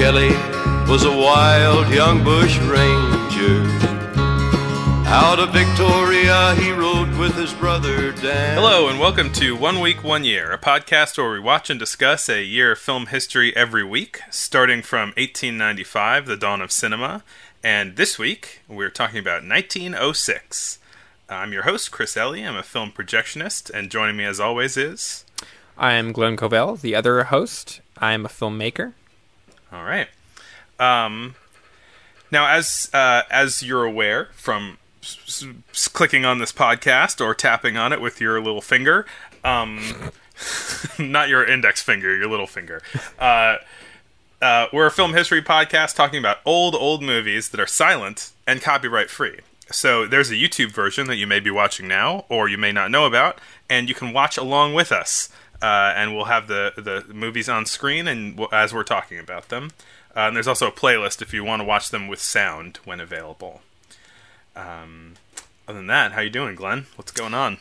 Kelly 0.00 0.30
was 0.90 1.04
a 1.04 1.14
wild 1.14 1.92
young 1.92 2.24
bush 2.24 2.58
ranger. 2.60 3.60
Out 5.06 5.38
of 5.38 5.52
Victoria, 5.52 6.54
he 6.54 6.72
rode 6.72 7.14
with 7.18 7.36
his 7.36 7.52
brother 7.52 8.10
Dan. 8.12 8.54
Hello, 8.54 8.88
and 8.88 8.98
welcome 8.98 9.30
to 9.34 9.54
One 9.54 9.78
Week, 9.78 10.02
One 10.02 10.24
Year, 10.24 10.52
a 10.52 10.58
podcast 10.58 11.18
where 11.18 11.30
we 11.30 11.38
watch 11.38 11.68
and 11.68 11.78
discuss 11.78 12.30
a 12.30 12.42
year 12.42 12.72
of 12.72 12.78
film 12.78 13.08
history 13.08 13.54
every 13.54 13.84
week, 13.84 14.20
starting 14.30 14.80
from 14.80 15.10
1895, 15.18 16.24
the 16.24 16.36
dawn 16.38 16.62
of 16.62 16.72
cinema. 16.72 17.22
And 17.62 17.96
this 17.96 18.18
week, 18.18 18.62
we're 18.66 18.88
talking 18.88 19.18
about 19.18 19.46
1906. 19.46 20.78
I'm 21.28 21.52
your 21.52 21.64
host, 21.64 21.90
Chris 21.90 22.16
Ellie. 22.16 22.46
I'm 22.46 22.56
a 22.56 22.62
film 22.62 22.90
projectionist, 22.90 23.68
and 23.68 23.90
joining 23.90 24.16
me 24.16 24.24
as 24.24 24.40
always 24.40 24.78
is. 24.78 25.26
I'm 25.76 26.12
Glenn 26.12 26.38
Covell, 26.38 26.80
the 26.80 26.94
other 26.94 27.24
host. 27.24 27.82
I'm 27.98 28.24
a 28.24 28.30
filmmaker. 28.30 28.94
All 29.72 29.84
right. 29.84 30.08
Um, 30.78 31.34
now, 32.30 32.46
as 32.48 32.90
uh, 32.92 33.22
as 33.30 33.62
you're 33.62 33.84
aware 33.84 34.28
from 34.34 34.78
s- 35.02 35.44
s- 35.72 35.88
clicking 35.88 36.24
on 36.24 36.38
this 36.38 36.52
podcast 36.52 37.20
or 37.24 37.34
tapping 37.34 37.76
on 37.76 37.92
it 37.92 38.00
with 38.00 38.20
your 38.20 38.40
little 38.40 38.60
finger, 38.60 39.06
um, 39.44 40.10
not 40.98 41.28
your 41.28 41.44
index 41.44 41.82
finger, 41.82 42.16
your 42.16 42.28
little 42.28 42.46
finger. 42.46 42.82
Uh, 43.18 43.56
uh, 44.42 44.66
we're 44.72 44.86
a 44.86 44.90
film 44.90 45.12
history 45.12 45.42
podcast 45.42 45.94
talking 45.94 46.18
about 46.18 46.38
old, 46.46 46.74
old 46.74 47.02
movies 47.02 47.50
that 47.50 47.60
are 47.60 47.66
silent 47.66 48.30
and 48.46 48.62
copyright 48.62 49.10
free. 49.10 49.40
So 49.70 50.06
there's 50.06 50.30
a 50.30 50.34
YouTube 50.34 50.72
version 50.72 51.06
that 51.06 51.16
you 51.16 51.26
may 51.26 51.38
be 51.40 51.50
watching 51.50 51.86
now, 51.86 52.24
or 52.28 52.48
you 52.48 52.58
may 52.58 52.72
not 52.72 52.90
know 52.90 53.04
about, 53.06 53.38
and 53.68 53.88
you 53.88 53.94
can 53.94 54.12
watch 54.12 54.36
along 54.36 54.74
with 54.74 54.90
us. 54.90 55.28
Uh, 55.62 55.92
and 55.94 56.14
we'll 56.16 56.24
have 56.24 56.46
the, 56.46 56.72
the 56.76 57.12
movies 57.12 57.48
on 57.48 57.66
screen 57.66 58.08
and 58.08 58.36
w- 58.36 58.48
as 58.50 58.72
we're 58.72 58.82
talking 58.82 59.18
about 59.18 59.48
them. 59.50 59.70
Uh, 60.16 60.20
and 60.20 60.34
there's 60.36 60.48
also 60.48 60.66
a 60.66 60.72
playlist 60.72 61.20
if 61.20 61.34
you 61.34 61.44
want 61.44 61.60
to 61.60 61.64
watch 61.64 61.90
them 61.90 62.08
with 62.08 62.20
sound 62.20 62.78
when 62.84 62.98
available. 62.98 63.60
Um, 64.56 65.14
other 65.68 65.78
than 65.78 65.86
that, 65.88 66.12
how 66.12 66.20
you 66.22 66.30
doing, 66.30 66.54
Glenn? 66.54 66.86
What's 66.96 67.12
going 67.12 67.34
on? 67.34 67.58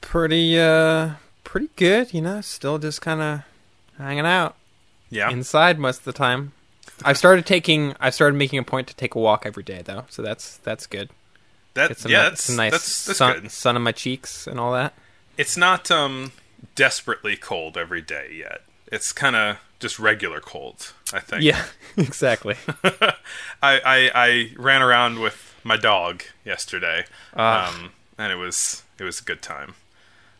Pretty, 0.00 0.58
uh, 0.58 1.12
pretty 1.44 1.70
good. 1.76 2.12
You 2.12 2.20
know, 2.22 2.40
still 2.40 2.78
just 2.78 3.00
kind 3.00 3.20
of 3.20 3.42
hanging 3.96 4.26
out 4.26 4.56
Yeah, 5.10 5.30
inside 5.30 5.78
most 5.78 5.98
of 6.00 6.04
the 6.04 6.12
time. 6.12 6.52
I 7.04 7.12
started 7.12 7.46
taking. 7.46 7.94
I 8.00 8.10
started 8.10 8.36
making 8.36 8.58
a 8.58 8.64
point 8.64 8.88
to 8.88 8.96
take 8.96 9.14
a 9.14 9.18
walk 9.20 9.46
every 9.46 9.62
day, 9.62 9.82
though. 9.84 10.04
So 10.08 10.20
that's 10.20 10.56
that's 10.58 10.86
good. 10.86 11.10
that 11.74 11.92
It's 11.92 12.02
some, 12.02 12.10
yeah, 12.10 12.24
that's 12.24 12.42
some 12.42 12.56
nice 12.56 12.72
that's, 12.72 13.04
that's 13.06 13.18
sun, 13.18 13.40
good. 13.42 13.50
sun 13.52 13.76
on 13.76 13.82
my 13.82 13.92
cheeks 13.92 14.46
and 14.48 14.58
all 14.58 14.72
that. 14.72 14.94
It's 15.36 15.56
not 15.56 15.90
um 15.92 16.32
desperately 16.78 17.36
cold 17.36 17.76
every 17.76 18.00
day 18.00 18.30
yet. 18.38 18.62
It's 18.86 19.12
kind 19.12 19.34
of 19.36 19.56
just 19.80 19.98
regular 19.98 20.40
cold. 20.40 20.92
I 21.12 21.18
think. 21.20 21.42
Yeah, 21.42 21.64
exactly. 21.96 22.54
I, 22.84 23.10
I 23.62 24.10
I 24.14 24.50
ran 24.56 24.80
around 24.82 25.18
with 25.18 25.54
my 25.64 25.76
dog 25.76 26.22
yesterday, 26.44 27.04
Ah. 27.36 27.68
um, 27.68 27.90
and 28.16 28.32
it 28.32 28.36
was 28.36 28.84
it 28.98 29.04
was 29.04 29.20
a 29.20 29.24
good 29.24 29.42
time. 29.42 29.74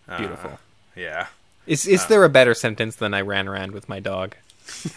Uh, 0.09 0.19
Beautiful. 0.19 0.59
Yeah, 0.97 1.27
Is 1.67 1.87
is 1.87 2.07
there 2.07 2.25
a 2.25 2.29
better 2.29 2.55
sentence 2.55 2.97
than 2.97 3.13
I 3.15 3.21
ran 3.21 3.49
around 3.49 3.73
with 3.73 3.89
my 3.89 4.01
dog? 4.01 4.37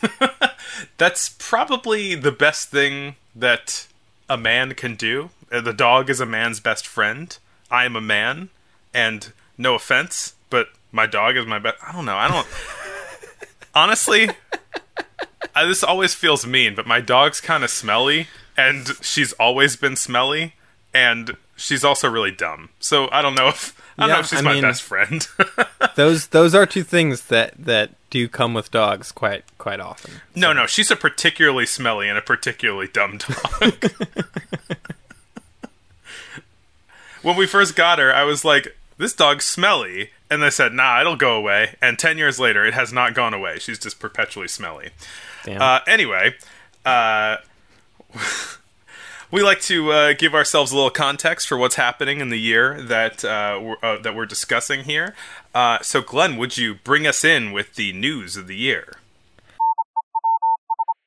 that's 0.98 1.30
probably 1.40 2.16
the 2.16 2.32
best 2.32 2.70
thing 2.70 3.16
that 3.36 3.88
a 4.30 4.38
man 4.38 4.74
can 4.76 4.96
do. 4.96 5.30
Uh, 5.52 5.62
The 5.62 5.74
dog 5.74 6.10
is 6.10 6.20
a 6.20 6.26
man's 6.26 6.60
best 6.60 6.88
friend. 6.88 7.38
I 7.70 7.86
am 7.86 7.96
a 7.96 8.02
man, 8.02 8.50
and 8.94 9.32
no 9.58 9.76
offense, 9.76 10.34
but 10.50 10.70
my 10.92 11.06
dog 11.08 11.38
is 11.38 11.46
my 11.46 11.60
best. 11.60 11.78
I 11.86 11.92
don't 11.92 12.06
know. 12.06 12.16
I 12.18 12.28
don't. 12.28 12.48
honestly, 13.76 14.30
I, 15.56 15.66
this 15.66 15.84
always 15.84 16.14
feels 16.14 16.46
mean, 16.46 16.76
but 16.76 16.86
my 16.88 17.02
dog's 17.02 17.42
kind 17.42 17.64
of 17.64 17.70
smelly, 17.70 18.28
and 18.58 18.90
she's 19.02 19.34
always 19.34 19.76
been 19.76 19.96
smelly, 19.96 20.54
and 20.94 21.38
she's 21.56 21.84
also 21.84 22.10
really 22.10 22.32
dumb. 22.32 22.70
So 22.80 23.10
I 23.12 23.22
don't 23.22 23.36
know 23.36 23.48
if 23.50 23.80
I 23.98 24.08
don't 24.08 24.16
know 24.16 24.20
if 24.20 24.28
she's 24.28 24.40
I 24.40 24.44
my 24.44 24.54
mean- 24.54 24.64
best 24.64 24.82
friend. 24.82 25.28
Those 25.96 26.28
those 26.28 26.56
are 26.56 26.66
two 26.66 26.84
things 26.84 27.26
that 27.26 27.54
that 27.58 27.92
do 28.10 28.28
come 28.30 28.54
with 28.54 28.72
dogs 28.72 29.12
quite 29.12 29.44
quite 29.58 29.80
often. 29.82 30.14
no, 30.36 30.54
no, 30.54 30.66
she's 30.68 30.90
a 30.92 30.96
particularly 30.96 31.66
smelly 31.66 32.08
and 32.08 32.18
a 32.18 32.22
particularly 32.22 32.88
dumb 32.88 33.18
dog. 33.18 33.92
when 37.22 37.36
we 37.36 37.46
first 37.46 37.76
got 37.76 38.00
her, 38.00 38.14
I 38.14 38.24
was 38.24 38.46
like, 38.46 38.76
"This 38.98 39.14
dog's 39.14 39.46
smelly," 39.46 40.12
and 40.32 40.42
they 40.42 40.50
said, 40.50 40.74
"Nah, 40.74 41.02
it'll 41.02 41.18
go 41.18 41.36
away." 41.36 41.76
And 41.82 42.00
ten 42.00 42.18
years 42.18 42.40
later, 42.40 42.66
it 42.66 42.74
has 42.74 42.92
not 42.92 43.14
gone 43.14 43.34
away. 43.34 43.60
She's 43.60 43.78
just 43.78 44.00
perpetually 44.00 44.48
smelly. 44.48 44.90
Damn. 45.44 45.62
Uh, 45.62 45.80
anyway, 45.86 46.36
uh, 46.86 47.38
we 49.32 49.44
like 49.44 49.62
to 49.62 49.92
uh, 49.92 50.14
give 50.14 50.34
ourselves 50.34 50.72
a 50.72 50.76
little 50.76 50.90
context 50.90 51.48
for 51.48 51.58
what's 51.58 51.76
happening 51.76 52.22
in 52.22 52.30
the 52.30 52.40
year 52.40 52.82
that 52.82 53.24
uh, 53.26 53.60
we're, 53.62 53.78
uh, 53.84 54.02
that 54.02 54.16
we're 54.16 54.26
discussing 54.26 54.86
here. 54.86 55.14
Uh, 55.54 55.80
so, 55.82 56.02
Glenn, 56.02 56.38
would 56.38 56.58
you 56.58 56.76
bring 56.76 57.06
us 57.06 57.24
in 57.24 57.52
with 57.52 57.76
the 57.76 57.92
news 57.94 58.38
of 58.38 58.48
the 58.48 58.56
year? 58.56 58.98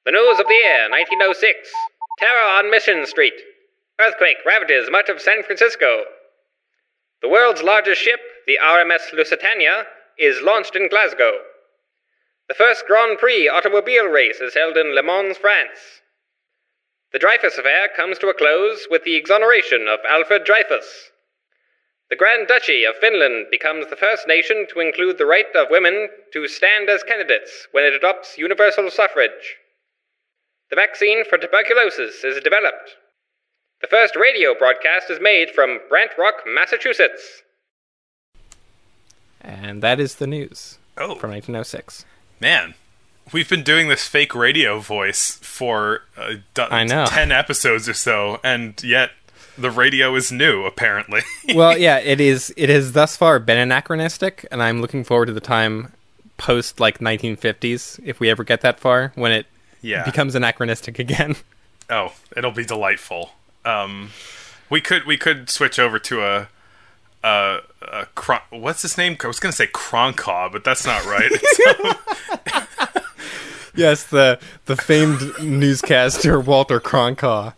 The 0.05 0.13
news 0.13 0.39
of 0.39 0.47
the 0.47 0.55
year, 0.55 0.91
1906. 0.91 1.71
Terror 2.19 2.59
on 2.59 2.71
Mission 2.71 3.07
Street. 3.07 3.33
Earthquake 3.99 4.37
ravages 4.45 4.91
much 4.91 5.09
of 5.09 5.21
San 5.21 5.43
Francisco. 5.43 6.05
The 7.23 7.29
world's 7.29 7.63
largest 7.63 8.03
ship, 8.03 8.21
the 8.47 8.59
RMS 8.63 9.13
Lusitania, 9.13 9.87
is 10.19 10.43
launched 10.43 10.77
in 10.77 10.89
Glasgow. 10.89 11.41
The 12.49 12.55
first 12.55 12.87
Grand 12.87 13.19
Prix 13.19 13.49
automobile 13.49 14.07
race 14.07 14.41
is 14.41 14.55
held 14.55 14.77
in 14.77 14.95
Le 14.95 15.03
Mans, 15.03 15.39
France. 15.39 16.03
The 17.13 17.19
Dreyfus 17.19 17.59
affair 17.59 17.89
comes 17.89 18.19
to 18.19 18.29
a 18.29 18.35
close 18.35 18.87
with 18.91 19.05
the 19.05 19.17
exoneration 19.17 19.89
of 19.89 20.01
Alfred 20.05 20.45
Dreyfus. 20.45 21.11
The 22.11 22.17
Grand 22.17 22.49
Duchy 22.49 22.85
of 22.85 22.97
Finland 22.99 23.47
becomes 23.51 23.87
the 23.87 23.97
first 23.97 24.27
nation 24.29 24.67
to 24.69 24.81
include 24.81 25.17
the 25.17 25.27
right 25.27 25.51
of 25.55 25.71
women 25.71 26.11
to 26.33 26.47
stand 26.47 26.91
as 26.91 27.03
candidates 27.03 27.67
when 27.73 27.85
it 27.85 27.95
adopts 27.95 28.37
universal 28.37 28.91
suffrage. 28.91 29.57
The 30.71 30.77
vaccine 30.77 31.25
for 31.25 31.39
tuberculosis 31.39 32.25
is 32.25 32.43
developed. 32.43 32.97
The 33.81 33.87
first 33.87 34.17
radio 34.17 34.55
broadcast 34.55 35.09
is 35.09 35.21
made 35.21 35.51
from 35.51 35.81
Brant 35.89 36.13
Rock, 36.19 36.43
Massachusetts. 36.47 37.43
And 39.45 39.83
that 39.83 40.01
is 40.01 40.17
the 40.17 40.27
news 40.27 40.79
Oh, 40.97 41.15
from 41.17 41.31
1906. 41.31 42.05
man. 42.41 42.75
We've 43.33 43.49
been 43.49 43.63
doing 43.63 43.89
this 43.89 44.07
fake 44.07 44.35
radio 44.35 44.81
voice 44.81 45.39
for 45.41 46.03
uh, 46.15 46.35
d- 46.53 46.63
I 46.71 46.85
know. 46.85 47.07
10 47.07 47.33
episodes 47.33 47.89
or 47.89 47.95
so, 47.95 48.39
and 48.45 48.81
yet 48.83 49.13
the 49.57 49.71
radio 49.71 50.15
is 50.15 50.31
new, 50.31 50.65
apparently. 50.65 51.23
well, 51.55 51.79
yeah, 51.79 51.97
it 52.01 52.21
is. 52.21 52.53
It 52.55 52.69
has 52.69 52.93
thus 52.93 53.17
far 53.17 53.39
been 53.39 53.57
anachronistic, 53.57 54.47
and 54.51 54.63
I'm 54.63 54.83
looking 54.83 55.05
forward 55.05 55.27
to 55.27 55.33
the 55.33 55.41
time 55.41 55.93
post 56.37 56.81
like 56.81 56.99
1950s, 56.99 57.99
if 58.05 58.21
we 58.21 58.29
ever 58.29 58.45
get 58.45 58.61
that 58.61 58.79
far, 58.79 59.13
when 59.15 59.33
it 59.33 59.47
yeah. 59.81 60.05
becomes 60.05 60.35
anachronistic 60.35 60.99
again. 60.99 61.37
Oh, 61.89 62.13
it'll 62.37 62.51
be 62.51 62.65
delightful. 62.67 63.33
Um, 63.65 64.11
we 64.69 64.81
could 64.83 65.05
we 65.07 65.17
could 65.17 65.49
switch 65.49 65.79
over 65.79 65.99
to 65.99 66.23
a 66.23 66.49
a, 67.25 67.59
a 67.83 68.07
Kron- 68.15 68.41
what's 68.51 68.83
his 68.83 68.97
name? 68.99 69.17
I 69.23 69.27
was 69.27 69.41
gonna 69.41 69.53
say 69.53 69.67
Kronkaw, 69.67 70.53
but 70.53 70.63
that's 70.65 70.85
not 70.87 71.05
right. 71.07 71.31
yes, 73.75 74.05
the 74.05 74.39
the 74.67 74.77
famed 74.77 75.21
newscaster 75.41 76.39
Walter 76.39 76.81
Cronkhaw, 76.81 77.55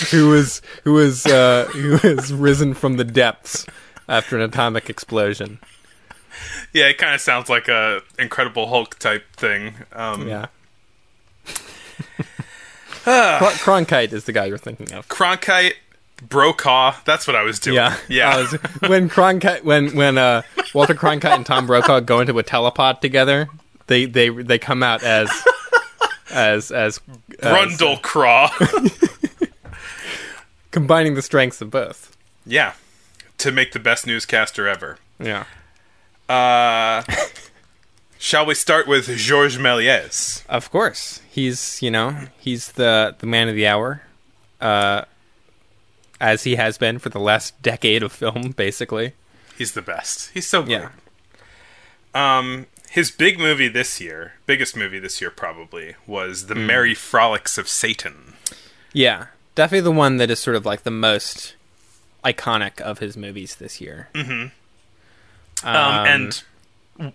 who 0.10 0.28
was 0.30 0.62
who 0.84 0.94
was 0.94 1.26
uh, 1.26 1.66
who 1.72 1.96
has 1.98 2.32
risen 2.32 2.74
from 2.74 2.96
the 2.96 3.04
depths 3.04 3.66
after 4.08 4.36
an 4.36 4.42
atomic 4.42 4.88
explosion. 4.88 5.58
yeah, 6.72 6.86
it 6.86 6.96
kind 6.98 7.14
of 7.14 7.20
sounds 7.20 7.48
like 7.50 7.68
a 7.68 8.00
Incredible 8.18 8.68
Hulk 8.68 8.98
type 8.98 9.24
thing. 9.36 9.74
Um, 9.92 10.26
Yeah. 10.26 10.46
Cron- 13.04 13.84
Cronkite 13.86 14.12
is 14.12 14.24
the 14.24 14.32
guy 14.32 14.46
you're 14.46 14.58
thinking 14.58 14.92
of. 14.92 15.08
Cronkite, 15.08 15.74
Brokaw. 16.22 16.94
That's 17.04 17.26
what 17.26 17.36
I 17.36 17.42
was 17.42 17.58
doing. 17.58 17.76
Yeah, 17.76 17.96
yeah. 18.08 18.36
Was- 18.36 18.52
when 18.88 19.08
Cronkite, 19.08 19.64
when 19.64 19.94
when 19.96 20.18
uh, 20.18 20.42
Walter 20.74 20.94
Cronkite 20.94 21.34
and 21.34 21.46
Tom 21.46 21.66
Brokaw 21.66 22.00
go 22.00 22.20
into 22.20 22.38
a 22.38 22.44
telepod 22.44 23.00
together, 23.00 23.48
they 23.86 24.04
they 24.06 24.28
they 24.30 24.58
come 24.58 24.82
out 24.82 25.02
as 25.02 25.30
as 26.30 26.70
as, 26.70 27.00
as 27.40 27.40
Brundle 27.40 28.00
Craw. 28.02 28.50
combining 30.70 31.14
the 31.14 31.22
strengths 31.22 31.60
of 31.60 31.70
both. 31.70 32.16
yeah, 32.46 32.74
to 33.38 33.50
make 33.52 33.72
the 33.72 33.78
best 33.78 34.06
newscaster 34.06 34.68
ever. 34.68 34.98
Yeah. 35.18 35.44
Uh, 36.28 37.02
shall 38.18 38.44
we 38.44 38.54
start 38.54 38.86
with 38.86 39.06
Georges 39.16 39.58
Méliès? 39.58 40.44
Of 40.46 40.70
course, 40.70 41.20
he's 41.30 41.80
you 41.82 41.90
know 41.90 42.16
he's 42.38 42.72
the 42.72 43.16
the 43.18 43.26
man 43.26 43.48
of 43.48 43.54
the 43.54 43.66
hour, 43.66 44.02
uh, 44.60 45.04
as 46.20 46.44
he 46.44 46.56
has 46.56 46.78
been 46.78 46.98
for 46.98 47.08
the 47.08 47.20
last 47.20 47.60
decade 47.62 48.02
of 48.02 48.12
film, 48.12 48.52
basically. 48.56 49.12
He's 49.56 49.72
the 49.72 49.82
best. 49.82 50.30
He's 50.34 50.46
so 50.46 50.62
great. 50.62 50.80
Yeah. 50.80 50.88
Um, 52.14 52.66
his 52.90 53.10
big 53.10 53.38
movie 53.38 53.68
this 53.68 54.00
year, 54.00 54.34
biggest 54.46 54.76
movie 54.76 54.98
this 54.98 55.20
year 55.20 55.30
probably, 55.30 55.94
was 56.06 56.46
The 56.46 56.54
Merry 56.54 56.94
Frolics 56.94 57.58
of 57.58 57.68
Satan. 57.68 58.34
Yeah, 58.92 59.26
definitely 59.54 59.82
the 59.82 59.92
one 59.92 60.16
that 60.16 60.30
is 60.30 60.38
sort 60.38 60.56
of 60.56 60.64
like 60.64 60.82
the 60.82 60.90
most 60.90 61.54
iconic 62.24 62.80
of 62.80 62.98
his 62.98 63.16
movies 63.16 63.56
this 63.56 63.80
year. 63.80 64.08
Mm-hmm. 64.14 65.66
Um, 65.66 66.06
and 66.06 66.42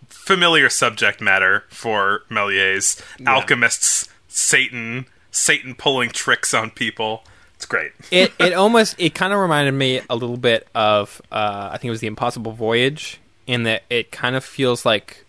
familiar 0.08 0.70
subject 0.70 1.22
matter 1.22 1.64
for 1.70 2.24
Méliès. 2.30 3.02
Alchemists, 3.26 4.10
Satan, 4.28 5.06
Satan 5.32 5.76
pulling 5.76 6.10
tricks 6.10 6.54
on 6.54 6.70
people. 6.70 7.24
It's 7.64 7.70
great. 7.70 7.92
it 8.12 8.34
it 8.40 8.54
almost 8.54 8.96
it 8.98 9.16
kind 9.16 9.32
of 9.32 9.40
reminded 9.40 9.72
me 9.72 10.02
a 10.10 10.16
little 10.16 10.38
bit 10.38 10.68
of 10.76 11.22
uh, 11.32 11.70
I 11.72 11.78
think 11.78 11.86
it 11.86 11.92
was 11.92 12.02
the 12.02 12.08
Impossible 12.08 12.52
Voyage 12.52 13.20
in 13.48 13.64
that 13.64 13.84
it 13.90 14.12
kind 14.12 14.36
of 14.36 14.44
feels 14.44 14.86
like 14.86 15.26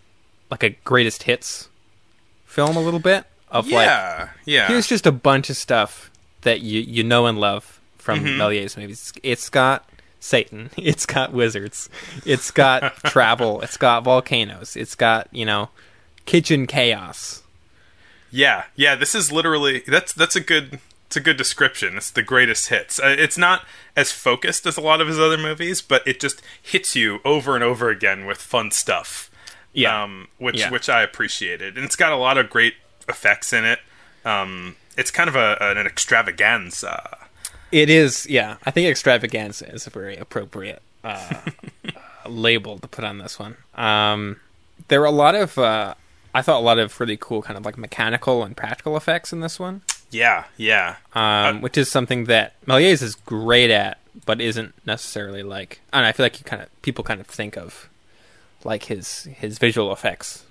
like 0.50 0.62
a 0.64 0.70
greatest 0.70 1.22
hits 1.24 1.68
film 2.44 2.76
a 2.76 2.80
little 2.80 3.00
bit 3.00 3.24
of 3.50 3.66
like 3.66 3.86
yeah, 3.86 4.28
yeah. 4.44 4.66
here's 4.68 4.86
just 4.86 5.06
a 5.06 5.12
bunch 5.12 5.48
of 5.48 5.56
stuff 5.56 6.10
that 6.42 6.60
you 6.60 6.80
you 6.80 7.04
know 7.04 7.26
and 7.26 7.38
love 7.38 7.80
from 7.98 8.20
Mm-hmm. 8.20 8.38
Movies. 8.80 9.12
It's 9.22 9.48
got 9.48 9.88
Satan, 10.18 10.70
it's 10.76 11.06
got 11.06 11.32
wizards, 11.32 11.88
it's 12.26 12.50
got 12.50 12.96
travel, 13.04 13.60
it's 13.60 13.76
got 13.76 14.02
volcanoes, 14.02 14.74
it's 14.76 14.96
got 14.96 15.28
you 15.30 15.44
know 15.44 15.68
kitchen 16.26 16.66
chaos. 16.66 17.42
Yeah, 18.32 18.64
yeah. 18.74 18.96
This 18.96 19.14
is 19.14 19.30
literally 19.30 19.84
that's 19.86 20.12
that's 20.12 20.34
a 20.34 20.40
good 20.40 20.80
it's 21.14 21.20
a 21.20 21.20
good 21.20 21.36
description. 21.36 21.96
It's 21.96 22.10
the 22.10 22.24
greatest 22.24 22.70
hits. 22.70 22.98
Uh, 22.98 23.14
it's 23.16 23.38
not 23.38 23.64
as 23.94 24.10
focused 24.10 24.66
as 24.66 24.76
a 24.76 24.80
lot 24.80 25.00
of 25.00 25.06
his 25.06 25.16
other 25.16 25.38
movies, 25.38 25.80
but 25.80 26.02
it 26.08 26.18
just 26.18 26.42
hits 26.60 26.96
you 26.96 27.20
over 27.24 27.54
and 27.54 27.62
over 27.62 27.88
again 27.88 28.26
with 28.26 28.38
fun 28.38 28.72
stuff. 28.72 29.30
Yeah. 29.72 30.02
um, 30.02 30.26
which 30.38 30.58
Yeah. 30.58 30.70
which 30.70 30.88
I 30.88 31.02
appreciated, 31.02 31.76
and 31.76 31.84
it's 31.84 31.94
got 31.96 32.10
a 32.12 32.16
lot 32.16 32.36
of 32.36 32.50
great 32.50 32.74
effects 33.08 33.52
in 33.52 33.64
it. 33.64 33.78
Um, 34.24 34.74
it's 34.96 35.12
kind 35.12 35.28
of 35.28 35.36
a 35.36 35.56
an 35.60 35.86
extravaganza. 35.86 37.18
It 37.70 37.90
is, 37.90 38.26
yeah. 38.28 38.56
I 38.64 38.70
think 38.72 38.88
extravaganza 38.88 39.72
is 39.72 39.86
a 39.86 39.90
very 39.90 40.16
appropriate 40.16 40.82
uh, 41.04 41.40
label 42.28 42.78
to 42.78 42.88
put 42.88 43.04
on 43.04 43.18
this 43.18 43.38
one. 43.38 43.56
Um, 43.74 44.40
there 44.88 45.00
were 45.00 45.06
a 45.06 45.10
lot 45.12 45.34
of, 45.34 45.58
uh, 45.58 45.94
I 46.34 46.42
thought 46.42 46.58
a 46.58 46.64
lot 46.64 46.78
of 46.78 46.98
really 47.00 47.16
cool 47.16 47.42
kind 47.42 47.56
of 47.58 47.64
like 47.64 47.76
mechanical 47.78 48.42
and 48.44 48.56
practical 48.56 48.96
effects 48.96 49.32
in 49.32 49.40
this 49.40 49.58
one, 49.58 49.82
Yeah, 50.14 50.44
yeah, 50.56 50.96
um, 51.14 51.60
which 51.60 51.76
is 51.76 51.90
something 51.90 52.24
that 52.26 52.54
Méliès 52.66 53.02
is 53.02 53.14
great 53.16 53.70
at, 53.70 53.98
but 54.24 54.40
isn't 54.40 54.74
necessarily 54.86 55.42
like. 55.42 55.80
I 55.92 55.98
don't 55.98 56.04
know, 56.04 56.08
I 56.08 56.12
feel 56.12 56.24
like 56.24 56.38
you 56.38 56.44
kind 56.44 56.62
of 56.62 56.82
people 56.82 57.02
kind 57.04 57.20
of 57.20 57.26
think 57.26 57.56
of 57.58 57.88
like 58.64 58.84
his 58.84 59.24
his 59.24 59.58
visual 59.58 59.92
effects. 59.92 60.44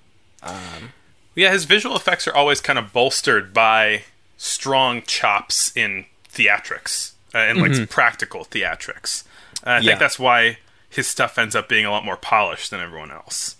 yeah. 1.36 1.52
His 1.52 1.66
visual 1.66 1.96
effects 1.96 2.28
are 2.28 2.36
always 2.36 2.62
kind 2.62 2.78
of 2.78 2.94
bolstered 2.94 3.54
by 3.54 4.04
strong 4.38 5.02
chops 5.04 5.72
in 5.76 6.06
theatrics 6.32 7.14
uh, 7.34 7.38
and 7.40 7.60
like 7.62 7.90
practical 7.90 8.46
theatrics. 8.46 9.24
Uh, 9.66 9.70
I 9.70 9.80
Yeah. 9.80 9.92
think 9.92 10.00
that's 10.00 10.20
why 10.20 10.58
his 10.90 11.08
stuff 11.08 11.38
ends 11.38 11.56
up 11.56 11.68
being 11.70 11.86
a 11.86 11.92
lot 11.92 12.06
more 12.06 12.18
polished 12.18 12.70
than 12.72 12.82
everyone 12.82 13.12
else. 13.12 13.56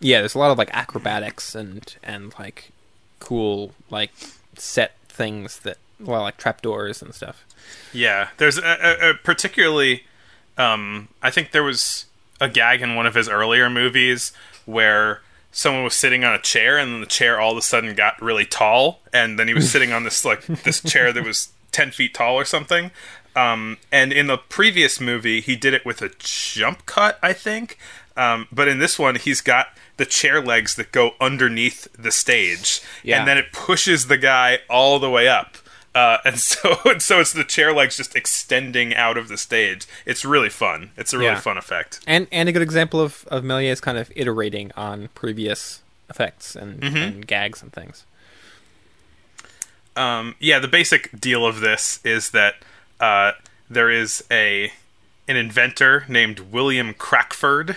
Yeah, 0.00 0.20
there's 0.20 0.34
a 0.34 0.38
lot 0.38 0.50
of 0.50 0.58
like 0.58 0.70
acrobatics 0.72 1.54
and 1.54 1.94
and 2.02 2.32
like 2.38 2.70
cool 3.20 3.72
like 3.90 4.10
set 4.56 4.92
things 5.18 5.58
that 5.60 5.76
well 6.00 6.22
like 6.22 6.38
trapdoors 6.38 7.02
and 7.02 7.14
stuff. 7.14 7.44
Yeah, 7.92 8.28
there's 8.38 8.56
a, 8.56 8.62
a, 8.62 9.10
a 9.10 9.14
particularly. 9.14 10.04
Um, 10.56 11.08
I 11.22 11.30
think 11.30 11.50
there 11.50 11.62
was 11.62 12.06
a 12.40 12.48
gag 12.48 12.80
in 12.82 12.94
one 12.94 13.06
of 13.06 13.14
his 13.14 13.28
earlier 13.28 13.68
movies 13.68 14.32
where 14.64 15.20
someone 15.50 15.84
was 15.84 15.94
sitting 15.94 16.24
on 16.24 16.34
a 16.34 16.40
chair 16.40 16.78
and 16.78 16.92
then 16.92 17.00
the 17.00 17.06
chair 17.06 17.40
all 17.40 17.52
of 17.52 17.58
a 17.58 17.62
sudden 17.62 17.94
got 17.94 18.20
really 18.22 18.44
tall 18.44 19.00
and 19.12 19.38
then 19.38 19.48
he 19.48 19.54
was 19.54 19.70
sitting 19.74 19.92
on 19.92 20.04
this 20.04 20.24
like 20.24 20.46
this 20.46 20.80
chair 20.82 21.12
that 21.12 21.24
was 21.24 21.48
10 21.72 21.90
feet 21.90 22.14
tall 22.14 22.34
or 22.36 22.44
something 22.44 22.90
um, 23.34 23.76
and 23.90 24.12
in 24.12 24.26
the 24.26 24.36
previous 24.36 25.00
movie 25.00 25.40
he 25.40 25.56
did 25.56 25.74
it 25.74 25.84
with 25.86 26.02
a 26.02 26.10
jump 26.18 26.84
cut 26.86 27.18
i 27.22 27.32
think 27.32 27.78
um, 28.16 28.46
but 28.52 28.68
in 28.68 28.78
this 28.78 28.98
one 28.98 29.14
he's 29.14 29.40
got 29.40 29.68
the 29.98 30.06
chair 30.06 30.40
legs 30.40 30.74
that 30.76 30.90
go 30.90 31.12
underneath 31.20 31.86
the 31.96 32.10
stage 32.10 32.80
Yeah. 33.04 33.18
and 33.18 33.28
then 33.28 33.36
it 33.38 33.52
pushes 33.52 34.06
the 34.06 34.16
guy 34.18 34.60
all 34.70 34.98
the 34.98 35.10
way 35.10 35.28
up 35.28 35.56
uh, 35.94 36.18
and 36.24 36.38
so 36.50 36.78
and 36.84 37.02
so 37.02 37.20
it's 37.20 37.32
the 37.32 37.44
chair 37.44 37.72
legs 37.72 37.96
just 37.96 38.14
extending 38.16 38.94
out 38.94 39.16
of 39.18 39.28
the 39.28 39.36
stage. 39.36 39.86
It's 40.06 40.24
really 40.24 40.48
fun. 40.50 40.90
It's 40.96 41.12
a 41.12 41.18
really 41.18 41.30
Yeah. 41.32 41.40
fun 41.40 41.58
effect. 41.58 42.00
And 42.06 42.26
and 42.32 42.48
a 42.48 42.52
good 42.52 42.62
example 42.62 43.00
of 43.00 43.24
of 43.28 43.42
Méliès 43.44 43.80
kind 43.82 43.98
of 43.98 44.10
iterating 44.16 44.70
on 44.76 45.08
previous 45.14 45.82
effects 46.08 46.54
and, 46.56 46.82
and 46.84 47.26
gags 47.26 47.62
and 47.62 47.72
things. 47.72 48.04
Um, 49.96 50.36
yeah, 50.38 50.58
the 50.60 50.68
basic 50.68 51.18
deal 51.18 51.44
of 51.44 51.60
this 51.60 51.98
is 52.04 52.30
that 52.30 52.54
uh, 53.00 53.32
there 53.68 53.90
is 53.90 54.22
a 54.30 54.72
an 55.26 55.36
inventor 55.36 56.04
named 56.08 56.38
William 56.40 56.94
Crackford 56.94 57.76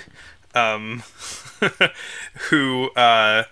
um, 0.53 1.03
who 2.49 2.89
uh, 2.91 3.43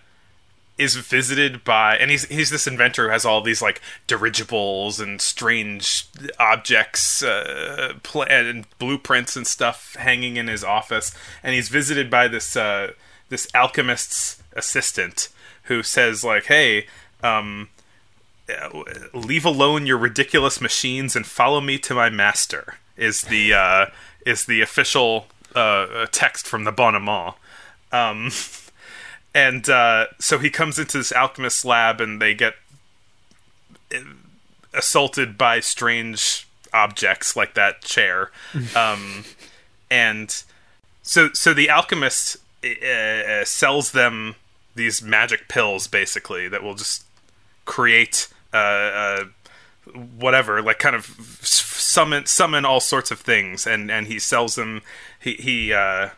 is 0.78 0.96
visited 0.96 1.64
by, 1.64 1.98
and 1.98 2.10
he's 2.10 2.26
he's 2.26 2.50
this 2.50 2.68
inventor 2.68 3.06
who 3.06 3.12
has 3.12 3.26
all 3.26 3.42
these 3.42 3.62
like 3.62 3.82
dirigibles 4.08 5.00
and 5.00 5.22
strange 5.22 6.08
objects, 6.40 7.22
uh, 7.22 7.94
pla- 8.04 8.26
and 8.26 8.66
blueprints 8.80 9.36
and 9.36 9.46
stuff 9.46 9.96
hanging 10.00 10.38
in 10.38 10.48
his 10.48 10.64
office, 10.64 11.14
and 11.44 11.54
he's 11.54 11.70
visited 11.70 12.10
by 12.10 12.28
this 12.28 12.56
uh, 12.56 12.94
this 13.30 13.48
alchemist's 13.54 14.42
assistant 14.54 15.30
who 15.64 15.84
says 15.84 16.24
like, 16.24 16.46
"Hey." 16.46 16.88
Um, 17.22 17.70
leave 19.14 19.46
alone 19.46 19.86
your 19.86 19.98
ridiculous 19.98 20.60
machines 20.60 21.16
and 21.16 21.26
follow 21.28 21.62
me 21.62 21.78
to 21.78 21.94
my 21.94 22.10
master 22.10 22.76
is 22.98 23.24
the 23.24 23.54
uh, 23.54 23.86
is 24.26 24.46
the 24.46 24.62
official 24.62 25.28
uh, 25.56 26.06
text 26.12 26.48
from 26.48 26.64
the 26.64 26.72
boniment. 26.72 27.36
Um, 27.92 28.32
and 29.34 29.70
uh, 29.70 30.08
so 30.20 30.38
he 30.38 30.50
comes 30.50 30.80
into 30.80 30.98
this 30.98 31.12
alchemist's 31.12 31.66
lab 31.66 32.02
and 32.02 32.22
they 32.22 32.34
get 32.34 32.56
uh, 33.94 34.00
assaulted 34.74 35.38
by 35.38 35.60
strange 35.60 36.48
objects 36.74 37.36
like 37.36 37.54
that 37.56 37.82
chair. 37.82 38.32
um, 38.76 39.26
and 39.90 40.44
so 41.02 41.30
so 41.34 41.54
the 41.54 41.70
alchemist 41.70 42.38
uh, 42.64 43.44
sells 43.46 43.92
them 43.92 44.36
these 44.76 45.02
magic 45.02 45.48
pills 45.48 45.88
basically 45.88 46.48
that 46.48 46.64
will 46.64 46.76
just 46.76 47.04
create 47.66 48.28
uh, 48.54 48.58
uh, 48.58 49.24
whatever, 50.18 50.62
like 50.62 50.80
kind 50.80 50.96
of 50.96 51.06
summon 51.42 52.26
summon 52.26 52.66
all 52.66 52.80
sorts 52.80 53.12
of 53.12 53.20
things, 53.20 53.68
and 53.68 53.92
and 53.92 54.08
he 54.08 54.20
sells 54.20 54.56
them. 54.56 54.82
He 55.20 55.34
he 55.34 55.74
uh, 55.74 56.10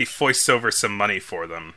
he 0.00 0.06
foists 0.06 0.48
over 0.48 0.70
some 0.70 0.96
money 0.96 1.18
for 1.18 1.46
them, 1.46 1.74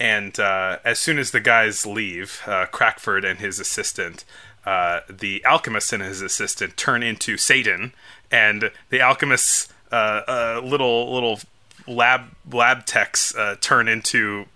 and 0.00 0.40
uh, 0.40 0.78
as 0.82 0.98
soon 0.98 1.18
as 1.18 1.30
the 1.30 1.40
guys 1.40 1.84
leave, 1.84 2.40
uh, 2.46 2.64
Crackford 2.64 3.22
and 3.22 3.38
his 3.38 3.60
assistant. 3.60 4.24
Uh, 4.64 5.00
the 5.10 5.44
alchemist 5.44 5.92
and 5.92 6.02
his 6.02 6.22
assistant 6.22 6.74
turn 6.74 7.02
into 7.02 7.36
Satan, 7.36 7.92
and 8.30 8.70
the 8.88 8.98
alchemist's 9.02 9.70
uh, 9.92 10.22
uh, 10.26 10.60
little 10.64 11.12
little 11.12 11.38
lab 11.86 12.30
lab 12.50 12.86
techs 12.86 13.34
uh, 13.34 13.56
turn 13.60 13.88
into 13.88 14.46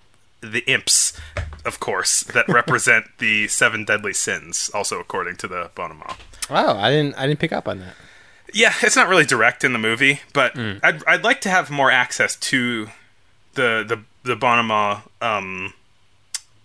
the 0.40 0.60
imps, 0.60 1.12
of 1.66 1.80
course, 1.80 2.22
that 2.22 2.48
represent 2.48 3.04
the 3.18 3.48
seven 3.48 3.84
deadly 3.84 4.14
sins, 4.14 4.70
also 4.72 4.98
according 4.98 5.36
to 5.36 5.46
the 5.46 5.70
boniment. 5.76 6.16
Wow, 6.48 6.78
I 6.78 6.88
didn't 6.88 7.18
I 7.18 7.26
didn't 7.26 7.40
pick 7.40 7.52
up 7.52 7.68
on 7.68 7.80
that. 7.80 7.94
Yeah, 8.54 8.72
it's 8.82 8.96
not 8.96 9.08
really 9.08 9.24
direct 9.26 9.62
in 9.64 9.72
the 9.72 9.78
movie, 9.78 10.20
but 10.32 10.56
I'd 10.58 11.04
I'd 11.06 11.22
like 11.24 11.40
to 11.42 11.50
have 11.50 11.70
more 11.70 11.90
access 11.90 12.34
to 12.36 12.88
the 13.54 13.84
the 13.86 14.00
the 14.28 14.36
boniment 14.36 15.02
um, 15.20 15.74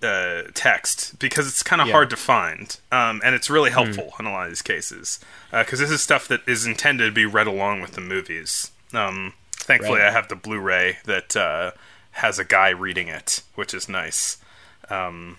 uh, 0.02 0.44
text 0.54 1.18
because 1.20 1.48
it's 1.48 1.64
kind 1.64 1.82
of 1.82 1.88
Yeah. 1.88 1.94
hard 1.94 2.10
to 2.12 2.16
find, 2.18 2.78
um, 2.92 3.22
and 3.24 3.36
it's 3.36 3.50
really 3.50 3.72
helpful 3.72 4.14
in 4.20 4.26
a 4.26 4.32
lot 4.32 4.44
of 4.46 4.50
these 4.52 4.62
cases 4.62 5.20
because 5.52 5.80
this 5.80 5.92
is 5.92 6.02
stuff 6.02 6.28
that 6.30 6.42
is 6.48 6.66
intended 6.66 7.06
to 7.06 7.12
be 7.12 7.26
read 7.26 7.48
along 7.48 7.82
with 7.82 7.92
the 7.94 8.02
movies. 8.02 8.72
Um, 8.94 9.34
thankfully, 9.54 10.00
Right. 10.00 10.10
I 10.10 10.12
have 10.12 10.28
the 10.28 10.36
Blu-ray 10.36 10.98
that 11.06 11.36
uh, 11.36 11.72
has 12.12 12.38
a 12.40 12.44
guy 12.46 12.70
reading 12.70 13.08
it, 13.08 13.42
which 13.56 13.74
is 13.74 13.88
nice. 13.90 14.38
Um, 14.90 15.38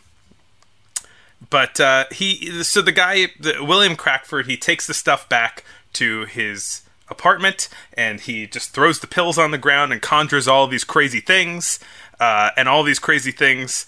but 1.50 1.78
uh, 1.78 2.06
he, 2.10 2.62
so 2.64 2.80
the 2.80 2.92
guy, 2.92 3.26
the, 3.38 3.62
William 3.64 3.96
Crackford, 3.96 4.46
he 4.46 4.56
takes 4.56 4.86
the 4.86 4.94
stuff 4.94 5.28
back 5.28 5.62
to 5.94 6.24
his 6.26 6.82
apartment 7.08 7.68
and 7.92 8.20
he 8.20 8.46
just 8.46 8.70
throws 8.70 9.00
the 9.00 9.06
pills 9.06 9.38
on 9.38 9.50
the 9.50 9.58
ground 9.58 9.92
and 9.92 10.00
conjures 10.00 10.48
all 10.48 10.66
these 10.66 10.84
crazy 10.84 11.20
things. 11.20 11.78
Uh, 12.20 12.50
and 12.56 12.68
all 12.68 12.84
these 12.84 13.00
crazy 13.00 13.32
things 13.32 13.86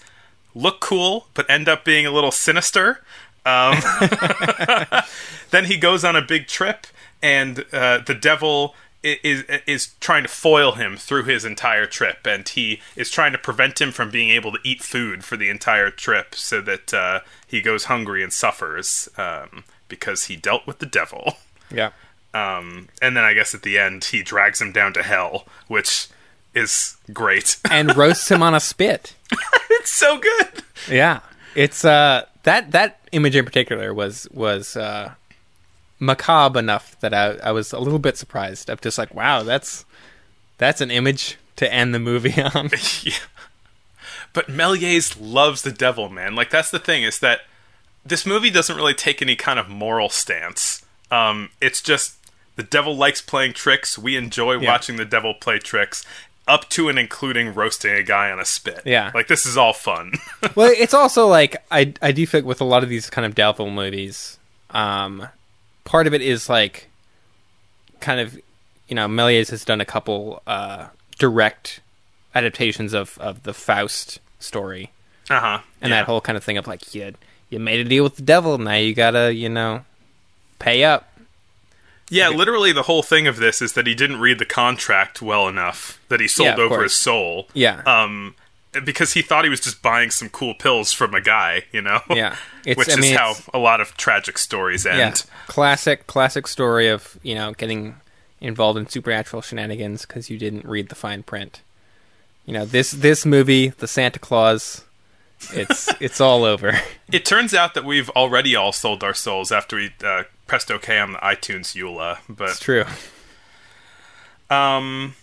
look 0.53 0.79
cool, 0.79 1.27
but 1.33 1.49
end 1.49 1.69
up 1.69 1.85
being 1.85 2.05
a 2.05 2.11
little 2.11 2.31
sinister. 2.31 3.01
Um, 3.45 3.75
then 5.51 5.65
he 5.65 5.77
goes 5.77 6.03
on 6.03 6.15
a 6.15 6.21
big 6.21 6.47
trip, 6.47 6.87
and 7.21 7.63
uh, 7.71 7.99
the 7.99 8.13
devil 8.13 8.75
is 9.03 9.43
is 9.65 9.93
trying 10.01 10.23
to 10.23 10.29
foil 10.29 10.73
him 10.73 10.97
through 10.97 11.23
his 11.23 11.45
entire 11.45 11.85
trip, 11.85 12.25
and 12.25 12.47
he 12.49 12.81
is 12.95 13.09
trying 13.09 13.31
to 13.31 13.37
prevent 13.37 13.79
him 13.79 13.91
from 13.91 14.11
being 14.11 14.29
able 14.29 14.51
to 14.51 14.59
eat 14.63 14.81
food 14.81 15.23
for 15.23 15.37
the 15.37 15.49
entire 15.49 15.89
trip, 15.89 16.35
so 16.35 16.59
that 16.61 16.93
uh, 16.93 17.21
he 17.47 17.61
goes 17.61 17.85
hungry 17.85 18.21
and 18.21 18.33
suffers 18.33 19.07
um, 19.17 19.63
because 19.87 20.25
he 20.25 20.35
dealt 20.35 20.67
with 20.67 20.79
the 20.79 20.85
devil. 20.85 21.37
Yeah. 21.71 21.91
Um, 22.33 22.89
and 23.01 23.17
then 23.17 23.23
I 23.23 23.33
guess 23.33 23.55
at 23.55 23.63
the 23.63 23.77
end 23.77 24.05
he 24.05 24.21
drags 24.21 24.61
him 24.61 24.71
down 24.71 24.93
to 24.93 25.03
hell, 25.03 25.45
which 25.67 26.07
is 26.53 26.97
great. 27.13 27.57
And 27.71 27.95
roasts 27.95 28.29
him 28.29 28.43
on 28.43 28.53
a 28.53 28.59
spit. 28.59 29.15
it's 29.71 29.91
so 29.91 30.17
good. 30.17 30.63
Yeah. 30.89 31.21
It's 31.55 31.83
uh 31.83 32.25
that 32.43 32.71
that 32.71 32.99
image 33.11 33.35
in 33.35 33.45
particular 33.45 33.93
was 33.93 34.27
was 34.31 34.75
uh 34.77 35.13
macabre 35.99 36.59
enough 36.59 36.99
that 36.99 37.13
I 37.13 37.37
I 37.43 37.51
was 37.51 37.73
a 37.73 37.79
little 37.79 37.99
bit 37.99 38.17
surprised. 38.17 38.69
I'm 38.69 38.77
just 38.81 38.97
like, 38.97 39.13
wow, 39.13 39.43
that's 39.43 39.85
that's 40.57 40.81
an 40.81 40.91
image 40.91 41.37
to 41.57 41.71
end 41.73 41.93
the 41.93 41.99
movie 41.99 42.41
on. 42.55 42.69
yeah. 43.03 43.13
But 44.33 44.47
Méliès 44.47 45.17
loves 45.19 45.63
the 45.63 45.71
devil, 45.71 46.09
man. 46.09 46.35
Like 46.35 46.49
that's 46.49 46.69
the 46.71 46.79
thing 46.79 47.03
is 47.03 47.19
that 47.19 47.41
this 48.05 48.25
movie 48.25 48.49
doesn't 48.51 48.75
really 48.75 48.93
take 48.93 49.21
any 49.21 49.35
kind 49.35 49.59
of 49.59 49.67
moral 49.69 50.09
stance. 50.09 50.83
Um, 51.11 51.49
it's 51.61 51.81
just 51.81 52.15
the 52.55 52.63
devil 52.63 52.95
likes 52.95 53.21
playing 53.21 53.53
tricks. 53.53 53.97
We 53.97 54.17
enjoy 54.17 54.59
Yeah. 54.59 54.69
watching 54.71 54.95
the 54.97 55.05
devil 55.05 55.33
play 55.33 55.59
tricks, 55.59 56.05
up 56.47 56.69
to 56.69 56.87
and 56.89 56.97
including 56.97 57.53
roasting 57.53 57.93
a 57.93 58.03
guy 58.03 58.31
on 58.31 58.39
a 58.39 58.45
spit. 58.45 58.81
Yeah. 58.85 59.11
like 59.13 59.27
this 59.27 59.45
is 59.45 59.57
all 59.57 59.73
fun. 59.73 60.13
well, 60.55 60.71
it's 60.77 60.93
also 60.93 61.27
like 61.27 61.57
I 61.71 61.93
I 62.01 62.11
do 62.11 62.25
feel 62.27 62.41
like 62.41 62.47
with 62.47 62.61
a 62.61 62.65
lot 62.65 62.83
of 62.83 62.89
these 62.89 63.09
kind 63.09 63.25
of 63.25 63.35
devil 63.35 63.69
movies, 63.69 64.37
um, 64.71 65.27
part 65.83 66.07
of 66.07 66.13
it 66.13 66.21
is 66.21 66.49
like 66.49 66.87
kind 67.99 68.19
of 68.19 68.35
you 68.87 68.95
know 68.95 69.07
Méliès 69.07 69.49
has 69.49 69.65
done 69.65 69.81
a 69.81 69.85
couple 69.85 70.41
uh, 70.47 70.87
direct 71.19 71.79
adaptations 72.35 72.93
of 72.93 73.17
of 73.19 73.43
the 73.43 73.53
Faust 73.53 74.19
story 74.39 74.91
uh 75.29 75.39
huh. 75.39 75.59
and 75.81 75.91
that 75.91 76.05
whole 76.05 76.21
kind 76.21 76.37
of 76.37 76.43
thing 76.43 76.57
of 76.57 76.67
like 76.67 76.93
you 76.93 77.11
you 77.49 77.59
made 77.59 77.79
a 77.79 77.83
deal 77.89 78.03
with 78.03 78.15
the 78.17 78.21
devil 78.21 78.57
now 78.59 78.75
you 78.75 78.93
gotta 78.93 79.33
you 79.33 79.49
know 79.49 79.83
pay 80.59 80.83
up 80.83 81.09
Yeah, 82.09 82.29
literally 82.29 82.71
the 82.71 82.83
whole 82.83 83.03
thing 83.03 83.27
of 83.27 83.37
this 83.37 83.61
is 83.61 83.73
that 83.73 83.85
he 83.87 83.93
didn't 83.95 84.19
read 84.19 84.39
the 84.39 84.45
contract 84.45 85.21
well 85.21 85.47
enough 85.47 85.99
that 86.09 86.19
he 86.19 86.27
sold 86.27 86.57
Yeah, 86.57 86.63
over 86.63 86.75
course. 86.77 86.91
his 86.93 86.99
soul. 86.99 87.47
Yeah. 87.53 87.81
Um 87.85 88.35
because 88.85 89.13
he 89.13 89.21
thought 89.23 89.43
he 89.43 89.49
was 89.49 89.59
just 89.59 89.81
buying 89.81 90.11
some 90.11 90.29
cool 90.29 90.53
pills 90.53 90.91
from 90.93 91.15
a 91.15 91.21
guy, 91.21 91.63
you 91.71 91.81
know? 91.81 91.99
Yeah. 92.09 92.35
It's- 92.65 92.77
Which 92.77 92.89
I 92.97 92.99
is 92.99 93.15
how 93.17 93.33
a 93.53 93.59
lot 93.59 93.79
of 93.81 93.95
tragic 93.95 94.37
stories 94.37 94.85
end. 94.85 94.97
yeah 94.99 95.13
classic 95.47 96.05
classic 96.07 96.47
story 96.47 96.89
of 96.89 97.17
you 97.23 97.33
know 97.33 97.53
getting 97.53 97.95
involved 98.41 98.77
in 98.77 98.87
supernatural 98.87 99.41
shenanigans 99.41 100.05
because 100.05 100.29
you 100.29 100.37
didn't 100.37 100.65
read 100.65 100.89
the 100.89 100.95
fine 100.95 101.23
print 101.23 101.61
you 102.45 102.53
know 102.53 102.65
this 102.65 102.91
this 102.91 103.25
movie 103.25 103.69
the 103.69 103.87
santa 103.87 104.19
claus 104.19 104.83
it's 105.53 105.89
it's 106.01 106.19
all 106.19 106.43
over 106.43 106.73
It 107.11 107.23
turns 107.23 107.53
out 107.53 107.73
that 107.73 107.85
we've 107.85 108.09
already 108.11 108.53
all 108.55 108.73
sold 108.73 109.01
our 109.03 109.13
souls 109.13 109.49
after 109.51 109.77
we 109.77 109.91
uh, 110.03 110.23
pressed 110.47 110.71
OK 110.71 110.97
on 110.97 111.11
the 111.13 111.19
iTunes 111.19 111.75
EULA, 111.75 112.17
it's 112.17 112.25
but 112.29 112.59
true. 112.59 112.85
Um 114.49 115.15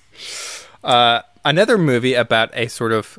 uh 0.82 1.22
another 1.44 1.78
movie 1.78 2.14
about 2.14 2.50
a 2.54 2.68
sort 2.68 2.92
of 2.92 3.18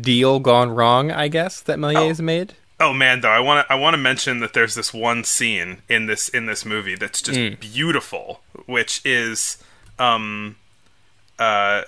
deal 0.00 0.38
gone 0.40 0.70
wrong 0.70 1.10
i 1.10 1.28
guess 1.28 1.60
that 1.60 1.78
Méliès 1.78 2.20
made. 2.20 2.54
Oh 2.78 2.92
man, 2.92 3.22
though 3.22 3.30
I 3.30 3.40
want 3.40 3.66
to 3.66 3.72
I 3.72 3.76
want 3.76 3.94
to 3.94 3.98
mention 3.98 4.40
that 4.40 4.52
there's 4.52 4.74
this 4.74 4.92
one 4.94 5.24
scene 5.24 5.82
in 5.88 6.06
this 6.06 6.28
in 6.28 6.44
this 6.46 6.64
movie 6.64 6.94
that's 6.94 7.22
just 7.22 7.38
Mm. 7.38 7.58
beautiful, 7.58 8.42
which 8.66 9.00
is 9.04 9.56
um 9.98 10.56
uh 11.38 11.82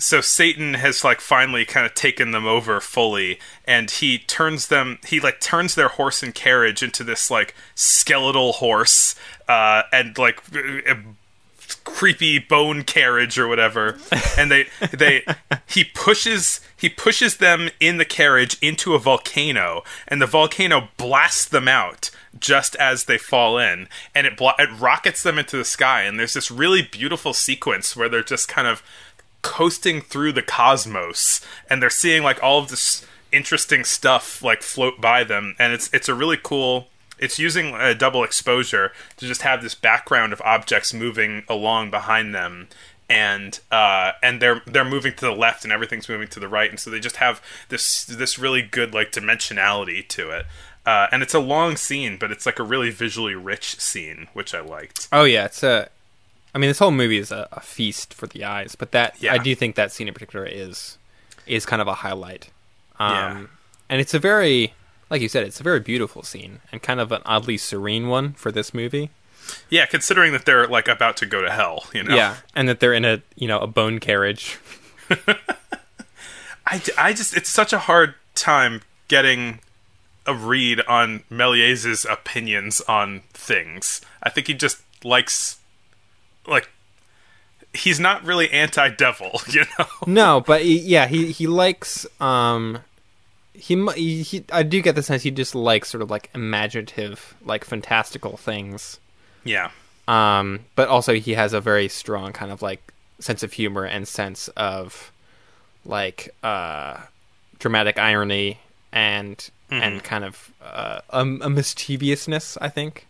so 0.00 0.20
Satan 0.20 0.74
has 0.74 1.04
like 1.04 1.20
finally 1.20 1.64
kind 1.64 1.86
of 1.86 1.94
taken 1.94 2.30
them 2.30 2.46
over 2.46 2.80
fully 2.80 3.38
and 3.64 3.90
he 3.90 4.18
turns 4.18 4.68
them 4.68 4.98
he 5.06 5.20
like 5.20 5.40
turns 5.40 5.74
their 5.74 5.88
horse 5.88 6.22
and 6.22 6.34
carriage 6.34 6.82
into 6.82 7.04
this 7.04 7.30
like 7.30 7.54
skeletal 7.74 8.52
horse 8.54 9.14
uh 9.48 9.82
and 9.92 10.16
like 10.18 10.40
a 10.54 10.96
creepy 11.84 12.38
bone 12.38 12.82
carriage 12.82 13.38
or 13.38 13.48
whatever. 13.48 13.98
And 14.36 14.50
they 14.50 14.66
they 14.92 15.24
he 15.66 15.84
pushes 15.84 16.60
he 16.76 16.88
pushes 16.88 17.36
them 17.36 17.70
in 17.78 17.98
the 17.98 18.04
carriage 18.04 18.56
into 18.60 18.94
a 18.94 18.98
volcano 18.98 19.82
and 20.08 20.20
the 20.20 20.26
volcano 20.26 20.88
blasts 20.96 21.44
them 21.46 21.68
out 21.68 22.10
just 22.38 22.76
as 22.76 23.04
they 23.04 23.18
fall 23.18 23.58
in 23.58 23.88
and 24.14 24.26
it 24.26 24.36
blo- 24.36 24.52
it 24.58 24.70
rockets 24.78 25.22
them 25.22 25.38
into 25.38 25.56
the 25.56 25.64
sky 25.64 26.02
and 26.02 26.18
there's 26.18 26.34
this 26.34 26.50
really 26.50 26.80
beautiful 26.80 27.32
sequence 27.32 27.96
where 27.96 28.08
they're 28.08 28.22
just 28.22 28.48
kind 28.48 28.68
of 28.68 28.82
coasting 29.42 30.00
through 30.00 30.32
the 30.32 30.42
cosmos 30.42 31.40
and 31.68 31.82
they're 31.82 31.90
seeing 31.90 32.22
like 32.22 32.42
all 32.42 32.58
of 32.58 32.68
this 32.68 33.06
interesting 33.32 33.84
stuff 33.84 34.42
like 34.42 34.62
float 34.62 35.00
by 35.00 35.22
them 35.24 35.54
and 35.58 35.72
it's 35.72 35.88
it's 35.92 36.08
a 36.08 36.14
really 36.14 36.38
cool 36.42 36.88
it's 37.18 37.38
using 37.38 37.74
a 37.74 37.94
double 37.94 38.24
exposure 38.24 38.92
to 39.16 39.26
just 39.26 39.42
have 39.42 39.62
this 39.62 39.74
background 39.74 40.32
of 40.32 40.40
objects 40.42 40.92
moving 40.92 41.44
along 41.48 41.90
behind 41.90 42.34
them 42.34 42.66
and 43.10 43.58
uh, 43.72 44.12
and 44.22 44.40
they're 44.40 44.62
they're 44.66 44.84
moving 44.84 45.12
to 45.12 45.26
the 45.26 45.32
left 45.32 45.64
and 45.64 45.72
everything's 45.72 46.08
moving 46.08 46.28
to 46.28 46.40
the 46.40 46.48
right 46.48 46.70
and 46.70 46.78
so 46.78 46.90
they 46.90 47.00
just 47.00 47.16
have 47.16 47.42
this 47.68 48.04
this 48.04 48.38
really 48.38 48.62
good 48.62 48.94
like 48.94 49.10
dimensionality 49.10 50.06
to 50.08 50.30
it. 50.30 50.46
Uh, 50.86 51.08
and 51.12 51.22
it's 51.22 51.34
a 51.34 51.40
long 51.40 51.76
scene 51.76 52.16
but 52.18 52.30
it's 52.30 52.46
like 52.46 52.58
a 52.58 52.62
really 52.62 52.90
visually 52.90 53.34
rich 53.34 53.78
scene 53.80 54.28
which 54.32 54.54
I 54.54 54.60
liked. 54.60 55.08
Oh 55.12 55.24
yeah 55.24 55.44
it's 55.44 55.62
a 55.62 55.90
i 56.54 56.58
mean 56.58 56.68
this 56.68 56.78
whole 56.78 56.90
movie 56.90 57.18
is 57.18 57.30
a, 57.30 57.48
a 57.52 57.60
feast 57.60 58.12
for 58.14 58.26
the 58.26 58.44
eyes 58.44 58.74
but 58.76 58.92
that 58.92 59.14
Yeah. 59.20 59.32
i 59.34 59.38
do 59.38 59.54
think 59.54 59.74
that 59.76 59.92
scene 59.92 60.08
in 60.08 60.14
particular 60.14 60.44
is 60.46 60.98
is 61.46 61.64
kind 61.66 61.80
of 61.82 61.88
a 61.88 61.94
highlight 61.94 62.50
um 62.98 63.12
Yeah. 63.14 63.46
and 63.88 64.00
it's 64.00 64.14
a 64.14 64.18
very 64.18 64.74
like 65.10 65.20
you 65.22 65.28
said 65.28 65.44
it's 65.44 65.60
a 65.60 65.64
very 65.64 65.80
beautiful 65.80 66.22
scene 66.22 66.60
and 66.72 66.82
kind 66.82 67.00
of 67.00 67.10
an 67.12 67.22
oddly 67.24 67.56
serene 67.58 68.08
one 68.08 68.32
for 68.34 68.50
this 68.52 68.72
movie 68.74 69.10
yeah 69.68 69.86
considering 69.86 70.32
that 70.32 70.44
they're 70.44 70.66
like 70.68 70.86
about 70.88 71.16
to 71.18 71.26
go 71.26 71.42
to 71.42 71.50
hell 71.50 71.84
you 71.92 72.02
know 72.04 72.14
Yeah, 72.14 72.36
and 72.54 72.68
that 72.68 72.78
they're 72.80 72.94
in 72.94 73.04
a 73.04 73.22
you 73.36 73.48
know 73.48 73.58
a 73.58 73.66
bone 73.66 73.98
carriage. 73.98 74.58
I, 76.66 76.80
I 76.96 77.12
just 77.12 77.36
it's 77.36 77.48
such 77.50 77.72
a 77.72 77.78
hard 77.80 78.14
time 78.34 78.82
getting 79.08 79.60
a 80.26 80.34
read 80.34 80.80
on 80.86 81.24
Méliès's 81.30 82.04
opinions 82.04 82.80
on 82.82 83.22
things. 83.32 84.00
I 84.22 84.30
think 84.30 84.46
he 84.46 84.54
just 84.54 84.82
likes 85.02 85.56
like 86.46 86.68
he's 87.72 88.00
not 88.00 88.24
really 88.24 88.50
anti-devil, 88.50 89.40
you 89.48 89.64
know. 89.78 89.86
No, 90.06 90.40
but 90.40 90.62
he, 90.62 90.78
yeah, 90.78 91.06
he 91.06 91.32
he 91.32 91.46
likes 91.46 92.06
um 92.20 92.78
he, 93.52 93.76
he 93.94 94.22
he 94.22 94.44
I 94.52 94.62
do 94.62 94.80
get 94.80 94.94
the 94.94 95.02
sense 95.02 95.22
he 95.22 95.30
just 95.30 95.54
likes 95.54 95.90
sort 95.90 96.02
of 96.02 96.10
like 96.10 96.30
imaginative, 96.34 97.34
like 97.44 97.64
fantastical 97.64 98.36
things. 98.36 98.98
Yeah. 99.44 99.70
Um, 100.08 100.60
but 100.74 100.88
also 100.88 101.14
he 101.14 101.34
has 101.34 101.52
a 101.52 101.60
very 101.60 101.88
strong 101.88 102.32
kind 102.32 102.50
of 102.50 102.62
like 102.62 102.92
sense 103.20 103.42
of 103.42 103.52
humor 103.52 103.84
and 103.84 104.08
sense 104.08 104.48
of 104.56 105.12
like 105.84 106.34
uh 106.42 106.98
dramatic 107.58 107.98
irony 107.98 108.58
and 108.92 109.50
and 109.70 110.02
kind 110.02 110.24
of 110.24 110.50
uh, 110.62 111.00
a, 111.10 111.20
a 111.20 111.50
mischievousness, 111.50 112.58
I 112.60 112.68
think, 112.68 113.06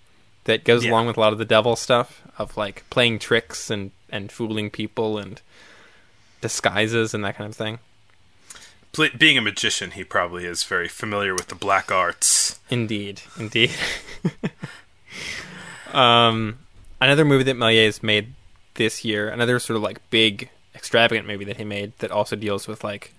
that 0.50 0.64
goes 0.64 0.84
Yeah. 0.84 0.90
along 0.90 1.06
with 1.06 1.16
a 1.16 1.20
lot 1.20 1.32
of 1.32 1.38
the 1.38 1.44
devil 1.44 1.76
stuff 1.76 2.22
of 2.38 2.56
like 2.56 2.84
playing 2.90 3.18
tricks 3.20 3.70
and 3.70 3.90
and 4.10 4.32
fooling 4.32 4.70
people 4.70 5.18
and 5.18 5.40
disguises 6.40 7.14
and 7.14 7.24
that 7.24 7.36
kind 7.36 7.48
of 7.50 7.56
thing. 7.56 7.78
Pl- 8.92 9.10
being 9.16 9.38
a 9.38 9.40
magician, 9.40 9.92
he 9.92 10.02
probably 10.02 10.44
is 10.46 10.64
very 10.64 10.88
familiar 10.88 11.32
with 11.34 11.46
the 11.46 11.54
black 11.54 11.92
arts. 11.92 12.58
Indeed, 12.70 13.22
indeed. 13.38 13.70
um, 15.92 16.58
another 17.00 17.24
movie 17.24 17.44
that 17.44 17.56
Méliès 17.56 18.02
made 18.02 18.34
this 18.74 19.04
year, 19.04 19.28
another 19.28 19.58
sort 19.58 19.76
of 19.76 19.82
like 19.82 20.00
big, 20.10 20.50
extravagant 20.74 21.26
movie 21.26 21.44
that 21.44 21.56
he 21.56 21.64
made 21.64 21.96
that 21.98 22.10
also 22.10 22.36
deals 22.36 22.66
with 22.66 22.82
like 22.84 23.12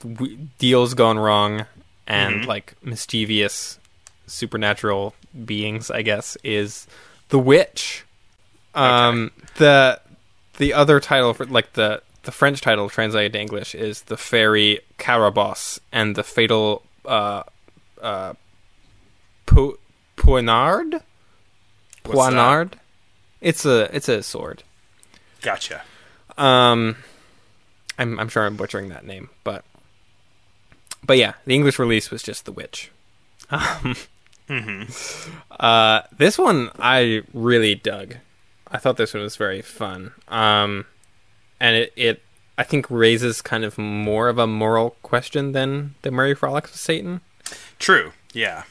w- 0.00 0.38
deals 0.58 0.94
gone 0.94 1.18
wrong 1.18 1.66
and 2.06 2.46
like 2.46 2.74
mischievous 2.82 3.78
supernatural 4.28 5.14
beings. 5.44 5.90
I 5.90 6.02
guess 6.02 6.36
is 6.44 6.86
The 7.30 7.38
Witch. 7.38 8.04
Um, 8.74 9.32
the 9.56 10.00
the 10.58 10.74
other 10.74 11.00
title 11.00 11.34
for 11.34 11.46
like 11.46 11.72
the 11.72 12.02
the 12.22 12.32
French 12.32 12.60
title 12.60 12.88
translated 12.88 13.32
to 13.32 13.40
English 13.40 13.74
is 13.74 14.02
the 14.02 14.16
fairy 14.16 14.80
Carabosse 14.98 15.80
and 15.92 16.14
the 16.14 16.22
fatal 16.22 16.82
uh 17.04 17.42
uh 18.02 18.34
po- 19.46 19.78
poignard 20.16 21.02
poignard. 22.04 22.78
It's 23.40 23.64
a 23.64 23.94
it's 23.94 24.08
a 24.08 24.22
sword. 24.22 24.62
Gotcha. 25.42 25.82
Um, 26.36 26.96
I'm 27.98 28.18
I'm 28.18 28.28
sure 28.28 28.44
I'm 28.44 28.56
butchering 28.56 28.88
that 28.88 29.06
name, 29.06 29.30
but 29.44 29.64
but 31.04 31.16
yeah, 31.16 31.34
the 31.44 31.54
English 31.54 31.78
release 31.78 32.10
was 32.10 32.22
just 32.22 32.44
The 32.44 32.52
Witch. 32.52 32.90
Um, 33.50 33.96
uh, 35.50 36.02
this 36.16 36.38
one 36.38 36.70
I 36.78 37.22
really 37.34 37.74
dug. 37.74 38.16
I 38.70 38.78
thought 38.78 38.96
this 38.96 39.14
one 39.14 39.22
was 39.22 39.36
very 39.36 39.62
fun. 39.62 40.12
Um, 40.28 40.86
and 41.60 41.76
it, 41.76 41.92
it 41.96 42.22
I 42.56 42.64
think 42.64 42.90
raises 42.90 43.40
kind 43.40 43.64
of 43.64 43.78
more 43.78 44.28
of 44.28 44.38
a 44.38 44.46
moral 44.46 44.96
question 45.02 45.52
than 45.52 45.94
the 46.02 46.10
Merry 46.10 46.34
Frolics 46.34 46.70
with 46.70 46.80
Satan. 46.80 47.20
True. 47.78 48.12
Yeah. 48.32 48.64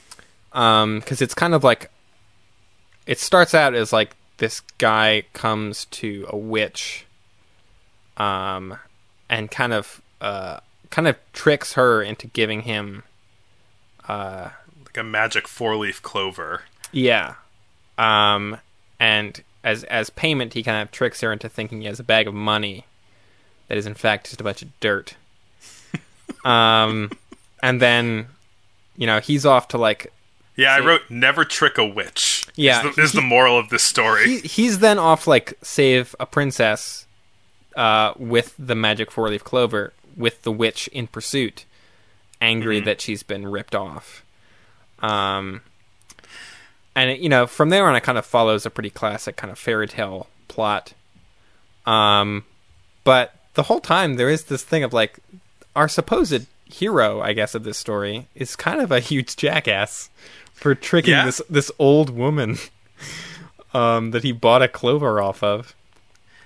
Um, 0.53 0.99
because 0.99 1.21
it's 1.21 1.33
kind 1.33 1.53
of 1.53 1.63
like 1.63 1.91
it 3.05 3.19
starts 3.19 3.53
out 3.53 3.73
as 3.73 3.93
like 3.93 4.15
this 4.37 4.61
guy 4.77 5.23
comes 5.33 5.85
to 5.85 6.25
a 6.29 6.37
witch, 6.37 7.05
um, 8.17 8.77
and 9.29 9.49
kind 9.49 9.73
of 9.73 10.01
uh 10.21 10.59
kind 10.89 11.07
of 11.07 11.15
tricks 11.33 11.73
her 11.73 12.01
into 12.01 12.27
giving 12.27 12.61
him 12.61 13.03
uh 14.07 14.49
a 14.97 15.03
magic 15.03 15.47
four 15.47 15.75
leaf 15.75 16.01
clover. 16.01 16.63
Yeah. 16.91 17.35
Um, 17.97 18.57
and 18.99 19.41
as 19.63 19.83
as 19.85 20.09
payment, 20.09 20.53
he 20.53 20.63
kind 20.63 20.81
of 20.81 20.91
tricks 20.91 21.21
her 21.21 21.31
into 21.31 21.49
thinking 21.49 21.81
he 21.81 21.87
has 21.87 21.99
a 21.99 22.03
bag 22.03 22.27
of 22.27 22.33
money 22.33 22.85
that 23.67 23.77
is 23.77 23.85
in 23.85 23.93
fact 23.93 24.27
just 24.27 24.41
a 24.41 24.43
bunch 24.43 24.61
of 24.61 24.79
dirt. 24.79 25.15
um, 26.45 27.11
and 27.61 27.81
then, 27.81 28.27
you 28.95 29.07
know, 29.07 29.19
he's 29.19 29.45
off 29.45 29.67
to 29.69 29.77
like 29.77 30.11
Yeah, 30.55 30.73
I 30.73 30.79
wrote 30.79 31.01
never 31.09 31.45
trick 31.45 31.77
a 31.77 31.85
witch. 31.85 32.47
Yeah, 32.55 32.87
is 32.87 32.95
the, 32.95 33.01
is 33.01 33.11
the 33.11 33.21
moral 33.21 33.59
of 33.59 33.69
this 33.69 33.83
story. 33.83 34.25
he, 34.25 34.47
he's 34.47 34.79
then 34.79 34.97
off 34.97 35.27
like 35.27 35.53
save 35.61 36.15
a 36.19 36.25
princess 36.25 37.05
uh, 37.75 38.13
with 38.17 38.55
the 38.57 38.75
magic 38.75 39.11
four 39.11 39.29
leaf 39.29 39.43
clover 39.43 39.93
with 40.15 40.41
the 40.41 40.51
witch 40.51 40.87
in 40.89 41.07
pursuit, 41.07 41.65
angry 42.41 42.79
that 42.79 42.99
she's 42.99 43.21
been 43.21 43.47
ripped 43.47 43.75
off. 43.75 44.23
Um, 44.99 45.61
and 46.95 47.11
it, 47.11 47.19
you 47.19 47.29
know 47.29 47.45
from 47.47 47.69
there 47.69 47.87
on, 47.87 47.95
it 47.95 48.01
kind 48.01 48.17
of 48.17 48.25
follows 48.25 48.65
a 48.65 48.69
pretty 48.69 48.89
classic 48.89 49.35
kind 49.35 49.51
of 49.51 49.59
fairy 49.59 49.87
tale 49.87 50.27
plot. 50.47 50.93
Um, 51.85 52.43
but 53.03 53.33
the 53.53 53.63
whole 53.63 53.79
time 53.79 54.15
there 54.15 54.29
is 54.29 54.45
this 54.45 54.63
thing 54.63 54.83
of 54.83 54.93
like 54.93 55.19
our 55.75 55.87
supposed 55.87 56.45
hero, 56.65 57.21
I 57.21 57.33
guess, 57.33 57.55
of 57.55 57.63
this 57.63 57.77
story 57.77 58.27
is 58.35 58.55
kind 58.55 58.81
of 58.81 58.91
a 58.91 58.99
huge 59.11 59.35
jackass 59.35 60.09
for 60.53 60.73
tricking 60.75 61.11
Yeah. 61.11 61.25
this 61.25 61.41
this 61.49 61.71
old 61.79 62.09
woman 62.09 62.57
um, 63.73 64.11
that 64.11 64.23
he 64.23 64.31
bought 64.31 64.61
a 64.63 64.67
clover 64.67 65.21
off 65.21 65.43
of. 65.43 65.73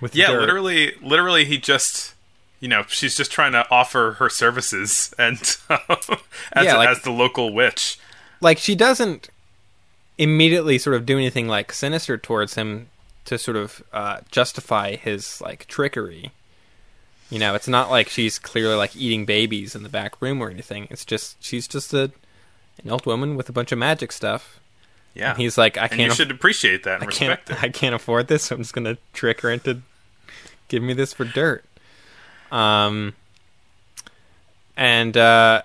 With 0.00 0.14
yeah, 0.16 0.28
dirt. 0.32 0.40
literally, 0.40 0.92
literally, 1.00 1.44
he 1.44 1.58
just, 1.58 2.14
you 2.58 2.66
know, 2.66 2.82
she's 2.88 3.16
just 3.16 3.30
trying 3.30 3.52
to 3.52 3.64
offer 3.70 4.16
her 4.18 4.28
services, 4.28 5.14
and 5.16 5.38
as, 5.70 6.64
Yeah, 6.64 6.76
like- 6.76 6.88
as 6.88 7.02
the 7.02 7.12
local 7.12 7.54
witch. 7.54 7.98
Like 8.42 8.58
she 8.58 8.74
doesn't 8.74 9.30
immediately 10.18 10.78
sort 10.78 10.96
of 10.96 11.06
do 11.06 11.16
anything 11.16 11.48
like 11.48 11.72
sinister 11.72 12.18
towards 12.18 12.54
him 12.54 12.88
to 13.24 13.38
sort 13.38 13.56
of 13.56 13.82
uh, 13.92 14.20
justify 14.30 14.96
his 14.96 15.40
like 15.40 15.66
trickery. 15.66 16.32
You 17.30 17.38
know, 17.38 17.54
it's 17.54 17.68
not 17.68 17.90
like 17.90 18.08
she's 18.08 18.38
clearly 18.38 18.74
like 18.74 18.94
eating 18.94 19.24
babies 19.24 19.74
in 19.74 19.82
the 19.82 19.88
back 19.88 20.20
room 20.20 20.42
or 20.42 20.50
anything. 20.50 20.86
It's 20.90 21.04
just 21.04 21.42
she's 21.42 21.66
just 21.66 21.94
a 21.94 22.10
an 22.82 22.90
old 22.90 23.06
woman 23.06 23.36
with 23.36 23.48
a 23.48 23.52
bunch 23.52 23.72
of 23.72 23.78
magic 23.78 24.12
stuff. 24.12 24.60
Yeah, 25.14 25.30
And 25.32 25.38
he's 25.38 25.58
like, 25.58 25.76
I 25.76 25.86
and 25.86 26.00
you 26.00 26.06
can't, 26.06 26.16
should 26.16 26.30
appreciate 26.30 26.84
that 26.84 27.02
and 27.02 27.10
I 27.10 27.12
can't, 27.12 27.40
respect 27.40 27.50
it. 27.50 27.62
I 27.62 27.68
can't 27.68 27.94
afford 27.94 28.28
this. 28.28 28.44
So 28.44 28.56
I'm 28.56 28.62
just 28.62 28.74
gonna 28.74 28.98
trick 29.12 29.40
her 29.42 29.50
into 29.50 29.82
give 30.68 30.82
me 30.82 30.94
this 30.94 31.12
for 31.12 31.24
dirt. 31.24 31.64
Um, 32.50 33.14
and 34.76 35.16
uh, 35.16 35.62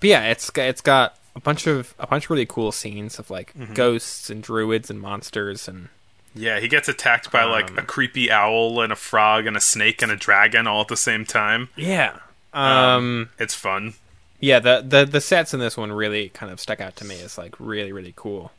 but 0.00 0.08
yeah, 0.08 0.30
it's 0.30 0.50
it's 0.54 0.80
got 0.80 1.17
a 1.38 1.40
bunch 1.40 1.66
of 1.66 1.94
a 1.98 2.06
bunch 2.06 2.24
of 2.24 2.30
really 2.30 2.44
cool 2.46 2.72
scenes 2.72 3.18
of 3.18 3.30
like 3.30 3.54
Mm-hmm. 3.54 3.72
ghosts 3.74 4.28
and 4.28 4.42
druids 4.42 4.90
and 4.90 5.00
monsters 5.00 5.68
and 5.68 5.88
Yeah, 6.34 6.58
he 6.60 6.68
gets 6.68 6.88
attacked 6.88 7.30
by 7.30 7.44
like 7.44 7.70
Um, 7.70 7.78
a 7.78 7.82
creepy 7.82 8.30
owl 8.30 8.80
and 8.82 8.92
a 8.92 8.96
frog 8.96 9.46
and 9.46 9.56
a 9.56 9.60
snake 9.60 10.02
and 10.02 10.12
a 10.12 10.16
dragon 10.16 10.66
all 10.66 10.80
at 10.82 10.88
the 10.88 10.96
same 10.96 11.24
time. 11.24 11.68
yeah. 11.76 12.18
Um, 12.52 13.28
It's 13.38 13.54
fun. 13.54 13.94
yeah, 14.40 14.58
the, 14.58 14.82
the 14.86 15.04
the 15.04 15.20
sets 15.20 15.54
in 15.54 15.60
this 15.60 15.76
one 15.76 15.92
really 15.92 16.30
kind 16.30 16.50
of 16.52 16.58
stuck 16.60 16.80
out 16.80 16.96
to 16.96 17.04
me 17.04 17.20
as 17.22 17.38
like 17.38 17.54
really 17.60 17.92
really 17.92 18.14
cool. 18.16 18.50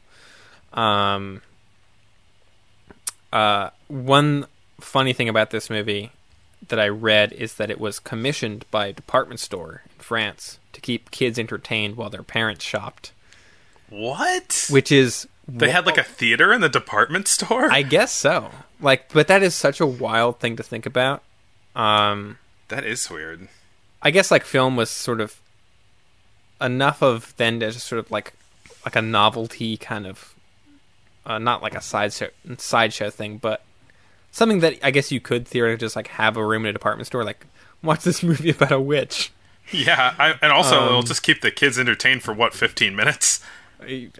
Um, 0.73 1.41
uh, 3.33 3.69
one 3.87 4.45
funny 4.79 5.13
thing 5.13 5.27
about 5.29 5.49
this 5.51 5.69
movie 5.69 6.11
that 6.67 6.79
I 6.79 6.87
read 6.87 7.31
is 7.33 7.55
that 7.55 7.69
it 7.71 7.79
was 7.79 7.99
commissioned 7.99 8.65
by 8.71 8.87
a 8.87 8.93
department 8.93 9.39
store 9.39 9.81
in 9.85 10.03
France 10.03 10.59
to 10.79 10.85
keep 10.85 11.11
kids 11.11 11.37
entertained 11.37 11.95
while 11.97 12.09
their 12.09 12.23
parents 12.23 12.63
shopped, 12.63 13.11
What? 13.89 14.67
which 14.69 14.91
is 14.91 15.27
they 15.47 15.71
had 15.71 15.85
like 15.85 15.97
a 15.97 16.03
theater 16.03 16.53
in 16.53 16.61
the 16.61 16.69
department 16.69 17.27
store. 17.27 17.71
I 17.71 17.81
guess 17.81 18.11
so. 18.11 18.51
Like, 18.79 19.11
but 19.11 19.27
that 19.27 19.41
is 19.43 19.55
such 19.55 19.79
a 19.79 19.85
wild 19.85 20.39
thing 20.39 20.55
to 20.57 20.63
think 20.63 20.85
about. 20.85 21.23
Um, 21.75 22.37
that 22.67 22.85
is 22.85 23.09
weird. 23.09 23.47
I 24.01 24.11
guess 24.11 24.31
like 24.31 24.45
film 24.45 24.75
was 24.75 24.89
sort 24.89 25.19
of 25.21 25.39
enough 26.61 27.01
of 27.01 27.33
then 27.37 27.59
to 27.61 27.71
just 27.71 27.87
sort 27.87 27.99
of 27.99 28.11
like 28.11 28.33
like 28.85 28.95
a 28.95 29.01
novelty 29.01 29.75
kind 29.77 30.05
of 30.07 30.33
uh, 31.25 31.37
not 31.39 31.61
like 31.61 31.75
a 31.75 31.81
sideshow 31.81 32.27
sideshow 32.57 33.09
thing, 33.09 33.37
but 33.37 33.63
something 34.31 34.59
that 34.59 34.75
I 34.83 34.91
guess 34.91 35.11
you 35.11 35.19
could 35.19 35.47
theoretically 35.47 35.85
just 35.85 35.95
like 35.95 36.07
have 36.09 36.37
a 36.37 36.45
room 36.45 36.63
in 36.65 36.69
a 36.69 36.73
department 36.73 37.07
store, 37.07 37.23
like 37.23 37.45
watch 37.83 38.03
this 38.03 38.23
movie 38.29 38.51
about 38.51 38.71
a 38.71 38.79
witch. 38.79 39.31
Yeah, 39.87 40.15
I, 40.17 40.35
and 40.41 40.51
also 40.51 40.79
Um, 40.79 40.87
it'll 40.87 41.03
just 41.03 41.21
keep 41.23 41.41
the 41.41 41.51
kids 41.51 41.77
entertained 41.77 42.23
for 42.23 42.33
what 42.33 42.53
fifteen 42.53 42.95
minutes. 42.95 43.41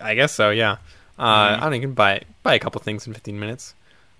I 0.02 0.16
guess 0.16 0.34
so, 0.34 0.52
yeah. 0.52 0.78
Uh, 1.18 1.58
I 1.58 1.60
don't 1.60 1.74
even 1.74 1.94
buy 1.94 2.22
buy 2.44 2.54
a 2.54 2.60
couple 2.60 2.80
things 2.82 3.06
in 3.06 3.14
15 3.14 3.38
minutes, 3.40 3.74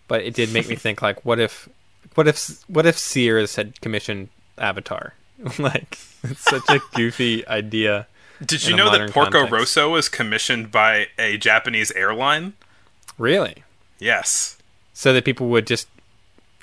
but 0.08 0.22
it 0.22 0.34
did 0.34 0.52
make 0.52 0.68
me 0.68 0.76
think 0.86 1.02
like, 1.02 1.24
what 1.24 1.39
if, 1.39 1.70
what 2.15 2.28
if, 2.28 2.62
what 2.68 2.86
if 2.86 2.98
Sears 2.98 3.56
had 3.56 3.80
commissioned 3.80 4.30
Avatar? 4.58 5.13
like, 5.60 5.98
it's 6.24 6.42
such 6.42 6.70
a 6.70 6.82
goofy 6.96 7.48
idea. 7.48 8.08
Did 8.46 8.68
you 8.68 8.76
know 8.76 8.92
that 8.92 9.12
Porco 9.12 9.32
context. 9.32 9.52
Rosso 9.54 9.89
was 9.92 10.10
commissioned 10.10 10.72
by 10.72 11.08
a 11.18 11.38
Japanese 11.38 11.92
airline? 11.92 12.54
Really? 13.18 13.63
Yes. 14.00 14.58
So 14.94 15.13
that 15.13 15.26
people 15.26 15.48
would 15.50 15.68
just 15.68 15.88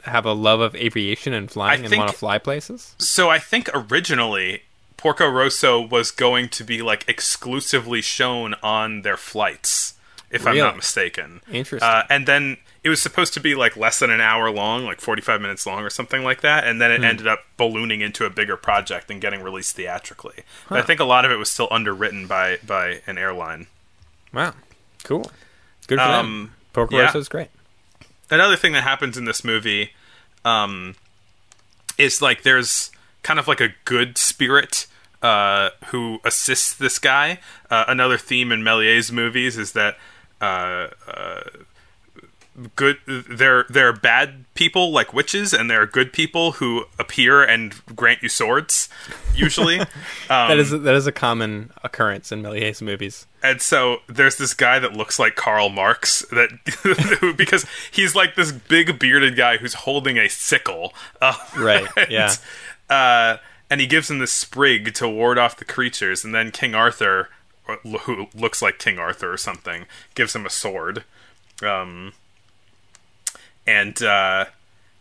have 0.06 0.24
a 0.26 0.32
love 0.32 0.60
of 0.60 0.74
aviation 0.74 1.32
and 1.32 1.50
flying 1.50 1.82
I 1.82 1.84
and 1.86 1.96
want 1.96 2.10
to 2.10 2.16
fly 2.16 2.38
places? 2.38 2.94
So 2.98 3.28
I 3.30 3.38
think 3.38 3.68
originally 3.74 4.62
Porco 4.96 5.28
Rosso 5.28 5.80
was 5.80 6.10
going 6.10 6.48
to 6.50 6.64
be 6.64 6.82
like 6.82 7.04
exclusively 7.08 8.00
shown 8.00 8.54
on 8.62 9.02
their 9.02 9.16
flights, 9.16 9.94
if 10.30 10.46
I'm 10.46 10.56
not 10.56 10.76
mistaken. 10.76 11.40
Interesting. 11.52 11.88
Uh, 11.88 12.04
and 12.08 12.26
then 12.26 12.56
it 12.82 12.88
was 12.88 13.02
supposed 13.02 13.34
to 13.34 13.40
be 13.40 13.54
like 13.54 13.76
less 13.76 13.98
than 13.98 14.10
an 14.10 14.20
hour 14.20 14.50
long, 14.50 14.84
like 14.84 15.00
45 15.00 15.40
minutes 15.40 15.66
long 15.66 15.82
or 15.82 15.90
something 15.90 16.22
like 16.22 16.40
that. 16.42 16.64
And 16.64 16.76
Hmm. 16.76 16.78
then 16.78 16.90
it 16.92 17.04
ended 17.04 17.26
up 17.26 17.44
ballooning 17.56 18.00
into 18.00 18.24
a 18.24 18.30
bigger 18.30 18.56
project 18.56 19.10
and 19.10 19.20
getting 19.20 19.42
released 19.42 19.74
theatrically. 19.76 20.44
But 20.68 20.78
I 20.78 20.82
think 20.82 21.00
a 21.00 21.04
lot 21.04 21.24
of 21.24 21.30
it 21.30 21.36
was 21.36 21.50
still 21.50 21.68
underwritten 21.70 22.26
by 22.26 22.58
by 22.64 23.02
an 23.06 23.18
airline. 23.18 23.66
Wow. 24.32 24.54
Cool. 25.04 25.30
Good 25.86 25.98
for 25.98 26.06
them. 26.06 26.14
Um, 26.26 26.52
Porco 26.72 26.96
yeah. 26.96 27.16
is 27.16 27.28
great. 27.28 27.48
Another 28.30 28.56
thing 28.56 28.72
that 28.72 28.82
happens 28.82 29.16
in 29.16 29.24
this 29.24 29.44
movie 29.44 29.92
um, 30.44 30.96
is 31.98 32.20
like 32.20 32.42
there's 32.42 32.90
kind 33.22 33.38
of 33.38 33.48
like 33.48 33.60
a 33.60 33.74
good 33.84 34.18
spirit 34.18 34.86
uh, 35.22 35.70
who 35.86 36.20
assists 36.24 36.74
this 36.74 36.98
guy. 36.98 37.38
Uh, 37.70 37.84
another 37.88 38.18
theme 38.18 38.52
in 38.52 38.62
Méliès's 38.62 39.10
movies 39.10 39.56
is 39.56 39.72
that 39.72 39.96
uh, 40.40 40.88
uh, 41.08 41.40
good 42.74 42.96
there 43.06 43.66
there 43.68 43.88
are 43.88 43.92
bad 43.92 44.44
people 44.54 44.90
like 44.90 45.12
witches 45.12 45.52
and 45.52 45.70
there 45.70 45.82
are 45.82 45.86
good 45.86 46.10
people 46.12 46.52
who 46.52 46.84
appear 46.98 47.42
and 47.42 47.74
grant 47.94 48.22
you 48.22 48.28
swords 48.30 48.88
usually 49.34 49.78
um, 49.80 49.86
That 50.28 50.58
is 50.58 50.70
that 50.70 50.94
is 50.94 51.06
a 51.06 51.12
common 51.12 51.70
occurrence 51.84 52.32
in 52.32 52.42
Méliès 52.42 52.80
movies. 52.80 53.26
and 53.42 53.60
so 53.60 53.98
there's 54.08 54.36
this 54.36 54.54
guy 54.54 54.78
that 54.78 54.94
looks 54.94 55.18
like 55.18 55.34
Karl 55.36 55.68
Marx 55.68 56.24
that 56.30 56.48
who- 57.20 57.34
because 57.34 57.66
he's 57.90 58.14
like 58.14 58.36
this 58.36 58.52
big 58.52 58.98
bearded 58.98 59.36
guy 59.36 59.58
who's 59.58 59.74
holding 59.74 60.16
a 60.16 60.28
sickle. 60.28 60.94
Uh, 61.20 61.34
Right, 61.58 61.86
and, 61.96 62.10
yeah. 62.10 62.32
Uh, 62.88 63.36
and 63.68 63.80
he 63.80 63.86
gives 63.86 64.10
him 64.10 64.18
the 64.20 64.26
sprig 64.26 64.94
to 64.94 65.08
ward 65.08 65.38
off 65.38 65.56
the 65.56 65.64
creatures, 65.64 66.24
and 66.24 66.34
then 66.34 66.50
King 66.52 66.74
Arthur, 66.74 67.28
who 68.04 68.28
looks 68.34 68.62
like 68.62 68.78
King 68.78 68.98
Arthur 68.98 69.32
or 69.32 69.36
something, 69.36 69.86
gives 70.14 70.34
him 70.36 70.46
a 70.46 70.50
sword. 70.50 71.02
Um, 71.62 72.12
and 73.66 74.00
uh, 74.02 74.46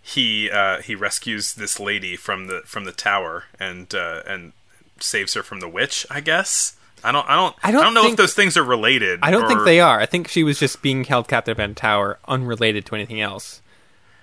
he 0.01 0.49
uh, 0.49 0.81
he 0.81 0.95
rescues 0.95 1.53
this 1.53 1.79
lady 1.79 2.15
from 2.15 2.47
the 2.47 2.61
from 2.65 2.85
the 2.85 2.91
tower 2.91 3.45
and 3.59 3.93
uh, 3.93 4.21
and 4.27 4.53
saves 4.99 5.33
her 5.33 5.43
from 5.43 5.59
the 5.59 5.69
witch. 5.69 6.05
I 6.09 6.21
guess. 6.21 6.75
I 7.03 7.11
don't. 7.11 7.29
I 7.29 7.35
don't. 7.35 7.55
I 7.63 7.71
don't 7.71 7.93
know 7.93 8.07
if 8.07 8.15
those 8.15 8.33
things 8.33 8.57
are 8.57 8.63
related. 8.63 9.19
I 9.21 9.29
don't 9.29 9.47
think 9.47 9.63
they 9.63 9.79
are. 9.79 9.99
I 9.99 10.05
think 10.07 10.27
she 10.27 10.43
was 10.43 10.59
just 10.59 10.81
being 10.81 11.03
held 11.03 11.27
captive 11.27 11.59
in 11.59 11.71
a 11.71 11.73
tower, 11.73 12.17
unrelated 12.27 12.85
to 12.87 12.95
anything 12.95 13.21
else. 13.21 13.61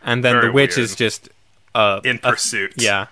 And 0.05 0.25
then 0.25 0.35
Very 0.35 0.47
the 0.47 0.53
witch 0.53 0.77
weird. 0.77 0.85
is 0.91 0.97
just 0.97 1.29
uh, 1.77 2.01
in 2.05 2.17
a- 2.25 2.31
pursuit. 2.31 2.75
yeah. 2.77 3.07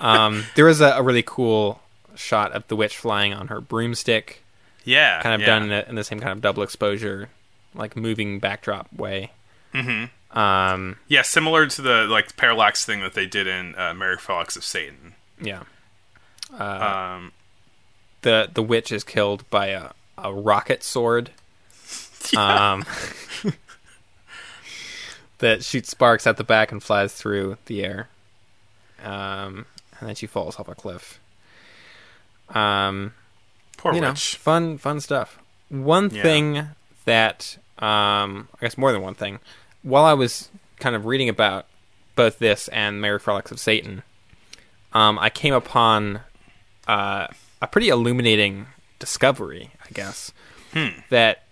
Um, 0.00 0.44
there 0.54 0.68
is 0.68 0.82
a, 0.82 0.90
a 0.90 1.02
really 1.02 1.22
cool 1.22 1.80
shot 2.14 2.52
of 2.52 2.66
the 2.68 2.76
witch 2.76 2.96
flying 2.98 3.32
on 3.32 3.48
her 3.48 3.60
broomstick, 3.60 4.42
yeah, 4.84 5.22
kind 5.22 5.34
of 5.34 5.40
yeah. 5.40 5.46
done 5.46 5.62
in, 5.64 5.72
a, 5.72 5.84
in 5.88 5.94
the 5.94 6.04
same 6.04 6.20
kind 6.20 6.32
of 6.32 6.42
double 6.42 6.62
exposure, 6.62 7.30
like 7.74 7.96
moving 7.96 8.38
backdrop 8.38 8.92
way. 8.92 9.30
Mm-hmm. 9.72 10.06
Um, 10.36 10.96
Yeah, 11.08 11.22
similar 11.22 11.66
to 11.66 11.82
the 11.82 12.06
like 12.08 12.36
parallax 12.36 12.84
thing 12.84 13.00
that 13.00 13.14
they 13.14 13.26
did 13.26 13.46
in 13.46 13.74
uh, 13.78 13.94
Merry 13.94 14.16
Frolics 14.18 14.56
of 14.56 14.64
Satan. 14.64 15.14
yeah. 15.40 15.62
Um, 16.56 17.32
The 18.22 18.48
the 18.52 18.62
witch 18.62 18.92
is 18.92 19.02
killed 19.04 19.48
by 19.50 19.68
a, 19.68 19.90
a 20.18 20.32
rocket 20.32 20.82
sword. 20.82 21.30
Um, 22.36 22.84
that 25.38 25.62
shoots 25.62 25.90
sparks 25.90 26.26
at 26.26 26.36
the 26.36 26.44
back 26.44 26.72
and 26.72 26.82
flies 26.82 27.12
through 27.12 27.56
the 27.66 27.84
air. 27.84 28.08
Um, 29.04 29.66
and 30.00 30.08
then 30.08 30.14
she 30.14 30.26
falls 30.26 30.58
off 30.58 30.68
a 30.68 30.74
cliff. 30.74 31.20
Um, 32.48 33.12
poor 33.76 33.94
you 33.94 34.00
know, 34.00 34.10
witch. 34.10 34.36
fun, 34.36 34.78
fun 34.78 35.00
stuff. 35.00 35.38
One 35.68 36.10
Yeah. 36.10 36.22
thing 36.22 36.68
that, 37.04 37.58
um, 37.78 38.48
I 38.54 38.62
guess 38.62 38.78
more 38.78 38.92
than 38.92 39.02
one 39.02 39.14
thing, 39.14 39.40
while 39.86 40.04
I 40.04 40.14
was 40.14 40.48
kind 40.80 40.96
of 40.96 41.06
reading 41.06 41.28
about 41.28 41.66
both 42.16 42.40
this 42.40 42.66
and 42.68 43.00
Merry 43.00 43.20
Frolics 43.20 43.52
of 43.52 43.60
Satan, 43.60 44.02
um, 44.92 45.16
I 45.18 45.30
came 45.30 45.54
upon 45.54 46.20
uh, 46.88 47.28
a 47.62 47.66
pretty 47.68 47.88
illuminating 47.88 48.66
discovery, 48.98 49.70
I 49.84 49.92
guess, 49.92 50.32
that 51.10 51.44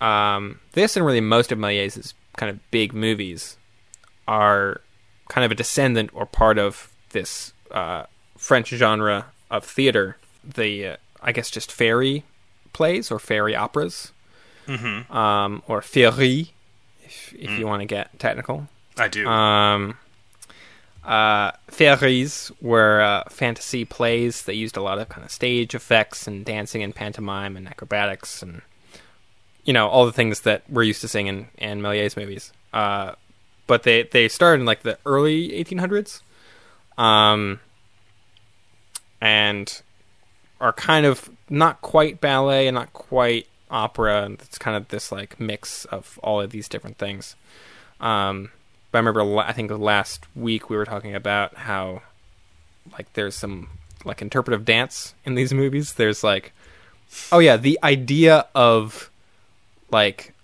um, 0.00 0.58
this 0.72 0.96
and 0.96 1.06
really 1.06 1.20
most 1.20 1.52
of 1.52 1.58
Méliès's 1.58 2.14
kind 2.36 2.50
of 2.50 2.70
big 2.72 2.92
movies 2.92 3.56
are 4.26 4.80
kind 5.28 5.44
of 5.44 5.52
a 5.52 5.54
descendant 5.54 6.10
or 6.12 6.26
part 6.26 6.58
of 6.58 6.92
this 7.10 7.52
uh, 7.70 8.04
French 8.36 8.68
genre 8.68 9.26
of 9.48 9.64
theater, 9.64 10.16
the 10.42 10.88
uh, 10.88 10.96
I 11.22 11.30
guess 11.30 11.50
just 11.50 11.70
fairy 11.70 12.24
plays 12.72 13.12
or 13.12 13.20
fairy 13.20 13.54
operas, 13.54 14.12
mm-hmm. 14.66 15.16
um, 15.16 15.62
or 15.68 15.80
féerie, 15.80 16.50
if, 17.06 17.34
if 17.34 17.58
you 17.58 17.66
want 17.66 17.80
to 17.80 17.86
get 17.86 18.18
technical. 18.18 18.68
I 18.98 19.08
do. 19.08 19.26
Um, 19.26 19.96
uh, 21.04 21.52
féeries 21.70 22.50
were 22.60 23.00
uh, 23.00 23.24
fantasy 23.28 23.84
plays 23.84 24.42
that 24.42 24.56
used 24.56 24.76
a 24.76 24.82
lot 24.82 24.98
of 24.98 25.08
kind 25.08 25.24
of 25.24 25.30
stage 25.30 25.74
effects 25.74 26.26
and 26.26 26.44
dancing 26.44 26.82
and 26.82 26.94
pantomime 26.94 27.56
and 27.56 27.68
acrobatics 27.68 28.42
and 28.42 28.62
you 29.64 29.72
know 29.72 29.88
all 29.88 30.06
the 30.06 30.12
things 30.12 30.40
that 30.40 30.62
we're 30.68 30.82
used 30.82 31.00
to 31.02 31.08
seeing 31.08 31.26
in, 31.26 31.48
in 31.58 31.80
Méliès 31.80 32.16
movies. 32.16 32.52
Uh, 32.72 33.12
but 33.66 33.82
they 33.82 34.04
they 34.04 34.28
started 34.28 34.60
in 34.60 34.66
like 34.66 34.82
the 34.82 34.98
early 35.04 35.50
1800s, 35.50 36.22
um, 36.98 37.60
and 39.20 39.82
are 40.60 40.72
kind 40.72 41.04
of 41.04 41.30
not 41.50 41.80
quite 41.82 42.20
ballet 42.20 42.66
and 42.66 42.74
not 42.74 42.92
quite 42.92 43.46
opera. 43.70 44.24
And 44.24 44.40
it's 44.40 44.58
kind 44.58 44.76
of 44.76 44.88
this 44.88 45.10
like 45.12 45.38
mix 45.40 45.84
of 45.86 46.18
all 46.22 46.40
of 46.40 46.50
these 46.50 46.68
different 46.68 46.98
things. 46.98 47.36
Um, 48.00 48.50
but 48.90 48.98
I 48.98 49.00
remember, 49.00 49.38
I 49.38 49.52
think 49.52 49.70
last 49.70 50.26
week 50.34 50.70
we 50.70 50.76
were 50.76 50.84
talking 50.84 51.14
about 51.14 51.54
how, 51.56 52.02
like, 52.92 53.12
there's 53.14 53.34
some 53.34 53.68
like 54.04 54.22
interpretive 54.22 54.64
dance 54.64 55.14
in 55.24 55.34
these 55.34 55.52
movies. 55.62 55.94
There's 55.94 56.22
like, 56.22 56.52
oh 57.32 57.38
yeah, 57.38 57.56
the 57.56 57.78
idea 57.82 58.46
of, 58.54 59.10
like, 59.90 60.34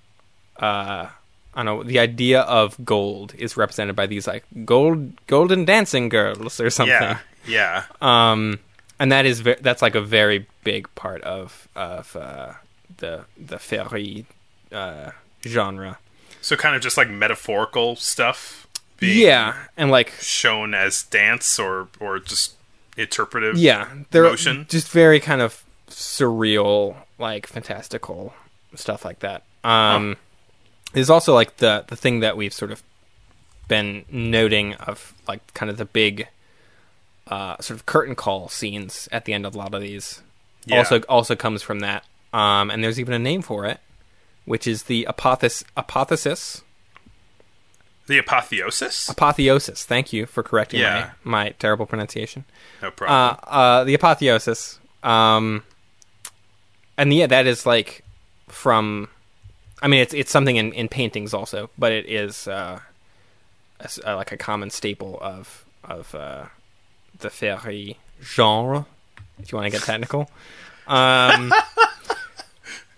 uh, 0.58 1.08
I 1.54 1.62
don't 1.62 1.66
know, 1.66 1.82
the 1.82 1.98
idea 1.98 2.40
of 2.42 2.82
gold 2.84 3.34
is 3.36 3.56
represented 3.56 3.94
by 3.94 4.06
these 4.06 4.26
like 4.26 4.44
gold, 4.64 5.26
golden 5.26 5.64
dancing 5.64 6.08
girls 6.08 6.60
or 6.60 6.70
something. 6.70 6.94
yeah, 6.94 7.18
yeah. 7.46 7.84
Um, 8.00 8.58
and 8.98 9.12
that 9.12 9.26
is 9.26 9.40
ve- 9.40 9.56
that's 9.60 9.82
like 9.82 9.94
a 9.94 10.00
very 10.00 10.46
big 10.64 10.92
part 10.94 11.22
of 11.22 11.68
of 11.74 12.14
uh, 12.16 12.52
the 12.98 13.24
the 13.36 13.58
fairy 13.58 14.26
uh, 14.72 15.10
genre. 15.46 15.98
So 16.40 16.56
kind 16.56 16.74
of 16.76 16.82
just 16.82 16.96
like 16.96 17.08
metaphorical 17.08 17.96
stuff 17.96 18.66
being 18.98 19.26
Yeah, 19.26 19.54
and 19.76 19.90
like 19.90 20.10
shown 20.20 20.74
as 20.74 21.02
dance 21.04 21.58
or 21.58 21.88
or 22.00 22.18
just 22.18 22.54
interpretive. 22.96 23.56
yeah, 23.58 23.88
they're 24.10 24.24
motion. 24.24 24.66
just 24.68 24.88
very 24.88 25.20
kind 25.20 25.40
of 25.40 25.62
surreal, 25.88 26.96
like 27.18 27.46
fantastical 27.46 28.34
stuff 28.74 29.04
like 29.04 29.20
that. 29.20 29.42
Um, 29.64 30.16
There's 30.92 31.10
also 31.10 31.34
like 31.34 31.58
the 31.58 31.84
the 31.88 31.96
thing 31.96 32.20
that 32.20 32.36
we've 32.36 32.52
sort 32.52 32.70
of 32.72 32.82
been 33.68 34.04
noting 34.10 34.74
of 34.74 35.14
like 35.28 35.40
kind 35.54 35.70
of 35.70 35.76
the 35.78 35.84
big 35.84 36.28
uh, 37.28 37.56
sort 37.60 37.78
of 37.78 37.86
curtain 37.86 38.14
call 38.14 38.48
scenes 38.48 39.08
at 39.12 39.24
the 39.24 39.32
end 39.32 39.46
of 39.46 39.54
a 39.54 39.58
lot 39.58 39.74
of 39.74 39.80
these. 39.80 40.20
Yeah. 40.66 40.78
Also, 40.78 41.00
also 41.08 41.34
comes 41.36 41.62
from 41.62 41.80
that. 41.80 42.04
Um, 42.32 42.70
and 42.70 42.82
there's 42.82 42.98
even 42.98 43.14
a 43.14 43.18
name 43.18 43.42
for 43.42 43.66
it, 43.66 43.80
which 44.44 44.66
is 44.66 44.84
the 44.84 45.06
apothes- 45.08 45.64
apotheosis. 45.76 46.62
The 48.06 48.18
apotheosis. 48.18 49.08
Apotheosis. 49.08 49.84
Thank 49.84 50.12
you 50.12 50.26
for 50.26 50.42
correcting 50.42 50.80
Yeah. 50.80 51.10
my, 51.24 51.44
my 51.44 51.50
terrible 51.58 51.86
pronunciation. 51.86 52.44
no 52.82 52.90
problem. 52.90 53.16
Uh, 53.44 53.50
uh, 53.50 53.84
the 53.84 53.94
apotheosis. 53.94 54.78
Um, 55.02 55.62
and 56.98 57.12
yeah, 57.12 57.26
that 57.26 57.46
is 57.46 57.64
like 57.66 58.02
from. 58.48 59.08
I 59.80 59.88
mean, 59.88 60.00
it's 60.00 60.14
it's 60.14 60.30
something 60.30 60.56
in, 60.56 60.72
in 60.72 60.88
paintings 60.88 61.34
also, 61.34 61.70
but 61.76 61.90
it 61.92 62.06
is 62.06 62.46
uh, 62.46 62.78
a 63.80 63.84
s- 63.84 63.98
uh, 64.06 64.14
like 64.16 64.30
a 64.32 64.36
common 64.36 64.70
staple 64.70 65.18
of 65.20 65.64
of 65.84 66.14
uh, 66.14 66.44
the 67.18 67.28
féerie 67.28 67.96
genre, 68.22 68.86
if 69.40 69.50
you 69.50 69.58
want 69.58 69.66
to 69.72 69.76
get 69.76 69.84
technical. 69.84 70.30
Um, 70.86 71.52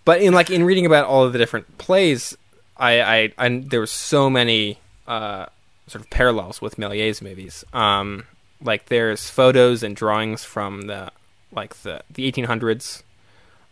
but 0.04 0.20
in 0.20 0.34
like 0.34 0.50
in 0.50 0.64
reading 0.64 0.86
about 0.86 1.06
all 1.06 1.24
of 1.24 1.32
the 1.32 1.38
different 1.38 1.78
plays, 1.78 2.36
I, 2.76 3.00
I, 3.00 3.32
I 3.38 3.48
there 3.58 3.80
were 3.80 3.86
so 3.86 4.28
many 4.28 4.78
uh, 5.06 5.46
sort 5.86 6.04
of 6.04 6.10
parallels 6.10 6.60
with 6.60 6.76
Méliès 6.76 7.22
movies. 7.22 7.64
Um, 7.72 8.24
like 8.62 8.86
there's 8.86 9.28
photos 9.28 9.82
and 9.82 9.94
drawings 9.94 10.44
from 10.44 10.82
the 10.82 11.10
like 11.52 11.74
the 11.82 12.02
the 12.10 12.30
1800s 12.30 13.02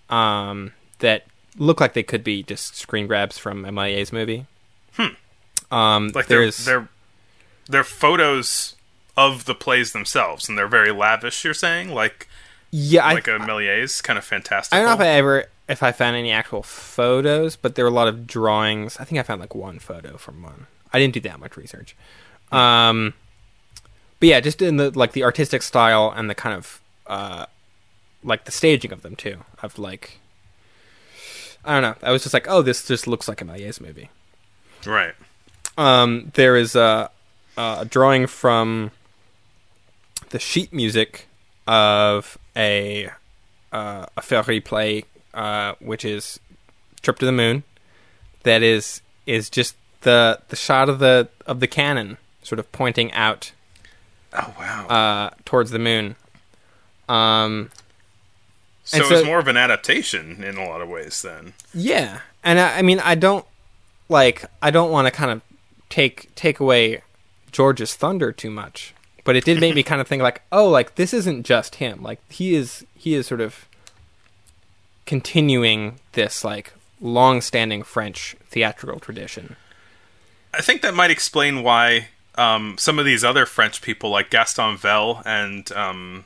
um, 0.09 0.73
that 1.01 1.25
look 1.57 1.81
like 1.81 1.93
they 1.93 2.03
could 2.03 2.25
be 2.25 2.43
just 2.43 2.77
screen 2.77 3.07
grabs 3.07 3.39
from 3.39 3.65
a 3.65 3.71
Méliès 3.71 4.13
movie. 4.13 4.47
Hmm. 4.95 5.75
Um, 5.75 6.09
like 6.15 6.27
they're, 6.27 6.41
there's 6.41 6.65
they're 6.65 6.89
they're 7.69 7.85
photos 7.85 8.77
of 9.17 9.45
the 9.45 9.55
plays 9.55 9.93
themselves, 9.93 10.49
and 10.49 10.57
they're 10.57 10.69
very 10.69 10.93
lavish. 10.93 11.45
You're 11.45 11.55
saying 11.55 11.91
like 11.91 12.29
yeah, 12.71 13.05
I, 13.05 13.15
like 13.15 13.29
a 13.29 13.39
Méliès 13.39 14.03
kind 14.03 14.19
of 14.19 14.25
fantastic. 14.25 14.75
I 14.75 14.79
don't 14.79 14.87
know 14.87 14.95
if 14.95 15.01
I 15.01 15.09
ever 15.09 15.47
if 15.69 15.83
I 15.83 15.93
found 15.93 16.17
any 16.17 16.31
actual 16.31 16.63
photos, 16.63 17.57
but 17.57 17.75
there 17.75 17.85
were 17.85 17.91
a 17.91 17.95
lot 17.95 18.09
of 18.09 18.27
drawings. 18.27 18.97
I 18.99 19.05
think 19.05 19.19
I 19.19 19.23
found 19.23 19.41
like 19.41 19.55
one 19.55 19.79
photo 19.79 20.17
from 20.17 20.43
one. 20.43 20.67
I 20.93 20.99
didn't 20.99 21.15
do 21.15 21.21
that 21.21 21.41
much 21.41 21.57
research. 21.57 21.97
Um, 22.51 23.15
but 24.21 24.29
yeah, 24.29 24.41
just 24.41 24.61
in 24.61 24.77
the 24.77 24.91
like 24.91 25.13
the 25.13 25.25
artistic 25.25 25.63
style 25.63 26.13
and 26.15 26.29
the 26.29 26.35
kind 26.35 26.55
of 26.55 26.81
uh, 27.07 27.47
like 28.23 28.45
the 28.45 28.53
staging 28.53 28.93
of 28.93 29.03
them 29.03 29.17
too. 29.17 29.45
Of 29.63 29.79
like, 29.79 30.19
I 31.65 31.81
don't 31.81 31.83
know. 31.83 32.07
I 32.07 32.13
was 32.13 32.23
just 32.23 32.35
like, 32.35 32.47
oh, 32.49 32.63
this 32.63 32.87
just 32.87 33.07
looks 33.07 33.29
like 33.29 33.41
a 33.41 33.45
Méliès 33.45 33.81
movie. 33.81 34.11
right. 34.87 35.15
Um, 35.79 36.31
there 36.35 36.55
is 36.57 36.77
a, 36.77 37.11
a 37.57 37.87
drawing 37.89 38.27
from 38.27 38.91
the 40.29 40.39
sheet 40.39 40.71
music 40.73 41.27
of 41.67 42.37
a 42.55 43.09
uh, 43.73 44.07
a 44.17 44.23
fairy 44.23 44.61
play, 44.61 45.05
uh, 45.35 45.75
which 45.81 46.05
is 46.05 46.39
Trip 47.03 47.19
to 47.19 47.27
the 47.27 47.33
Moon. 47.33 47.65
That 48.45 48.63
is 48.63 49.03
is 49.27 49.49
just 49.51 49.77
the 50.03 50.41
the 50.49 50.57
shot 50.57 50.89
of 50.89 50.99
the 50.99 51.29
of 51.47 51.61
the 51.61 51.69
cannon, 51.69 52.19
sort 52.43 52.59
of 52.59 52.71
pointing 52.73 53.13
out 53.13 53.53
Oh 54.33 54.55
wow. 54.59 54.87
uh, 54.89 55.31
towards 55.45 55.71
the 55.71 55.79
moon. 55.79 56.17
Um, 57.09 57.71
so 58.85 58.97
and 58.99 59.07
it 59.07 59.11
was 59.11 59.21
so- 59.21 59.27
more 59.27 59.39
of 59.39 59.49
an 59.49 59.57
adaptation 59.57 60.43
in 60.43 60.57
a 60.57 60.67
lot 60.69 60.81
of 60.81 60.89
ways. 60.89 61.23
Then 61.23 61.53
Yeah, 61.75 62.21
and 62.43 62.59
I, 62.59 62.79
I 62.79 62.83
mean, 62.83 63.01
I 63.01 63.15
don't 63.15 63.45
like. 64.09 64.45
I 64.61 64.71
don't 64.71 64.91
want 64.91 65.07
to 65.07 65.11
kind 65.13 65.31
of 65.31 65.41
take 65.89 66.35
take 66.35 66.59
away 66.61 67.03
Georges's 67.53 67.95
thunder 67.95 68.33
too 68.33 68.51
much, 68.51 68.95
but 69.25 69.37
it 69.37 69.45
did 69.45 69.61
make 69.61 69.75
me 69.75 69.83
kind 69.85 70.01
of 70.01 70.09
think 70.09 70.23
like, 70.23 70.43
oh, 70.51 70.69
like 70.69 70.97
this 70.97 71.13
isn't 71.15 71.45
just 71.45 71.77
him. 71.77 72.03
Like 72.03 72.21
he 72.33 72.55
is 72.55 72.85
he 72.97 73.15
is 73.15 73.27
sort 73.27 73.41
of 73.41 73.67
continuing 75.07 75.99
this 76.13 76.45
like 76.45 76.73
long-standing 77.01 77.83
French 77.83 78.37
theatrical 78.47 79.01
tradition. 79.01 79.57
I 80.55 80.61
think 80.61 80.83
that 80.83 80.95
might 80.95 81.11
explain 81.11 81.63
why 81.63 82.09
um, 82.37 82.77
some 82.79 82.99
of 82.99 83.05
these 83.05 83.25
other 83.25 83.47
French 83.47 83.83
people, 83.83 84.11
like 84.11 84.31
Gaston 84.31 84.77
Velle 84.77 85.23
and 85.25 85.71
um, 85.73 86.25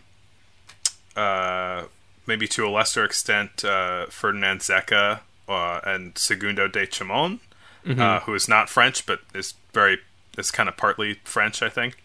uh, 1.17 1.85
maybe 2.27 2.47
to 2.49 2.67
a 2.67 2.71
lesser 2.71 3.05
extent 3.05 3.65
uh, 3.65 4.07
Ferdinand 4.07 4.61
Zecca 4.61 5.21
uh, 5.49 5.81
and 5.85 6.17
Segundo 6.19 6.69
de 6.69 6.87
Chomón, 6.87 7.39
uh, 8.01 8.21
who 8.21 8.35
is 8.35 8.49
not 8.49 8.69
French 8.69 9.07
but 9.07 9.21
is 9.35 9.55
very 9.73 9.99
is 10.37 10.51
kind 10.51 10.69
of 10.69 10.77
partly 10.77 11.15
French, 11.25 11.63
I 11.63 11.69
think. 11.69 11.97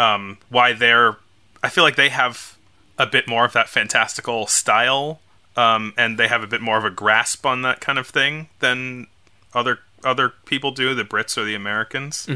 Um, 0.00 0.38
why 0.48 0.72
they're, 0.72 1.16
I 1.62 1.68
feel 1.68 1.84
like 1.84 1.96
they 1.96 2.08
have 2.08 2.56
a 2.98 3.06
bit 3.06 3.28
more 3.28 3.44
of 3.44 3.52
that 3.52 3.68
fantastical 3.68 4.46
style, 4.48 5.20
um, 5.56 5.92
and 5.96 6.18
they 6.18 6.28
have 6.28 6.42
a 6.42 6.46
bit 6.46 6.60
more 6.60 6.78
of 6.78 6.84
a 6.84 6.90
grasp 6.90 7.44
on 7.46 7.62
that 7.62 7.80
kind 7.80 7.98
of 7.98 8.06
thing 8.06 8.48
than 8.60 9.06
other 9.54 9.80
other 10.04 10.32
people 10.46 10.70
do, 10.70 10.94
the 10.94 11.04
Brits 11.04 11.36
or 11.36 11.44
the 11.44 11.54
Americans. 11.54 12.26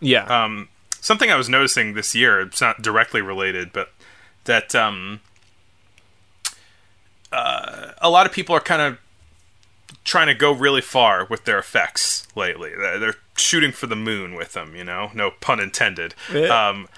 Yeah. 0.00 0.24
Um, 0.24 0.68
something 1.00 1.30
I 1.30 1.36
was 1.36 1.48
noticing 1.48 1.94
this 1.94 2.14
year, 2.14 2.40
it's 2.40 2.60
not 2.60 2.82
directly 2.82 3.22
related, 3.22 3.72
but 3.72 3.90
that 4.44 4.74
um, 4.74 5.20
uh, 7.32 7.92
a 7.98 8.10
lot 8.10 8.26
of 8.26 8.32
people 8.32 8.54
are 8.54 8.60
kind 8.60 8.82
of 8.82 8.98
trying 10.04 10.26
to 10.26 10.34
go 10.34 10.52
really 10.52 10.80
far 10.82 11.24
with 11.24 11.44
their 11.44 11.58
effects 11.58 12.26
lately. 12.36 12.70
They're, 12.76 12.98
they're 12.98 13.14
shooting 13.36 13.72
for 13.72 13.86
the 13.86 13.96
moon 13.96 14.34
with 14.34 14.52
them, 14.52 14.76
you 14.76 14.84
know, 14.84 15.10
no 15.14 15.30
pun 15.30 15.60
intended. 15.60 16.14
Yeah. 16.32 16.68
Um, 16.68 16.88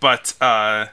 but 0.00 0.34
uh, 0.40 0.86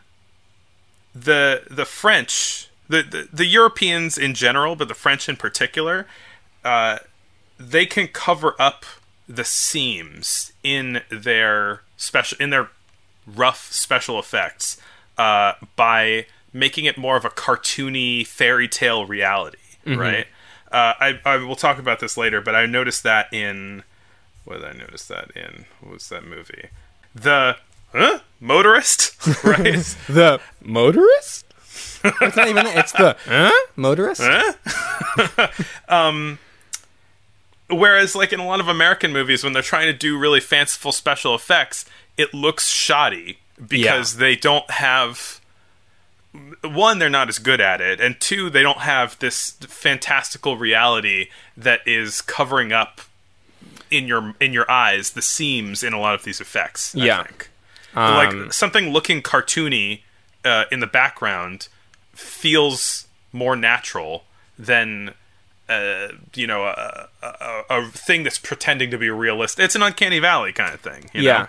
the 1.14 1.64
the 1.70 1.86
French, 1.86 2.70
the, 2.92 3.04
the 3.04 3.30
the 3.32 3.46
Europeans 3.46 4.18
in 4.18 4.34
general, 4.34 4.76
but 4.76 4.88
the 4.88 4.94
French 4.94 5.30
in 5.30 5.38
particular, 5.38 6.06
uh, 6.64 7.00
they 7.58 7.86
can 7.86 8.08
cover 8.08 8.56
up 8.60 8.86
the 9.28 9.46
seams 9.46 10.52
in 10.64 11.02
their 11.10 11.82
special 11.98 12.38
in 12.40 12.50
their 12.50 12.70
rough 13.26 13.72
special 13.72 14.20
effects 14.20 14.78
uh, 15.18 15.54
by 15.76 16.26
making 16.54 16.86
it 16.86 16.98
more 16.98 17.16
of 17.16 17.24
a 17.24 17.30
cartoony 17.30 18.28
fairy 18.28 18.68
tale 18.68 19.06
reality, 19.06 19.58
right? 19.86 20.28
Uh, 20.72 20.94
I, 21.00 21.20
I 21.26 21.38
will 21.38 21.56
talk 21.56 21.80
about 21.80 22.00
this 22.00 22.18
later, 22.18 22.42
but 22.42 22.56
I 22.56 22.66
noticed 22.66 23.04
that 23.04 23.34
in 23.34 23.84
what 24.44 24.62
did 24.62 24.66
I 24.66 24.74
notice 24.74 25.06
that 25.08 25.32
in? 25.36 25.66
What 25.80 25.94
was 25.94 26.10
that 26.10 26.26
movie? 26.26 26.70
The 27.14 27.58
huh? 27.94 28.20
motorist, 28.40 29.16
right? 29.44 29.64
the 30.10 30.42
motorist? 30.62 31.46
it's 32.22 32.36
not 32.36 32.48
even. 32.48 32.66
It's 32.68 32.92
the 32.92 33.16
huh? 33.26 33.52
motorist. 33.76 34.22
Whereas, 37.70 38.16
like 38.16 38.34
in 38.34 38.40
a 38.40 38.46
lot 38.46 38.60
of 38.60 38.68
American 38.68 39.14
movies, 39.14 39.44
when 39.44 39.54
they're 39.54 39.62
trying 39.62 39.88
to 39.88 39.94
do 39.98 40.18
really 40.18 40.42
fanciful 40.42 40.92
special 40.92 41.34
effects, 41.34 41.86
it 42.18 42.34
looks 42.34 42.68
shoddy 42.68 43.38
because 43.66 44.16
Yeah. 44.16 44.20
they 44.20 44.36
don't 44.36 44.70
have. 44.72 45.40
One, 46.64 47.00
they're 47.00 47.10
not 47.10 47.28
as 47.30 47.40
good 47.40 47.60
at 47.60 47.82
it, 47.82 48.00
and 48.00 48.20
two, 48.20 48.50
they 48.50 48.62
don't 48.62 48.80
have 48.80 49.20
this 49.20 49.52
fantastical 49.62 50.56
reality 50.58 51.28
that 51.58 51.82
is 51.86 52.22
covering 52.22 52.72
up 52.72 53.02
in 53.90 54.08
your 54.08 54.34
in 54.40 54.54
your 54.54 54.70
eyes 54.72 55.12
the 55.12 55.22
seams 55.22 55.84
in 55.84 55.92
a 55.94 56.00
lot 56.00 56.16
of 56.16 56.24
these 56.24 56.40
effects. 56.42 56.96
I 56.96 57.00
Yeah. 57.06 57.24
think. 57.24 57.50
Um, 57.94 58.16
like 58.44 58.54
something 58.54 58.92
looking 58.92 59.22
cartoony 59.22 60.02
uh, 60.46 60.64
in 60.72 60.80
the 60.80 60.88
background 60.88 61.68
feels 62.22 63.08
more 63.34 63.56
natural 63.56 64.24
than 64.58 65.14
uh, 65.70 66.10
you 66.36 66.48
know 66.48 66.64
a, 66.64 67.08
a, 67.22 67.64
a 67.70 67.88
thing 67.88 68.24
that's 68.24 68.40
pretending 68.40 68.92
to 68.92 68.98
be 68.98 69.10
realistic. 69.10 69.66
It's 69.66 69.76
an 69.76 69.82
uncanny 69.84 70.20
valley 70.20 70.52
kind 70.54 70.74
of 70.74 70.82
thing. 70.82 71.10
you 71.14 71.22
yeah, 71.24 71.38
know? 71.40 71.48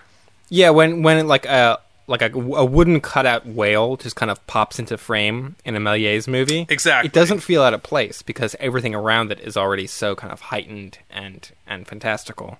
yeah. 0.48 0.70
When 0.70 1.02
when 1.02 1.26
like 1.28 1.44
a 1.46 1.78
like 2.06 2.22
a, 2.22 2.32
a 2.32 2.64
wooden 2.64 3.00
cutout 3.00 3.46
whale 3.46 3.96
just 3.96 4.16
kind 4.16 4.30
of 4.30 4.44
pops 4.46 4.78
into 4.78 4.98
frame 4.98 5.54
in 5.64 5.76
a 5.76 5.80
Méliès 5.80 6.26
movie, 6.28 6.66
Exactly. 6.68 7.06
it 7.08 7.12
doesn't 7.12 7.40
feel 7.40 7.62
out 7.62 7.74
of 7.74 7.82
place 7.82 8.22
because 8.22 8.56
everything 8.58 8.94
around 8.94 9.30
it 9.32 9.40
is 9.40 9.56
already 9.56 9.86
so 9.86 10.14
kind 10.14 10.32
of 10.32 10.40
heightened 10.40 10.98
and 11.10 11.50
and 11.66 11.86
fantastical. 11.86 12.58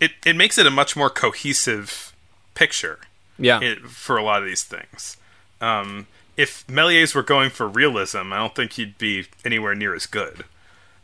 it 0.00 0.12
it 0.26 0.36
makes 0.36 0.58
it 0.58 0.66
a 0.66 0.70
much 0.70 0.96
more 0.96 1.10
cohesive 1.10 2.12
picture. 2.54 2.98
Yeah, 3.40 3.60
it, 3.62 3.78
for 3.82 4.16
a 4.16 4.22
lot 4.24 4.40
of 4.42 4.46
these 4.46 4.64
things. 4.64 5.16
Um, 5.60 6.06
if 6.38 6.66
Méliès 6.68 7.14
were 7.14 7.22
going 7.22 7.50
for 7.50 7.68
realism, 7.68 8.32
I 8.32 8.38
don't 8.38 8.54
think 8.54 8.72
he'd 8.74 8.96
be 8.96 9.26
anywhere 9.44 9.74
near 9.74 9.94
as 9.94 10.06
good. 10.06 10.44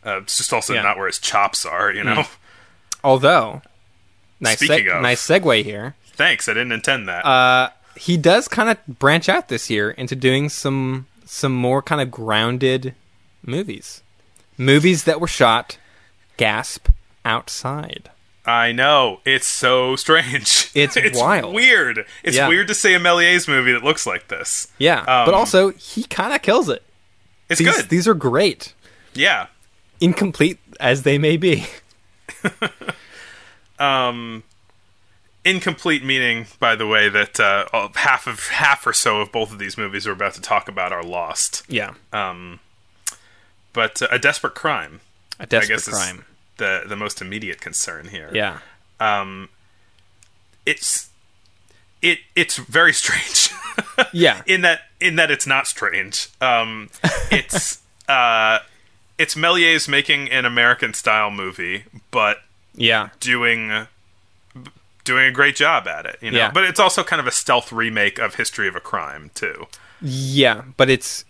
Uh, 0.07 0.19
it's 0.23 0.39
just 0.39 0.53
also 0.53 0.73
Yeah. 0.73 0.83
not 0.83 0.97
where 0.97 1.07
his 1.09 1.19
chops 1.19 1.67
are, 1.67 1.93
you 1.93 2.03
know. 2.05 2.25
although 3.05 3.61
nice 4.41 4.59
Speaking 4.59 4.87
seg- 4.87 4.97
of- 4.97 5.03
nice 5.03 5.27
segue 5.27 5.65
here. 5.65 5.95
Thanks, 6.13 6.49
I 6.49 6.53
didn't 6.55 6.73
intend 6.73 7.09
that. 7.09 7.27
Uh, 7.27 7.71
he 7.97 8.17
does 8.17 8.49
kind 8.49 8.69
of 8.71 8.79
branch 8.99 9.29
out 9.29 9.49
this 9.49 9.69
year 9.69 9.91
into 9.91 10.15
doing 10.17 10.49
some 10.49 11.07
some 11.27 11.53
more 11.55 11.83
kind 11.83 12.01
of 12.01 12.11
grounded 12.11 12.95
movies, 13.45 14.03
movies 14.59 15.05
that 15.05 15.21
were 15.21 15.27
shot, 15.27 15.79
gasp, 16.37 16.89
outside. 17.25 18.11
I 18.47 18.73
know 18.73 19.21
it's 19.25 19.47
so 19.47 19.97
strange. 19.97 20.71
It's 20.75 20.97
wild. 21.19 21.55
Weird. 21.55 22.05
It's 22.23 22.37
Yeah. 22.37 22.49
weird 22.49 22.69
to 22.69 22.75
say 22.75 22.95
a 22.95 22.99
Méliès 23.01 23.47
movie 23.49 23.73
that 23.73 23.83
looks 23.85 24.07
like 24.07 24.29
this. 24.29 24.69
Yeah, 24.79 24.99
Um, 25.01 25.25
but 25.27 25.33
also 25.35 25.71
he 25.71 26.03
kind 26.05 26.33
of 26.35 26.43
kills 26.43 26.69
it. 26.69 26.83
It's 27.49 27.59
These 27.61 27.77
good. 27.77 27.89
these 27.89 28.09
are 28.09 28.15
great, 28.15 28.75
yeah. 29.15 29.47
incomplete 30.01 30.59
as 30.81 31.03
they 31.05 31.17
may 31.19 31.37
be. 31.37 31.67
um, 33.79 34.43
Incomplete 35.45 36.03
meaning, 36.03 36.47
by 36.59 36.75
the 36.75 36.87
way, 36.87 37.11
that 37.11 37.39
uh, 37.39 37.89
half 37.97 38.27
of 38.27 38.49
half 38.49 38.87
or 38.87 38.95
so 38.95 39.21
of 39.21 39.31
both 39.31 39.53
of 39.53 39.59
these 39.59 39.77
movies 39.77 40.07
we're 40.07 40.13
about 40.15 40.33
to 40.35 40.41
talk 40.41 40.69
about 40.69 40.91
are 40.91 41.03
lost. 41.03 41.63
Yeah, 41.69 41.93
Um, 42.15 42.61
But 43.75 44.01
uh, 44.01 44.09
a 44.11 44.19
desperate 44.19 44.55
crime, 44.55 45.01
a 45.39 45.43
I 45.43 45.47
desperate 45.47 45.83
crime. 45.85 46.25
The 46.57 46.83
the 46.87 46.97
most 46.97 47.21
immediate 47.21 47.61
concern 47.61 48.09
here. 48.09 48.31
Yeah, 48.33 48.59
it's 50.67 51.11
it 52.03 52.19
it's 52.35 52.57
very 52.57 52.93
strange. 52.93 53.51
yeah, 54.13 54.43
in 54.47 54.61
that 54.63 54.81
in 55.01 55.17
that 55.17 55.31
it's 55.31 55.47
not 55.47 55.67
strange. 55.67 56.29
Um, 56.41 56.91
it's 57.31 57.83
uh, 58.09 58.59
it's 59.19 59.37
making 59.89 60.31
an 60.31 60.45
American 60.45 60.95
style 60.95 61.31
movie, 61.31 61.85
but 62.11 62.39
yeah, 62.75 63.11
doing 63.21 63.87
doing 65.05 65.27
a 65.27 65.31
great 65.33 65.57
job 65.57 65.87
at 65.87 66.07
it. 66.07 66.19
You 66.23 66.31
know, 66.31 66.39
Yeah. 66.39 66.51
but 66.51 66.65
it's 66.65 66.81
also 66.81 67.03
kind 67.05 67.21
of 67.21 67.27
a 67.27 67.31
stealth 67.31 67.73
remake 67.73 68.19
of 68.19 68.37
History 68.37 68.69
of 68.69 68.75
a 68.77 68.81
Crime 68.81 69.31
too. 69.35 69.67
yeah. 70.01 70.63
But 70.77 70.89
it's 70.89 71.25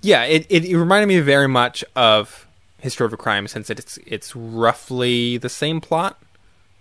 yeah. 0.00 0.24
It, 0.24 0.46
it 0.48 0.64
it 0.64 0.76
reminded 0.76 1.06
me 1.06 1.20
very 1.20 1.48
much 1.48 1.84
of 1.94 2.45
History 2.86 3.04
of 3.04 3.12
a 3.12 3.16
Crime 3.16 3.48
since 3.48 3.68
it's 3.68 3.98
it's 4.06 4.36
roughly 4.36 5.38
the 5.38 5.48
same 5.48 5.80
plot, 5.80 6.18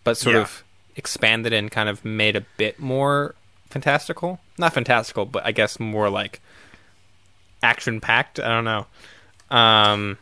but 0.03 0.17
sort 0.17 0.35
Yeah. 0.35 0.43
of 0.43 0.63
expanded 0.95 1.51
and 1.51 1.71
kind 1.71 1.89
of 1.89 2.05
made 2.05 2.35
a 2.35 2.45
bit 2.57 2.79
more 2.79 3.33
fantastical. 3.71 4.39
Not 4.59 4.71
fantastical, 4.73 5.25
but 5.25 5.43
I 5.45 5.51
guess 5.51 5.79
more 5.79 6.09
like 6.11 6.41
action 7.63 7.99
packed. 7.99 8.39
I 8.39 8.47
don't 8.49 8.65
know. 8.65 8.85
Um, 9.49 10.17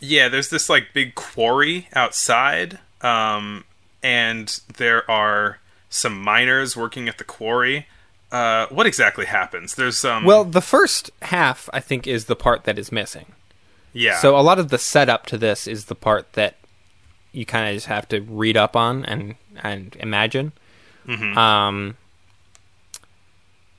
Yeah, 0.00 0.28
there's 0.28 0.48
this 0.48 0.70
like 0.70 0.94
big 0.94 1.14
quarry 1.14 1.86
outside, 1.92 2.78
um, 3.02 3.64
and 4.02 4.58
there 4.78 5.08
are 5.10 5.58
some 5.90 6.18
miners 6.22 6.74
working 6.74 7.06
at 7.06 7.18
the 7.18 7.24
quarry. 7.24 7.86
Uh, 8.32 8.66
what 8.70 8.86
exactly 8.86 9.26
happens? 9.26 9.74
There's 9.74 10.02
um, 10.06 10.24
well, 10.24 10.44
the 10.44 10.62
first 10.62 11.10
half 11.22 11.68
I 11.74 11.80
think 11.80 12.06
is 12.06 12.24
the 12.26 12.36
part 12.36 12.64
that 12.64 12.78
is 12.78 12.90
missing. 12.90 13.26
Yeah, 13.92 14.18
So 14.18 14.36
a 14.36 14.40
lot 14.42 14.58
of 14.58 14.68
the 14.68 14.78
setup 14.78 15.26
to 15.26 15.38
this 15.38 15.66
is 15.66 15.86
the 15.86 15.94
part 15.94 16.32
that 16.34 16.56
you 17.32 17.44
kind 17.46 17.68
of 17.68 17.74
just 17.74 17.86
have 17.86 18.08
to 18.08 18.20
read 18.20 18.56
up 18.56 18.76
on 18.76 19.04
and 19.04 19.34
and 19.62 19.96
imagine. 20.00 20.52
Um, 21.08 21.96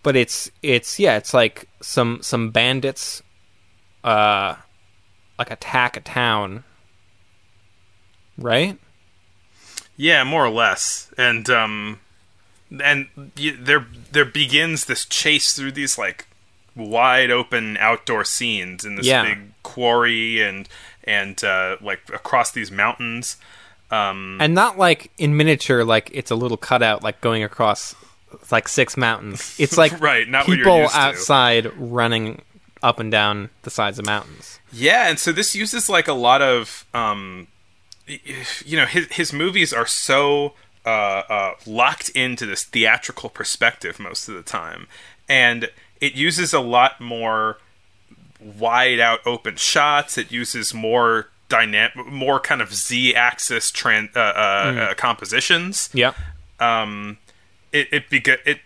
but 0.04 0.16
it's 0.16 0.52
it's 0.62 1.00
yeah, 1.00 1.18
it's 1.18 1.34
like 1.34 1.70
some 1.82 2.20
some 2.22 2.50
bandits, 2.52 3.22
uh, 4.04 4.56
like 5.40 5.50
attack 5.52 5.96
a 5.96 6.02
town, 6.02 6.64
right? 8.38 8.78
Yeah, 9.96 10.24
more 10.24 10.46
or 10.46 10.50
less. 10.50 11.12
And 11.18 11.50
um 11.50 12.00
and 12.84 13.08
y- 13.38 13.56
there 13.58 13.86
there 14.12 14.26
begins 14.26 14.86
this 14.86 15.06
chase 15.06 15.54
through 15.54 15.74
these 15.74 15.98
like 15.98 16.28
wide 16.76 17.32
open 17.32 17.78
outdoor 17.78 18.24
scenes 18.24 18.86
in 18.86 18.96
this 18.96 19.06
Yeah. 19.06 19.24
big 19.24 19.40
quarry 19.64 20.42
and 20.42 20.68
and 21.04 21.44
uh 21.44 21.78
like 21.82 22.02
across 22.14 22.52
these 22.52 22.72
mountains. 22.72 23.38
Um 23.90 24.38
And 24.40 24.54
not 24.54 24.78
like 24.78 25.12
in 25.18 25.36
miniature, 25.36 25.84
like 25.84 26.10
it's 26.14 26.32
a 26.32 26.36
little 26.36 26.58
cutout, 26.58 27.04
like 27.04 27.20
going 27.22 27.44
across 27.44 27.96
like 28.52 28.68
six 28.68 28.96
mountains. 28.96 29.56
It's 29.60 29.78
like 29.78 30.00
Right, 30.02 30.28
not 30.28 30.46
people 30.46 30.80
used 30.80 30.94
to. 30.94 31.00
outside 31.00 31.72
running 31.78 32.42
up 32.82 33.00
and 33.00 33.12
down 33.12 33.50
the 33.64 33.70
sides 33.70 34.00
of 34.00 34.06
mountains. 34.06 34.60
Yeah, 34.72 35.10
and 35.10 35.20
so 35.20 35.32
this 35.32 35.54
uses 35.56 35.90
like 35.90 36.08
a 36.08 36.14
lot 36.14 36.42
of 36.42 36.86
um 36.94 37.48
you 38.08 38.78
know, 38.78 38.86
his 38.86 39.08
his 39.12 39.32
movies 39.34 39.72
are 39.74 39.86
so 39.86 40.54
uh, 40.86 40.90
uh, 40.90 41.54
locked 41.66 42.10
into 42.10 42.46
this 42.46 42.64
theatrical 42.64 43.30
perspective 43.30 44.00
most 44.00 44.28
of 44.28 44.34
the 44.36 44.42
time, 44.42 44.88
and 45.30 45.70
it 46.02 46.14
uses 46.14 46.54
a 46.54 46.60
lot 46.60 47.00
more 47.00 47.58
wide 48.40 49.00
out 49.00 49.20
open 49.26 49.56
shots. 49.56 50.18
It 50.18 50.32
uses 50.32 50.74
more 50.74 51.30
dynamic, 51.48 52.08
more 52.08 52.40
kind 52.40 52.62
of 52.62 52.74
z-axis 52.74 53.72
tran- 53.72 54.16
uh, 54.16 54.20
uh, 54.20 54.22
uh, 54.92 54.94
compositions. 54.96 55.90
Yeah. 55.94 56.14
Um, 56.60 57.18
it 57.72 57.88
it, 57.92 58.28
it 58.46 58.60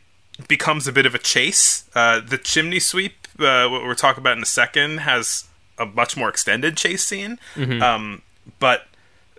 becomes 0.47 0.87
a 0.87 0.91
bit 0.91 1.05
of 1.05 1.13
a 1.13 1.19
chase. 1.19 1.89
Uh, 1.93 2.19
the 2.19 2.37
chimney 2.37 2.79
sweep, 2.79 3.27
uh, 3.39 3.67
what 3.67 3.83
we're 3.83 3.95
talking 3.95 4.21
about 4.21 4.37
in 4.37 4.43
a 4.43 4.47
second, 4.47 4.99
has 4.99 5.47
a 5.77 5.85
much 5.85 6.15
more 6.15 6.29
extended 6.29 6.77
chase 6.77 7.05
scene. 7.05 7.39
Um, 7.81 8.21
but 8.59 8.87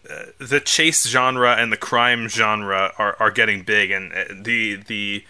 uh, 0.09 0.27
the 0.39 0.61
chase 0.61 1.07
genre 1.07 1.55
and 1.55 1.73
the 1.73 1.77
crime 1.77 2.29
genre 2.29 2.93
are, 2.99 3.17
are 3.19 3.31
getting 3.31 3.63
big, 3.63 3.91
and 3.91 4.13
the 4.45 4.77
the 4.77 5.25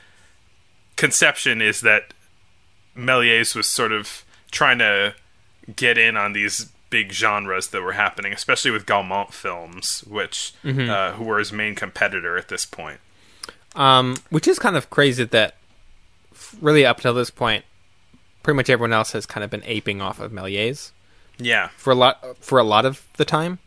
conception 0.96 1.60
is 1.60 1.80
that 1.82 2.12
Méliès 2.96 3.54
was 3.54 3.66
sort 3.66 3.92
of 3.92 4.24
trying 4.50 4.78
to 4.78 5.14
get 5.74 5.98
in 5.98 6.16
on 6.16 6.32
these 6.32 6.70
big 6.90 7.12
genres 7.12 7.68
that 7.68 7.82
were 7.82 7.92
happening, 7.92 8.32
especially 8.32 8.70
with 8.70 8.86
Gaumont 8.86 9.32
films, 9.32 10.04
which 10.06 10.54
uh, 10.64 11.12
who 11.12 11.24
were 11.24 11.38
his 11.38 11.52
main 11.52 11.74
competitor 11.74 12.36
at 12.38 12.48
this 12.48 12.64
point. 12.64 13.00
Um, 13.74 14.16
which 14.30 14.48
is 14.48 14.58
kind 14.58 14.76
of 14.76 14.88
crazy 14.88 15.24
that 15.24 15.56
really 16.60 16.86
up 16.86 17.00
till 17.00 17.12
this 17.12 17.30
point, 17.30 17.64
pretty 18.42 18.56
much 18.56 18.70
everyone 18.70 18.92
else 18.92 19.12
has 19.12 19.26
kind 19.26 19.44
of 19.44 19.50
been 19.50 19.62
aping 19.64 20.00
off 20.00 20.20
of 20.20 20.32
Méliès 20.32 20.92
Yeah, 21.38 21.68
for 21.76 21.90
a 21.90 21.94
lot 21.94 22.36
for 22.40 22.58
a 22.58 22.64
lot 22.64 22.86
of 22.86 23.06
the 23.16 23.24
time. 23.24 23.58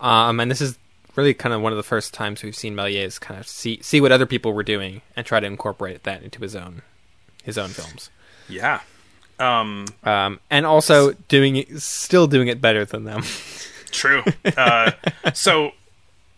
Um, 0.00 0.40
and 0.40 0.50
this 0.50 0.60
is 0.60 0.78
really 1.16 1.34
kind 1.34 1.52
of 1.52 1.60
one 1.60 1.72
of 1.72 1.76
the 1.76 1.82
first 1.82 2.14
times 2.14 2.42
we've 2.42 2.54
seen 2.54 2.74
Méliès 2.74 3.20
kind 3.20 3.38
of 3.38 3.46
see 3.48 3.80
see 3.82 4.00
what 4.00 4.12
other 4.12 4.26
people 4.26 4.52
were 4.52 4.62
doing 4.62 5.02
and 5.16 5.26
try 5.26 5.40
to 5.40 5.46
incorporate 5.46 6.04
that 6.04 6.22
into 6.22 6.40
his 6.40 6.54
own 6.56 6.82
his 7.42 7.58
own 7.58 7.70
films. 7.70 8.10
Yeah. 8.48 8.80
Um, 9.38 9.86
Um, 10.02 10.40
and 10.50 10.66
also 10.66 11.12
doing 11.28 11.56
it, 11.56 11.80
still 11.80 12.26
doing 12.26 12.48
it 12.48 12.60
better 12.60 12.84
than 12.84 13.04
them. 13.04 13.22
True. 13.90 14.24
Uh, 14.56 14.92
so, 15.32 15.72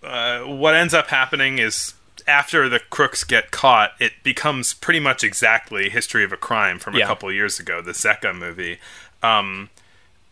uh, 0.04 0.40
what 0.40 0.74
ends 0.74 0.94
up 0.94 1.08
happening 1.08 1.58
is 1.58 1.94
after 2.28 2.68
the 2.68 2.78
crooks 2.78 3.24
get 3.24 3.50
caught, 3.50 3.92
it 3.98 4.12
becomes 4.22 4.74
pretty 4.74 5.00
much 5.00 5.24
exactly 5.24 5.88
History 5.88 6.22
of 6.24 6.32
a 6.32 6.36
Crime 6.36 6.78
from 6.78 6.94
a 6.94 6.98
Yeah. 6.98 7.06
couple 7.06 7.32
years 7.32 7.58
ago, 7.58 7.80
the 7.80 7.92
Zecca 7.92 8.34
movie. 8.36 8.78
Um, 9.22 9.70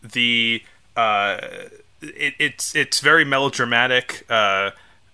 the 0.01 0.63
uh, 0.95 1.39
it, 2.01 2.33
it's 2.39 2.75
it's 2.75 2.99
very 2.99 3.25
melodramatic. 3.25 4.25
Uh, 4.29 4.71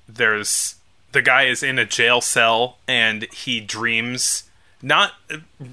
there's 0.08 0.76
the 1.12 1.22
guy 1.22 1.44
is 1.44 1.64
in 1.64 1.80
a 1.80 1.86
jail 1.86 2.22
cell 2.22 2.78
and 2.88 3.24
he 3.34 3.60
dreams 3.62 4.44
not 4.86 5.14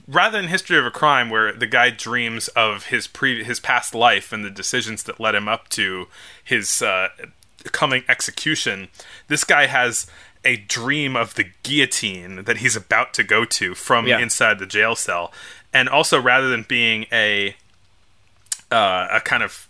rather 0.09 0.39
than 0.41 0.49
history 0.49 0.79
of 0.79 0.87
a 0.87 0.91
crime 0.91 1.29
where 1.29 1.53
the 1.53 1.67
guy 1.67 1.91
dreams 1.91 2.49
of 2.49 2.87
his 2.87 3.07
pre 3.07 3.45
his 3.45 3.61
past 3.61 3.95
life 3.95 4.33
and 4.33 4.43
the 4.43 4.51
decisions 4.51 5.03
that 5.03 5.21
led 5.21 5.35
him 5.35 5.49
up 5.49 5.69
to 5.69 6.07
his 6.43 6.81
uh, 6.81 7.09
coming 7.73 8.03
execution 8.09 8.89
this 9.29 9.45
guy 9.45 9.67
has 9.67 10.07
a 10.45 10.57
dream 10.57 11.15
of 11.15 11.35
the 11.35 11.45
guillotine 11.63 12.45
that 12.45 12.57
he's 12.57 12.75
about 12.75 13.13
to 13.15 13.23
go 13.23 13.45
to 13.45 13.75
from 13.75 14.07
Yeah. 14.09 14.19
inside 14.19 14.59
the 14.59 14.67
jail 14.67 14.97
cell 14.97 15.31
and 15.75 15.89
also 15.91 16.19
rather 16.21 16.49
than 16.49 16.63
being 16.63 17.05
a 17.13 17.55
uh, 18.71 19.09
a 19.11 19.21
kind 19.21 19.43
of 19.43 19.69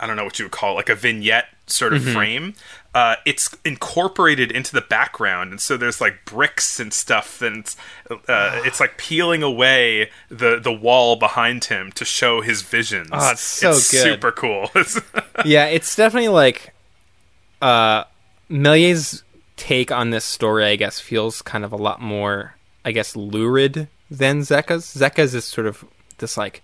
I 0.00 0.06
don't 0.08 0.16
know 0.16 0.24
what 0.24 0.38
you 0.40 0.44
would 0.46 0.52
call 0.52 0.72
it, 0.72 0.74
like 0.74 0.88
a 0.88 0.96
vignette 0.96 1.46
sort 1.66 1.92
of 1.94 2.02
frame. 2.04 2.54
Uh, 2.94 3.16
it's 3.26 3.56
incorporated 3.64 4.52
into 4.52 4.72
the 4.72 4.80
background, 4.80 5.50
and 5.50 5.60
so 5.60 5.76
there's 5.76 6.00
like 6.00 6.24
bricks 6.24 6.78
and 6.78 6.92
stuff, 6.92 7.42
and 7.42 7.58
it's, 7.58 7.76
uh, 8.10 8.60
it's 8.64 8.78
like 8.78 8.96
peeling 8.98 9.42
away 9.42 10.10
the 10.28 10.60
the 10.60 10.72
wall 10.72 11.16
behind 11.16 11.64
him 11.64 11.90
to 11.92 12.04
show 12.04 12.40
his 12.40 12.62
visions. 12.62 13.08
Oh, 13.12 13.30
it's 13.32 13.40
so 13.40 13.72
good. 13.72 13.80
super 13.82 14.32
cool. 14.32 14.70
Yeah, 15.44 15.66
it's 15.66 15.94
definitely 15.96 16.28
like 16.28 16.72
uh 17.60 18.04
Méliès' 18.48 19.22
take 19.56 19.90
on 19.90 20.10
this 20.10 20.24
story, 20.24 20.64
I 20.64 20.76
guess, 20.76 21.00
feels 21.00 21.42
kind 21.42 21.64
of 21.64 21.72
a 21.72 21.76
lot 21.76 22.00
more, 22.00 22.54
I 22.84 22.92
guess, 22.92 23.16
lurid 23.16 23.88
than 24.10 24.40
Zecca's. 24.40 24.84
Zecca's 24.86 25.34
is 25.34 25.44
sort 25.44 25.66
of 25.66 25.84
this 26.18 26.36
like 26.36 26.62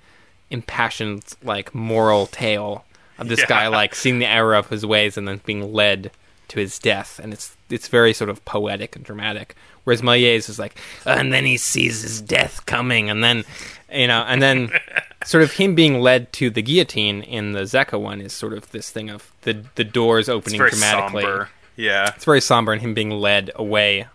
impassioned, 0.51 1.25
like 1.43 1.75
moral 1.75 2.27
tale 2.27 2.85
of 3.21 3.29
this 3.29 3.41
Yeah. 3.41 3.47
guy 3.47 3.69
like 3.69 3.95
seeing 3.95 4.19
the 4.19 4.27
error 4.27 4.55
of 4.55 4.69
his 4.71 4.85
ways 4.85 5.17
and 5.17 5.29
then 5.29 5.41
being 5.45 5.73
led 5.73 6.11
to 6.49 6.59
his 6.59 6.79
death, 6.79 7.21
and 7.23 7.33
it's 7.33 7.57
it's 7.69 7.87
very 7.89 8.13
sort 8.13 8.29
of 8.31 8.45
poetic 8.45 8.97
and 8.97 9.05
dramatic. 9.05 9.55
Whereas 9.85 10.03
Méliès 10.03 10.49
is 10.49 10.59
like, 10.59 10.77
and 11.07 11.33
then 11.33 11.45
he 11.47 11.57
sees 11.57 12.03
his 12.03 12.21
death 12.21 12.67
coming, 12.67 13.09
and 13.09 13.23
then 13.23 13.45
you 13.93 14.07
know, 14.09 14.25
and 14.27 14.43
then 14.43 14.71
sort 15.25 15.43
of 15.45 15.53
him 15.53 15.75
being 15.77 16.01
led 16.01 16.33
to 16.35 16.51
the 16.51 16.61
guillotine 16.63 17.23
in 17.23 17.53
the 17.53 17.61
Zecca 17.61 17.99
one 18.01 18.21
is 18.21 18.33
sort 18.33 18.53
of 18.53 18.71
this 18.73 18.91
thing 18.91 19.09
of 19.11 19.31
the 19.43 19.65
the 19.77 19.85
doors 19.85 20.29
it's 20.29 20.35
opening 20.35 20.59
very 20.59 20.71
dramatically. 20.71 21.23
somber. 21.23 21.49
Yeah, 21.77 22.13
It's 22.15 22.25
very 22.27 22.41
somber, 22.43 22.73
and 22.73 22.83
him 22.83 22.93
being 22.95 23.11
led 23.11 23.51
away 23.55 24.07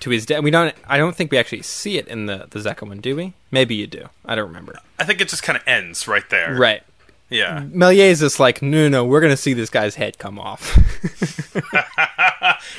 to 0.00 0.10
his 0.10 0.26
death. 0.26 0.42
We 0.42 0.50
don't. 0.50 0.74
I 0.86 0.96
don't 0.98 1.16
think 1.16 1.32
we 1.32 1.38
actually 1.38 1.62
see 1.62 1.98
it 1.98 2.06
in 2.08 2.26
the 2.26 2.46
the 2.50 2.60
Zecca 2.60 2.86
one, 2.86 3.00
do 3.00 3.16
we? 3.16 3.32
Maybe 3.50 3.74
you 3.74 3.86
do. 3.86 4.08
I 4.24 4.34
don't 4.36 4.46
remember. 4.48 4.78
I 4.98 5.04
think 5.04 5.20
it 5.20 5.28
just 5.28 5.42
kind 5.42 5.56
of 5.56 5.62
ends 5.66 6.06
right 6.06 6.28
there. 6.30 6.54
Right. 6.54 6.82
Yeah. 7.30 7.60
Méliès 7.60 8.22
is 8.22 8.40
like, 8.40 8.62
no, 8.62 8.88
no, 8.88 9.04
we're 9.04 9.20
gonna 9.20 9.36
see 9.36 9.52
this 9.52 9.68
guy's 9.70 9.96
head 9.96 10.18
come 10.18 10.38
off. 10.38 10.76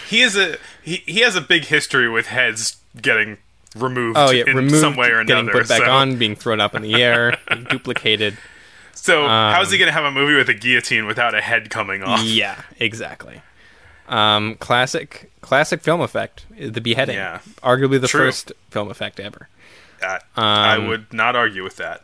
He 0.10 0.22
is 0.22 0.36
a 0.36 0.58
he, 0.84 0.98
he 1.06 1.20
has 1.22 1.36
a 1.36 1.42
big 1.42 1.66
history 1.66 2.10
with 2.10 2.28
heads 2.28 2.78
getting 3.02 3.38
removed 3.76 4.18
oh 4.18 4.32
yeah, 4.32 4.44
in 4.48 4.56
removed, 4.56 4.78
some 4.80 4.96
way 4.96 5.10
or 5.10 5.24
getting 5.24 5.46
another. 5.46 5.60
put 5.62 5.70
back 5.70 5.84
so, 5.84 5.92
on, 5.92 6.18
being 6.18 6.36
thrown 6.36 6.60
up 6.60 6.74
in 6.76 6.82
the 6.82 6.96
air, 7.02 7.38
duplicated. 7.70 8.38
so 8.94 9.28
how 9.28 9.62
is 9.62 9.70
he 9.70 9.76
Um, 9.76 9.80
going 9.80 9.88
to 9.88 9.94
have 9.94 10.04
a 10.06 10.12
movie 10.12 10.36
with 10.36 10.50
a 10.50 10.54
guillotine 10.54 11.06
without 11.06 11.34
a 11.36 11.42
head 11.42 11.70
coming 11.70 12.04
off? 12.04 12.24
Yeah, 12.24 12.62
exactly. 12.80 13.42
Um, 14.08 14.56
classic, 14.56 15.32
classic 15.42 15.82
film 15.82 16.02
effect. 16.02 16.46
The 16.58 16.82
beheading. 16.82 17.16
Yeah. 17.16 17.40
Arguably 17.64 18.02
the 18.02 18.08
True. 18.08 18.22
first 18.26 18.52
film 18.72 18.90
effect 18.90 19.20
ever. 19.20 19.48
I, 20.02 20.20
I 20.36 20.76
Um, 20.78 20.88
would 20.88 21.14
not 21.14 21.36
argue 21.36 21.64
with 21.64 21.78
that. 21.78 22.04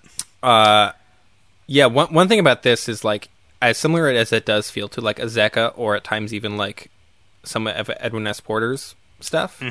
Yeah, 1.67 1.87
one 1.87 2.13
one 2.13 2.27
thing 2.27 2.39
about 2.39 2.63
this 2.63 2.87
is 2.87 3.03
like 3.03 3.29
as 3.61 3.77
similar 3.77 4.07
as 4.09 4.31
it 4.31 4.45
does 4.45 4.69
feel 4.69 4.87
to 4.89 5.01
like 5.01 5.19
a 5.19 5.25
Zecca 5.25 5.73
or 5.75 5.95
at 5.95 6.03
times 6.03 6.33
even 6.33 6.57
like 6.57 6.91
some 7.43 7.67
of 7.67 7.89
Edwin 7.99 8.27
S. 8.27 8.39
Porter's 8.39 8.95
stuff. 9.19 9.61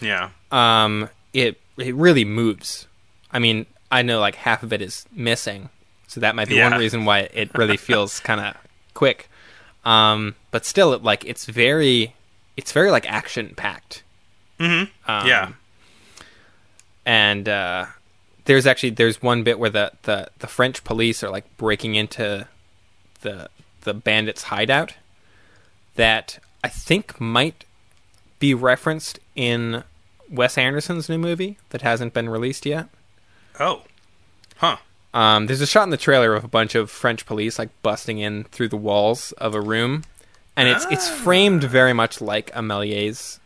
Yeah. 0.00 0.30
Um, 0.50 1.08
it 1.32 1.60
it 1.76 1.94
really 1.94 2.24
moves. 2.24 2.86
I 3.32 3.38
mean, 3.38 3.66
I 3.90 4.02
know 4.02 4.20
like 4.20 4.34
half 4.36 4.62
of 4.62 4.72
it 4.72 4.80
is 4.82 5.04
missing, 5.12 5.68
so 6.06 6.20
that 6.20 6.34
might 6.34 6.48
be 6.48 6.54
Yeah. 6.56 6.70
one 6.70 6.78
reason 6.78 7.04
why 7.04 7.28
it 7.32 7.50
really 7.56 7.76
feels 7.88 8.20
kind 8.20 8.40
of 8.40 8.56
quick. 8.94 9.28
Um, 9.84 10.36
but 10.50 10.64
still, 10.64 10.92
it 10.92 11.02
like 11.02 11.24
it's 11.24 11.44
very, 11.46 12.14
it's 12.56 12.72
very 12.72 12.90
like 12.90 13.10
action 13.10 13.52
packed. 13.56 14.02
Um, 14.60 14.88
yeah. 15.08 15.52
and 17.04 17.48
uh, 17.48 17.86
there's 18.44 18.66
actually 18.66 18.90
there's 18.90 19.22
one 19.22 19.42
bit 19.42 19.58
where 19.58 19.70
the, 19.70 19.92
the, 20.02 20.28
the 20.38 20.46
French 20.46 20.84
police 20.84 21.22
are 21.22 21.30
like 21.30 21.56
breaking 21.56 21.94
into 21.94 22.46
the 23.20 23.48
the 23.82 23.94
bandits' 23.94 24.44
hideout 24.44 24.94
that 25.96 26.38
I 26.62 26.68
think 26.68 27.20
might 27.20 27.64
be 28.38 28.54
referenced 28.54 29.18
in 29.34 29.84
Wes 30.30 30.56
Anderson's 30.56 31.08
new 31.08 31.18
movie 31.18 31.58
that 31.70 31.82
hasn't 31.82 32.14
been 32.14 32.28
released 32.28 32.64
yet. 32.64 32.88
Oh. 33.60 33.82
Huh. 34.56 34.78
Um, 35.14 35.46
there's 35.46 35.60
a 35.60 35.66
shot 35.66 35.84
in 35.84 35.90
the 35.90 35.96
trailer 35.96 36.34
of 36.34 36.44
a 36.44 36.48
bunch 36.48 36.74
of 36.74 36.90
French 36.90 37.26
police 37.26 37.58
like 37.58 37.70
busting 37.82 38.18
in 38.18 38.44
through 38.44 38.68
the 38.68 38.76
walls 38.76 39.32
of 39.32 39.54
a 39.54 39.60
room, 39.60 40.04
and 40.56 40.68
it's 40.68 40.86
it's 40.90 41.08
framed 41.08 41.64
very 41.64 41.92
much 41.92 42.20
like 42.20 42.50
a 42.54 42.60
Méliès 42.60 43.38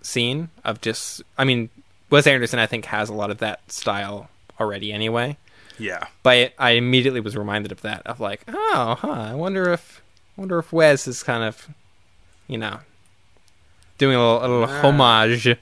scene 0.00 0.48
of 0.64 0.80
just. 0.80 1.22
I 1.36 1.44
mean, 1.44 1.68
Wes 2.08 2.26
Anderson 2.26 2.58
I 2.58 2.66
think 2.66 2.86
has 2.86 3.10
a 3.10 3.14
lot 3.14 3.30
of 3.30 3.38
that 3.38 3.70
style 3.70 4.30
already 4.60 4.92
anyway. 4.92 5.36
Yeah. 5.78 6.06
But 6.22 6.30
I, 6.30 6.52
I 6.58 6.70
immediately 6.72 7.20
was 7.20 7.36
reminded 7.36 7.72
of 7.72 7.80
that 7.82 8.06
of 8.06 8.20
like, 8.20 8.42
oh, 8.48 8.96
huh, 8.98 9.08
I 9.08 9.34
wonder 9.34 9.72
if 9.72 10.02
I 10.36 10.42
wonder 10.42 10.58
if 10.58 10.72
Wes 10.72 11.08
is 11.08 11.22
kind 11.22 11.42
of, 11.42 11.68
you 12.46 12.58
know, 12.58 12.80
doing 13.98 14.16
a 14.16 14.18
little, 14.18 14.40
a 14.40 14.48
little 14.48 14.76
homage 14.76 15.56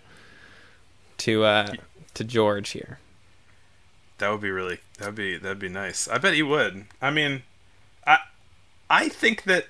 to 1.18 1.44
uh 1.44 1.72
to 2.14 2.24
George 2.24 2.70
here. 2.70 2.98
That 4.18 4.30
would 4.30 4.40
be 4.40 4.50
really 4.50 4.80
that'd 4.98 5.14
be 5.14 5.36
that'd 5.36 5.58
be 5.58 5.68
nice. 5.68 6.08
I 6.08 6.18
bet 6.18 6.34
he 6.34 6.42
would. 6.42 6.86
I 7.00 7.10
mean, 7.10 7.42
I 8.06 8.18
I 8.90 9.08
think 9.08 9.44
that 9.44 9.66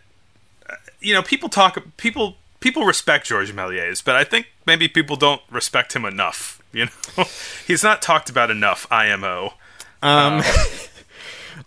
uh, 0.68 0.76
you 1.00 1.12
know 1.12 1.22
people 1.22 1.48
talk 1.48 1.78
people 1.98 2.36
people 2.60 2.84
respect 2.84 3.26
George 3.26 3.52
Méliès, 3.52 4.02
but 4.02 4.16
I 4.16 4.24
think 4.24 4.48
maybe 4.66 4.88
people 4.88 5.16
don't 5.16 5.42
respect 5.50 5.94
him 5.94 6.04
enough. 6.04 6.57
You 6.72 6.86
know, 7.16 7.24
he's 7.66 7.82
not 7.82 8.02
talked 8.02 8.28
about 8.30 8.50
enough. 8.50 8.86
IMO, 8.90 9.54
Um, 10.02 10.42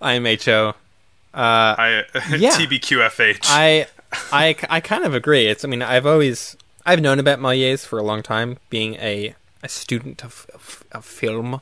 IMHO. 0.02 0.76
I 1.34 2.04
Yeah. 2.38 2.52
TBQFH. 2.52 3.46
I, 3.46 3.88
I, 4.32 4.56
I 4.70 4.80
kind 4.82 5.06
of 5.06 5.14
agree. 5.16 5.48
It's. 5.48 5.64
I 5.64 5.68
mean, 5.68 5.82
I've 5.82 6.06
always 6.06 6.58
I've 6.86 7.02
known 7.02 7.20
about 7.20 7.40
Méliès 7.40 7.86
for 7.86 7.98
a 8.00 8.04
long 8.04 8.22
time, 8.22 8.58
being 8.70 8.96
a 8.96 9.36
a 9.64 9.70
student 9.70 10.24
of 10.24 10.46
of, 10.54 10.84
of 10.92 11.06
film. 11.06 11.62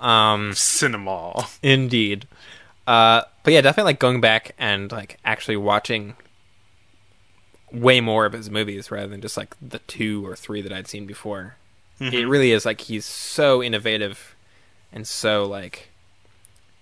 Um, 0.00 0.52
Cinema. 0.54 1.46
Indeed. 1.62 2.26
Uh, 2.86 3.22
but 3.42 3.52
yeah, 3.52 3.60
definitely 3.60 3.90
like 3.90 3.98
going 3.98 4.20
back 4.20 4.54
and 4.58 4.90
like 4.90 5.18
actually 5.24 5.56
watching 5.58 6.14
way 7.70 8.00
more 8.00 8.24
of 8.24 8.32
his 8.32 8.48
movies 8.48 8.90
rather 8.90 9.08
than 9.08 9.20
just 9.20 9.36
like 9.36 9.54
the 9.60 9.80
two 9.80 10.26
or 10.26 10.34
three 10.34 10.62
that 10.62 10.72
I'd 10.72 10.86
seen 10.88 11.04
before. 11.06 11.56
It 12.00 12.26
really 12.28 12.52
is 12.52 12.64
like 12.64 12.82
he's 12.82 13.04
so 13.04 13.62
innovative 13.62 14.36
and 14.92 15.06
so 15.06 15.44
like 15.44 15.88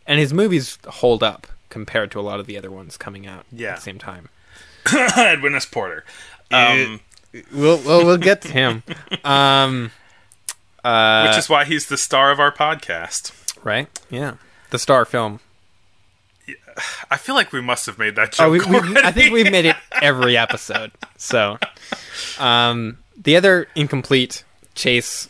and 0.07 0.21
his 0.21 0.33
movies 0.33 0.79
hold 0.87 1.23
up 1.23 1.47
compared 1.71 2.11
to 2.13 2.21
a 2.21 2.23
lot 2.23 2.39
of 2.41 2.47
the 2.47 2.57
other 2.59 2.71
ones 2.71 2.97
coming 2.97 3.27
out 3.27 3.45
Yeah. 3.51 3.71
at 3.71 3.77
the 3.77 3.83
same 3.83 3.99
time. 3.99 4.29
Edwin 5.17 5.55
S. 5.55 5.67
Porter. 5.67 6.05
Um, 6.53 7.01
We'll 7.53 7.79
we'll, 7.79 8.05
we'll 8.07 8.17
get 8.19 8.41
to 8.43 8.49
him. 8.49 8.83
Um, 9.25 9.91
uh, 10.85 11.27
which 11.29 11.37
is 11.39 11.49
why 11.49 11.65
he's 11.65 11.87
the 11.89 11.97
star 11.99 12.31
of 12.31 12.39
our 12.41 12.53
podcast. 12.53 13.33
right? 13.65 13.89
Yeah, 14.11 14.35
the 14.71 14.79
star 14.79 15.05
film. 15.05 15.41
I 17.11 17.17
feel 17.17 17.35
like 17.35 17.53
we 17.53 17.61
must 17.61 17.87
have 17.87 17.99
made 17.99 18.15
that 18.17 18.33
joke. 18.33 18.47
Oh, 18.47 18.51
we, 18.51 18.61
we. 18.61 18.97
I 18.99 19.11
think 19.11 19.33
we've 19.33 19.51
made 19.51 19.65
it 19.65 19.77
every 20.01 20.37
episode. 20.37 20.93
So, 21.17 21.59
um, 22.39 22.99
the 23.21 23.37
other 23.37 23.67
incomplete 23.75 24.45
chase 24.77 25.29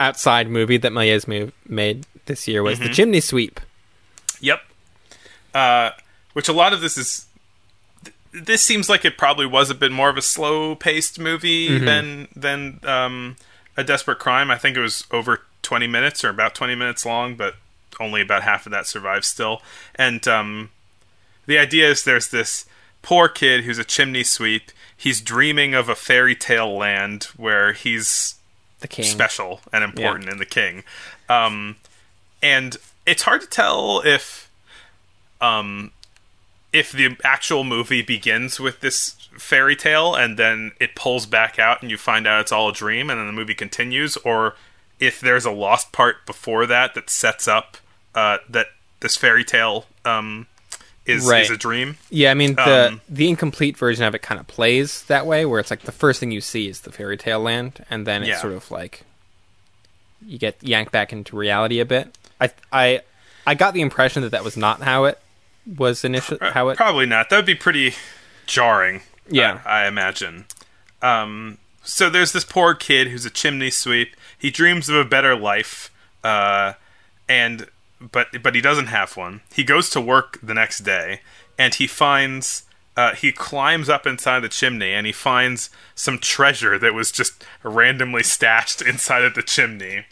outside 0.00 0.48
movie 0.48 0.76
that 0.78 0.92
move, 1.28 1.52
made 1.68 2.04
this 2.26 2.48
year 2.48 2.62
was 2.64 2.78
Mm-hmm. 2.78 2.88
the 2.88 2.94
Chimney 2.94 3.20
Sweep. 3.20 3.60
Yep. 4.40 4.60
Uh, 5.54 5.90
which 6.32 6.48
a 6.48 6.52
lot 6.52 6.72
of 6.72 6.80
this 6.80 6.98
is. 6.98 7.26
th- 8.04 8.14
This 8.32 8.62
seems 8.62 8.88
like 8.88 9.04
it 9.04 9.16
probably 9.16 9.46
was 9.46 9.70
a 9.70 9.74
bit 9.74 9.92
more 9.92 10.08
of 10.08 10.16
a 10.16 10.22
slow-paced 10.22 11.18
movie 11.20 11.68
Mm-hmm. 11.68 11.84
than 11.84 12.28
than 12.34 12.80
um, 12.84 13.36
a 13.76 13.84
Desperate 13.84 14.18
Crime. 14.18 14.50
I 14.50 14.58
think 14.58 14.76
it 14.76 14.80
was 14.80 15.04
over 15.12 15.42
twenty 15.62 15.86
minutes 15.86 16.24
or 16.24 16.30
about 16.30 16.54
twenty 16.54 16.74
minutes 16.74 17.04
long, 17.06 17.36
but 17.36 17.54
only 18.00 18.20
about 18.22 18.42
half 18.42 18.66
of 18.66 18.72
that 18.72 18.86
survives 18.86 19.28
still. 19.28 19.62
And 19.94 20.26
um, 20.26 20.70
the 21.46 21.58
idea 21.58 21.88
is 21.90 22.02
there's 22.02 22.28
this 22.28 22.64
poor 23.02 23.28
kid 23.28 23.64
who's 23.64 23.78
a 23.78 23.84
chimney 23.84 24.24
sweep. 24.24 24.72
He's 24.96 25.20
dreaming 25.20 25.74
of 25.74 25.88
a 25.88 25.94
fairy 25.94 26.34
tale 26.34 26.74
land 26.76 27.24
where 27.36 27.72
he's. 27.74 28.36
Special 29.04 29.60
and 29.72 29.84
important 29.84 30.28
in 30.28 30.38
the 30.38 30.46
king. 30.46 30.84
Um, 31.28 31.76
and 32.42 32.76
it's 33.06 33.22
hard 33.22 33.42
to 33.42 33.46
tell 33.46 34.02
if 34.04 34.50
um, 35.40 35.92
if 36.72 36.92
the 36.92 37.16
actual 37.24 37.64
movie 37.64 38.02
begins 38.02 38.58
with 38.58 38.80
this 38.80 39.28
fairy 39.36 39.76
tale 39.76 40.14
and 40.14 40.38
then 40.38 40.72
it 40.80 40.94
pulls 40.94 41.26
back 41.26 41.58
out 41.58 41.82
and 41.82 41.90
you 41.90 41.98
find 41.98 42.26
out 42.26 42.40
it's 42.40 42.52
all 42.52 42.68
a 42.68 42.72
dream 42.72 43.10
and 43.10 43.18
then 43.18 43.26
the 43.26 43.32
movie 43.32 43.54
continues, 43.54 44.16
or 44.18 44.54
if 45.00 45.20
there's 45.20 45.44
a 45.44 45.50
lost 45.50 45.92
part 45.92 46.24
before 46.26 46.66
that 46.66 46.94
that 46.94 47.10
sets 47.10 47.48
up 47.48 47.76
uh, 48.14 48.38
that 48.48 48.68
this 49.00 49.16
fairy 49.16 49.44
tale 49.44 49.86
um, 50.04 50.46
is 51.06 51.26
Right. 51.26 51.42
is 51.42 51.50
a 51.50 51.56
dream. 51.56 51.98
Yeah, 52.10 52.30
I 52.30 52.34
mean 52.34 52.54
the 52.54 52.88
Um, 52.88 53.00
the 53.08 53.28
incomplete 53.28 53.76
version 53.76 54.04
of 54.04 54.14
it 54.14 54.22
kind 54.22 54.38
of 54.40 54.46
plays 54.46 55.02
that 55.04 55.26
way, 55.26 55.44
where 55.44 55.58
it's 55.60 55.70
like 55.70 55.82
the 55.82 55.92
first 55.92 56.20
thing 56.20 56.30
you 56.30 56.40
see 56.40 56.68
is 56.68 56.80
the 56.82 56.92
fairy 56.92 57.16
tale 57.16 57.40
land, 57.40 57.84
and 57.90 58.06
then 58.06 58.22
Yeah. 58.22 58.32
it's 58.32 58.40
sort 58.40 58.52
of 58.52 58.70
like 58.70 59.02
you 60.24 60.38
get 60.38 60.56
yanked 60.62 60.92
back 60.92 61.12
into 61.12 61.36
reality 61.36 61.80
a 61.80 61.84
bit. 61.84 62.16
I 62.40 62.50
I 62.72 63.00
I 63.46 63.54
got 63.54 63.74
the 63.74 63.80
impression 63.80 64.22
that 64.22 64.30
that 64.30 64.44
was 64.44 64.56
not 64.56 64.82
how 64.82 65.04
it 65.04 65.18
was 65.66 66.04
initially. 66.04 66.38
How 66.40 66.68
it 66.68 66.76
Probably 66.76 67.06
not. 67.06 67.30
That 67.30 67.36
would 67.36 67.46
be 67.46 67.54
pretty 67.56 67.94
jarring. 68.46 69.02
Yeah. 69.28 69.60
I, 69.64 69.82
I 69.82 69.88
imagine. 69.88 70.46
Um, 71.00 71.58
so 71.82 72.08
there's 72.08 72.32
this 72.32 72.44
poor 72.44 72.74
kid 72.74 73.08
who's 73.08 73.24
a 73.24 73.30
chimney 73.30 73.70
sweep. 73.70 74.14
He 74.38 74.50
dreams 74.50 74.88
of 74.88 74.94
a 74.96 75.04
better 75.04 75.34
life, 75.36 75.90
uh, 76.22 76.74
and 77.28 77.66
but 78.10 78.42
but 78.42 78.54
he 78.54 78.60
doesn't 78.60 78.86
have 78.86 79.16
one. 79.16 79.42
He 79.54 79.64
goes 79.64 79.90
to 79.90 80.00
work 80.00 80.38
the 80.42 80.54
next 80.54 80.80
day, 80.80 81.20
and 81.58 81.74
he 81.74 81.86
finds. 81.86 82.64
Uh, 82.94 83.14
he 83.14 83.32
climbs 83.32 83.88
up 83.88 84.06
inside 84.06 84.40
the 84.40 84.50
chimney 84.50 84.92
and 84.92 85.06
he 85.06 85.12
finds 85.12 85.70
some 85.94 86.18
treasure 86.18 86.78
that 86.78 86.92
was 86.92 87.10
just 87.10 87.42
randomly 87.62 88.22
stashed 88.22 88.82
inside 88.86 89.24
of 89.24 89.32
the 89.32 89.42
chimney. 89.42 90.04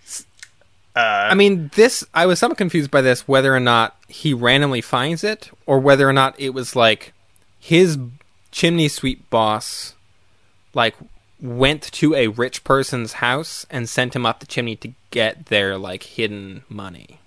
I 1.30 1.34
mean, 1.34 1.70
this 1.74 2.06
I 2.14 2.24
was 2.24 2.38
somewhat 2.38 2.56
confused 2.56 2.90
by 2.90 3.02
this 3.02 3.28
whether 3.28 3.54
or 3.54 3.60
not 3.60 3.96
he 4.08 4.32
randomly 4.32 4.80
finds 4.80 5.22
it 5.22 5.50
or 5.66 5.78
whether 5.78 6.08
or 6.08 6.14
not 6.14 6.34
it 6.40 6.50
was 6.50 6.74
like 6.74 7.12
his 7.58 7.98
chimney 8.50 8.88
sweep 8.88 9.28
boss 9.28 9.94
like 10.74 10.94
went 11.40 11.82
to 11.82 12.14
a 12.14 12.28
rich 12.28 12.64
person's 12.64 13.14
house 13.14 13.66
and 13.70 13.88
sent 13.88 14.14
him 14.14 14.26
up 14.26 14.40
the 14.40 14.46
chimney 14.46 14.76
to 14.76 14.92
get 15.10 15.46
their 15.46 15.78
like 15.78 16.02
hidden 16.02 16.64
money. 16.68 17.20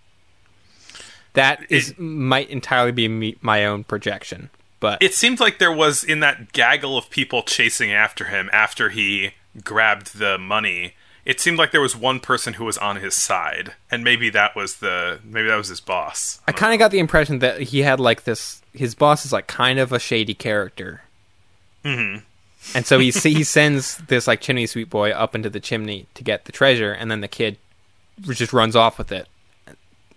That 1.34 1.66
is 1.70 1.98
might 1.98 2.50
entirely 2.50 2.92
be 2.92 3.08
me, 3.08 3.38
my 3.42 3.66
own 3.66 3.84
projection, 3.84 4.50
but 4.80 5.02
it 5.02 5.14
seemed 5.14 5.40
like 5.40 5.60
there 5.60 5.72
was 5.72 6.04
in 6.04 6.20
that 6.20 6.54
gaggle 6.54 6.98
of 6.98 7.10
people 7.10 7.44
chasing 7.44 7.92
after 7.92 8.26
him 8.26 8.50
after 8.54 8.90
he 8.90 9.32
grabbed 9.64 10.18
the 10.18 10.38
money 10.38 10.94
it 11.26 11.40
seemed 11.40 11.58
like 11.58 11.72
there 11.72 11.82
was 11.82 11.96
one 11.96 12.20
person 12.20 12.56
who 12.56 12.66
was 12.66 12.78
on 12.78 12.98
his 12.98 13.14
side 13.14 13.74
and 13.90 14.04
maybe 14.04 14.30
that 14.30 14.56
was 14.56 14.78
the 14.78 15.20
maybe 15.24 15.48
that 15.48 15.56
was 15.56 15.70
his 15.70 15.80
boss 15.80 16.42
I 16.48 16.52
kind 16.52 16.74
of 16.74 16.80
got 16.80 16.92
the 16.92 17.00
impression 17.00 17.40
that 17.40 17.62
he 17.62 17.82
had 17.82 18.00
like 18.00 18.24
this. 18.24 18.62
His 18.74 18.96
boss 18.96 19.26
is 19.26 19.32
like 19.32 19.48
kind 19.48 19.80
of 19.80 19.92
a 19.92 20.00
shady 20.00 20.34
character, 20.34 21.02
mm-hmm. 21.86 22.24
and 22.76 22.86
so 22.86 23.00
he 23.00 23.12
he 23.12 23.44
sends 23.44 23.98
this 23.98 24.28
like 24.28 24.42
chimney 24.42 24.66
sweep 24.66 24.90
boy 24.90 25.12
up 25.12 25.36
into 25.36 25.50
the 25.50 25.60
chimney 25.60 26.08
to 26.16 26.24
get 26.24 26.46
the 26.46 26.52
treasure, 26.52 26.92
and 26.92 27.10
then 27.10 27.22
the 27.22 27.28
kid 27.28 27.58
just 28.22 28.54
runs 28.54 28.76
off 28.76 28.98
with 28.98 29.12
it, 29.12 29.28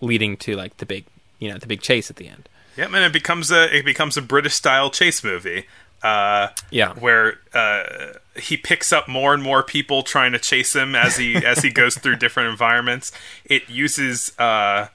leading 0.01 0.37
to 0.39 0.55
like 0.57 0.77
the 0.79 0.87
big 0.87 1.05
you 1.39 1.51
know 1.51 1.59
the 1.59 1.67
big 1.67 1.81
chase 1.81 2.11
at 2.11 2.17
the 2.17 2.29
end. 2.29 2.49
Yeah, 2.77 2.87
and 2.87 2.97
it 2.97 3.13
becomes 3.13 3.51
a 3.51 3.75
it 3.77 3.85
becomes 3.85 4.17
a 4.17 4.23
british 4.23 4.55
style 4.55 4.91
chase 4.91 5.25
movie 5.25 5.67
uh 6.03 6.49
Yeah. 6.71 6.93
where 6.95 7.39
uh 7.55 8.13
he 8.39 8.57
picks 8.59 8.93
up 8.93 9.09
more 9.09 9.33
and 9.33 9.43
more 9.43 9.63
people 9.63 10.03
trying 10.03 10.33
to 10.33 10.39
chase 10.39 10.77
him 10.77 10.95
as 10.95 11.17
he 11.17 11.37
as 11.53 11.63
he 11.63 11.71
goes 11.71 11.97
through 11.97 12.17
different 12.17 12.51
environments 12.51 13.13
it 13.47 13.69
uses 13.71 14.33
uh 14.39 14.89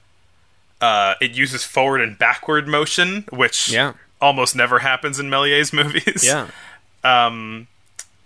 uh, 0.80 1.14
it 1.22 1.32
uses 1.32 1.64
forward 1.64 2.02
and 2.02 2.18
backward 2.18 2.68
motion, 2.68 3.24
which 3.30 3.70
Yeah. 3.70 3.94
almost 4.20 4.56
never 4.56 4.80
happens 4.80 5.20
in 5.20 5.28
Méliès 5.30 5.72
movies. 5.72 6.24
Yeah, 6.26 6.48
Um, 7.04 7.68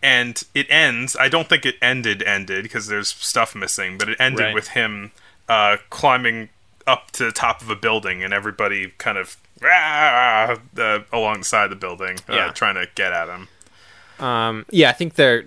and 0.01 0.41
it 0.53 0.65
ends. 0.69 1.17
I 1.19 1.27
don't 1.27 1.49
think 1.49 1.65
it 1.65 1.75
ended 1.81 2.23
ended 2.23 2.63
because 2.63 2.87
there's 2.87 3.09
stuff 3.09 3.55
missing, 3.55 3.97
but 3.97 4.07
it 4.07 4.15
ended 4.21 4.45
Right. 4.45 4.53
with 4.53 4.69
him 4.69 5.11
uh, 5.49 5.77
climbing 5.89 6.47
up 6.87 7.11
to 7.11 7.25
the 7.25 7.31
top 7.31 7.61
of 7.61 7.69
a 7.69 7.75
building 7.75 8.23
and 8.23 8.33
everybody 8.33 8.91
kind 8.97 9.17
of 9.17 9.37
"Rah!" 9.61 10.57
uh, 10.77 10.99
along 11.11 11.39
the 11.39 11.45
side 11.45 11.65
of 11.65 11.69
the 11.71 11.75
building, 11.75 12.17
uh, 12.29 12.33
Yeah. 12.35 12.51
trying 12.51 12.75
to 12.75 12.87
get 12.95 13.11
at 13.13 13.27
him. 13.29 13.47
um, 14.19 14.65
yeah. 14.69 14.89
I 14.89 14.93
think 14.93 15.15
there 15.15 15.45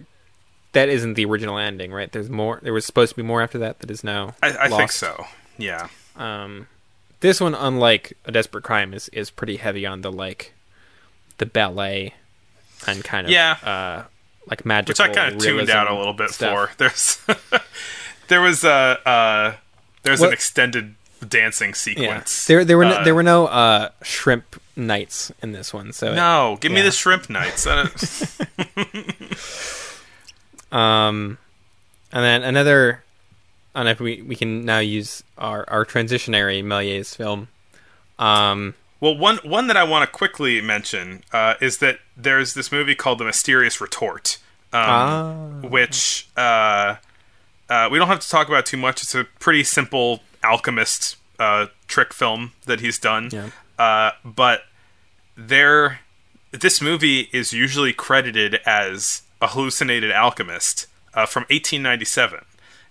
that 0.72 0.89
isn't 0.89 1.14
the 1.14 1.24
original 1.24 1.57
ending, 1.59 1.93
right? 1.93 2.11
There's 2.12 2.28
more. 2.30 2.61
There 2.62 2.72
was 2.72 2.84
supposed 2.84 3.11
to 3.11 3.16
be 3.16 3.22
more 3.22 3.41
after 3.43 3.59
that. 3.59 3.78
That 3.80 3.91
is 3.91 4.05
now. 4.05 4.34
I, 4.43 4.57
I 4.62 4.68
think 4.68 4.93
so. 4.93 5.26
Yeah. 5.57 5.89
Um, 6.16 6.66
this 7.20 7.41
one, 7.41 7.55
unlike 7.55 8.12
a 8.26 8.32
desperate 8.32 8.64
crime, 8.64 8.93
is 8.95 9.09
is 9.11 9.30
pretty 9.30 9.57
heavy 9.57 9.86
on 9.86 10.03
the 10.03 10.12
like 10.12 10.53
the 11.39 11.47
ballet 11.47 12.14
and 12.86 13.03
kind 13.05 13.26
of 13.26 13.32
Yeah. 13.32 13.53
uh, 13.62 14.05
like 14.51 14.64
magic. 14.66 14.89
which 14.89 15.01
I 15.01 15.09
kind 15.12 15.34
of 15.34 15.41
tuned 15.41 15.70
out 15.70 15.91
a 15.91 15.95
little 15.95 16.12
bit 16.12 16.30
stuff. 16.30 16.70
for. 16.70 16.74
There's 16.78 17.20
there 18.28 18.41
was 18.41 18.64
a 18.64 18.99
uh, 19.09 19.55
there's 20.03 20.20
What- 20.20 20.28
an 20.28 20.32
extended 20.34 20.95
dancing 21.26 21.70
Yeah, 21.70 21.74
sequence. 21.74 22.46
there 22.46 22.64
there 22.64 22.76
were 22.78 22.84
no, 22.84 22.94
Uh, 22.96 23.04
there 23.04 23.14
were 23.14 23.22
no 23.22 23.46
uh, 23.46 23.88
shrimp 24.02 24.60
nights 24.76 25.32
in 25.42 25.52
this 25.52 25.72
one. 25.74 25.92
So 25.92 26.14
no, 26.14 26.58
give 26.60 26.72
me 26.72 26.80
the 26.82 26.90
shrimp 26.92 27.28
nights. 27.30 27.66
Um, 30.70 31.38
and 32.12 32.24
then 32.24 32.42
another. 32.42 33.02
I 33.74 33.80
don't 33.80 33.84
know 33.86 33.90
if 33.92 34.00
we 34.00 34.22
we 34.22 34.36
can 34.36 34.64
now 34.64 34.78
use 34.80 35.22
our 35.36 35.64
our 35.68 35.84
transitionary 35.84 36.62
Méliès 36.62 37.14
film. 37.16 37.48
Um, 38.18 38.74
well, 39.00 39.16
one 39.16 39.38
one 39.44 39.68
that 39.68 39.76
I 39.76 39.84
want 39.84 40.10
to 40.10 40.14
quickly 40.14 40.60
mention 40.60 41.22
uh, 41.32 41.54
is 41.60 41.78
that 41.78 42.00
there's 42.16 42.54
this 42.54 42.72
movie 42.72 42.94
called 42.94 43.18
The 43.18 43.24
Mysterious 43.24 43.80
Retort, 43.80 44.38
um, 44.72 44.80
Ah. 44.82 45.32
which 45.62 46.28
uh, 46.36 46.96
uh, 47.70 47.88
we 47.90 47.98
don't 47.98 48.08
have 48.08 48.20
to 48.20 48.28
talk 48.28 48.48
about 48.48 48.66
too 48.66 48.76
much. 48.76 49.02
It's 49.02 49.14
a 49.14 49.24
pretty 49.38 49.64
simple 49.64 50.20
alchemist 50.43 51.16
uh, 51.39 51.66
trick 51.86 52.12
film 52.12 52.53
that 52.66 52.80
he's 52.80 52.99
done. 52.99 53.30
Yeah. 53.32 53.51
Uh, 53.78 54.12
but 54.24 54.62
there, 55.36 56.01
this 56.51 56.80
movie 56.80 57.28
is 57.32 57.53
usually 57.53 57.93
credited 57.93 58.57
as 58.66 59.22
a 59.41 59.49
hallucinated 59.49 60.11
alchemist 60.11 60.86
uh, 61.14 61.26
from 61.26 61.43
1897. 61.43 62.45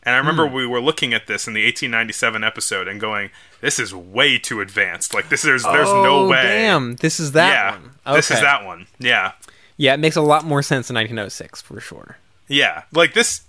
And 0.04 0.16
I 0.16 0.20
remember 0.20 0.48
we 0.48 0.66
were 0.66 0.80
looking 0.80 1.14
at 1.14 1.28
this 1.28 1.48
in 1.48 1.54
the 1.54 1.66
1897 1.66 2.42
episode 2.42 2.88
and 2.88 2.98
going, 2.98 3.30
"This 3.60 3.78
is 3.78 3.94
way 3.94 4.38
too 4.38 4.62
advanced. 4.62 5.14
Like 5.14 5.28
this, 5.28 5.42
there's 5.42 5.64
there's 5.64 5.90
no 5.90 6.20
oh, 6.20 6.30
way." 6.30 6.44
Damn, 6.44 6.96
this 6.96 7.20
is 7.20 7.34
that 7.34 7.50
yeah, 7.50 7.72
one. 7.72 8.16
this 8.16 8.32
is 8.32 8.40
that 8.40 8.64
one. 8.64 8.88
Yeah, 9.00 9.34
Yeah, 9.76 9.94
it 9.94 10.00
makes 10.00 10.16
a 10.16 10.22
lot 10.22 10.46
more 10.46 10.62
sense 10.62 10.90
in 10.90 10.96
1906 10.96 11.62
for 11.62 11.82
sure. 11.82 12.18
yeah. 12.48 12.84
Like 12.94 13.14
this, 13.14 13.42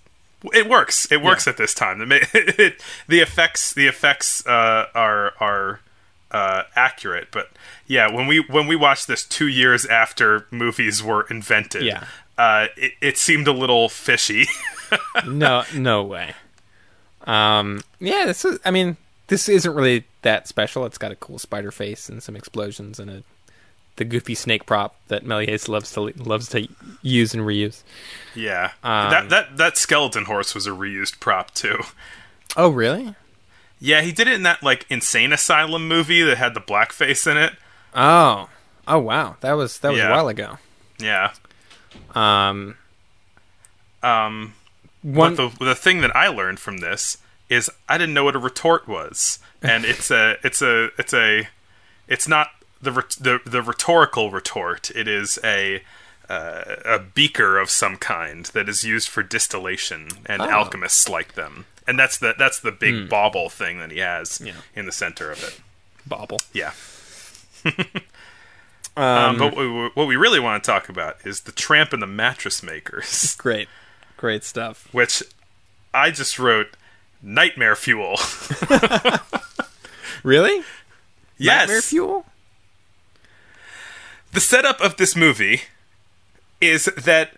it 0.53 0.68
works. 0.68 1.11
It 1.11 1.22
works 1.22 1.47
Yeah. 1.47 1.51
at 1.51 1.57
this 1.57 1.74
time. 1.74 2.11
It, 2.12 2.28
it, 2.34 2.84
the 3.09 3.20
effects, 3.20 3.72
the 3.72 3.86
effects 3.86 4.47
uh, 4.47 4.86
are 4.95 5.32
are 5.41 5.80
uh, 6.30 6.62
accurate. 6.76 7.28
But 7.32 7.51
yeah, 7.86 8.11
when 8.12 8.26
we 8.26 8.41
when 8.41 8.66
we 8.66 8.76
watched 8.76 9.07
this 9.09 9.24
two 9.24 9.49
years 9.49 9.84
after 9.86 10.47
movies 10.51 11.03
were 11.03 11.26
invented, 11.30 11.82
Yeah. 11.82 12.05
uh, 12.36 12.66
it, 12.76 12.93
it 13.01 13.18
seemed 13.18 13.49
a 13.49 13.53
little 13.53 13.89
fishy. 13.89 14.47
no, 15.26 15.64
no 15.74 16.03
way. 16.03 16.34
Um, 17.24 17.80
yeah, 18.01 18.24
this 18.26 18.45
is. 18.45 18.59
I 18.64 18.70
mean, 18.70 18.97
this 19.26 19.49
isn't 19.49 19.74
really 19.74 20.05
that 20.22 20.49
special. 20.49 20.86
It's 20.86 20.99
got 20.99 21.12
a 21.12 21.16
cool 21.16 21.39
spider 21.39 21.70
face 21.70 22.09
and 22.09 22.22
some 22.22 22.36
explosions 22.36 22.99
and 23.01 23.11
a 23.11 23.22
the 23.99 24.05
goofy 24.05 24.34
snake 24.34 24.64
prop 24.66 24.96
that 25.09 25.24
Méliès 25.24 25.68
loves 25.68 25.92
to 25.92 26.01
loves 26.16 26.49
to 26.49 26.66
use 27.03 27.34
and 27.34 27.42
reuse. 27.44 27.82
Yeah, 28.34 28.72
Um, 28.82 29.11
that 29.11 29.28
that 29.28 29.57
that 29.59 29.76
skeleton 29.76 30.24
horse 30.24 30.55
was 30.55 30.66
a 30.66 30.70
reused 30.70 31.20
prop 31.20 31.53
too. 31.55 31.78
Oh, 32.57 32.70
really? 32.70 33.14
Yeah, 33.80 34.01
he 34.01 34.11
did 34.11 34.26
it 34.26 34.34
in 34.34 34.42
that 34.44 34.62
like 34.62 34.86
insane 34.88 35.32
asylum 35.32 35.86
movie 35.86 36.22
that 36.22 36.38
had 36.38 36.55
the 36.55 36.61
blackface 36.61 37.30
in 37.30 37.36
it. 37.36 37.53
Oh, 37.94 38.49
oh 38.88 38.99
wow, 38.99 39.36
that 39.40 39.53
was 39.53 39.78
that 39.80 39.90
was 39.90 39.99
Yeah. 39.99 40.09
a 40.09 40.11
while 40.12 40.28
ago. 40.28 40.59
Yeah. 40.99 41.32
Um, 42.14 42.76
Um, 44.03 44.55
one 45.03 45.34
but 45.34 45.51
the 45.59 45.64
the 45.66 45.74
thing 45.74 46.01
that 46.01 46.14
I 46.14 46.28
learned 46.28 46.61
from 46.61 46.78
this 46.78 47.18
is 47.49 47.70
I 47.88 47.99
didn't 47.99 48.14
know 48.14 48.24
what 48.24 48.36
a 48.36 48.38
retort 48.40 48.86
was, 48.88 49.38
and 49.62 49.84
it's 49.84 50.11
a 50.11 50.36
it's 50.44 50.62
a 50.62 50.90
it's 50.99 51.14
a 51.14 51.49
it's 52.07 52.28
not 52.28 52.49
the 52.80 52.90
the 53.20 53.40
the 53.44 53.62
rhetorical 53.62 54.30
retort. 54.30 54.90
It 54.94 55.08
is 55.08 55.38
a 55.44 55.82
uh, 56.28 56.76
a 56.84 56.98
beaker 56.98 57.58
of 57.58 57.70
some 57.70 57.96
kind 57.96 58.44
that 58.46 58.68
is 58.68 58.84
used 58.84 59.08
for 59.08 59.22
distillation, 59.22 60.08
and 60.26 60.42
Oh. 60.42 60.48
alchemists 60.48 61.08
like 61.08 61.34
them. 61.34 61.64
And 61.86 61.98
that's 61.98 62.18
the 62.18 62.34
that's 62.38 62.60
the 62.60 62.70
big 62.72 63.08
bauble 63.08 63.48
thing 63.48 63.78
that 63.78 63.90
he 63.90 63.98
has 63.98 64.40
Yeah. 64.44 64.52
in 64.74 64.84
the 64.86 64.92
center 64.92 65.30
of 65.30 65.42
it. 65.42 65.60
bobble. 66.06 66.38
Yeah. 66.52 66.72
um, 68.96 69.38
but 69.38 69.54
what 69.54 69.56
we, 69.56 69.90
what 69.94 70.06
we 70.06 70.16
really 70.16 70.40
want 70.40 70.62
to 70.62 70.70
talk 70.70 70.88
about 70.88 71.16
is 71.24 71.42
the 71.42 71.52
tramp 71.52 71.92
and 71.92 72.02
the 72.02 72.06
mattress 72.06 72.62
makers, 72.62 73.34
Great, 73.38 73.68
great 74.16 74.44
stuff. 74.44 74.88
which 74.92 75.22
I 75.94 76.10
just 76.10 76.38
wrote 76.38 76.76
nightmare 77.22 77.76
fuel. 77.76 78.16
Really? 80.24 80.62
yes. 81.36 81.60
Nightmare 81.68 81.82
fuel. 81.82 82.26
The 84.39 84.43
setup 84.45 84.80
of 84.80 84.99
this 84.99 85.16
movie 85.16 85.62
is 86.61 86.84
that 86.97 87.32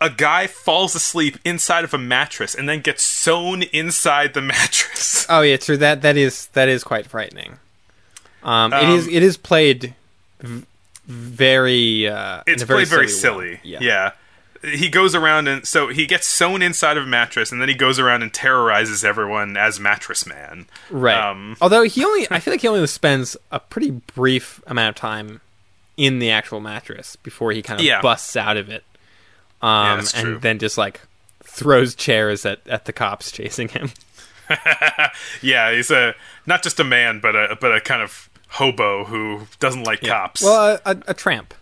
a 0.00 0.08
guy 0.08 0.46
falls 0.46 0.94
asleep 0.94 1.36
inside 1.44 1.84
of 1.84 1.92
a 1.92 1.98
mattress 1.98 2.54
and 2.54 2.66
then 2.66 2.80
gets 2.80 3.02
sewn 3.04 3.64
inside 3.74 4.32
the 4.32 4.40
mattress. 4.54 5.26
Oh 5.28 5.42
yeah, 5.42 5.58
true. 5.58 5.76
That 5.76 6.00
that 6.00 6.16
is 6.16 6.46
that 6.54 6.70
is 6.70 6.82
quite 6.82 7.06
frightening. 7.06 7.58
Um, 8.42 8.72
it 8.72 8.84
Um, 8.84 8.90
is 8.92 9.06
it 9.06 9.22
is 9.22 9.36
played 9.36 9.94
v- 10.40 10.64
very. 11.06 12.08
Uh, 12.08 12.42
It's 12.46 12.62
very 12.62 12.78
played 12.84 12.88
very 12.88 13.08
silly 13.08 13.60
silly. 13.62 13.78
Yeah. 13.78 14.12
He 14.64 14.88
goes 14.88 15.14
around 15.14 15.46
and 15.46 15.66
so 15.68 15.88
he 15.88 16.06
gets 16.06 16.26
sewn 16.26 16.62
inside 16.62 16.96
of 16.96 17.02
a 17.04 17.06
mattress 17.06 17.52
and 17.52 17.60
then 17.60 17.68
he 17.68 17.74
goes 17.74 17.98
around 17.98 18.22
and 18.22 18.32
terrorizes 18.32 19.04
everyone 19.04 19.58
as 19.58 19.78
Mattress 19.78 20.26
Man. 20.26 20.64
Right. 20.88 21.18
Um, 21.22 21.58
Although 21.60 21.82
he 21.82 22.02
only, 22.02 22.26
I 22.30 22.40
feel 22.40 22.54
like 22.54 22.62
he 22.62 22.68
only 22.68 22.86
spends 22.86 23.36
a 23.50 23.60
pretty 23.60 23.90
brief 23.90 24.62
amount 24.66 24.88
of 24.88 24.94
time 24.96 25.42
in 26.00 26.18
the 26.18 26.30
actual 26.30 26.60
mattress 26.60 27.16
before 27.16 27.52
he 27.52 27.62
kind 27.62 27.78
of 27.80 27.84
Yeah. 27.86 28.00
busts 28.00 28.36
out 28.36 28.56
of 28.56 28.68
it, 28.70 28.84
um, 29.62 29.98
that's 29.98 30.14
and 30.14 30.24
true. 30.24 30.38
then 30.38 30.58
just 30.58 30.78
like 30.78 31.00
throws 31.44 31.94
chairs 31.94 32.46
at, 32.46 32.60
at 32.68 32.84
the 32.86 32.92
cops 32.92 33.30
chasing 33.30 33.68
him. 33.68 33.90
Yeah, 35.42 35.72
he's 35.72 35.90
a 35.90 36.14
not 36.46 36.62
just 36.62 36.80
a 36.80 36.84
man, 36.84 37.20
but 37.20 37.34
a 37.36 37.56
but 37.60 37.74
a 37.74 37.80
kind 37.80 38.02
of 38.02 38.28
hobo 38.48 39.04
who 39.04 39.46
doesn't 39.60 39.84
like 39.84 40.00
cops. 40.02 40.42
Well, 40.42 40.80
a, 40.84 40.90
a, 40.90 41.02
a 41.08 41.14
tramp. 41.14 41.54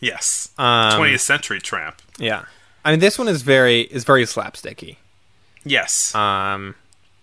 yes, 0.00 0.48
Um, 0.58 0.96
twentieth 0.96 1.20
century 1.20 1.60
tramp. 1.60 2.02
Yeah. 2.18 2.44
I 2.84 2.90
mean, 2.92 3.00
this 3.00 3.18
one 3.18 3.28
is 3.28 3.42
very 3.42 3.82
is 3.82 4.04
very 4.04 4.24
slapsticky. 4.24 4.96
Yes, 5.64 6.14
Um, 6.14 6.74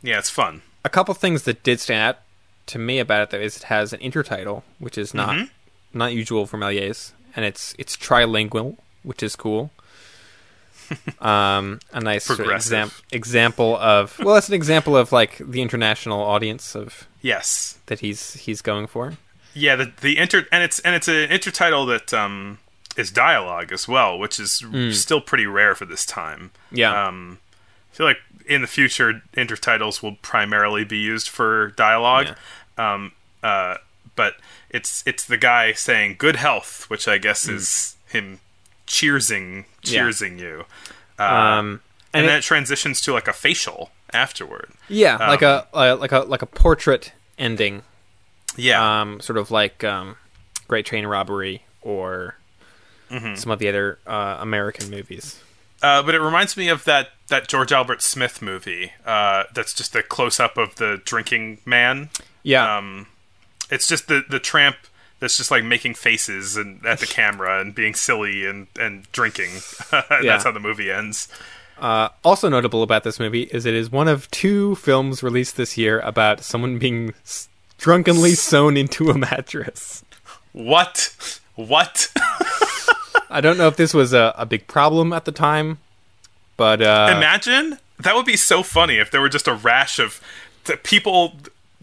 yeah, 0.01 0.19
it's 0.19 0.29
fun. 0.29 0.61
a 0.83 0.89
couple 0.89 1.13
things 1.13 1.43
that 1.43 1.63
did 1.63 1.79
stand 1.79 2.01
out 2.15 2.19
to 2.67 2.79
me 2.79 2.99
about 2.99 3.21
it 3.23 3.29
though 3.29 3.39
is 3.39 3.55
it 3.57 3.63
has 3.63 3.93
an 3.93 3.99
intertitle, 4.01 4.63
which 4.79 4.97
is 4.97 5.13
not 5.13 5.29
Mm-hmm. 5.35 5.45
Not 5.93 6.13
usual 6.13 6.45
for 6.45 6.57
Méliès, 6.57 7.11
and 7.35 7.45
it's 7.45 7.75
it's 7.77 7.95
trilingual, 7.97 8.77
which 9.03 9.21
is 9.23 9.35
cool. 9.35 9.71
um, 11.21 11.79
a 11.91 11.99
nice 12.01 12.29
exam- 12.29 12.91
example 13.11 13.77
of 13.77 14.17
well, 14.19 14.35
it's 14.35 14.49
an 14.49 14.53
example 14.53 14.95
of 14.97 15.11
like 15.11 15.37
the 15.37 15.61
international 15.61 16.21
audience 16.21 16.75
of 16.75 17.07
Yes, 17.21 17.77
that 17.85 17.99
he's 18.01 18.33
he's 18.35 18.61
going 18.61 18.87
for. 18.87 19.13
yeah. 19.53 19.75
The 19.75 19.91
the 20.01 20.17
inter 20.17 20.45
and 20.51 20.63
it's 20.63 20.79
and 20.79 20.93
it's 20.95 21.07
an 21.07 21.29
intertitle 21.29 21.87
that 21.87 22.13
um 22.13 22.59
is 22.97 23.09
dialogue 23.11 23.71
as 23.71 23.87
well, 23.87 24.19
which 24.19 24.39
is 24.39 24.61
still 24.91 25.21
pretty 25.21 25.47
rare 25.47 25.73
for 25.73 25.85
this 25.85 26.05
time. 26.05 26.51
Yeah, 26.71 27.07
Um, 27.07 27.39
I 27.91 27.95
feel 27.95 28.05
like 28.05 28.19
in 28.45 28.61
the 28.61 28.67
future, 28.67 29.23
intertitles 29.35 30.03
will 30.03 30.15
primarily 30.21 30.83
be 30.83 30.97
used 30.97 31.27
for 31.29 31.69
dialogue. 31.71 32.35
Um, 32.77 33.13
uh, 33.41 33.77
but 34.15 34.35
it's 34.69 35.03
it's 35.05 35.23
the 35.25 35.37
guy 35.37 35.73
saying 35.73 36.15
"good 36.19 36.35
health," 36.37 36.89
which 36.89 37.07
I 37.07 37.17
guess 37.17 37.47
is 37.47 37.95
him 38.07 38.39
cheersing 38.87 39.65
Hmm. 39.85 40.39
Yeah. 40.39 40.43
you, 40.45 40.65
uh, 41.19 41.23
um, 41.23 41.81
and, 42.13 42.21
and 42.21 42.27
then 42.27 42.35
it- 42.35 42.39
it 42.39 42.43
transitions 42.43 43.01
to 43.01 43.13
like 43.13 43.27
a 43.27 43.33
facial 43.33 43.91
afterward. 44.13 44.71
yeah, 44.87 45.17
like 45.17 45.43
um, 45.43 45.63
a 45.73 45.77
uh, 45.77 45.95
like 45.99 46.11
a 46.11 46.19
like 46.19 46.41
a 46.41 46.45
portrait 46.45 47.11
ending, 47.37 47.83
Yeah, 48.55 49.01
um, 49.01 49.19
sort 49.19 49.37
of 49.37 49.49
like 49.51 49.83
um, 49.83 50.15
Great 50.67 50.85
Train 50.85 51.05
Robbery 51.05 51.63
or 51.81 52.37
Mm-hmm. 53.11 53.35
some 53.35 53.51
of 53.51 53.59
the 53.59 53.67
other 53.67 53.99
uh, 54.07 54.37
American 54.39 54.89
movies. 54.89 55.39
uh, 55.83 56.01
but 56.01 56.15
it 56.15 56.19
reminds 56.21 56.57
me 56.57 56.67
of 56.69 56.83
that 56.85 57.09
that 57.27 57.47
George 57.47 57.71
Albert 57.71 58.01
Smith 58.01 58.41
movie. 58.41 58.91
Uh, 59.05 59.43
that's 59.53 59.73
just 59.73 59.95
a 59.95 60.01
close 60.01 60.39
up 60.39 60.57
of 60.57 60.75
the 60.75 60.99
drinking 61.05 61.59
man. 61.65 62.09
Yeah, 62.41 62.77
um, 62.77 63.05
it's 63.73 63.87
just 63.87 64.07
the 64.07 64.23
the 64.29 64.39
tramp 64.39 64.75
that's 65.19 65.37
just 65.37 65.51
like 65.51 65.63
making 65.63 65.93
faces 65.93 66.57
and 66.57 66.85
at 66.85 66.99
the 66.99 67.05
camera 67.05 67.59
and 67.61 67.73
being 67.73 67.93
silly 67.93 68.45
and 68.45 68.67
and 68.79 69.11
drinking. 69.11 69.51
And 69.91 70.23
Yeah. 70.25 70.33
That's 70.33 70.43
how 70.43 70.51
the 70.51 70.59
movie 70.59 70.91
ends. 70.91 71.27
Uh, 71.79 72.09
also 72.23 72.49
notable 72.49 72.83
about 72.83 73.03
this 73.03 73.19
movie 73.19 73.43
is 73.43 73.65
it 73.65 73.73
is 73.73 73.91
one 73.91 74.07
of 74.07 74.29
two 74.31 74.75
films 74.75 75.23
released 75.23 75.57
this 75.57 75.77
year 75.77 75.99
about 76.01 76.41
someone 76.41 76.77
being 76.77 77.13
s- 77.23 77.49
drunkenly 77.77 78.33
sewn 78.49 78.77
into 78.77 79.09
a 79.09 79.17
mattress. 79.17 80.03
What? 80.53 81.39
What? 81.55 82.09
I 83.29 83.41
don't 83.41 83.57
know 83.57 83.67
if 83.67 83.75
this 83.75 83.93
was 83.93 84.13
a, 84.13 84.33
a 84.37 84.45
big 84.45 84.67
problem 84.67 85.11
at 85.13 85.25
the 85.25 85.31
time, 85.31 85.79
but 86.57 86.81
uh, 86.81 87.13
Imagine 87.17 87.79
that 87.99 88.15
would 88.15 88.25
be 88.25 88.37
so 88.37 88.61
funny 88.61 88.97
if 88.97 89.09
there 89.09 89.21
were 89.21 89.29
just 89.29 89.47
a 89.47 89.53
rash 89.55 89.97
of 89.99 90.21
t- 90.65 90.75
people 90.83 91.33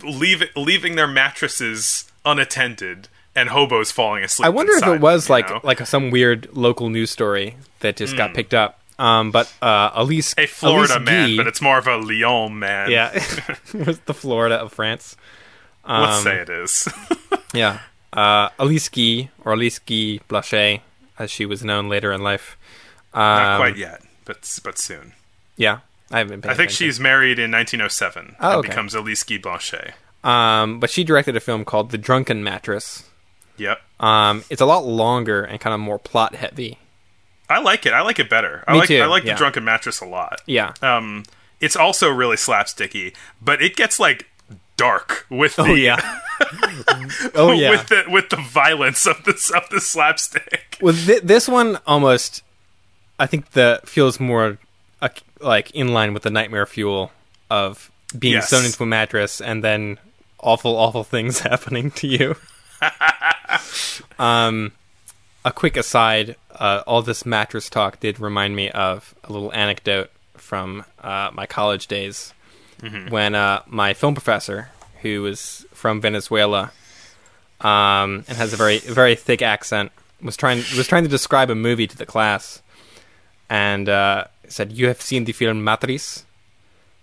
leave, 0.02 0.42
leaving 0.56 0.96
their 0.96 1.06
mattresses 1.06 2.10
unattended 2.24 3.08
and 3.34 3.48
hobos 3.50 3.90
falling 3.90 4.24
asleep. 4.24 4.46
I 4.46 4.50
wonder 4.50 4.72
if 4.72 4.86
it 4.86 5.00
was 5.00 5.30
like 5.30 5.48
know? 5.48 5.60
like 5.62 5.84
some 5.86 6.10
weird 6.10 6.48
local 6.52 6.88
news 6.90 7.10
story 7.10 7.56
that 7.80 7.96
just 7.96 8.16
got 8.16 8.34
picked 8.34 8.54
up. 8.54 8.80
Um, 8.98 9.30
but 9.30 9.50
uh, 9.62 9.90
Alice, 9.94 10.34
a 10.36 10.46
Florida 10.46 10.94
Alice 10.94 11.06
man, 11.06 11.30
Guy- 11.30 11.36
but 11.38 11.46
it's 11.46 11.62
more 11.62 11.78
of 11.78 11.86
a 11.86 11.96
Lyon 11.96 12.58
man. 12.58 12.90
yeah, 12.90 13.12
was 13.74 13.98
the 14.00 14.12
Florida 14.12 14.56
of 14.56 14.72
France. 14.72 15.16
let's 15.88 16.18
um, 16.18 16.22
say 16.22 16.36
it 16.36 16.48
is. 16.48 16.88
Yeah. 17.52 17.80
Uh, 18.12 18.48
Alice 18.60 18.88
Guy, 18.88 19.28
or 19.44 19.54
Alice 19.54 19.80
Guy 19.80 20.20
Blanchet, 20.28 20.82
as 21.18 21.32
she 21.32 21.44
was 21.44 21.64
known 21.64 21.88
later 21.88 22.12
in 22.12 22.22
life. 22.22 22.56
Um, 23.12 23.22
Not 23.22 23.56
quite 23.58 23.76
yet, 23.76 24.02
but 24.24 24.60
but 24.62 24.78
soon. 24.78 25.14
Yeah. 25.56 25.80
I 26.10 26.18
haven't 26.18 26.40
been 26.40 26.50
I 26.50 26.54
think 26.54 26.70
she's 26.70 26.98
married 26.98 27.38
in 27.38 27.50
1907 27.52 28.36
Oh, 28.40 28.48
and 28.50 28.58
okay. 28.58 28.68
becomes 28.68 28.94
Alice 28.96 29.22
Guy 29.22 29.38
Blanchet. 29.38 29.94
Um, 30.24 30.80
but 30.80 30.90
she 30.90 31.04
directed 31.04 31.36
a 31.36 31.40
film 31.40 31.64
called 31.64 31.90
The 31.90 31.98
Drunken 31.98 32.42
Mattress. 32.44 33.04
Yep. 33.56 33.80
Um, 34.00 34.44
it's 34.50 34.60
a 34.60 34.66
lot 34.66 34.84
longer 34.84 35.42
and 35.42 35.60
kind 35.60 35.72
of 35.74 35.80
more 35.80 35.98
plot 35.98 36.34
heavy. 36.34 36.78
I 37.48 37.60
like 37.60 37.84
it. 37.86 37.92
I 37.92 38.00
like 38.02 38.18
it 38.18 38.28
better. 38.30 38.64
I 38.66 38.72
Me 38.72 38.78
like 38.80 38.88
too, 38.88 39.00
I 39.00 39.06
like 39.06 39.24
yeah. 39.24 39.32
the 39.34 39.38
drunken 39.38 39.64
mattress 39.64 40.00
a 40.00 40.06
lot. 40.06 40.40
Yeah. 40.46 40.72
Um, 40.82 41.24
it's 41.60 41.76
also 41.76 42.08
really 42.10 42.36
slapsticky, 42.36 43.14
but 43.42 43.60
it 43.62 43.76
gets 43.76 43.98
like 44.00 44.26
dark 44.76 45.26
with 45.28 45.56
the 45.56 45.62
Oh 45.62 45.74
yeah. 45.74 45.98
oh 47.34 47.52
yeah. 47.52 47.70
with 47.70 47.88
the 47.88 48.04
with 48.08 48.30
the 48.30 48.36
violence 48.36 49.06
of 49.06 49.22
this 49.24 49.50
of 49.50 49.68
the 49.70 49.80
slapstick. 49.80 50.78
Well, 50.80 50.94
th- 50.94 51.22
this 51.22 51.48
one 51.48 51.78
almost, 51.86 52.42
I 53.18 53.26
think 53.26 53.50
the 53.50 53.80
feels 53.84 54.18
more 54.20 54.58
uh, 55.02 55.08
like 55.40 55.70
in 55.72 55.88
line 55.88 56.14
with 56.14 56.22
the 56.22 56.30
nightmare 56.30 56.66
fuel 56.66 57.12
of 57.48 57.90
being 58.18 58.34
Yes. 58.34 58.48
sewn 58.50 58.64
into 58.64 58.82
a 58.82 58.86
mattress 58.86 59.40
and 59.40 59.62
then 59.64 59.98
awful, 60.38 60.76
awful 60.76 61.04
things 61.04 61.40
happening 61.50 61.90
to 61.92 62.06
you. 62.06 62.36
um, 64.18 64.72
a 65.44 65.52
quick 65.52 65.76
aside: 65.76 66.36
uh, 66.54 66.82
all 66.86 67.02
this 67.02 67.24
mattress 67.24 67.68
talk 67.70 68.00
did 68.00 68.20
remind 68.20 68.56
me 68.56 68.70
of 68.70 69.14
a 69.24 69.32
little 69.32 69.52
anecdote 69.52 70.10
from 70.36 70.84
uh, 71.02 71.30
my 71.32 71.46
college 71.46 71.86
days 71.86 72.32
when 73.10 73.34
uh, 73.34 73.60
my 73.66 73.92
film 73.92 74.14
professor, 74.14 74.70
who 75.02 75.20
was 75.22 75.66
from 75.74 76.00
Venezuela, 76.00 76.72
um, 77.60 78.24
and 78.26 78.36
has 78.38 78.52
a 78.54 78.56
very 78.56 78.78
very 78.78 79.14
thick 79.14 79.42
accent, 79.42 79.92
was 80.22 80.36
trying 80.36 80.58
was 80.76 80.86
trying 80.88 81.02
to 81.02 81.08
describe 81.08 81.50
a 81.50 81.54
movie 81.54 81.86
to 81.86 81.96
the 81.96 82.06
class, 82.06 82.62
and 83.50 83.88
uh, 83.88 84.24
said, 84.52 84.72
"You 84.72 84.88
have 84.88 85.00
seen 85.00 85.24
the 85.24 85.32
film 85.32 85.62
Matriz," 85.64 86.24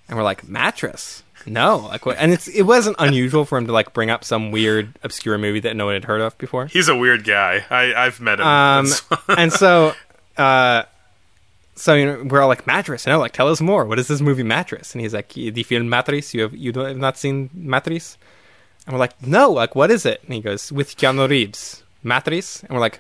and 0.08 0.18
we're 0.18 0.24
like, 0.24 0.48
"Mattress." 0.48 1.24
No, 1.46 1.78
like 1.78 2.06
what? 2.06 2.18
And 2.18 2.34
it's 2.34 2.48
it 2.48 2.64
wasn't 2.64 2.98
unusual 3.00 3.46
for 3.46 3.58
him 3.58 3.68
to 3.68 3.72
like 3.72 3.94
bring 3.94 4.10
up 4.10 4.24
some 4.24 4.52
weird 4.52 5.00
obscure 5.04 5.38
movie 5.38 5.62
that 5.62 5.76
no 5.76 5.86
one 5.86 5.94
had 5.94 6.06
heard 6.06 6.20
of 6.20 6.38
before. 6.38 6.66
He's 6.66 6.90
a 6.90 6.96
weird 6.96 7.24
guy. 7.24 7.64
I, 7.70 7.94
I've 7.94 8.20
met 8.20 8.40
him. 8.40 8.48
Um, 8.48 8.88
and 9.30 9.54
so, 9.54 9.94
uh, 10.36 10.84
so 11.76 11.94
you 11.94 12.06
know, 12.06 12.24
we're 12.26 12.42
all 12.42 12.50
like 12.50 12.68
mattress, 12.68 13.06
and 13.06 13.14
I'm 13.14 13.20
like, 13.20 13.32
tell 13.32 13.48
us 13.48 13.62
more. 13.62 13.86
What 13.86 13.98
is 13.98 14.08
this 14.08 14.20
movie 14.20 14.44
Mattress? 14.44 14.94
And 14.94 15.02
he's 15.02 15.14
like, 15.14 15.34
the 15.34 15.64
film 15.64 15.90
Matriz. 15.90 16.34
You 16.34 16.42
have 16.42 16.56
you 16.56 16.72
don't 16.72 16.88
have 16.88 16.98
not 16.98 17.18
seen 17.18 17.50
Matriz? 17.54 18.18
And 18.86 18.94
we're 18.94 19.00
like, 19.00 19.22
no. 19.26 19.52
Like, 19.52 19.76
what 19.76 19.92
is 19.92 20.06
it? 20.06 20.22
And 20.24 20.34
he 20.34 20.42
goes, 20.42 20.72
with 20.72 20.98
Keanu 20.98 21.30
Reeves, 21.30 21.84
Matriz. 22.04 22.64
And 22.64 22.72
we're 22.72 22.80
like, 22.82 23.00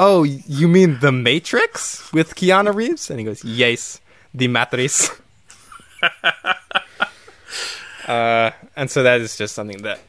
oh, 0.00 0.24
you 0.24 0.66
mean 0.66 0.98
the 1.00 1.12
Matrix 1.12 2.12
with 2.12 2.34
Keanu 2.34 2.74
Reeves? 2.74 3.10
And 3.10 3.20
he 3.20 3.24
goes, 3.24 3.44
yes, 3.44 4.00
the 4.34 4.48
Matrix." 4.48 5.10
uh, 8.08 8.50
and 8.74 8.90
so 8.90 9.02
that 9.02 9.20
is 9.20 9.36
just 9.36 9.54
something 9.54 9.82
that 9.82 10.00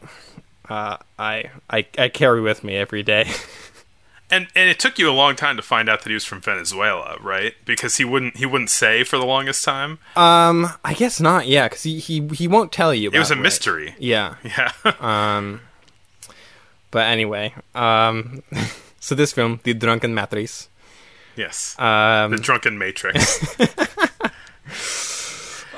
uh, 0.69 0.97
I, 1.19 1.51
I 1.69 1.85
I 1.97 2.09
carry 2.09 2.41
with 2.41 2.63
me 2.63 2.77
every 2.77 3.03
day. 3.03 3.29
and 4.31 4.47
and 4.55 4.69
it 4.69 4.79
took 4.79 4.97
you 4.97 5.09
a 5.09 5.11
long 5.11 5.35
time 5.35 5.57
to 5.57 5.61
find 5.61 5.89
out 5.89 6.01
that 6.03 6.09
he 6.09 6.13
was 6.13 6.23
from 6.23 6.39
Venezuela, 6.39 7.17
right? 7.19 7.53
Because 7.65 7.97
he 7.97 8.05
wouldn't 8.05 8.37
he 8.37 8.45
wouldn't 8.45 8.69
say 8.69 9.03
for 9.03 9.17
the 9.17 9.25
longest 9.25 9.65
time. 9.65 9.99
Um, 10.15 10.69
I 10.85 10.93
guess 10.93 11.19
not. 11.19 11.47
Yeah, 11.47 11.67
because 11.67 11.83
he, 11.83 11.99
he 11.99 12.25
he 12.29 12.47
won't 12.47 12.71
tell 12.71 12.93
you. 12.93 13.11
It 13.11 13.19
was 13.19 13.29
a 13.29 13.33
about 13.33 13.43
mystery. 13.43 13.95
Yeah. 13.99 14.35
Yeah. 14.43 14.71
Um. 14.99 15.61
But 16.91 17.07
anyway, 17.07 17.53
um, 17.73 18.43
so 19.01 19.13
this 19.15 19.33
film, 19.33 19.59
The 19.63 19.73
Drunken 19.73 20.13
Matriz, 20.13 20.69
yes. 21.35 21.75
um, 21.77 22.31
the 22.31 22.37
drunken 22.37 22.77
Matrix. 22.77 23.43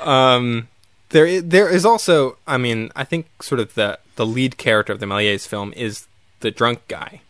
um, 0.00 0.68
there 1.10 1.40
there 1.40 1.68
is 1.68 1.84
also, 1.84 2.36
I 2.46 2.58
mean, 2.58 2.90
I 2.96 3.04
think 3.04 3.26
sort 3.42 3.60
of 3.60 3.74
the 3.74 3.98
the 4.16 4.26
lead 4.26 4.56
character 4.58 4.92
of 4.92 5.00
the 5.00 5.06
Méliès 5.06 5.46
film 5.46 5.72
is 5.76 6.06
the 6.40 6.50
drunk 6.50 6.86
guy, 6.88 7.20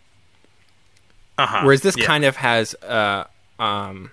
Uh-huh. 1.38 1.62
whereas 1.64 1.82
this 1.82 1.96
yeah. 1.96 2.04
kind 2.06 2.24
of 2.24 2.36
has 2.36 2.74
uh 2.82 3.24
um 3.58 4.10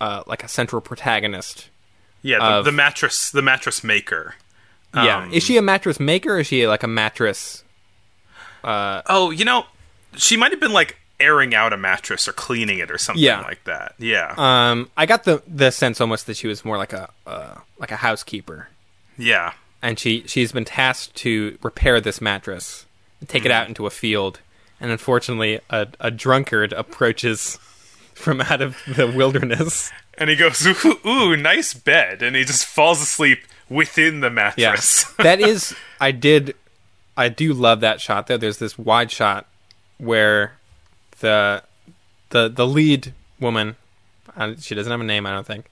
uh 0.00 0.22
like 0.26 0.44
a 0.44 0.48
central 0.48 0.80
protagonist. 0.82 1.68
yeah 2.22 2.38
the, 2.38 2.44
of- 2.58 2.64
the 2.64 2.72
mattress 2.72 3.30
the 3.30 3.42
mattress 3.42 3.82
maker. 3.82 4.34
yeah, 4.94 5.22
Um, 5.24 5.32
is 5.32 5.42
she 5.44 5.56
a 5.56 5.62
mattress 5.62 5.98
maker? 6.00 6.34
or 6.36 6.40
Is 6.40 6.48
she 6.48 6.66
like 6.66 6.82
a 6.82 6.88
mattress? 6.88 7.64
Uh, 8.62 9.00
Oh, 9.06 9.30
you 9.30 9.44
know, 9.44 9.64
she 10.16 10.36
might 10.36 10.50
have 10.52 10.60
been 10.60 10.72
like 10.72 10.96
airing 11.18 11.54
out 11.54 11.72
a 11.72 11.76
mattress 11.76 12.26
or 12.26 12.32
cleaning 12.32 12.78
it 12.78 12.90
or 12.90 12.96
something 12.98 13.22
Yeah. 13.22 13.40
like 13.42 13.62
that. 13.64 13.94
Yeah. 13.98 14.34
Um, 14.38 14.90
I 14.96 15.06
got 15.06 15.24
the 15.24 15.42
the 15.46 15.70
sense 15.70 16.00
almost 16.00 16.26
that 16.26 16.36
she 16.36 16.46
was 16.46 16.64
more 16.64 16.78
like 16.78 16.92
a 16.92 17.10
uh, 17.26 17.56
like 17.78 17.90
a 17.92 17.96
housekeeper, 17.96 18.68
yeah. 19.18 19.52
and 19.82 19.98
she 19.98 20.24
she's 20.26 20.52
been 20.52 20.64
tasked 20.64 21.14
to 21.16 21.58
repair 21.62 22.00
this 22.00 22.20
mattress 22.20 22.86
and 23.20 23.28
take 23.28 23.44
it 23.44 23.50
out 23.50 23.68
into 23.68 23.86
a 23.86 23.90
field, 23.90 24.40
and 24.80 24.90
unfortunately, 24.90 25.60
a, 25.68 25.88
a 26.00 26.10
drunkard 26.10 26.72
approaches 26.72 27.58
from 28.14 28.40
out 28.40 28.60
of 28.62 28.76
the 28.86 29.06
wilderness. 29.06 29.90
And 30.18 30.28
he 30.28 30.36
goes, 30.36 30.66
ooh, 30.66 30.98
ooh, 31.06 31.34
nice 31.36 31.72
bed. 31.72 32.20
And 32.20 32.36
he 32.36 32.44
just 32.44 32.66
falls 32.66 33.00
asleep 33.00 33.40
within 33.70 34.20
the 34.20 34.28
mattress. 34.28 34.58
Yeah, 34.62 34.68
mattress. 34.72 35.04
that 35.18 35.40
is, 35.48 35.74
I 35.98 36.10
did, 36.12 36.54
I 37.16 37.30
do 37.30 37.54
love 37.54 37.80
that 37.80 38.02
shot. 38.02 38.26
Though 38.26 38.36
there's 38.36 38.58
this 38.58 38.76
wide 38.78 39.10
shot 39.10 39.46
where 40.00 40.54
the 41.20 41.62
the 42.30 42.48
the 42.48 42.66
lead 42.66 43.14
woman, 43.38 43.76
uh, 44.36 44.54
she 44.58 44.74
doesn't 44.74 44.90
have 44.90 45.00
a 45.00 45.04
name, 45.04 45.26
I 45.26 45.32
don't 45.32 45.46
think, 45.46 45.70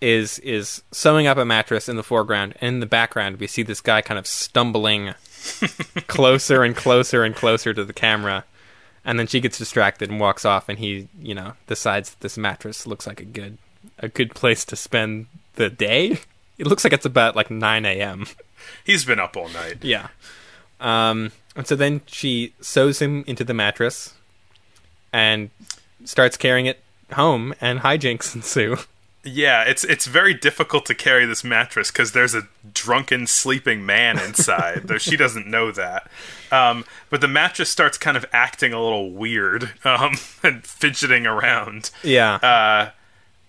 is 0.00 0.38
is 0.40 0.82
sewing 0.90 1.26
up 1.26 1.36
a 1.36 1.44
mattress 1.44 1.88
in 1.88 1.96
the 1.96 2.02
foreground, 2.02 2.54
and 2.60 2.74
in 2.74 2.80
the 2.80 2.86
background 2.86 3.38
we 3.38 3.46
see 3.46 3.62
this 3.62 3.80
guy 3.80 4.00
kind 4.00 4.18
of 4.18 4.26
stumbling 4.26 5.14
closer 6.06 6.62
and 6.62 6.74
closer 6.74 7.24
and 7.24 7.34
closer 7.34 7.74
to 7.74 7.84
the 7.84 7.92
camera. 7.92 8.44
And 9.06 9.18
then 9.18 9.26
she 9.26 9.40
gets 9.40 9.58
distracted 9.58 10.08
and 10.08 10.18
walks 10.18 10.46
off, 10.46 10.70
and 10.70 10.78
he, 10.78 11.08
you 11.20 11.34
know, 11.34 11.52
decides 11.66 12.10
that 12.10 12.20
this 12.20 12.38
mattress 12.38 12.86
looks 12.86 13.06
like 13.06 13.20
a 13.20 13.24
good, 13.26 13.58
a 13.98 14.08
good 14.08 14.34
place 14.34 14.64
to 14.64 14.76
spend 14.76 15.26
the 15.56 15.68
day. 15.68 16.20
It 16.56 16.66
looks 16.66 16.84
like 16.84 16.94
it's 16.94 17.04
about 17.04 17.36
like 17.36 17.50
9 17.50 17.84
a.m. 17.84 18.26
He's 18.82 19.04
been 19.04 19.20
up 19.20 19.36
all 19.36 19.50
night. 19.50 19.84
Yeah. 19.84 20.08
Um, 20.80 21.32
and 21.56 21.66
so 21.66 21.76
then 21.76 22.00
she 22.06 22.52
sews 22.60 23.00
him 23.00 23.24
into 23.26 23.44
the 23.44 23.54
mattress 23.54 24.14
and 25.12 25.50
starts 26.04 26.36
carrying 26.36 26.66
it 26.66 26.80
home, 27.12 27.54
and 27.60 27.80
hijinks 27.80 28.34
ensue. 28.34 28.76
Yeah, 29.26 29.62
it's 29.62 29.84
it's 29.84 30.04
very 30.06 30.34
difficult 30.34 30.84
to 30.86 30.94
carry 30.94 31.24
this 31.24 31.42
mattress 31.42 31.90
because 31.90 32.12
there's 32.12 32.34
a 32.34 32.46
drunken 32.74 33.26
sleeping 33.26 33.86
man 33.86 34.18
inside, 34.18 34.82
though 34.84 34.98
she 34.98 35.16
doesn't 35.16 35.46
know 35.46 35.72
that. 35.72 36.10
Um, 36.52 36.84
but 37.08 37.22
the 37.22 37.28
mattress 37.28 37.70
starts 37.70 37.96
kind 37.96 38.18
of 38.18 38.26
acting 38.32 38.74
a 38.74 38.82
little 38.82 39.10
weird 39.10 39.72
um, 39.84 40.16
and 40.42 40.62
fidgeting 40.66 41.26
around. 41.26 41.90
Yeah. 42.02 42.34
uh, 42.34 42.90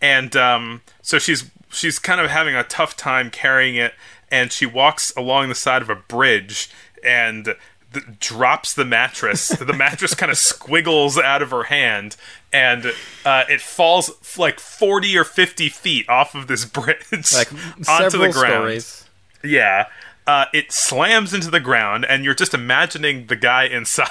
and 0.01 0.33
um, 0.37 0.81
so 1.01 1.19
she's 1.19 1.51
she's 1.69 1.99
kind 1.99 2.21
of 2.21 2.29
having 2.29 2.55
a 2.55 2.63
tough 2.63 2.95
time 2.95 3.29
carrying 3.29 3.75
it, 3.75 3.95
and 4.31 4.53
she 4.53 4.65
walks 4.65 5.13
along 5.17 5.49
the 5.49 5.55
side 5.55 5.81
of 5.81 5.89
a 5.89 5.95
bridge 5.95 6.69
and 7.03 7.55
th- 7.95 8.19
drops 8.19 8.73
the 8.73 8.85
mattress. 8.85 9.47
the 9.49 9.73
mattress 9.73 10.13
kind 10.13 10.31
of 10.31 10.37
squiggles 10.37 11.17
out 11.17 11.41
of 11.41 11.49
her 11.51 11.63
hand, 11.63 12.15
and 12.53 12.93
uh, 13.25 13.43
it 13.49 13.61
falls 13.61 14.09
f- 14.21 14.37
like 14.37 14.59
forty 14.59 15.17
or 15.17 15.23
fifty 15.23 15.69
feet 15.69 16.07
off 16.07 16.35
of 16.35 16.47
this 16.47 16.65
bridge 16.65 17.05
like 17.33 17.51
onto 17.89 18.17
the 18.19 18.29
ground. 18.31 18.35
stories. 18.81 19.05
Yeah. 19.43 19.85
Uh, 20.27 20.45
it 20.53 20.71
slams 20.71 21.33
into 21.35 21.51
the 21.51 21.59
ground, 21.59 22.03
and 22.03 22.23
you're 22.25 22.33
just 22.33 22.53
imagining 22.55 23.27
the 23.27 23.35
guy 23.35 23.65
inside. 23.65 24.07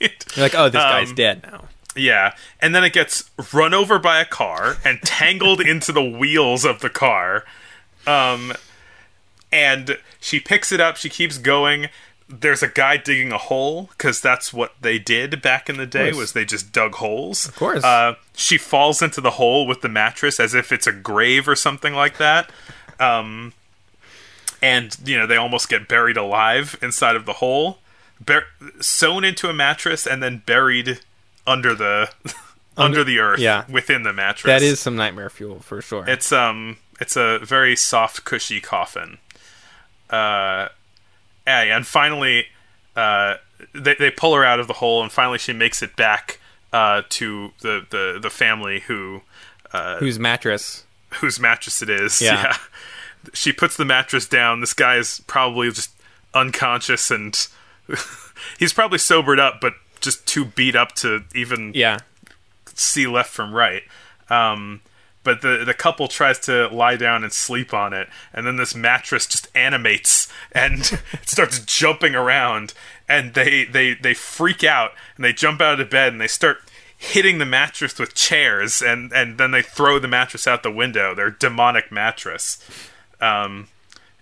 You're 0.00 0.10
like, 0.36 0.54
oh, 0.54 0.68
this 0.68 0.82
guy's 0.82 1.10
Um, 1.10 1.14
dead 1.14 1.42
now. 1.42 1.64
Yeah, 1.96 2.34
and 2.60 2.74
then 2.74 2.84
it 2.84 2.92
gets 2.92 3.30
run 3.52 3.72
over 3.72 3.98
by 3.98 4.20
a 4.20 4.24
car 4.26 4.76
and 4.84 5.00
tangled 5.02 5.60
into 5.66 5.92
the 5.92 6.02
wheels 6.04 6.64
of 6.66 6.80
the 6.80 6.90
car. 6.90 7.44
Um, 8.06 8.52
and 9.52 9.96
she 10.20 10.40
picks 10.40 10.72
it 10.72 10.80
up. 10.80 10.96
She 10.96 11.08
keeps 11.08 11.38
going. 11.38 11.88
There's 12.40 12.62
a 12.62 12.68
guy 12.68 12.96
digging 12.96 13.32
a 13.32 13.38
hole 13.38 13.90
because 13.96 14.20
that's 14.20 14.52
what 14.52 14.74
they 14.80 14.98
did 14.98 15.40
back 15.40 15.68
in 15.68 15.76
the 15.76 15.86
day. 15.86 16.12
Was 16.12 16.32
they 16.32 16.44
just 16.44 16.72
dug 16.72 16.96
holes? 16.96 17.46
Of 17.46 17.56
course. 17.56 17.84
Uh, 17.84 18.14
she 18.34 18.58
falls 18.58 19.02
into 19.02 19.20
the 19.20 19.32
hole 19.32 19.66
with 19.66 19.82
the 19.82 19.88
mattress 19.88 20.40
as 20.40 20.54
if 20.54 20.72
it's 20.72 20.86
a 20.86 20.92
grave 20.92 21.48
or 21.48 21.54
something 21.54 21.94
like 21.94 22.18
that. 22.18 22.50
Um, 22.98 23.52
and 24.62 24.96
you 25.04 25.16
know 25.16 25.26
they 25.26 25.36
almost 25.36 25.68
get 25.68 25.88
buried 25.88 26.16
alive 26.16 26.78
inside 26.80 27.16
of 27.16 27.26
the 27.26 27.34
hole, 27.34 27.78
Bur- 28.24 28.46
sewn 28.80 29.24
into 29.24 29.48
a 29.48 29.52
mattress 29.52 30.06
and 30.06 30.22
then 30.22 30.42
buried 30.44 31.00
under 31.46 31.74
the 31.74 32.10
under 32.76 33.04
the 33.04 33.18
earth 33.18 33.40
yeah. 33.40 33.64
within 33.68 34.02
the 34.02 34.12
mattress. 34.12 34.46
That 34.46 34.62
is 34.62 34.80
some 34.80 34.96
nightmare 34.96 35.30
fuel 35.30 35.60
for 35.60 35.82
sure. 35.82 36.08
It's 36.08 36.32
um 36.32 36.78
it's 37.00 37.16
a 37.16 37.38
very 37.42 37.76
soft, 37.76 38.24
cushy 38.24 38.60
coffin. 38.60 39.18
Uh, 40.10 40.68
and 41.46 41.86
finally, 41.86 42.46
uh, 42.96 43.36
they 43.74 43.94
they 43.94 44.10
pull 44.10 44.34
her 44.34 44.44
out 44.44 44.60
of 44.60 44.66
the 44.66 44.74
hole, 44.74 45.02
and 45.02 45.10
finally 45.12 45.38
she 45.38 45.52
makes 45.52 45.82
it 45.82 45.96
back 45.96 46.38
uh 46.72 47.02
to 47.08 47.52
the 47.60 47.86
the 47.90 48.18
the 48.20 48.30
family 48.30 48.80
who 48.80 49.22
Whose 49.98 50.18
mattress? 50.18 50.84
whose 51.14 51.38
mattress 51.40 51.82
it 51.82 51.90
is. 51.90 52.20
Yeah. 52.22 52.56
She 53.32 53.52
puts 53.52 53.76
the 53.76 53.84
mattress 53.84 54.26
down. 54.28 54.60
This 54.60 54.74
guy 54.74 54.96
is 54.96 55.20
probably 55.26 55.70
just 55.70 55.90
unconscious 56.34 57.10
and 57.10 57.34
he's 58.58 58.72
probably 58.72 58.98
sobered 58.98 59.40
up, 59.40 59.60
but 59.60 59.74
just 60.00 60.26
too 60.26 60.44
beat 60.44 60.76
up 60.76 60.92
to 60.96 61.22
even 61.34 61.72
Yeah. 61.74 61.98
see 62.74 63.06
left 63.06 63.30
from 63.30 63.52
right. 63.54 63.82
Um, 64.28 64.80
but 65.24 65.40
the 65.40 65.64
the 65.64 65.74
couple 65.74 66.06
tries 66.06 66.38
to 66.40 66.68
lie 66.68 66.96
down 66.96 67.24
and 67.24 67.32
sleep 67.32 67.74
on 67.74 67.92
it, 67.92 68.08
and 68.32 68.46
then 68.46 68.56
this 68.56 68.74
mattress 68.74 69.26
just 69.26 69.48
animates 69.54 70.28
and 70.52 70.84
starts 71.26 71.58
jumping 71.60 72.14
around, 72.14 72.74
and 73.08 73.34
they 73.34 73.64
they 73.64 73.94
they 73.94 74.14
freak 74.14 74.62
out 74.62 74.92
and 75.16 75.24
they 75.24 75.32
jump 75.32 75.60
out 75.60 75.80
of 75.80 75.90
bed 75.90 76.12
and 76.12 76.20
they 76.20 76.28
start 76.28 76.58
hitting 76.96 77.38
the 77.38 77.44
mattress 77.46 77.98
with 77.98 78.14
chairs, 78.14 78.80
and 78.80 79.12
and 79.12 79.38
then 79.38 79.50
they 79.50 79.62
throw 79.62 79.98
the 79.98 80.08
mattress 80.08 80.46
out 80.46 80.62
the 80.62 80.70
window. 80.70 81.14
Their 81.14 81.30
demonic 81.30 81.90
mattress. 81.90 82.58
Um, 83.20 83.68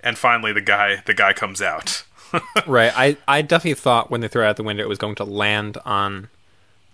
and 0.03 0.19
finally, 0.19 0.53
the 0.53 0.61
guy 0.61 1.03
the 1.05 1.15
guy 1.15 1.33
comes 1.33 1.61
out. 1.61 2.05
right. 2.67 2.93
I, 2.97 3.17
I 3.29 3.43
definitely 3.43 3.75
thought 3.75 4.11
when 4.11 4.21
they 4.21 4.29
threw 4.29 4.43
it 4.43 4.47
out 4.47 4.57
the 4.57 4.63
window 4.63 4.83
it 4.83 4.89
was 4.89 4.99
going 4.99 5.17
to 5.17 5.25
land 5.25 5.79
on 5.85 6.29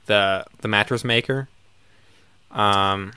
the 0.07 0.45
the 0.61 0.69
mattress 0.69 1.05
maker. 1.05 1.49
Um, 2.51 3.12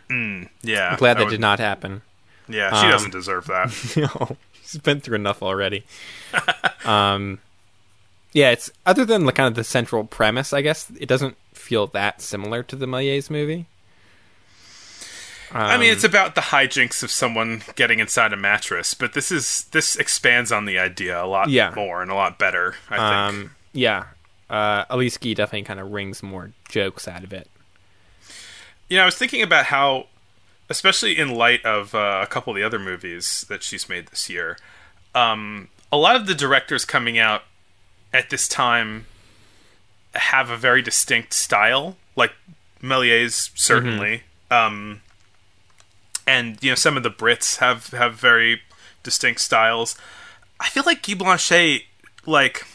Yeah, 0.61 0.89
I'm 0.91 0.97
glad 0.97 1.17
that 1.17 1.25
would- 1.25 1.31
did 1.31 1.39
not 1.39 1.59
happen. 1.59 2.01
Yeah, 2.47 2.69
she 2.79 2.85
um, 2.87 2.91
doesn't 2.91 3.11
deserve 3.11 3.47
that. 3.47 3.71
No, 3.95 4.35
he's 4.61 4.77
been 4.77 4.99
through 4.99 5.15
enough 5.15 5.41
already. 5.41 5.85
um, 6.85 7.39
yeah, 8.33 8.51
it's 8.51 8.71
other 8.85 9.05
than 9.05 9.25
the 9.25 9.31
kind 9.31 9.47
of 9.47 9.55
the 9.55 9.63
central 9.63 10.03
premise. 10.03 10.51
I 10.53 10.61
guess 10.61 10.91
it 10.99 11.07
doesn't 11.07 11.37
feel 11.53 11.87
that 11.87 12.21
similar 12.21 12.61
to 12.63 12.75
the 12.75 12.85
Méliès 12.87 13.29
movie. 13.29 13.67
I 15.53 15.77
mean, 15.77 15.91
it's 15.91 16.05
about 16.05 16.35
the 16.35 16.41
hijinks 16.41 17.03
of 17.03 17.11
someone 17.11 17.61
getting 17.75 17.99
inside 17.99 18.31
a 18.31 18.37
mattress, 18.37 18.93
but 18.93 19.11
this 19.13 19.31
is 19.33 19.65
this 19.71 19.97
expands 19.97 20.49
on 20.51 20.63
the 20.65 20.79
idea 20.79 21.21
a 21.21 21.27
lot 21.27 21.49
Yeah. 21.49 21.73
more 21.75 22.01
and 22.01 22.09
a 22.09 22.15
lot 22.15 22.39
better. 22.39 22.75
I 22.89 22.95
think. 22.95 23.01
Um, 23.01 23.55
yeah. 23.73 24.03
Uh, 24.49 24.85
Alice 24.89 25.17
Guy 25.17 25.33
definitely 25.33 25.63
kind 25.63 25.79
of 25.81 25.91
wrings 25.91 26.23
more 26.23 26.51
jokes 26.69 27.05
out 27.07 27.23
of 27.25 27.33
it. 27.33 27.49
You 28.91 28.97
know, 28.97 29.03
I 29.03 29.05
was 29.05 29.15
thinking 29.15 29.41
about 29.41 29.67
how, 29.67 30.07
especially 30.69 31.17
in 31.17 31.33
light 31.33 31.63
of 31.63 31.95
uh, 31.95 32.19
a 32.21 32.27
couple 32.27 32.51
of 32.51 32.57
the 32.57 32.63
other 32.63 32.77
movies 32.77 33.45
that 33.47 33.63
she's 33.63 33.87
made 33.87 34.07
this 34.07 34.29
year, 34.29 34.57
um, 35.15 35.69
a 35.93 35.95
lot 35.95 36.17
of 36.17 36.27
the 36.27 36.35
directors 36.35 36.83
coming 36.83 37.17
out 37.17 37.43
at 38.11 38.29
this 38.29 38.49
time 38.49 39.05
have 40.13 40.49
a 40.49 40.57
very 40.57 40.81
distinct 40.81 41.31
style, 41.31 41.95
like 42.17 42.33
Méliès 42.83 43.51
certainly, 43.55 44.23
um, 44.51 44.99
and 46.27 46.61
you 46.61 46.71
know 46.71 46.75
some 46.75 46.97
of 46.97 47.03
the 47.03 47.09
Brits 47.09 47.59
have 47.59 47.91
have 47.91 48.15
very 48.15 48.61
distinct 49.03 49.39
styles. 49.39 49.95
I 50.59 50.67
feel 50.67 50.83
like 50.85 51.01
Guy 51.01 51.13
Blanchet, 51.13 51.83
like 52.25 52.67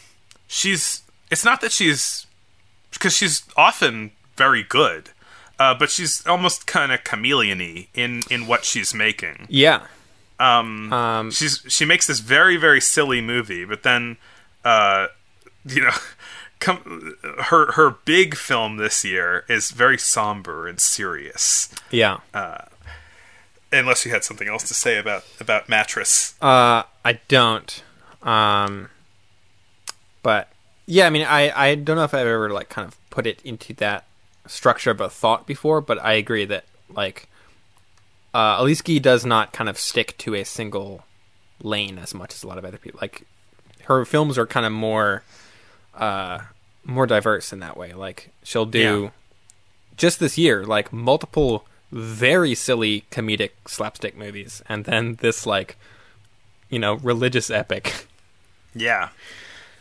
she's. 0.46 1.02
It's 1.30 1.44
not 1.44 1.60
that 1.60 1.72
she's 1.72 2.26
because 2.90 3.14
she's 3.14 3.42
often 3.54 4.12
very 4.34 4.62
good, 4.62 5.10
uh, 5.58 5.74
but 5.74 5.90
she's 5.90 6.26
almost 6.26 6.66
kind 6.66 6.92
of 6.92 7.02
chameleon-y 7.04 7.88
in 7.94 8.22
in 8.30 8.46
what 8.46 8.64
she's 8.64 8.92
making. 8.94 9.46
Yeah. 9.48 9.86
Um, 10.38 10.92
Um, 10.92 11.30
she's 11.30 11.64
she 11.68 11.84
makes 11.84 12.06
this 12.06 12.20
very 12.20 12.56
very 12.56 12.80
silly 12.80 13.20
movie, 13.20 13.64
but 13.64 13.82
then, 13.82 14.18
uh, 14.64 15.06
you 15.64 15.80
know, 15.82 15.94
come 16.60 17.16
her 17.44 17.72
her 17.72 17.90
big 18.04 18.36
film 18.36 18.76
this 18.76 19.04
year 19.04 19.44
is 19.48 19.70
very 19.70 19.98
somber 19.98 20.66
and 20.68 20.78
serious. 20.80 21.70
yeah. 21.90 22.18
Unless 23.72 24.06
you 24.06 24.12
had 24.12 24.24
something 24.24 24.48
else 24.48 24.62
to 24.68 24.74
say 24.74 24.96
about 24.96 25.24
about 25.40 25.68
mattress. 25.68 26.34
Uh, 26.40 26.84
I 27.04 27.18
don't. 27.28 27.82
Um, 28.22 28.90
but 30.22 30.48
yeah, 30.86 31.06
I 31.06 31.10
mean, 31.10 31.26
I 31.26 31.50
I 31.50 31.74
don't 31.74 31.96
know 31.96 32.04
if 32.04 32.14
I've 32.14 32.26
ever 32.26 32.48
like 32.50 32.68
kind 32.68 32.86
of 32.86 32.96
put 33.10 33.26
it 33.26 33.40
into 33.44 33.74
that 33.74 34.04
structure 34.48 34.90
of 34.90 35.00
a 35.00 35.08
thought 35.08 35.46
before, 35.46 35.80
but 35.80 36.02
I 36.02 36.14
agree 36.14 36.44
that 36.46 36.64
like 36.88 37.28
uh, 38.34 38.56
Alice 38.58 38.82
Guy 38.82 38.98
does 38.98 39.24
not 39.24 39.52
kind 39.52 39.68
of 39.68 39.78
stick 39.78 40.16
to 40.18 40.34
a 40.34 40.44
single 40.44 41.04
lane 41.62 41.98
as 41.98 42.14
much 42.14 42.34
as 42.34 42.42
a 42.42 42.46
lot 42.48 42.58
of 42.58 42.64
other 42.64 42.78
people. 42.78 42.98
Like 43.00 43.26
her 43.84 44.04
films 44.04 44.36
are 44.38 44.46
kind 44.46 44.66
of 44.66 44.72
more 44.72 45.22
uh 45.94 46.40
more 46.84 47.06
diverse 47.06 47.52
in 47.52 47.60
that 47.60 47.76
way. 47.76 47.92
Like 47.92 48.30
she'll 48.42 48.66
do 48.66 49.04
Yeah. 49.04 49.10
just 49.96 50.20
this 50.20 50.36
year 50.36 50.64
like 50.64 50.92
multiple 50.92 51.66
very 51.90 52.54
silly 52.54 53.04
comedic 53.10 53.50
slapstick 53.66 54.16
movies 54.16 54.60
and 54.68 54.84
then 54.84 55.14
this 55.20 55.46
like 55.46 55.76
you 56.68 56.78
know 56.78 56.94
religious 56.96 57.48
epic 57.50 58.06
Yeah. 58.74 59.08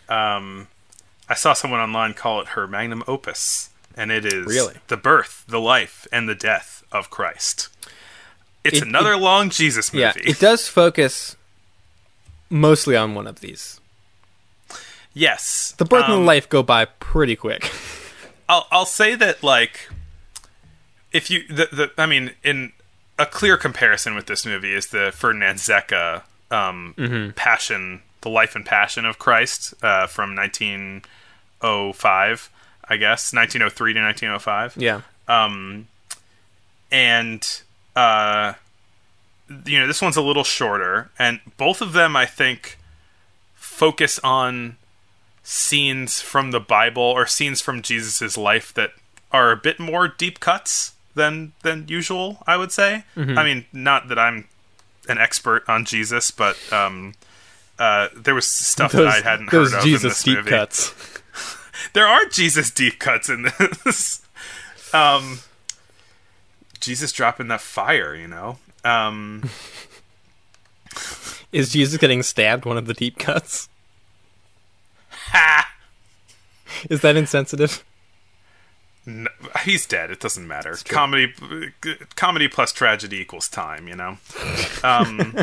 Um, 0.08 0.68
I 1.28 1.34
saw 1.34 1.52
someone 1.54 1.82
online 1.82 2.14
call 2.14 2.40
it 2.40 2.48
her 2.50 2.66
magnum 2.68 3.04
opus, 3.08 3.70
and 3.98 4.12
it 4.12 4.26
is 4.26 4.46
Really? 4.46 4.76
the 4.88 4.98
birth, 4.98 5.44
the 5.48 5.60
life, 5.60 6.08
and 6.12 6.30
the 6.30 6.36
death 6.36 6.84
of 6.92 7.10
Christ. 7.10 7.70
It's 8.64 8.78
It- 8.78 8.84
another 8.88 9.14
it- 9.14 9.18
long 9.18 9.50
Jesus 9.50 9.92
movie. 9.94 10.02
yeah 10.02 10.14
it 10.18 10.40
does 10.40 10.68
focus 10.68 11.36
mostly 12.50 12.96
on 12.96 13.16
one 13.16 13.28
of 13.28 13.40
these 13.42 13.80
yes, 15.14 15.74
the 15.78 15.86
birth 15.86 16.06
and 16.06 16.14
Um, 16.14 16.20
the 16.22 16.26
life 16.26 16.48
go 16.50 16.64
by 16.64 16.86
pretty 16.86 17.36
quick 17.36 17.72
I'll 18.50 18.68
I'll 18.72 18.86
say 18.86 19.16
that 19.16 19.44
like 19.44 19.90
if 21.12 21.30
you 21.30 21.46
the, 21.48 21.68
the 21.72 21.92
I 21.98 22.06
mean 22.06 22.32
in 22.44 22.72
a 23.18 23.26
clear 23.26 23.58
comparison 23.58 24.16
with 24.16 24.26
this 24.28 24.46
movie 24.46 24.74
is 24.74 24.88
the 24.88 25.12
Ferdinand 25.16 25.56
Zecca 25.58 26.24
um, 26.52 26.94
Mm-hmm. 26.98 27.32
Passion, 27.32 28.02
the 28.22 28.30
Life 28.30 28.56
and 28.56 28.66
Passion 28.66 29.06
of 29.06 29.18
Christ 29.18 29.74
uh, 29.82 30.06
from 30.08 30.36
1905, 30.36 32.50
I 32.90 32.98
guess 32.98 33.34
1903 33.34 33.94
to 33.94 34.02
1905. 34.02 34.76
yeah 34.78 35.02
um, 35.28 35.88
and 36.92 37.62
uh, 37.96 38.54
you 39.66 39.80
know 39.80 39.88
this 39.88 40.02
one's 40.02 40.18
a 40.18 40.22
little 40.22 40.44
shorter, 40.44 41.10
and 41.18 41.40
both 41.58 41.82
of 41.82 41.94
them 41.94 42.16
I 42.16 42.26
think 42.26 42.78
focus 43.56 44.20
on 44.20 44.78
scenes 45.44 46.22
from 46.22 46.52
the 46.52 46.60
Bible 46.60 47.04
or 47.04 47.28
scenes 47.28 47.62
from 47.62 47.82
Jesus's 47.82 48.38
life 48.38 48.74
that 48.74 48.92
are 49.32 49.52
a 49.52 49.58
bit 49.58 49.80
more 49.80 50.08
deep 50.08 50.40
cuts 50.40 50.94
than 51.16 51.54
than 51.64 51.88
usual. 51.88 52.44
I 52.48 52.58
would 52.58 52.72
say. 52.72 53.04
I 53.38 53.44
mean, 53.44 53.66
not 53.74 54.08
that 54.10 54.20
I'm 54.20 54.48
an 55.08 55.18
expert 55.18 55.64
on 55.68 55.86
Jesus, 55.86 56.32
but 56.32 56.58
um, 56.72 57.14
uh, 57.78 58.10
there 58.16 58.36
was 58.36 58.48
stuff 58.48 58.92
that 58.94 59.08
I 59.08 59.22
hadn't 59.22 59.52
those 59.52 59.72
heard 59.72 59.80
of 59.80 59.84
jesus 59.84 60.04
in 60.04 60.10
this 60.10 60.24
deep 60.24 60.38
movie 60.38 60.50
cuts 60.50 60.90
there 61.94 62.08
are 62.08 62.26
Jesus 62.26 62.72
deep 62.72 63.00
cuts 63.00 63.30
in 63.30 63.44
this. 63.86 64.22
um, 64.94 65.40
Jesus 66.80 67.12
dropping 67.12 67.48
that 67.48 67.62
fire, 67.62 68.16
you 68.16 68.28
know. 68.28 68.58
Um, 68.84 69.50
is 71.52 71.72
jesus 71.72 71.98
getting 71.98 72.22
stabbed 72.22 72.66
one 72.66 72.78
of 72.78 72.86
the 72.86 72.94
deep 72.94 73.18
cuts 73.18 73.68
ha! 75.10 75.72
is 76.90 77.02
that 77.02 77.16
insensitive 77.16 77.84
No, 79.08 79.30
he's 79.64 79.86
dead. 79.86 80.10
It 80.10 80.20
doesn't 80.20 80.48
matter. 80.48 80.76
Comedy, 80.84 81.32
comedy 82.16 82.48
plus 82.48 82.72
tragedy 82.72 83.18
equals 83.18 83.48
time. 83.48 83.88
You 83.88 83.96
know. 83.96 84.18
Um, 84.84 85.36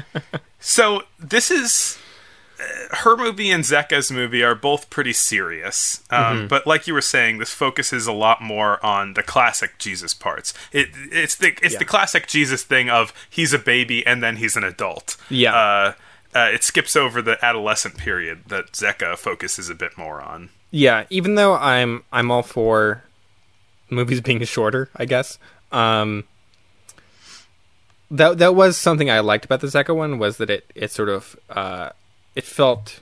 so 0.58 1.02
this 1.18 1.50
is 1.50 1.98
her 2.90 3.16
movie 3.16 3.50
and 3.50 3.64
Zecca's 3.64 4.10
movie 4.10 4.42
are 4.42 4.54
both 4.54 4.88
pretty 4.90 5.12
serious, 5.12 6.02
um, 6.10 6.46
but 6.48 6.66
like 6.66 6.86
you 6.86 6.94
were 6.94 7.00
saying, 7.00 7.38
this 7.38 7.50
focuses 7.52 8.06
a 8.06 8.12
lot 8.12 8.40
more 8.40 8.84
on 8.84 9.14
the 9.14 9.22
classic 9.22 9.78
Jesus 9.78 10.14
parts. 10.14 10.54
It, 10.72 10.88
it's 11.10 11.34
the 11.36 11.48
it's 11.62 11.72
Yeah. 11.74 11.78
the 11.80 11.84
classic 11.84 12.26
Jesus 12.28 12.62
thing 12.62 12.88
of 12.88 13.12
he's 13.28 13.52
a 13.52 13.58
baby 13.58 14.06
and 14.06 14.22
then 14.22 14.36
he's 14.36 14.56
an 14.56 14.64
adult. 14.64 15.16
Yeah. 15.28 15.54
Uh, 15.54 15.92
uh, 16.34 16.50
it 16.52 16.62
skips 16.64 16.96
over 16.96 17.22
the 17.22 17.42
adolescent 17.44 17.96
period 17.96 18.40
that 18.48 18.72
Zecca 18.72 19.16
focuses 19.16 19.68
a 19.70 19.74
bit 19.74 19.96
more 19.96 20.20
on. 20.20 20.50
Yeah, 20.70 21.04
even 21.10 21.34
though 21.36 21.54
I'm 21.54 22.02
I'm 22.12 22.30
all 22.30 22.42
for 22.42 23.04
movies 23.90 24.20
being 24.20 24.42
shorter, 24.44 24.88
I 24.96 25.04
guess. 25.04 25.38
Um 25.72 26.24
that 28.10 28.38
that 28.38 28.54
was 28.54 28.76
something 28.76 29.10
I 29.10 29.20
liked 29.20 29.44
about 29.44 29.60
the 29.60 29.66
Zecca 29.68 29.94
one 29.94 30.18
was 30.18 30.36
that 30.36 30.50
it 30.50 30.70
it 30.74 30.90
sort 30.90 31.08
of 31.08 31.36
uh 31.50 31.90
it 32.34 32.44
felt 32.44 33.00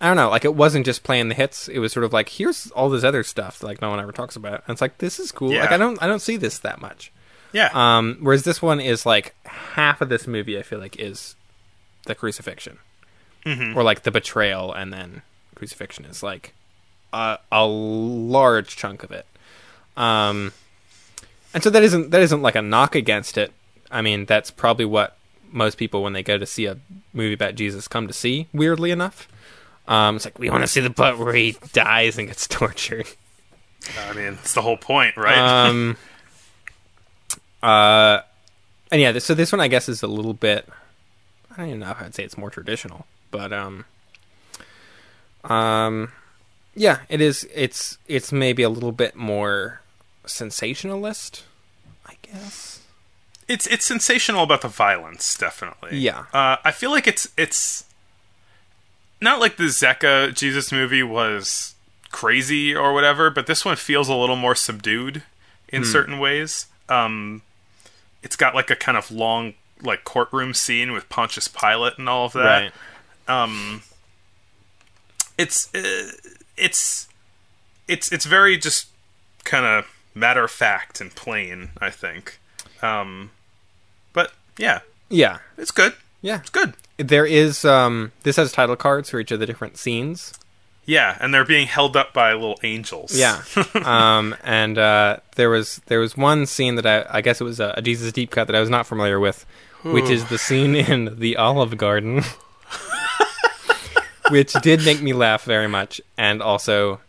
I 0.00 0.06
don't 0.06 0.16
know, 0.16 0.30
like 0.30 0.44
it 0.44 0.54
wasn't 0.54 0.86
just 0.86 1.02
playing 1.02 1.28
the 1.28 1.34
hits. 1.34 1.66
It 1.68 1.80
was 1.80 1.92
sort 1.92 2.04
of 2.04 2.12
like 2.12 2.28
here's 2.28 2.70
all 2.70 2.88
this 2.88 3.02
other 3.02 3.24
stuff 3.24 3.58
that, 3.58 3.66
like 3.66 3.82
no 3.82 3.90
one 3.90 3.98
ever 3.98 4.12
talks 4.12 4.36
about. 4.36 4.62
And 4.66 4.74
it's 4.74 4.80
like 4.80 4.98
this 4.98 5.18
is 5.18 5.32
cool. 5.32 5.50
Like 5.62 5.72
I 5.72 5.76
don't 5.76 6.00
I 6.02 6.06
don't 6.06 6.20
see 6.22 6.36
this 6.36 6.58
that 6.60 6.80
much. 6.80 7.10
Yeah. 7.52 7.70
Um 7.72 8.18
whereas 8.20 8.44
this 8.44 8.62
one 8.62 8.80
is 8.80 9.04
like 9.04 9.34
half 9.44 10.00
of 10.00 10.08
this 10.08 10.26
movie 10.26 10.56
I 10.58 10.62
feel 10.62 10.78
like 10.78 10.98
is 10.98 11.34
the 12.06 12.14
crucifixion. 12.14 12.78
Or 13.76 13.82
like 13.82 14.02
the 14.04 14.10
betrayal 14.10 14.72
and 14.72 14.92
then 14.92 15.22
crucifixion 15.54 16.04
is 16.04 16.22
like 16.22 16.54
a, 17.12 17.38
a 17.50 17.66
large 17.66 18.76
chunk 18.76 19.02
of 19.02 19.10
it. 19.10 19.26
Um 19.96 20.52
and 21.52 21.62
so 21.64 21.70
that 21.70 21.82
isn't 21.82 22.10
that 22.10 22.20
isn't 22.20 22.42
like 22.42 22.54
a 22.54 22.62
knock 22.62 22.94
against 22.94 23.36
it. 23.36 23.52
I 23.90 24.00
mean, 24.02 24.26
that's 24.26 24.52
probably 24.52 24.84
what 24.84 25.16
most 25.50 25.78
people 25.78 26.02
when 26.02 26.12
they 26.12 26.22
go 26.22 26.38
to 26.38 26.46
see 26.46 26.66
a 26.66 26.78
movie 27.12 27.34
about 27.34 27.54
Jesus 27.54 27.88
come 27.88 28.06
to 28.06 28.14
see, 28.14 28.46
weirdly 28.52 28.90
enough. 28.90 29.28
Um 29.86 30.16
it's 30.16 30.24
like 30.24 30.38
we 30.38 30.50
want 30.50 30.62
to 30.62 30.68
see 30.68 30.80
the 30.80 30.90
part 30.90 31.18
where 31.18 31.34
he 31.34 31.56
dies 31.72 32.18
and 32.18 32.28
gets 32.28 32.46
tortured. 32.48 33.06
I 33.98 34.12
mean, 34.12 34.34
it's 34.34 34.54
the 34.54 34.62
whole 34.62 34.76
point, 34.76 35.16
right? 35.16 35.38
Um, 35.68 35.96
uh, 37.62 38.20
and 38.90 39.00
yeah, 39.00 39.12
this, 39.12 39.24
so 39.24 39.34
this 39.34 39.52
one 39.52 39.60
I 39.60 39.68
guess 39.68 39.88
is 39.88 40.02
a 40.02 40.06
little 40.06 40.34
bit. 40.34 40.68
I 41.50 41.56
don't 41.56 41.68
even 41.68 41.80
know 41.80 41.90
if 41.90 42.00
I'd 42.00 42.14
say 42.14 42.24
it's 42.24 42.38
more 42.38 42.50
traditional, 42.50 43.06
but 43.30 43.52
um, 43.52 43.84
um, 45.44 46.12
yeah, 46.74 47.00
it 47.08 47.20
is. 47.20 47.48
It's 47.54 47.98
it's 48.06 48.32
maybe 48.32 48.62
a 48.62 48.68
little 48.68 48.92
bit 48.92 49.16
more 49.16 49.80
sensationalist, 50.26 51.44
I 52.06 52.14
guess. 52.22 52.77
It's 53.48 53.66
it's 53.66 53.84
sensational 53.84 54.42
about 54.42 54.60
the 54.62 54.68
violence, 54.68 55.36
definitely. 55.36 55.98
Yeah. 55.98 56.26
Uh, 56.32 56.56
I 56.64 56.70
feel 56.70 56.90
like 56.90 57.06
it's 57.06 57.28
it's 57.36 57.84
not 59.20 59.40
like 59.40 59.56
the 59.56 59.64
Zecca 59.64 60.32
Jesus 60.34 60.70
movie 60.70 61.02
was 61.02 61.74
crazy 62.10 62.74
or 62.74 62.92
whatever, 62.94 63.30
but 63.30 63.46
this 63.46 63.64
one 63.64 63.76
feels 63.76 64.08
a 64.08 64.14
little 64.14 64.36
more 64.36 64.54
subdued 64.54 65.22
in 65.68 65.82
Hmm. 65.82 65.88
certain 65.90 66.18
ways. 66.18 66.66
Um, 66.88 67.42
it's 68.22 68.36
got 68.36 68.54
like 68.54 68.70
a 68.70 68.76
kind 68.76 68.96
of 68.96 69.10
long 69.10 69.54
like 69.82 70.04
courtroom 70.04 70.54
scene 70.54 70.92
with 70.92 71.08
Pontius 71.08 71.48
Pilate 71.48 71.98
and 71.98 72.08
all 72.08 72.26
of 72.26 72.32
that. 72.34 72.72
Right. 73.28 73.80
it's 75.38 75.72
uh, 75.74 76.10
it's 76.56 77.08
it's 77.86 78.10
it's 78.12 78.24
very 78.26 78.56
just 78.58 78.88
kind 79.44 79.64
of 79.64 79.86
matter 80.14 80.44
of 80.44 80.50
fact 80.50 81.00
and 81.00 81.14
plain. 81.14 81.70
I 81.80 81.90
think. 81.90 82.38
Um, 82.82 83.30
yeah, 84.58 84.80
Yeah, 85.08 85.38
it's 85.56 85.70
good. 85.70 85.94
yeah. 86.20 86.40
It's 86.40 86.50
good. 86.50 86.74
There 86.98 87.24
is 87.26 87.64
um. 87.64 88.12
This 88.24 88.36
has 88.36 88.52
title 88.52 88.76
cards 88.76 89.08
for 89.10 89.20
each 89.20 89.30
of 89.30 89.40
the 89.40 89.46
different 89.46 89.76
scenes. 89.78 90.34
Yeah, 90.84 91.16
and 91.20 91.32
they're 91.34 91.44
being 91.44 91.66
held 91.66 91.96
up 91.96 92.12
by 92.14 92.32
little 92.32 92.58
angels. 92.62 93.14
Yeah. 93.16 93.42
um, 93.84 94.34
and 94.42 94.78
uh, 94.78 95.18
there 95.36 95.50
was 95.50 95.80
there 95.86 96.00
was 96.00 96.16
one 96.16 96.46
scene 96.46 96.74
that 96.76 96.86
I, 96.86 97.18
I 97.18 97.20
guess 97.20 97.40
it 97.40 97.44
was 97.44 97.60
a, 97.60 97.74
a 97.76 97.82
Jesus 97.82 98.10
deep 98.12 98.30
cut 98.30 98.46
that 98.48 98.56
I 98.56 98.60
was 98.60 98.70
not 98.70 98.86
familiar 98.86 99.20
with, 99.20 99.44
which 99.82 100.08
is 100.10 100.28
the 100.28 100.38
scene 100.38 100.74
in 100.74 101.18
the 101.20 101.36
Olive 101.36 101.76
Garden, 101.76 102.22
which 104.30 104.52
did 104.54 104.84
make 104.84 105.00
me 105.00 105.12
laugh 105.12 105.44
very 105.44 105.68
much, 105.68 106.00
and 106.16 106.42
also 106.42 107.00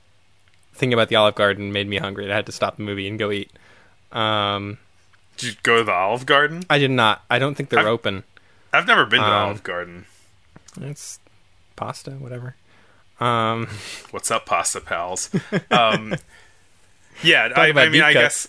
thinking 0.73 0.93
about 0.93 1.09
the 1.09 1.15
Olive 1.15 1.35
Garden 1.35 1.73
made 1.73 1.87
me 1.87 1.97
hungry. 1.97 2.31
I 2.31 2.35
had 2.35 2.45
to 2.45 2.51
stop 2.51 2.77
the 2.77 2.83
movie 2.83 3.07
and 3.07 3.19
go 3.19 3.31
eat. 3.31 3.51
Um, 4.11 4.77
Did 5.39 5.49
you 5.53 5.55
go 5.63 5.77
to 5.77 5.83
the 5.83 5.91
Olive 5.93 6.25
Garden? 6.25 6.63
I 6.69 6.77
did 6.77 6.91
not. 6.91 7.23
I 7.29 7.39
don't 7.39 7.55
think 7.55 7.69
they're 7.69 7.79
I've- 7.79 7.87
open. 7.89 8.23
I've 8.71 8.85
never 8.85 9.05
been 9.05 9.19
to 9.21 9.25
the 9.25 9.31
Um, 9.31 9.45
Olive 9.47 9.63
Garden. 9.63 10.05
It's 10.81 11.19
pasta, 11.75 12.11
whatever. 12.11 12.55
Um, 13.19 13.67
What's 14.11 14.29
up, 14.29 14.45
pasta 14.45 14.79
pals? 14.81 15.29
Um, 15.71 16.15
yeah, 17.23 17.49
I, 17.55 17.71
I 17.71 17.89
mean, 17.89 18.01
I 18.03 18.13
cuts. 18.13 18.47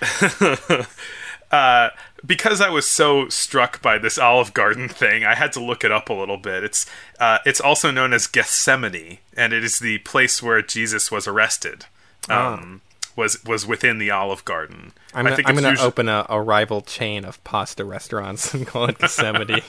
guess 0.00 0.86
uh, 1.50 1.90
because 2.24 2.60
I 2.60 2.68
was 2.70 2.86
so 2.88 3.28
struck 3.28 3.82
by 3.82 3.98
this 3.98 4.18
Olive 4.18 4.54
Garden 4.54 4.88
thing, 4.88 5.24
I 5.24 5.34
had 5.34 5.52
to 5.54 5.60
look 5.62 5.84
it 5.84 5.92
up 5.92 6.08
a 6.08 6.12
little 6.14 6.36
bit. 6.38 6.64
It's 6.64 6.86
uh, 7.18 7.38
it's 7.44 7.60
also 7.60 7.90
known 7.90 8.12
as 8.12 8.26
Gethsemane, 8.26 9.18
and 9.36 9.52
it 9.52 9.64
is 9.64 9.78
the 9.78 9.98
place 9.98 10.42
where 10.42 10.62
Jesus 10.62 11.10
was 11.10 11.26
arrested. 11.26 11.86
Um, 12.28 12.80
Was 13.20 13.44
was 13.44 13.66
within 13.66 13.98
the 13.98 14.10
Olive 14.10 14.44
Garden. 14.44 14.92
I'm 15.14 15.26
I 15.26 15.34
think 15.36 15.46
I'm 15.48 15.54
it's 15.54 15.60
gonna 15.62 15.72
usually- 15.72 15.86
open 15.86 16.08
a, 16.08 16.24
a 16.28 16.40
rival 16.40 16.80
chain 16.80 17.24
of 17.24 17.42
pasta 17.44 17.84
restaurants 17.84 18.54
and 18.54 18.66
call 18.66 18.86
it 18.86 18.96
Yosemite. 19.00 19.62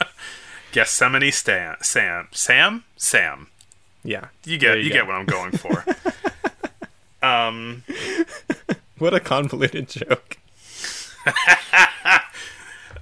Gethsemane 0.72 1.30
Stan, 1.32 1.76
Sam 1.82 2.28
Sam 2.32 2.82
Sam. 2.96 3.48
yeah, 4.02 4.28
You 4.44 4.58
get 4.58 4.78
you, 4.82 4.88
go. 4.90 4.94
get 4.94 5.06
what 5.06 5.14
I'm 5.16 5.26
going 5.26 5.52
for. 5.52 5.84
um, 7.26 7.84
What 8.98 9.14
a 9.14 9.20
convoluted 9.20 9.88
joke. 9.88 10.38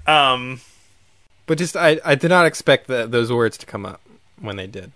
um, 0.06 0.60
But 1.46 1.58
just 1.58 1.76
I, 1.76 2.00
I 2.04 2.14
did 2.16 2.28
not 2.28 2.46
expect 2.46 2.86
the, 2.86 3.06
those 3.06 3.32
words 3.32 3.56
to 3.58 3.66
come 3.66 3.86
up 3.86 4.00
when 4.40 4.56
they 4.56 4.66
did. 4.66 4.92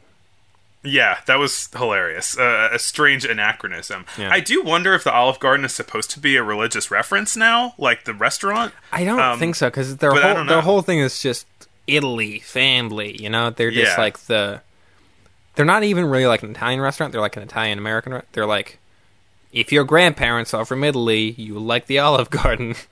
Yeah, 0.86 1.18
that 1.26 1.36
was 1.38 1.68
hilarious. 1.74 2.36
Uh, 2.38 2.68
a 2.72 2.78
strange 2.78 3.24
anachronism. 3.24 4.04
Yeah. 4.18 4.30
I 4.30 4.40
do 4.40 4.62
wonder 4.62 4.92
if 4.94 5.02
the 5.02 5.12
Olive 5.12 5.40
Garden 5.40 5.64
is 5.64 5.72
supposed 5.72 6.10
to 6.10 6.20
be 6.20 6.36
a 6.36 6.42
religious 6.42 6.90
reference 6.90 7.36
now, 7.36 7.72
like 7.78 8.04
the 8.04 8.12
restaurant. 8.12 8.74
I 8.92 9.04
don't 9.04 9.18
Um, 9.18 9.38
think 9.38 9.54
so 9.54 9.68
because 9.68 9.96
their 9.96 10.12
whole 10.12 10.44
their 10.44 10.60
whole 10.60 10.82
thing 10.82 10.98
is 10.98 11.22
just 11.22 11.46
Italy 11.86 12.38
family. 12.40 13.20
You 13.20 13.30
know, 13.30 13.48
they're 13.50 13.70
just 13.70 13.96
Yeah. 13.96 14.02
like 14.02 14.18
the. 14.26 14.60
They're 15.54 15.64
not 15.64 15.84
even 15.84 16.04
really 16.06 16.26
like 16.26 16.42
an 16.42 16.50
Italian 16.50 16.80
restaurant. 16.80 17.12
They're 17.12 17.20
like 17.20 17.36
an 17.36 17.42
Italian 17.44 17.78
American. 17.78 18.12
Re- 18.14 18.22
they're 18.32 18.44
like, 18.46 18.78
if 19.52 19.70
your 19.72 19.84
grandparents 19.84 20.52
are 20.52 20.64
from 20.64 20.82
Italy, 20.84 21.30
you 21.38 21.58
like 21.60 21.86
the 21.86 21.98
Olive 22.00 22.28
Garden. 22.30 22.74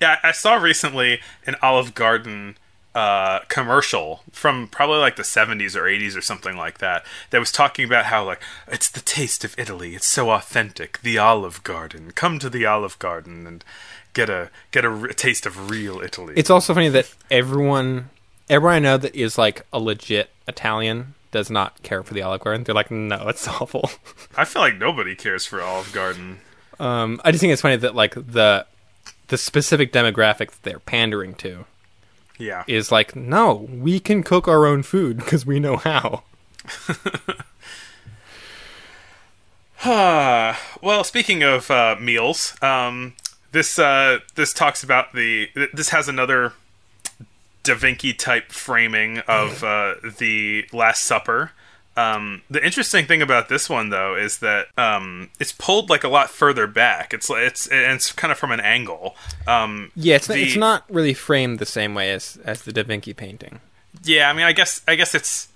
Yeah, 0.00 0.18
I 0.22 0.32
saw 0.32 0.54
recently 0.54 1.20
an 1.46 1.56
Olive 1.62 1.94
Garden 1.94 2.56
uh, 2.94 3.40
commercial 3.48 4.22
from 4.30 4.68
probably 4.68 4.98
like 4.98 5.16
the 5.16 5.22
70s 5.22 5.74
or 5.74 5.82
80s 5.82 6.16
or 6.16 6.20
something 6.20 6.56
like 6.56 6.78
that 6.78 7.04
that 7.30 7.38
was 7.38 7.50
talking 7.50 7.84
about 7.84 8.06
how 8.06 8.24
like 8.24 8.40
it's 8.68 8.90
the 8.90 9.00
taste 9.00 9.44
of 9.44 9.58
Italy. 9.58 9.94
It's 9.94 10.06
so 10.06 10.30
authentic. 10.30 11.00
The 11.00 11.18
Olive 11.18 11.62
Garden. 11.64 12.10
Come 12.12 12.38
to 12.38 12.50
the 12.50 12.66
Olive 12.66 12.98
Garden 12.98 13.46
and 13.46 13.64
get 14.12 14.28
a 14.28 14.50
get 14.70 14.84
a 14.84 15.14
taste 15.14 15.46
of 15.46 15.70
real 15.70 16.00
Italy. 16.00 16.34
It's 16.36 16.50
also 16.50 16.74
funny 16.74 16.90
that 16.90 17.12
everyone, 17.30 18.10
everyone 18.50 18.76
I 18.76 18.78
know 18.80 18.98
that 18.98 19.14
is 19.14 19.38
like 19.38 19.66
a 19.72 19.78
legit 19.78 20.30
Italian 20.46 21.14
does 21.30 21.50
not 21.50 21.82
care 21.82 22.02
for 22.02 22.12
the 22.12 22.20
Olive 22.20 22.42
Garden. 22.42 22.64
They're 22.64 22.74
like, 22.74 22.90
no, 22.90 23.28
it's 23.28 23.48
awful. 23.60 23.90
I 24.36 24.44
feel 24.44 24.60
like 24.60 24.76
nobody 24.76 25.14
cares 25.14 25.46
for 25.46 25.62
Olive 25.62 25.92
Garden. 25.92 26.40
Um, 26.78 27.20
I 27.24 27.30
just 27.30 27.40
think 27.40 27.52
it's 27.52 27.62
funny 27.62 27.76
that 27.76 27.94
like 27.94 28.14
the 28.14 28.66
the 29.28 29.38
specific 29.38 29.92
demographic 29.94 30.50
that 30.50 30.62
they're 30.62 30.78
pandering 30.78 31.34
to 31.36 31.64
Yeah. 32.42 32.64
is 32.66 32.90
like, 32.90 33.14
no, 33.14 33.68
we 33.70 34.00
can 34.00 34.22
cook 34.22 34.48
our 34.48 34.66
own 34.66 34.82
food 34.82 35.18
because 35.18 35.46
we 35.46 35.60
know 35.60 35.76
how. 35.76 36.24
Well, 40.80 41.04
speaking 41.04 41.42
of 41.42 41.70
uh, 41.70 41.96
meals, 42.00 42.56
um, 42.62 43.14
this 43.52 43.78
uh, 43.78 44.18
this 44.34 44.52
talks 44.52 44.82
about 44.82 45.12
the. 45.12 45.48
This 45.72 45.90
has 45.90 46.08
another 46.08 46.52
Da 47.62 47.74
Vinci 47.74 48.12
type 48.12 48.50
framing 48.50 49.18
of 49.20 49.62
uh, 49.62 49.94
the 50.18 50.66
Last 50.72 51.02
Supper. 51.04 51.52
Um, 51.96 52.42
the 52.48 52.64
interesting 52.64 53.06
thing 53.06 53.20
about 53.20 53.48
this 53.48 53.68
one, 53.68 53.90
though, 53.90 54.16
is 54.16 54.38
that 54.38 54.68
um, 54.78 55.28
it's 55.38 55.52
pulled 55.52 55.90
like 55.90 56.04
a 56.04 56.08
lot 56.08 56.30
further 56.30 56.66
back. 56.66 57.12
It's 57.12 57.28
it's 57.30 57.66
and 57.66 57.92
it's 57.92 58.12
kind 58.12 58.32
of 58.32 58.38
from 58.38 58.50
an 58.52 58.60
angle. 58.60 59.14
Um, 59.46 59.92
Yeah, 59.94 60.16
it's 60.16 60.28
not, 60.28 60.38
it's 60.38 60.56
not 60.56 60.84
really 60.90 61.14
framed 61.14 61.58
the 61.58 61.66
same 61.66 61.94
way 61.94 62.10
as 62.12 62.38
as 62.44 62.62
the 62.62 62.72
Da 62.72 62.82
Vinci 62.82 63.12
painting. 63.12 63.60
Yeah, 64.04 64.30
I 64.30 64.32
mean, 64.32 64.46
I 64.46 64.52
guess 64.52 64.80
I 64.88 64.94
guess 64.94 65.14
it's 65.14 65.48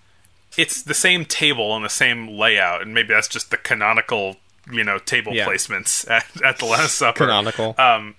it's 0.59 0.82
the 0.82 0.95
same 0.95 1.24
table 1.24 1.74
and 1.74 1.84
the 1.84 1.89
same 1.91 2.28
layout, 2.28 2.82
and 2.82 2.93
maybe 2.93 3.09
that's 3.14 3.28
just 3.28 3.51
the 3.51 3.57
canonical, 3.57 4.37
you 4.70 4.84
know, 4.84 4.99
table 4.99 5.34
Yeah. 5.34 5.47
placements 5.47 6.09
at, 6.11 6.26
at 6.45 6.59
the 6.59 6.66
Last 6.66 6.97
Supper. 6.97 7.24
Canonical. 7.24 7.74
Um, 7.78 8.14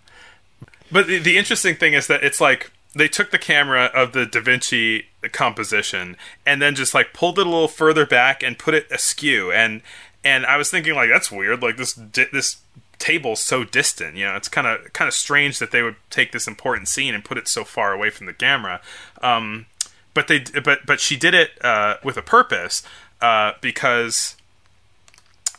but 0.92 1.06
the, 1.08 1.20
the 1.20 1.38
interesting 1.38 1.76
thing 1.76 1.94
is 1.94 2.08
that 2.08 2.24
it's 2.24 2.40
like 2.42 2.72
they 2.96 3.08
took 3.08 3.30
the 3.32 3.38
camera 3.38 3.86
of 3.94 4.14
the 4.14 4.26
Da 4.26 4.40
Vinci 4.42 5.06
composition 5.30 6.18
and 6.46 6.62
then 6.62 6.76
just 6.76 6.94
like 6.94 7.14
pulled 7.14 7.40
it 7.40 7.48
a 7.48 7.50
little 7.50 7.68
further 7.68 8.06
back 8.06 8.44
and 8.44 8.58
put 8.58 8.74
it 8.74 8.92
askew. 8.92 9.52
And 9.52 9.82
and 10.24 10.46
I 10.46 10.58
was 10.58 10.70
thinking 10.70 10.96
like 10.96 11.10
that's 11.10 11.32
weird. 11.32 11.62
Like 11.62 11.78
this 11.78 11.94
di- 11.94 12.28
this 12.32 12.58
table's 13.00 13.44
so 13.44 13.64
distant. 13.64 14.16
You 14.16 14.26
know, 14.26 14.36
it's 14.36 14.50
kind 14.50 14.68
of 14.68 14.92
kind 14.94 15.08
of 15.08 15.14
strange 15.14 15.60
that 15.60 15.72
they 15.72 15.82
would 15.82 15.96
take 16.10 16.32
this 16.32 16.48
important 16.48 16.88
scene 16.88 17.14
and 17.14 17.24
put 17.24 17.38
it 17.38 17.48
so 17.48 17.64
far 17.64 17.94
away 17.94 18.10
from 18.10 18.26
the 18.26 18.34
camera. 18.34 18.82
Um, 19.22 19.68
but 20.14 20.28
they 20.28 20.40
but 20.64 20.86
but 20.86 21.00
she 21.00 21.16
did 21.16 21.34
it 21.34 21.52
uh, 21.64 21.96
with 22.04 22.18
a 22.18 22.22
purpose 22.22 22.84
uh, 23.22 23.54
because 23.62 24.36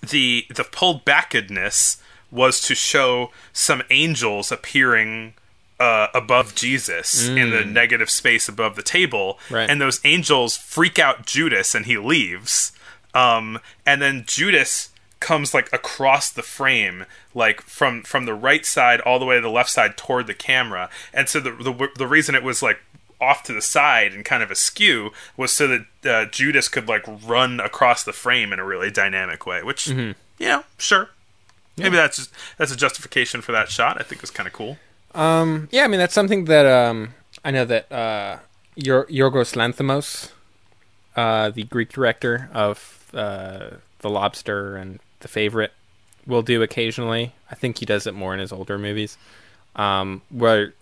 the 0.01 0.47
the 0.55 0.65
pulled 0.65 1.05
backedness 1.05 2.01
was 2.31 2.61
to 2.61 2.75
show 2.75 3.31
some 3.53 3.83
angels 3.91 4.53
appearing 4.53 5.35
uh, 5.81 6.09
above 6.15 6.55
Jesus 6.55 7.29
in 7.29 7.51
the 7.51 7.65
negative 7.65 8.11
space 8.11 8.49
above 8.49 8.75
the 8.77 8.83
table, 8.83 9.39
Right. 9.51 9.69
and 9.71 9.81
those 9.81 10.01
angels 10.05 10.57
freak 10.57 10.99
out 10.99 11.25
Judas, 11.27 11.75
and 11.75 11.87
he 11.87 11.97
leaves. 11.99 12.73
Um, 13.15 13.59
and 13.87 14.03
then 14.03 14.25
Judas 14.27 14.91
comes 15.21 15.53
like 15.55 15.73
across 15.73 16.31
the 16.31 16.43
frame, 16.43 17.05
like 17.35 17.61
from 17.63 18.03
from 18.03 18.25
the 18.25 18.35
right 18.35 18.65
side 18.67 19.01
all 19.01 19.19
the 19.19 19.25
way 19.25 19.37
to 19.37 19.41
the 19.41 19.51
left 19.51 19.71
side 19.71 19.97
toward 19.97 20.27
the 20.27 20.35
camera. 20.35 20.91
And 21.13 21.29
so 21.29 21.41
the 21.41 21.51
the, 21.53 21.89
the 21.97 22.07
reason 22.07 22.35
it 22.35 22.43
was 22.43 22.63
like 22.63 22.81
off 23.21 23.43
to 23.45 23.53
the 23.53 23.63
side 23.63 24.13
and 24.15 24.25
kind 24.25 24.43
of 24.45 24.51
askew 24.51 25.11
was 25.37 25.53
so 25.53 25.67
that 25.67 25.87
uh, 26.09 26.25
Judas 26.31 26.69
could 26.69 26.87
like 26.89 27.03
run 27.27 27.59
across 27.59 28.05
the 28.05 28.13
frame 28.13 28.53
in 28.53 28.61
a 28.61 28.65
really 28.65 28.91
dynamic 28.93 29.45
way. 29.47 29.63
Which 29.63 29.89
you 29.89 30.15
know, 30.39 30.65
sure, 30.77 31.09
maybe 31.77 31.97
that's 31.97 32.17
just 32.19 32.31
that's 32.59 32.71
a 32.73 32.77
justification 32.77 33.41
for 33.41 33.51
that 33.53 33.71
shot. 33.71 33.97
I 34.01 34.05
think 34.05 34.21
was 34.21 34.31
kind 34.31 34.47
of 34.47 34.53
cool. 34.53 34.79
Um, 35.15 35.69
yeah, 35.71 35.85
I 35.85 35.89
mean 35.89 35.99
that's 36.01 36.15
something 36.15 36.45
that 36.47 36.67
um, 36.67 37.15
I 37.45 37.51
know 37.51 37.65
that 37.65 37.91
uh, 37.91 38.39
Yor- 38.77 39.07
Yorgos 39.07 39.55
Lanthimos, 39.57 40.31
uh, 41.17 41.51
the 41.51 41.65
Greek 41.65 41.91
director 41.91 42.49
of 42.53 43.05
uh, 43.15 43.71
The 44.01 44.11
Lobster 44.11 44.77
and 44.77 45.01
The 45.21 45.29
Favorite, 45.29 45.73
will 46.27 46.43
do 46.43 46.63
occasionally. 46.63 47.33
I 47.51 47.55
think 47.55 47.79
he 47.79 47.87
does 47.87 48.07
it 48.07 48.15
more 48.15 48.35
in 48.35 48.41
his 48.41 48.53
older 48.53 48.79
movies, 48.79 49.17
um, 49.77 50.23
where 50.31 50.75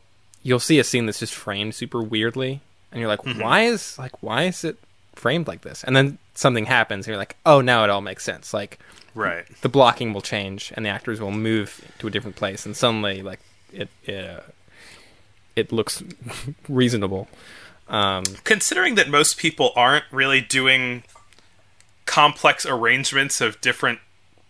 you'll 0.42 0.58
see 0.60 0.78
a 0.78 0.84
scene 0.84 1.06
that's 1.06 1.20
just 1.20 1.34
framed 1.34 1.74
super 1.74 2.02
weirdly, 2.02 2.60
and 2.90 3.00
you're 3.00 3.08
like, 3.08 3.24
why 3.24 3.62
is 3.62 3.98
like 3.98 4.22
why 4.22 4.42
is 4.44 4.64
it 4.64 4.76
framed 5.14 5.46
like 5.46 5.62
this? 5.62 5.84
And 5.84 5.94
then 5.96 6.18
something 6.34 6.66
happens, 6.66 7.06
and 7.06 7.12
you're 7.12 7.18
like, 7.18 7.36
oh, 7.46 7.60
now 7.60 7.84
it 7.84 7.90
all 7.90 8.00
makes 8.02 8.24
sense. 8.24 8.52
Like 8.52 8.78
Right. 9.14 9.46
the 9.62 9.68
blocking 9.70 10.12
will 10.12 10.20
change 10.20 10.72
and 10.76 10.84
the 10.84 10.90
actors 10.90 11.20
will 11.22 11.30
move 11.32 11.80
to 12.00 12.06
a 12.06 12.10
different 12.10 12.36
place 12.36 12.66
and 12.66 12.76
suddenly 12.76 13.22
like 13.22 13.40
it 13.76 13.88
it, 14.04 14.24
uh, 14.24 14.40
it 15.54 15.70
looks 15.72 16.02
reasonable 16.68 17.28
um 17.88 18.24
considering 18.44 18.94
that 18.96 19.08
most 19.08 19.36
people 19.38 19.72
aren't 19.76 20.04
really 20.10 20.40
doing 20.40 21.02
complex 22.04 22.64
arrangements 22.66 23.40
of 23.40 23.60
different 23.60 23.98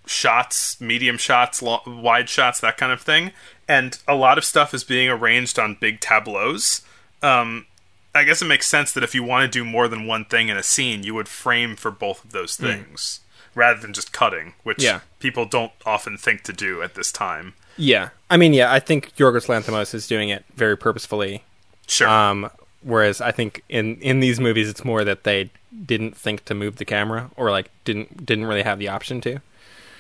shots, 0.07 0.81
medium 0.81 1.19
shots, 1.19 1.61
wide 1.61 2.29
shots, 2.29 2.61
that 2.61 2.77
kind 2.77 2.93
of 2.93 3.01
thing, 3.01 3.33
and 3.67 3.99
a 4.07 4.15
lot 4.15 4.39
of 4.39 4.45
stuff 4.45 4.73
is 4.73 4.85
being 4.85 5.09
arranged 5.09 5.59
on 5.59 5.77
big 5.81 6.01
tableaus. 6.01 6.83
Um, 7.23 7.67
I 8.15 8.23
guess 8.25 8.41
it 8.41 8.45
makes 8.47 8.67
sense 8.67 8.93
that 8.93 9.03
if 9.03 9.15
you 9.15 9.25
want 9.25 9.51
to 9.51 9.59
do 9.59 9.65
more 9.65 9.89
than 9.89 10.07
one 10.07 10.25
thing 10.25 10.49
in 10.49 10.57
a 10.57 10.63
scene, 10.63 11.03
you 11.03 11.13
would 11.15 11.29
frame 11.29 11.75
for 11.77 11.91
both 11.91 12.25
of 12.25 12.33
those 12.33 12.57
things. 12.57 13.21
rather 13.55 13.81
than 13.81 13.95
just 13.95 14.13
cutting, 14.13 14.53
which 14.65 14.83
Yeah. 14.85 15.01
people 15.19 15.47
don't 15.47 15.73
often 15.87 16.19
think 16.19 16.43
to 16.43 16.53
do 16.53 16.83
at 16.83 16.95
this 16.95 17.11
time. 17.11 17.55
Yeah, 17.77 18.11
I 18.31 18.37
mean, 18.37 18.55
yeah, 18.55 18.73
I 18.73 18.81
think 18.81 19.15
Yorgos 19.17 19.47
Lanthimos 19.49 19.95
is 19.95 20.07
doing 20.07 20.29
it 20.31 20.45
very 20.55 20.77
purposefully. 20.77 21.43
Sure. 21.87 22.09
Um, 22.09 22.51
whereas 22.83 23.21
I 23.21 23.33
think 23.33 23.63
in 23.69 23.97
in 24.01 24.21
these 24.21 24.41
movies, 24.41 24.69
it's 24.69 24.85
more 24.85 25.05
that 25.05 25.25
they 25.25 25.51
didn't 25.85 26.17
think 26.17 26.45
to 26.47 26.55
move 26.55 26.77
the 26.77 26.85
camera 26.85 27.31
or 27.37 27.51
like 27.51 27.71
didn't 27.85 28.25
didn't 28.25 28.47
really 28.47 28.63
have 28.63 28.79
the 28.79 28.89
option 28.89 29.21
to. 29.23 29.41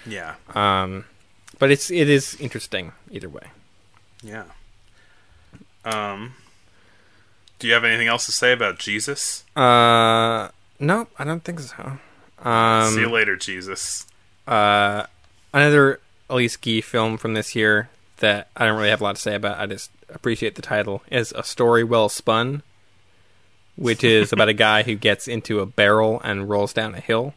yeah. 0.06 0.34
Um, 0.54 1.04
but 1.58 1.70
it's 1.70 1.90
it 1.90 2.08
is 2.08 2.34
interesting 2.40 2.92
either 3.10 3.28
way. 3.28 3.48
Yeah. 4.22 4.44
Um. 5.84 6.34
Do 7.58 7.66
you 7.66 7.72
have 7.74 7.84
anything 7.84 8.08
else 8.08 8.26
to 8.26 8.32
say 8.32 8.52
about 8.52 8.78
Jesus? 8.78 9.44
Uh, 9.56 10.48
no, 10.78 11.08
I 11.18 11.24
don't 11.24 11.42
think 11.42 11.60
so. 11.60 11.98
Um, 12.42 12.92
See 12.92 13.00
you 13.00 13.08
later, 13.10 13.34
Jesus. 13.36 14.06
uh, 14.46 15.06
another 15.54 16.00
Alice 16.30 16.56
Guy 16.56 16.80
film 16.80 17.16
from 17.16 17.34
this 17.34 17.54
year 17.54 17.88
that 18.18 18.48
I 18.56 18.64
don't 18.66 18.76
really 18.76 18.90
have 18.90 19.00
a 19.00 19.04
lot 19.04 19.16
to 19.16 19.22
say 19.22 19.34
about. 19.34 19.58
I 19.58 19.66
just 19.66 19.90
appreciate 20.08 20.54
the 20.54 20.62
title 20.62 21.02
is 21.10 21.32
a 21.32 21.42
story 21.42 21.84
well 21.84 22.08
spun, 22.08 22.62
which 23.76 24.02
is 24.02 24.32
about 24.32 24.48
a 24.48 24.54
guy 24.68 24.82
who 24.82 24.94
gets 24.94 25.28
into 25.28 25.60
a 25.60 25.66
barrel 25.66 26.20
and 26.24 26.48
rolls 26.48 26.72
down 26.72 26.94
a 26.94 27.00
hill. 27.00 27.34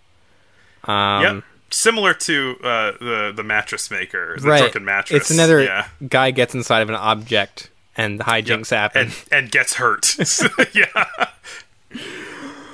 Um, 0.85 1.21
yep. 1.23 1.43
Similar 1.71 2.13
to 2.15 2.55
uh, 2.63 2.91
the 2.99 3.33
the 3.35 3.43
mattress 3.43 3.91
maker, 3.91 4.35
the 4.39 4.47
right. 4.47 4.57
drunken 4.59 4.85
mattress. 4.85 5.21
It's 5.21 5.29
another 5.31 5.61
Yeah. 5.61 5.87
guy 6.07 6.31
gets 6.31 6.55
inside 6.55 6.81
of 6.81 6.89
an 6.89 6.95
object 6.95 7.69
and 7.95 8.19
the 8.19 8.23
Yep. 8.25 8.45
hijinks 8.45 8.69
happen. 8.71 9.01
and 9.07 9.15
and 9.31 9.51
gets 9.51 9.73
hurt. 9.73 10.15
yeah. 10.73 11.05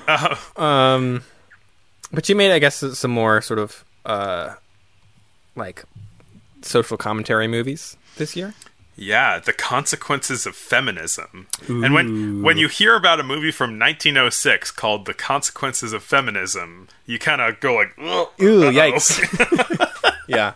Uh, 0.07 0.35
Um, 0.55 1.23
but 2.11 2.29
you 2.29 2.35
made, 2.35 2.51
I 2.51 2.59
guess, 2.59 2.75
some 2.97 3.11
more 3.11 3.41
sort 3.41 3.59
of 3.59 3.83
uh, 4.05 4.53
like 5.55 5.83
social 6.65 6.97
commentary 6.97 7.47
movies 7.47 7.97
this 8.17 8.35
year. 8.35 8.53
Yeah, 8.97 9.39
the 9.39 9.51
consequences 9.51 10.45
of 10.45 10.55
feminism. 10.55 11.47
And 11.67 11.93
when 11.93 12.41
when 12.41 12.57
you 12.57 12.69
hear 12.69 12.95
about 12.95 13.19
a 13.19 13.23
movie 13.23 13.51
from 13.51 13.77
1906 13.77 14.71
called 14.71 15.05
"The 15.05 15.13
Consequences 15.13 15.91
of 15.91 16.01
Feminism," 16.01 16.87
you 17.05 17.19
kind 17.19 17.41
of 17.41 17.59
go 17.59 17.75
like, 17.75 17.97
Ooh, 17.99 18.21
uh-oh." 18.21 18.71
yikes! 18.71 19.19
yeah, 20.27 20.53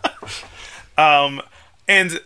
Um, 0.96 1.42
and 1.86 2.20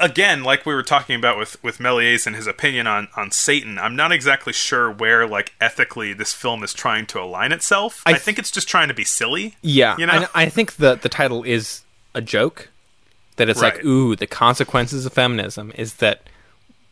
again, 0.00 0.42
like 0.42 0.66
we 0.66 0.74
were 0.74 0.82
talking 0.82 1.16
about 1.16 1.38
with 1.38 1.62
with 1.62 1.78
Méliès 1.78 2.26
and 2.26 2.34
his 2.34 2.46
opinion 2.46 2.86
on 2.86 3.08
on 3.16 3.30
Satan, 3.30 3.78
I'm 3.78 3.94
not 3.94 4.10
exactly 4.12 4.52
sure 4.52 4.90
where 4.90 5.26
like 5.26 5.54
ethically 5.60 6.12
this 6.12 6.32
film 6.32 6.64
is 6.64 6.72
trying 6.72 7.06
to 7.06 7.20
align 7.20 7.52
itself. 7.52 8.02
I, 8.06 8.12
I 8.12 8.14
think 8.14 8.38
it's 8.38 8.50
just 8.50 8.68
trying 8.68 8.88
to 8.88 8.94
be 8.94 9.04
silly. 9.04 9.56
yeah. 9.62 9.96
You 9.98 10.06
know? 10.06 10.12
And 10.12 10.28
I 10.34 10.48
think 10.48 10.76
the 10.76 10.96
the 10.96 11.08
title 11.08 11.42
is 11.44 11.82
a 12.14 12.20
joke. 12.20 12.70
That 13.36 13.48
it's 13.48 13.62
like, 13.62 13.82
ooh, 13.84 14.16
the 14.16 14.26
consequences 14.26 15.06
of 15.06 15.14
feminism 15.14 15.72
is 15.74 15.94
that 15.94 16.24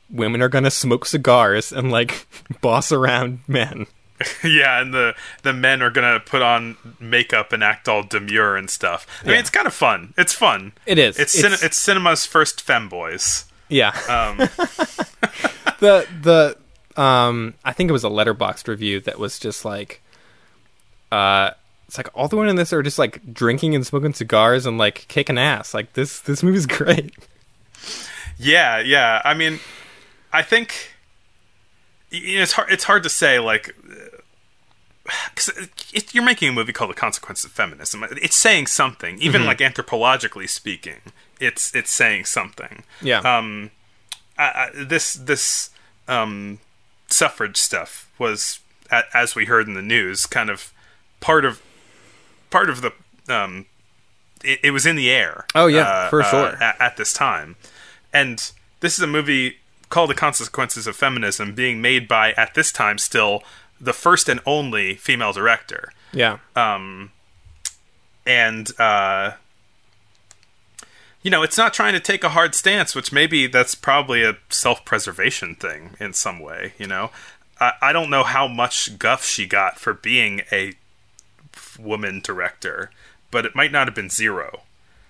women 0.09 0.41
are 0.41 0.49
gonna 0.49 0.71
smoke 0.71 1.05
cigars 1.05 1.73
and 1.73 1.91
like 1.91 2.27
boss 2.61 2.91
around 2.93 3.41
men. 3.47 3.87
yeah, 4.45 4.81
and 4.81 4.93
the 4.93 5.14
the 5.43 5.53
men 5.53 5.83
are 5.83 5.91
gonna 5.91 6.21
put 6.21 6.43
on 6.43 6.77
makeup 7.01 7.53
and 7.53 7.62
act 7.62 7.89
all 7.89 8.03
demure 8.03 8.57
and 8.57 8.69
stuff. 8.71 9.07
I 9.25 9.29
mean, 9.29 9.37
it's 9.39 9.51
kind 9.51 9.66
of 9.66 9.75
fun. 9.75 10.14
It's 10.19 10.33
fun. 10.33 10.73
It 10.87 10.99
is. 10.99 11.19
It's 11.19 11.37
It's- 11.39 11.59
cin- 11.61 11.66
it's 11.66 11.79
cinema's 11.79 12.27
first 12.27 12.66
femboys. 12.66 13.45
Yeah. 13.69 13.89
Um, 14.09 14.39
the 15.81 16.07
the 16.23 16.57
um 17.01 17.55
I 17.64 17.73
think 17.73 17.91
it 17.91 17.93
was 17.93 18.05
a 18.05 18.09
Letterboxd 18.09 18.66
review 18.66 19.01
that 19.01 19.19
was 19.19 19.39
just 19.39 19.64
like 19.64 20.03
uh 21.12 21.51
it's 21.87 21.97
like 21.97 22.09
all 22.14 22.29
the 22.29 22.37
women 22.37 22.51
in 22.51 22.57
this 22.57 22.73
are 22.73 22.83
just 22.83 22.99
like 22.99 23.33
drinking 23.33 23.75
and 23.75 23.87
smoking 23.87 24.12
cigars 24.14 24.66
and 24.66 24.79
like 24.79 25.07
kicking 25.09 25.39
ass. 25.39 25.73
Like 25.75 25.93
this 25.95 26.21
this 26.21 26.43
movie's 26.43 26.66
great. 26.79 27.14
yeah, 28.39 28.79
yeah. 28.81 29.23
I 29.25 29.35
mean, 29.35 29.61
I 30.33 30.43
think 30.43 30.93
you 32.11 32.37
know, 32.39 32.43
it's 32.43 32.53
hard. 32.53 32.71
It's 32.73 32.85
hard 32.85 33.03
to 33.05 33.09
say 33.11 33.39
like. 33.39 33.75
Because 35.31 35.69
it, 35.93 36.15
you're 36.15 36.25
making 36.25 36.49
a 36.49 36.53
movie 36.53 36.73
called 36.73 36.91
"The 36.91 36.95
Consequences 36.95 37.45
of 37.45 37.53
Feminism." 37.53 38.05
It's 38.11 38.37
saying 38.37 38.67
something, 38.67 39.19
even 39.21 39.45
like 39.45 39.59
anthropologically 39.59 40.49
speaking. 40.49 41.01
It's 41.41 41.75
it's 41.75 41.91
saying 41.91 42.27
something. 42.27 42.83
Yeah. 43.01 43.21
um, 43.21 43.71
I, 44.37 44.43
I, 44.43 44.85
this 44.85 45.15
this 45.15 45.71
um, 46.07 46.59
suffrage 47.09 47.57
stuff 47.57 48.11
was, 48.19 48.61
as 49.13 49.35
we 49.35 49.47
heard 49.47 49.67
in 49.67 49.75
the 49.75 49.83
news, 49.83 50.27
kind 50.27 50.51
of 50.51 50.73
part 51.21 51.45
of 51.45 51.63
part 52.51 52.71
of 52.71 52.83
the. 52.83 52.93
Um, 53.29 53.67
it, 54.45 54.61
it 54.63 54.71
was 54.71 54.87
in 54.87 54.97
the 54.97 55.11
air. 55.11 55.47
Oh, 55.55 55.67
yeah, 55.67 55.83
uh, 55.83 56.09
for 56.09 56.23
uh, 56.23 56.31
sure. 56.31 56.63
at, 56.63 56.81
at 56.81 56.97
this 56.97 57.13
time, 57.13 57.57
and 58.13 58.51
this 58.81 58.95
is 58.95 59.01
a 59.01 59.07
movie 59.07 59.59
called 59.91 60.11
"The 60.11 60.15
Consequences 60.15 60.87
of 60.87 60.97
Feminism," 60.97 61.55
being 61.55 61.81
made 61.81 62.09
by 62.09 62.33
at 62.33 62.55
this 62.55 62.73
time 62.73 62.99
still 62.99 63.43
the 63.81 63.93
first 63.93 64.29
and 64.29 64.41
only 64.45 64.95
female 64.95 65.33
director 65.33 65.93
yeah. 66.12 66.39
and 68.26 68.79
uh, 68.79 69.33
you 71.22 71.31
know, 71.31 71.43
it's 71.43 71.59
not 71.59 71.74
trying 71.74 71.95
to 71.95 72.01
take 72.01 72.24
a 72.24 72.31
hard 72.31 72.55
stance, 72.55 72.95
which 72.95 73.12
maybe 73.12 73.47
that's 73.47 73.74
probably 73.74 74.22
a 74.22 74.37
self-preservation 74.51 75.57
thing 75.57 75.97
in 75.99 76.12
some 76.12 76.39
way. 76.39 76.74
You 76.79 76.87
know, 76.87 77.11
I, 77.61 77.72
I 77.83 77.93
don't 77.93 78.11
know 78.11 78.22
how 78.22 78.47
much 78.47 78.99
guff 78.99 79.24
she 79.24 79.47
got 79.47 79.79
for 79.79 79.93
being 79.93 80.43
a 80.53 80.74
woman 81.79 82.20
director, 82.20 82.91
but 83.31 83.45
it 83.45 83.55
might 83.55 83.72
not 83.72 83.89
have 83.89 83.95
been 83.95 84.11
zero. 84.11 84.62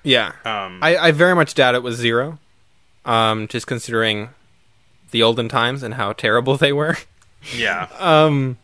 Yeah. 0.02 0.32
Um, 0.44 0.80
I, 0.82 0.96
I 0.96 1.10
very 1.10 1.34
much 1.34 1.54
doubt 1.54 1.74
it 1.74 1.82
was 1.82 1.96
zero. 1.96 2.38
Um 3.04 3.48
just 3.48 3.66
considering 3.66 4.30
the 5.12 5.22
olden 5.22 5.48
times 5.48 5.82
and 5.82 5.94
how 5.94 6.12
terrible 6.12 6.56
they 6.58 6.72
were. 6.72 6.96
Yeah, 7.56 7.88
um, 7.98 8.58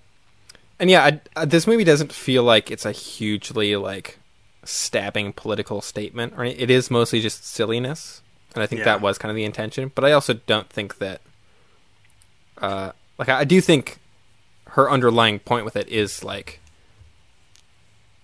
And 0.81 0.91
yeah, 0.91 1.05
I, 1.05 1.21
I, 1.37 1.45
this 1.45 1.67
movie 1.67 1.85
doesn't 1.85 2.13
feel 2.13 2.43
like 2.43 2.71
it's 2.71 2.85
a 2.85 2.93
hugely 2.93 3.77
like 3.77 4.19
stabbing 4.65 5.33
political 5.33 5.81
statement. 5.81 6.35
Right? 6.37 6.55
It 6.59 6.71
is 6.71 6.91
mostly 6.91 7.21
just 7.21 7.47
silliness, 7.47 8.23
and 8.55 8.63
I 8.63 8.67
think 8.67 8.81
Yeah. 8.81 8.85
that 8.87 9.01
was 9.01 9.19
kind 9.19 9.31
of 9.31 9.37
the 9.37 9.45
intention. 9.45 9.93
But 9.95 10.05
I 10.05 10.13
also 10.13 10.35
don't 10.35 10.69
think 10.71 10.99
that, 10.99 11.21
uh, 12.59 12.93
like 13.19 13.29
I, 13.29 13.41
I 13.41 13.45
do 13.45 13.61
think 13.61 13.99
her 14.71 14.91
underlying 14.91 15.39
point 15.39 15.65
with 15.65 15.77
it 15.77 15.89
is 15.89 16.25
like 16.25 16.61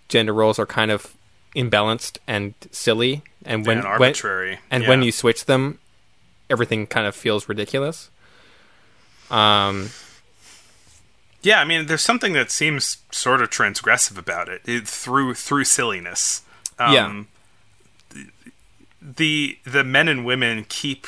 gender 0.08 0.32
roles 0.34 0.58
are 0.58 0.66
kind 0.66 0.90
of 0.90 1.14
imbalanced 1.54 2.18
and 2.26 2.54
silly, 2.72 3.22
and 3.44 3.64
when 3.66 3.78
and 3.78 3.84
when- 3.86 3.92
arbitrary. 3.92 4.58
and 4.70 4.82
yeah. 4.82 4.88
when 4.88 5.02
you 5.02 5.12
switch 5.12 5.44
them, 5.44 5.78
everything 6.48 6.86
kind 6.86 7.06
of 7.06 7.14
feels 7.14 7.48
ridiculous. 7.48 8.10
Um, 9.30 9.90
Yeah, 11.42 11.60
I 11.60 11.64
mean, 11.64 11.86
there's 11.86 12.02
something 12.02 12.32
that 12.34 12.50
seems 12.50 12.98
sort 13.10 13.40
of 13.40 13.50
transgressive 13.50 14.18
about 14.18 14.48
it, 14.48 14.62
it 14.66 14.86
through 14.86 15.34
through 15.34 15.64
silliness. 15.64 16.42
Um, 16.78 17.28
the 19.00 19.58
the 19.64 19.84
men 19.84 20.08
and 20.08 20.24
women 20.24 20.64
keep 20.68 21.06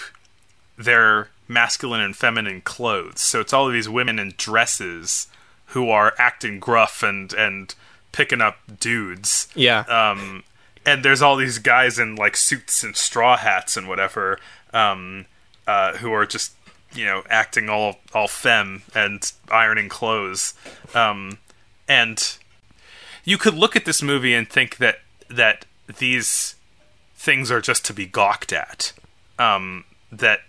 their 0.79 1.29
masculine 1.49 2.01
and 2.01 2.17
feminine 2.17 2.61
clothes, 2.63 3.21
so 3.21 3.41
it's 3.41 3.53
all 3.53 3.67
of 3.67 3.73
these 3.73 3.89
women 3.89 4.19
in 4.19 4.35
dresses 4.37 5.29
who 5.67 5.91
are 5.91 6.15
acting 6.19 6.59
gruff 6.59 7.03
and 7.03 7.33
and 7.35 7.75
picking 8.13 8.41
up 8.41 8.59
dudes. 8.79 9.49
yeah, 9.55 9.81
Um, 9.81 10.45
and 10.85 11.05
there's 11.05 11.23
all 11.23 11.37
these 11.37 11.59
guys 11.59 11.99
in 11.99 12.17
like 12.17 12.37
suits 12.37 12.83
and 12.83 12.97
straw 12.97 13.37
hats 13.37 13.77
and 13.77 13.89
whatever, 13.89 14.39
um, 14.75 15.27
uh, 15.67 15.95
who 15.99 16.13
are 16.13 16.27
just 16.27 16.53
you 16.95 17.05
know 17.05 17.23
acting 17.29 17.69
all 17.69 17.97
all 18.15 18.29
femme 18.29 18.83
and 18.95 19.33
ironing 19.51 19.89
clothes. 19.89 20.55
Um, 20.95 21.39
and 21.89 22.39
you 23.25 23.39
could 23.39 23.55
look 23.55 23.77
at 23.77 23.85
this 23.85 24.03
movie 24.03 24.35
and 24.35 24.49
think 24.49 24.79
that 24.79 25.01
that 25.29 25.65
these 25.99 26.55
things 27.15 27.51
are 27.51 27.61
just 27.61 27.85
to 27.87 27.95
be 27.95 28.07
gawked 28.07 28.53
at. 28.53 28.93
Um, 29.39 29.85
that 30.11 30.41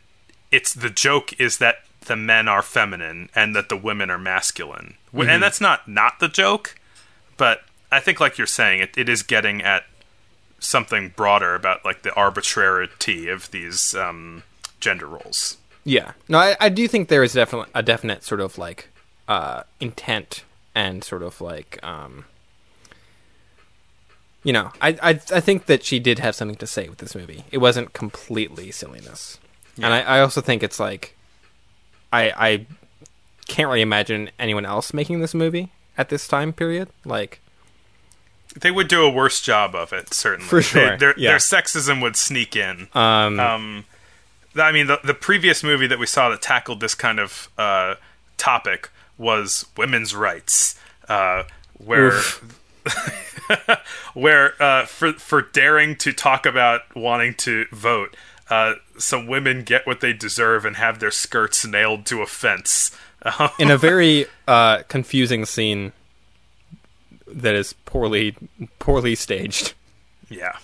it's 0.51 0.73
the 0.73 0.89
joke 0.89 1.39
is 1.39 1.57
that 1.57 1.77
the 2.05 2.15
men 2.15 2.47
are 2.47 2.61
feminine 2.61 3.29
and 3.33 3.55
that 3.55 3.69
the 3.69 3.77
women 3.77 4.09
are 4.09 4.19
masculine, 4.19 4.95
W 5.11 5.29
and 5.29 5.41
that's 5.41 5.61
not 5.61 5.87
not 5.87 6.19
the 6.19 6.27
joke. 6.27 6.75
But 7.37 7.63
I 7.91 7.99
think, 7.99 8.19
like 8.19 8.37
you're 8.37 8.47
saying, 8.47 8.81
it, 8.81 8.97
it 8.97 9.09
is 9.09 9.23
getting 9.23 9.61
at 9.61 9.85
something 10.59 11.13
broader 11.15 11.55
about 11.55 11.83
like 11.85 12.03
the 12.03 12.13
arbitrarity 12.13 13.27
of 13.27 13.51
these 13.51 13.95
um, 13.95 14.43
gender 14.79 15.07
roles. 15.07 15.57
Yeah. 15.85 16.13
No, 16.29 16.37
I, 16.37 16.55
I 16.59 16.69
do 16.69 16.87
think 16.87 17.09
there 17.09 17.23
is 17.23 17.33
definitely 17.33 17.69
a 17.75 17.83
definite 17.83 18.23
sort 18.23 18.39
of 18.41 18.57
like 18.57 18.89
uh, 19.27 19.63
intent 19.79 20.43
and 20.75 21.03
sort 21.03 21.23
of 21.23 21.41
like 21.41 21.77
um, 21.83 22.25
you 24.43 24.51
know, 24.53 24.71
I, 24.81 24.89
I 25.01 25.09
I 25.11 25.39
think 25.39 25.67
that 25.67 25.83
she 25.83 25.99
did 25.99 26.19
have 26.19 26.35
something 26.35 26.57
to 26.57 26.67
say 26.67 26.89
with 26.89 26.97
this 26.99 27.15
movie. 27.15 27.45
It 27.51 27.59
wasn't 27.59 27.93
completely 27.93 28.71
silliness, 28.71 29.39
and 29.77 29.85
I, 29.93 30.01
I 30.01 30.19
also 30.19 30.41
think 30.41 30.63
it's 30.63 30.79
like 30.79 31.15
I 32.11 32.31
I 32.35 32.65
can't 33.47 33.67
really 33.67 33.81
imagine 33.81 34.31
anyone 34.37 34.65
else 34.65 34.93
making 34.93 35.21
this 35.21 35.33
movie 35.33 35.69
at 35.97 36.09
this 36.09 36.27
time 36.27 36.51
period. 36.51 36.89
Like 37.05 37.39
They 38.59 38.71
would 38.71 38.87
do 38.89 39.03
a 39.03 39.09
worse 39.09 39.39
job 39.41 39.75
of 39.75 39.93
it, 39.93 40.13
certainly. 40.13 40.47
For 40.49 40.57
They- 40.57 40.61
sure, 40.63 40.97
their, 40.97 41.13
yeah. 41.17 41.29
their 41.31 41.37
sexism 41.39 42.01
would 42.01 42.15
sneak 42.17 42.55
in. 42.55 42.87
Um, 42.93 43.39
Um, 43.39 43.85
I 44.55 44.71
mean, 44.71 44.87
the, 44.87 44.99
the 45.03 45.13
previous 45.13 45.63
movie 45.63 45.87
that 45.87 45.99
we 45.99 46.05
saw 46.05 46.29
that 46.29 46.41
tackled 46.41 46.79
this 46.79 46.95
kind 46.95 47.19
of 47.19 47.49
uh, 47.57 47.95
topic 48.37 48.89
was 49.17 49.65
women's 49.77 50.15
rights, 50.15 50.79
uh, 51.07 51.43
where 51.77 52.19
where 54.13 54.61
uh, 54.61 54.85
for 54.85 55.13
for 55.13 55.41
daring 55.41 55.95
to 55.97 56.13
talk 56.13 56.45
about 56.45 56.95
wanting 56.95 57.33
to 57.35 57.65
vote, 57.71 58.15
uh, 58.49 58.73
some 58.97 59.27
women 59.27 59.63
get 59.63 59.87
what 59.87 60.01
they 60.01 60.13
deserve 60.13 60.65
and 60.65 60.75
have 60.75 60.99
their 60.99 61.11
skirts 61.11 61.65
nailed 61.65 62.05
to 62.07 62.21
a 62.21 62.25
fence. 62.25 62.95
in 63.59 63.71
a 63.71 63.77
very 63.77 64.25
uh, 64.47 64.83
confusing 64.89 65.45
scene 65.45 65.93
that 67.25 67.55
is 67.55 67.73
poorly 67.85 68.35
poorly 68.79 69.15
staged. 69.15 69.73
yeah, 70.29 70.57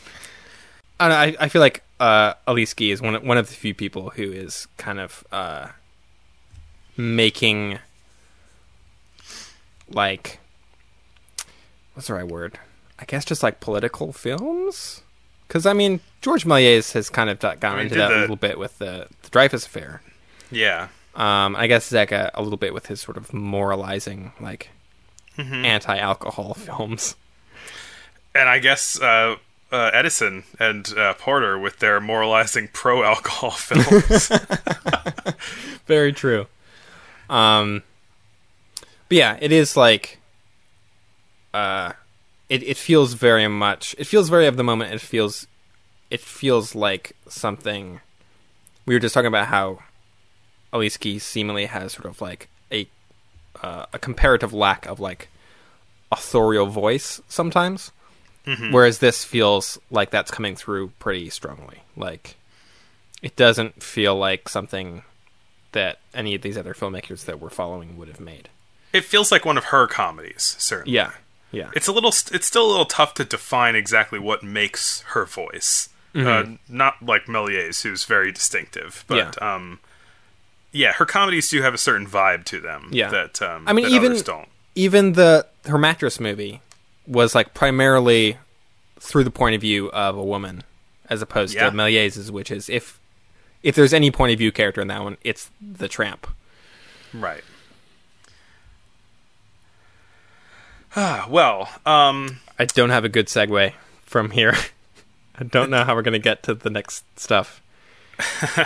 I, 0.99 1.27
I, 1.27 1.35
I 1.41 1.49
feel 1.49 1.61
like 1.61 1.83
uh, 1.99 2.33
Guy 2.47 2.85
is 2.85 3.01
one 3.01 3.15
of, 3.15 3.23
one 3.23 3.37
of 3.37 3.47
the 3.49 3.53
few 3.55 3.73
people 3.73 4.11
who 4.11 4.31
is 4.31 4.67
kind 4.77 4.99
of 4.99 5.23
uh, 5.31 5.67
making 6.97 7.79
like 9.89 10.39
what's 11.93 12.07
the 12.07 12.13
right 12.13 12.27
word? 12.27 12.59
I 12.99 13.05
guess 13.05 13.25
just 13.25 13.43
like 13.43 13.59
political 13.59 14.13
films. 14.13 15.01
Because 15.47 15.65
I 15.65 15.73
mean, 15.73 15.99
George 16.21 16.45
Méliès 16.45 16.93
has 16.93 17.09
kind 17.09 17.29
of 17.29 17.39
gone 17.39 17.57
I 17.61 17.75
mean, 17.75 17.85
into 17.85 17.95
that 17.95 18.11
a 18.11 18.17
little 18.17 18.35
bit 18.35 18.59
with 18.59 18.77
the, 18.77 19.07
the 19.23 19.29
Dreyfus 19.29 19.65
affair. 19.65 20.01
yeah. 20.51 20.89
Um, 21.15 21.55
I 21.57 21.67
guess 21.67 21.89
Zecca 21.91 22.29
a 22.35 22.41
little 22.41 22.57
bit 22.57 22.73
with 22.73 22.85
his 22.85 23.01
sort 23.01 23.17
of 23.17 23.33
moralizing, 23.33 24.31
like 24.39 24.69
Mm-hmm. 25.37 25.63
anti-alcohol 25.65 26.53
films. 26.57 27.15
and 28.35 28.49
I 28.49 28.59
guess 28.59 28.99
uh, 29.01 29.37
uh, 29.71 29.91
Edison 29.93 30.43
and 30.59 30.87
uh, 30.97 31.13
Porter 31.13 31.57
with 31.57 31.79
their 31.79 31.99
moralizing 31.99 32.69
pro-alcohol 32.71 33.51
films. 33.57 34.27
Very 35.85 36.13
true. 36.13 36.47
Um, 37.29 37.83
but 39.07 39.17
yeah, 39.17 39.37
it 39.41 39.51
is 39.51 39.77
like, 39.77 40.19
uh, 41.53 41.93
it 42.47 42.63
it 42.63 42.77
feels 42.77 43.13
very 43.13 43.47
much. 43.47 43.95
It 43.97 44.05
feels 44.05 44.29
very 44.29 44.47
of 44.47 44.57
the 44.57 44.63
moment. 44.63 44.93
It 44.93 45.01
feels, 45.01 45.47
it 46.09 46.19
feels 46.19 46.73
like 46.73 47.15
something. 47.27 48.01
We 48.85 48.95
were 48.95 48.99
just 48.99 49.13
talking 49.13 49.27
about 49.27 49.47
how 49.47 49.79
Alice 50.73 50.97
seemingly 51.19 51.65
has 51.67 51.93
sort 51.93 52.05
of 52.05 52.21
like 52.21 52.49
a 52.71 52.87
uh, 53.61 53.85
a 53.93 53.99
comparative 53.99 54.53
lack 54.53 54.85
of 54.85 54.99
like 54.99 55.29
authorial 56.11 56.67
voice 56.67 57.21
sometimes, 57.27 57.91
whereas 58.71 58.99
this 58.99 59.23
feels 59.23 59.77
like 59.91 60.09
that's 60.09 60.31
coming 60.31 60.55
through 60.55 60.89
pretty 60.99 61.29
strongly. 61.29 61.79
Like 61.95 62.35
it 63.21 63.35
doesn't 63.35 63.83
feel 63.83 64.15
like 64.15 64.49
something 64.49 65.03
that 65.73 65.99
any 66.13 66.33
of 66.35 66.41
these 66.41 66.57
other 66.57 66.73
filmmakers 66.73 67.25
that 67.25 67.39
we're 67.39 67.49
following 67.49 67.97
would 67.97 68.07
have 68.07 68.19
made. 68.19 68.49
it 68.91 69.03
feels 69.05 69.31
like 69.31 69.45
one 69.45 69.57
of 69.57 69.65
her 69.65 69.85
comedies, 69.85 70.55
certainly. 70.57 70.95
Yeah, 70.95 71.11
yeah, 71.51 71.69
It's 71.75 71.87
a 71.87 71.91
little. 71.91 72.09
It's 72.09 72.47
still 72.47 72.65
a 72.65 72.69
little 72.71 72.85
tough 72.85 73.13
to 73.15 73.25
define 73.25 73.75
exactly 73.75 74.17
what 74.19 74.41
makes 74.43 75.01
her 75.13 75.25
voice. 75.25 75.89
Uh, 76.15 76.55
not 76.67 76.95
like 77.03 77.25
Méliès, 77.25 77.83
who's 77.83 78.03
very 78.05 78.31
distinctive, 78.31 79.05
but 79.07 79.35
Yeah. 79.39 79.55
um, 79.55 79.79
yeah, 80.71 80.93
her 80.93 81.05
comedies 81.05 81.49
do 81.49 81.61
have 81.61 81.73
a 81.75 81.77
certain 81.77 82.07
vibe 82.07 82.45
to 82.45 82.59
them. 82.59 82.89
Yeah. 82.91 83.09
that 83.09 83.41
um, 83.43 83.67
I 83.67 83.73
mean, 83.73 83.85
even 83.87 84.19
don't. 84.23 84.47
even 84.75 85.13
the 85.13 85.45
her 85.65 85.77
mattress 85.77 86.19
movie 86.19 86.61
was 87.09 87.33
like 87.35 87.53
primarily 87.53 88.37
through 88.99 89.23
the 89.25 89.31
point 89.31 89.55
of 89.55 89.61
view 89.61 89.89
of 89.91 90.15
a 90.17 90.23
woman, 90.23 90.63
as 91.09 91.21
opposed 91.21 91.55
Yeah. 91.55 91.69
to 91.69 91.75
Méliès's, 91.75 92.31
which 92.31 92.51
is 92.51 92.69
if 92.69 92.99
if 93.63 93.75
there's 93.75 93.93
any 93.93 94.09
point 94.11 94.31
of 94.31 94.37
view 94.37 94.51
character 94.53 94.79
in 94.79 94.87
that 94.87 95.03
one, 95.03 95.17
it's 95.23 95.49
the 95.59 95.87
tramp. 95.89 96.27
Right. 97.13 97.43
Ah, 100.95 101.27
well, 101.29 101.69
um, 101.85 102.39
I 102.57 102.65
don't 102.65 102.89
have 102.89 103.05
a 103.05 103.09
good 103.09 103.27
segue 103.27 103.73
from 104.05 104.31
here. 104.31 104.53
I 105.39 105.43
don't 105.43 105.69
know 105.69 105.83
how 105.83 105.95
we're 105.95 106.01
gonna 106.01 106.19
get 106.19 106.43
to 106.43 106.53
the 106.53 106.69
next 106.69 107.03
stuff. 107.17 107.61
uh, 108.57 108.65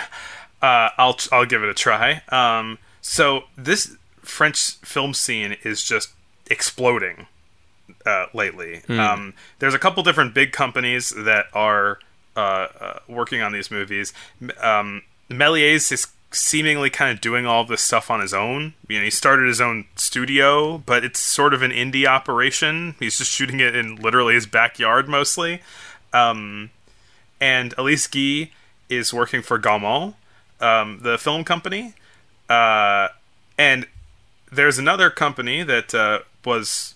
I'll 0.98 1.16
I'll 1.32 1.46
give 1.46 1.62
it 1.62 1.68
a 1.68 1.74
try. 1.74 2.22
Um, 2.30 2.78
so 3.00 3.44
this 3.56 3.96
French 4.22 4.72
film 4.78 5.14
scene 5.14 5.56
is 5.62 5.84
just 5.84 6.10
exploding 6.50 7.26
uh, 8.06 8.26
lately. 8.34 8.82
Um, 8.98 9.34
there's 9.58 9.74
a 9.74 9.78
couple 9.78 10.02
different 10.02 10.34
big 10.34 10.52
companies 10.52 11.10
that 11.10 11.46
are 11.52 11.98
uh, 12.36 12.68
uh, 12.80 12.98
working 13.08 13.42
on 13.42 13.52
these 13.52 13.70
movies. 13.70 14.12
Um, 14.60 15.02
Méliès 15.30 15.90
is 15.92 16.08
seemingly 16.30 16.90
kind 16.90 17.12
of 17.12 17.20
doing 17.20 17.46
all 17.46 17.62
of 17.62 17.68
this 17.68 17.80
stuff 17.80 18.10
on 18.10 18.20
his 18.20 18.34
own. 18.34 18.74
You 18.88 18.98
know, 18.98 19.04
he 19.04 19.10
started 19.10 19.46
his 19.46 19.60
own 19.60 19.86
studio, 19.96 20.78
but 20.78 21.04
it's 21.04 21.20
sort 21.20 21.54
of 21.54 21.62
an 21.62 21.70
indie 21.70 22.06
operation. 22.06 22.96
He's 22.98 23.18
just 23.18 23.30
shooting 23.30 23.60
it 23.60 23.76
in 23.76 23.96
literally 23.96 24.34
his 24.34 24.46
backyard 24.46 25.08
mostly. 25.08 25.62
Um, 26.12 26.70
and 27.40 27.74
Alice 27.78 28.06
Guy 28.06 28.50
is 28.88 29.14
working 29.14 29.42
for 29.42 29.58
Gaumont, 29.58 30.14
um, 30.60 31.00
the 31.02 31.18
film 31.18 31.44
company. 31.44 31.94
Uh, 32.48 33.08
and 33.56 33.86
there's 34.50 34.78
another 34.78 35.10
company 35.10 35.62
that 35.62 35.94
uh, 35.94 36.20
was 36.44 36.93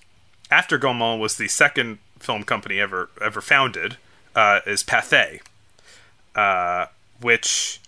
after 0.51 0.79
Gaumont 0.79 1.19
was 1.21 1.37
the 1.37 1.49
second 1.49 1.99
film 2.19 2.43
company 2.45 2.81
ever 2.81 3.11
ever 3.23 3.41
founded. 3.41 3.97
Uh, 4.37 4.61
is 4.67 4.85
Pathé, 4.85 5.41
uh, 6.37 6.87
which 7.21 7.81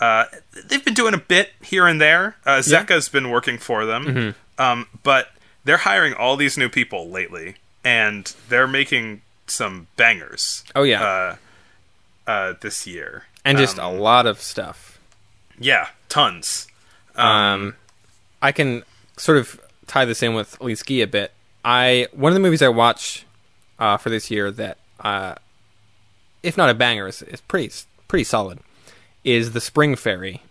uh, 0.00 0.26
they've 0.66 0.84
been 0.84 0.94
doing 0.94 1.14
a 1.14 1.18
bit 1.18 1.50
here 1.62 1.86
and 1.86 2.00
there. 2.00 2.36
Uh, 2.46 2.58
Zecca's 2.58 3.08
been 3.08 3.28
working 3.30 3.58
for 3.58 3.84
them, 3.84 4.34
um, 4.58 4.86
but 5.02 5.32
they're 5.64 5.78
hiring 5.78 6.14
all 6.14 6.36
these 6.36 6.56
new 6.56 6.68
people 6.68 7.08
lately, 7.08 7.56
and 7.84 8.32
they're 8.48 8.68
making 8.68 9.22
some 9.48 9.88
bangers. 9.96 10.62
Oh 10.76 10.84
yeah, 10.84 11.02
Uh, 11.02 11.36
uh, 12.30 12.54
this 12.60 12.86
year, 12.86 13.24
and 13.44 13.58
just 13.58 13.78
a 13.78 13.88
lot 13.88 14.26
of 14.26 14.40
stuff. 14.40 14.98
yeah, 15.58 15.88
tons. 16.08 16.68
Um, 17.16 17.74
I 18.40 18.52
can 18.52 18.84
sort 19.16 19.38
of 19.38 19.60
tie 19.88 20.04
this 20.04 20.22
in 20.22 20.34
with 20.34 20.56
Guy 20.86 20.94
a 20.96 21.06
bit. 21.06 21.32
I 21.64 22.08
one 22.12 22.30
of 22.30 22.34
the 22.34 22.40
movies 22.40 22.62
I 22.62 22.68
watched 22.68 23.24
uh, 23.78 23.96
for 23.96 24.10
this 24.10 24.30
year 24.30 24.50
that, 24.52 24.78
uh, 25.00 25.34
if 26.42 26.56
not 26.56 26.70
a 26.70 26.74
banger, 26.74 27.06
is, 27.06 27.22
is 27.22 27.40
pretty 27.40 27.72
pretty 28.08 28.24
solid. 28.24 28.60
Is 29.24 29.52
the 29.52 29.60
Spring 29.60 29.96
Fairy, 29.96 30.42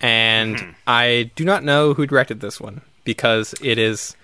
and 0.00 0.74
I 0.86 1.30
do 1.34 1.44
not 1.44 1.62
know 1.62 1.94
who 1.94 2.06
directed 2.06 2.40
this 2.40 2.60
one 2.60 2.80
because 3.04 3.54
it 3.62 3.78
is 3.78 4.16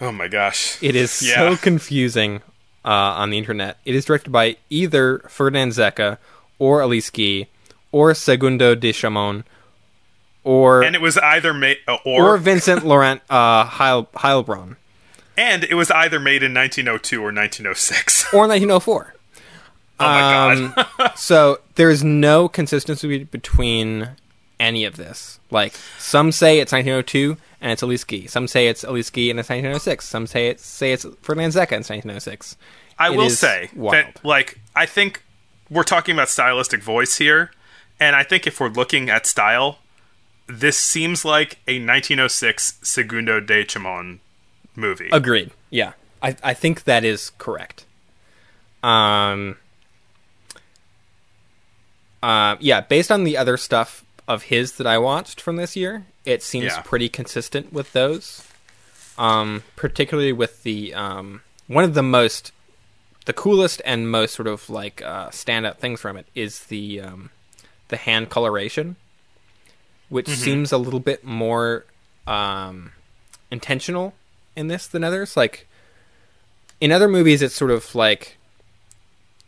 Oh 0.00 0.12
my 0.12 0.28
gosh, 0.28 0.82
it 0.82 0.94
is 0.94 1.20
Yeah. 1.26 1.34
so 1.34 1.56
confusing 1.56 2.42
uh, 2.84 2.88
on 2.88 3.30
the 3.30 3.38
internet. 3.38 3.78
It 3.84 3.94
is 3.94 4.04
directed 4.04 4.30
by 4.30 4.56
either 4.70 5.18
Ferdinand 5.28 5.70
Zecca 5.72 6.18
or 6.58 6.82
Alice 6.82 7.10
Guy 7.10 7.48
or 7.92 8.14
Segundo 8.14 8.74
de 8.74 8.92
Chomón 8.92 9.44
or 10.44 10.82
and 10.82 10.94
it 10.94 11.02
was 11.02 11.18
either 11.18 11.52
made 11.52 11.78
uh, 11.86 11.98
or 12.04 12.34
or, 12.34 12.38
Vincent 12.38 12.82
Lorant 12.82 13.20
uh, 13.28 13.64
Heil, 13.64 14.04
Heilbronn, 14.14 14.76
and 15.40 15.64
it 15.64 15.74
was 15.74 15.90
either 15.90 16.20
made 16.20 16.42
in 16.42 16.52
1902 16.52 17.16
or 17.16 17.32
1906. 17.32 18.24
or 18.34 18.46
1904. 18.46 19.14
oh 19.98 20.04
my 20.04 20.20
god. 20.20 20.88
Um, 21.00 21.10
so 21.16 21.60
there's 21.76 22.04
no 22.04 22.46
consistency 22.46 23.24
between 23.24 24.10
any 24.60 24.84
of 24.84 24.96
this. 24.96 25.40
Like 25.50 25.72
some 25.98 26.30
say 26.30 26.60
it's 26.60 26.72
1902 26.72 27.38
and 27.62 27.72
it's 27.72 28.04
Guy. 28.04 28.26
Some 28.26 28.46
say 28.46 28.68
it's 28.68 28.82
Guy 28.84 29.30
and 29.30 29.40
it's 29.40 29.48
1906. 29.48 30.06
Some 30.06 30.26
say 30.26 30.48
it's 30.48 30.64
say 30.64 30.92
it's 30.92 31.06
Ferdinand 31.22 31.50
Zecca 31.52 31.72
and 31.72 31.80
it's 31.80 31.90
1906. 31.90 32.56
I 32.98 33.10
It 33.10 33.16
will 33.16 33.30
say 33.30 33.70
wild. 33.74 33.94
that, 33.94 34.22
like, 34.22 34.60
I 34.76 34.84
think 34.84 35.22
we're 35.70 35.84
talking 35.84 36.14
about 36.14 36.28
stylistic 36.28 36.82
voice 36.82 37.16
here, 37.16 37.50
and 37.98 38.14
I 38.14 38.24
think 38.24 38.46
if 38.46 38.60
we're 38.60 38.68
looking 38.68 39.08
at 39.08 39.26
style, 39.26 39.78
this 40.46 40.76
seems 40.76 41.24
like 41.24 41.60
a 41.66 41.78
1906 41.80 42.78
Segundo 42.82 43.40
de 43.40 43.64
Chomón 43.64 44.18
movie. 44.76 45.08
Agreed. 45.12 45.50
Yeah, 45.70 45.92
I 46.22 46.36
I 46.42 46.54
think 46.54 46.84
that 46.84 47.04
is 47.04 47.30
correct. 47.38 47.84
Um. 48.82 49.56
Uh, 52.22 52.56
yeah, 52.60 52.80
based 52.82 53.10
on 53.10 53.24
the 53.24 53.36
other 53.36 53.56
stuff 53.56 54.04
of 54.28 54.44
his 54.44 54.72
that 54.72 54.86
I 54.86 54.98
watched 54.98 55.40
from 55.40 55.56
this 55.56 55.74
year, 55.74 56.04
it 56.24 56.42
seems 56.42 56.66
Yeah. 56.66 56.82
pretty 56.82 57.08
consistent 57.08 57.72
with 57.72 57.92
those. 57.92 58.46
Um, 59.18 59.62
particularly 59.76 60.32
with 60.32 60.62
the 60.62 60.94
um, 60.94 61.42
one 61.66 61.84
of 61.84 61.94
the 61.94 62.02
most, 62.02 62.52
the 63.26 63.32
coolest 63.34 63.82
and 63.84 64.10
most 64.10 64.34
sort 64.34 64.48
of 64.48 64.68
like 64.70 65.02
uh, 65.02 65.28
standout 65.28 65.76
things 65.76 66.00
from 66.00 66.16
it 66.16 66.26
is 66.34 66.60
the 66.66 67.00
um, 67.02 67.30
the 67.88 67.96
hand 67.98 68.30
coloration, 68.30 68.96
which 70.08 70.28
seems 70.28 70.72
a 70.72 70.78
little 70.78 71.00
bit 71.00 71.22
more 71.24 71.84
um, 72.26 72.92
intentional 73.50 74.14
in 74.60 74.68
this 74.68 74.86
than 74.86 75.02
others. 75.02 75.36
Like 75.36 75.66
in 76.80 76.92
other 76.92 77.08
movies, 77.08 77.42
it's 77.42 77.54
sort 77.54 77.70
of 77.72 77.94
like 77.94 78.36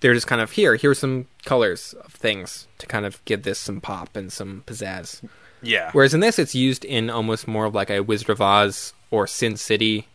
they're 0.01 0.15
just 0.15 0.27
kind 0.27 0.41
of 0.41 0.51
here. 0.53 0.75
Here's 0.77 0.99
some 0.99 1.27
colors 1.45 1.95
of 2.05 2.13
things 2.13 2.67
to 2.79 2.87
kind 2.87 3.07
of 3.07 3.25
give 3.25 3.45
this 3.45 3.59
some 3.59 3.81
pop 3.81 4.17
and 4.17 4.33
some 4.33 4.65
pizzazz. 4.67 5.23
Yeah. 5.63 5.91
Whereas 5.93 6.13
in 6.13 6.19
this, 6.21 6.39
it's 6.41 6.55
used 6.57 6.85
in 6.85 7.09
almost 7.09 7.47
more 7.47 7.67
of 7.67 7.75
like 7.75 7.89
a 7.91 8.01
Wizard 8.01 8.31
of 8.31 8.41
Oz 8.41 8.93
or 9.13 9.29
Sin 9.29 9.57
City 9.57 10.09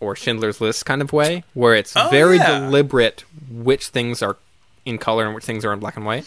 or 0.00 0.16
Schindler's 0.16 0.60
List 0.60 0.84
kind 0.84 1.00
of 1.00 1.12
way, 1.12 1.44
where 1.54 1.76
it's 1.76 1.96
Oh, 1.96 2.08
very 2.10 2.38
yeah. 2.38 2.58
deliberate 2.58 3.24
which 3.48 3.88
things 3.88 4.20
are 4.22 4.36
in 4.84 4.98
color 4.98 5.24
and 5.26 5.34
which 5.36 5.44
things 5.44 5.64
are 5.64 5.72
in 5.72 5.78
black 5.78 5.96
and 5.96 6.04
white. 6.04 6.26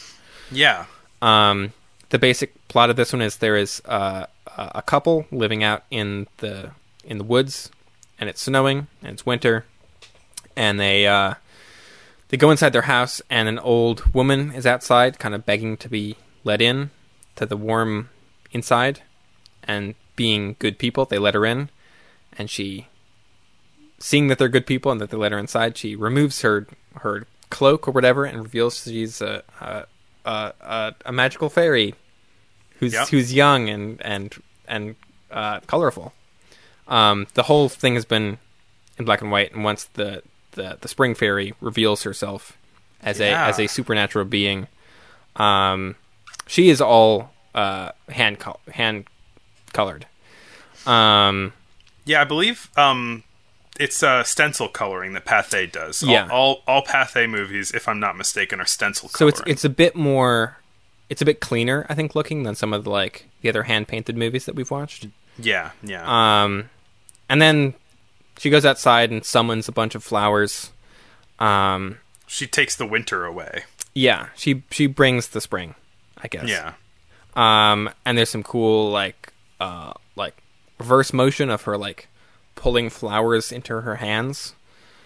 yeah. 0.52 0.86
Um, 1.22 1.74
the 2.12 2.20
basic 2.20 2.54
plot 2.70 2.90
of 2.90 2.96
this 2.96 3.12
one 3.12 3.22
is 3.22 3.38
there 3.38 3.58
is 3.58 3.82
uh, 3.86 4.26
a 4.58 4.72
a 4.76 4.82
couple 4.82 5.26
living 5.32 5.64
out 5.64 5.84
in 5.92 6.28
the 6.38 6.72
in 7.04 7.18
the 7.18 7.24
woods, 7.26 7.70
and 8.20 8.30
it's 8.30 8.42
snowing 8.42 8.88
and 9.02 9.14
it's 9.14 9.26
winter, 9.26 9.66
and 10.56 10.80
they 10.80 11.08
uh, 11.08 11.36
they 12.30 12.38
go 12.38 12.52
inside 12.52 12.74
their 12.74 12.84
house, 12.84 13.22
and 13.30 13.48
an 13.48 13.60
old 13.60 14.14
woman 14.14 14.52
is 14.52 14.66
outside, 14.66 15.20
kind 15.20 15.36
of 15.36 15.46
begging 15.46 15.78
to 15.78 15.90
be 15.90 16.16
let 16.44 16.62
in 16.62 16.92
to 17.36 17.46
the 17.46 17.58
warm 17.58 18.10
inside, 18.52 19.02
and 19.64 19.96
being 20.16 20.56
good 20.60 20.78
people, 20.78 21.06
they 21.06 21.18
let 21.20 21.34
her 21.34 21.46
in, 21.46 21.70
and 22.38 22.50
she, 22.50 22.88
seeing 24.00 24.28
that 24.28 24.38
they're 24.38 24.48
good 24.48 24.66
people 24.66 24.92
and 24.92 25.02
that 25.02 25.10
they 25.10 25.18
let 25.18 25.32
her 25.32 25.38
inside, 25.38 25.78
she 25.78 25.96
removes 25.96 26.42
her 26.42 26.68
her 27.02 27.28
cloak 27.50 27.88
or 27.88 27.92
whatever 27.92 28.26
and 28.26 28.42
reveals 28.42 28.84
she's 28.84 29.22
a 29.22 29.44
a, 29.62 29.86
a, 30.26 30.94
a, 31.06 31.12
magical 31.12 31.50
fairy 31.50 31.94
who's 32.80 32.94
Yep. 32.94 33.08
who's 33.10 33.34
young 33.34 33.70
and 33.70 34.02
and 34.02 34.36
and 34.68 34.96
uh, 35.32 35.60
colorful. 35.62 36.14
Um, 36.88 37.28
the 37.34 37.44
whole 37.44 37.68
thing 37.70 37.96
has 37.96 38.06
been 38.06 38.38
in 38.98 39.06
black 39.06 39.22
and 39.22 39.32
white, 39.32 39.54
and 39.54 39.64
once 39.64 39.86
the 39.94 40.22
the, 40.52 40.78
the 40.80 40.88
spring 40.88 41.16
fairy 41.16 41.54
reveals 41.60 42.04
herself 42.04 42.58
as 43.02 43.20
Yeah. 43.20 43.46
a 43.46 43.50
as 43.50 43.60
a 43.60 43.68
supernatural 43.68 44.26
being, 44.26 44.68
um, 45.36 45.96
she 46.48 46.70
is 46.70 46.80
all 46.82 47.32
uh, 47.54 47.92
hand 48.10 48.40
col- 48.40 48.60
hand 48.72 49.06
colored. 49.74 50.06
Um, 50.86 51.54
Yeah, 52.06 52.22
I 52.22 52.24
believe 52.26 52.70
um, 52.78 53.24
it's 53.80 54.04
uh, 54.04 54.24
stencil 54.24 54.70
coloring 54.70 55.14
that 55.14 55.26
Pathé 55.26 55.70
does. 55.72 56.04
All, 56.04 56.10
Yeah. 56.10 56.28
all 56.32 56.62
all 56.68 56.84
Pathé 56.84 57.30
movies, 57.30 57.72
if 57.72 57.88
I'm 57.88 58.00
not 58.00 58.16
mistaken, 58.16 58.60
are 58.62 58.66
stencil 58.66 59.10
so 59.10 59.28
it's 59.28 59.42
it's 59.46 59.66
a 59.66 59.70
bit 59.70 59.96
more, 59.96 60.58
it's 61.10 61.22
a 61.22 61.26
bit 61.26 61.40
cleaner, 61.42 61.86
I 61.90 61.96
think, 61.96 62.16
looking 62.16 62.44
than 62.44 62.56
some 62.56 62.74
of 62.74 62.84
the 62.84 62.90
like 62.92 63.28
the 63.42 63.50
other 63.50 63.64
hand 63.64 63.88
painted 63.88 64.16
movies 64.16 64.46
that 64.46 64.56
we've 64.56 64.72
watched. 64.72 65.08
yeah, 65.38 65.72
yeah. 65.84 66.04
Um, 66.44 66.70
and 67.30 67.42
then 67.42 67.74
she 68.38 68.50
goes 68.50 68.66
outside 68.66 69.12
and 69.12 69.24
summons 69.26 69.68
a 69.68 69.72
bunch 69.72 69.96
of 69.96 70.04
flowers. 70.04 70.72
Um, 71.40 71.98
she 72.28 72.48
takes 72.48 72.76
the 72.76 72.86
winter 72.86 73.26
away. 73.26 73.64
yeah, 73.94 74.28
she 74.36 74.64
she 74.72 74.88
brings 74.88 75.30
the 75.30 75.42
spring, 75.42 75.76
I 76.18 76.28
guess. 76.28 76.48
Yeah. 76.48 76.74
Um, 77.36 77.90
and 78.06 78.18
there's 78.18 78.30
some 78.30 78.44
cool 78.44 78.90
like 78.92 79.34
uh 79.60 79.94
like 80.16 80.36
reverse 80.80 81.12
motion 81.14 81.50
of 81.50 81.64
her 81.64 81.78
like 81.78 82.08
pulling 82.56 82.90
flowers 82.90 83.52
into 83.52 83.82
her 83.82 83.96
hands. 83.96 84.54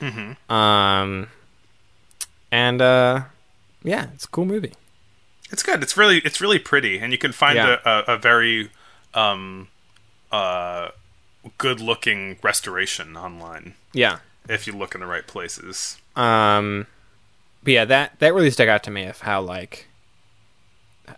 Mm-hmm. 0.01 0.51
Um, 0.53 1.27
and 2.51 2.81
uh, 2.81 3.23
yeah, 3.83 4.07
it's 4.13 4.25
a 4.25 4.29
cool 4.29 4.45
movie. 4.45 4.73
It's 5.51 5.63
good. 5.63 5.81
It's 5.81 5.97
really 5.97 6.19
it's 6.19 6.39
really 6.41 6.59
pretty, 6.59 6.99
and 6.99 7.11
you 7.11 7.17
can 7.17 7.31
find 7.31 7.55
Yeah. 7.57 7.77
a, 7.85 7.89
a, 7.89 8.03
a 8.13 8.17
very 8.17 8.69
um 9.13 9.67
uh 10.31 10.89
good 11.57 11.79
looking 11.81 12.37
restoration 12.43 13.15
online 13.17 13.73
Yeah. 13.93 14.19
if 14.47 14.67
you 14.67 14.73
look 14.73 14.93
in 14.95 15.01
the 15.01 15.07
right 15.07 15.25
places. 15.25 15.97
Um, 16.15 16.87
but 17.63 17.73
yeah, 17.73 17.85
that 17.85 18.19
that 18.19 18.33
really 18.33 18.51
stuck 18.51 18.67
out 18.69 18.83
to 18.83 18.91
me 18.91 19.05
of 19.05 19.21
how 19.21 19.41
like 19.41 19.87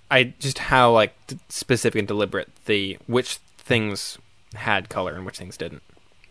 I 0.10 0.34
just 0.40 0.58
how 0.58 0.92
like 0.92 1.14
d- 1.28 1.38
specific 1.50 2.00
and 2.00 2.08
deliberate 2.08 2.50
the 2.66 2.98
which 3.08 3.38
things 3.58 4.18
had 4.56 4.90
color 4.90 5.14
and 5.14 5.26
which 5.26 5.38
things 5.38 5.58
didn't. 5.58 5.82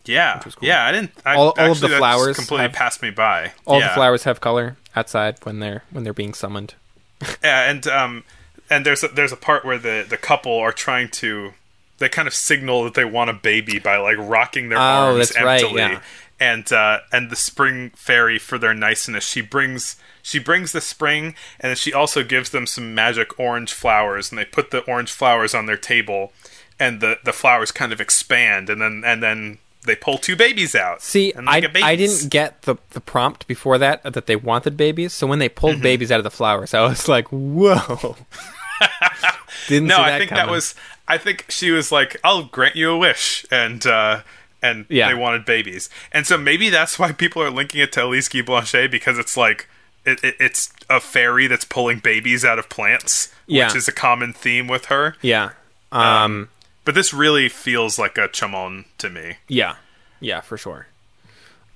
Yeah, 0.07 0.41
was 0.45 0.55
cool. 0.55 0.67
yeah. 0.67 0.87
I 0.87 0.93
didn't. 0.93 1.13
I, 1.27 1.35
All- 1.37 1.55
all 1.59 1.73
of 1.73 1.81
the 1.81 1.89
flowers 1.91 2.37
completely 2.37 2.63
have- 2.63 2.73
passed 2.73 3.03
me 3.03 3.11
by. 3.11 3.53
All 3.67 3.79
yeah. 3.81 3.89
the 3.89 3.95
flowers 3.95 4.25
have 4.25 4.41
color 4.41 4.77
outside 4.97 5.37
when 5.45 5.61
they're 5.61 5.85
when 5.91 6.05
they're 6.05 6.13
being 6.15 6.35
summoned. 6.35 6.75
Yeah, 7.45 7.71
and 7.71 7.87
um, 7.87 8.25
and 8.71 8.87
there's 8.87 9.05
a, 9.05 9.09
there's 9.09 9.33
a 9.33 9.37
part 9.37 9.65
where 9.65 9.79
the 9.79 10.07
the 10.09 10.17
couple 10.17 10.57
are 10.59 10.73
trying 10.73 11.09
to 11.11 11.53
they 12.01 12.09
kind 12.09 12.27
of 12.27 12.35
signal 12.35 12.83
that 12.85 12.95
they 12.95 13.05
want 13.05 13.31
a 13.31 13.35
baby 13.35 13.79
by 13.79 13.97
like 13.99 14.17
rocking 14.19 14.69
their 14.69 14.79
Oh, 14.79 14.81
arms 14.83 15.29
that's 15.31 15.41
right, 15.43 15.73
yeah. 15.75 16.01
And 16.41 16.73
uh, 16.73 17.01
and 17.13 17.31
the 17.31 17.37
spring 17.37 17.91
fairy 17.95 18.39
for 18.39 18.59
their 18.59 18.75
niceness, 18.75 19.25
she 19.25 19.41
brings 19.43 19.97
she 20.23 20.39
brings 20.39 20.73
the 20.73 20.81
spring, 20.81 21.35
and 21.61 21.69
then 21.71 21.77
she 21.77 21.93
also 21.93 22.23
gives 22.25 22.51
them 22.51 22.67
some 22.67 22.95
magic 22.95 23.39
orange 23.39 23.73
flowers, 23.73 24.31
and 24.31 24.39
they 24.39 24.45
put 24.47 24.71
the 24.71 24.81
orange 24.85 25.13
flowers 25.13 25.55
on 25.55 25.67
their 25.67 25.77
table, 25.77 26.33
and 26.79 27.01
the 27.01 27.19
the 27.25 27.33
flowers 27.35 27.71
kind 27.71 27.93
of 27.93 28.01
expand, 28.01 28.69
and 28.71 28.81
then 28.81 29.03
and 29.05 29.23
then 29.23 29.59
they 29.87 29.95
pull 29.97 30.17
two 30.19 30.37
babies 30.37 30.75
out. 30.75 31.01
See, 31.03 31.33
and 31.33 31.49
I, 31.49 31.57
I 31.83 31.97
didn't 31.97 32.31
get 32.31 32.63
the, 32.63 32.77
the 32.91 33.01
prompt 33.01 33.47
before 33.47 33.79
that 33.79 34.03
that 34.03 34.27
they 34.27 34.37
wanted 34.37 34.77
babies. 34.77 35.13
So 35.15 35.27
when 35.27 35.39
they 35.41 35.49
pulled 35.51 35.75
Mm-hmm. 35.77 35.83
babies 35.83 36.11
out 36.13 36.21
of 36.21 36.25
the 36.25 36.31
flowers, 36.31 36.73
I 36.75 36.81
was 36.87 37.07
like, 37.09 37.29
"Whoa!" 37.29 38.17
Didn't 39.69 39.89
No, 39.89 40.01
I 40.01 40.19
think 40.19 40.31
that 40.31 40.49
was. 40.49 40.75
I 41.09 41.19
think 41.19 41.47
she 41.49 41.71
was 41.71 41.91
like, 41.91 42.17
"I'll 42.25 42.45
grant 42.45 42.77
you 42.77 42.91
a 42.91 42.99
wish," 42.99 43.45
and 43.51 43.85
uh, 43.87 44.23
and 44.63 44.87
Yeah. 44.89 45.09
they 45.09 45.15
wanted 45.15 45.45
babies, 45.45 45.89
and 46.13 46.27
so 46.27 46.37
maybe 46.39 46.71
that's 46.71 46.99
why 46.99 47.13
people 47.13 47.43
are 47.43 47.51
linking 47.51 47.81
it 47.81 47.93
to 47.93 48.01
Alice 48.01 48.29
Guy 48.29 48.41
Blaché 48.41 48.91
because 48.91 49.19
it's 49.19 49.37
like 49.37 49.69
it, 50.05 50.23
it, 50.25 50.37
it's 50.41 50.73
a 50.89 51.01
fairy 51.01 51.47
that's 51.47 51.65
pulling 51.65 51.99
babies 51.99 52.45
out 52.45 52.59
of 52.59 52.69
plants, 52.69 53.33
Yeah. 53.47 53.67
which 53.67 53.77
is 53.77 53.89
a 53.89 53.93
common 53.93 54.33
theme 54.33 54.67
with 54.69 54.87
her. 54.87 55.15
yeah, 55.21 55.51
um, 55.93 56.49
But 56.85 56.95
this 56.95 57.13
really 57.13 57.49
feels 57.49 57.99
like 57.99 58.17
a 58.17 58.29
Chomón 58.29 58.85
to 58.99 59.11
me. 59.11 59.37
yeah, 59.49 59.77
yeah, 60.21 60.41
for 60.41 60.57
sure. 60.57 60.87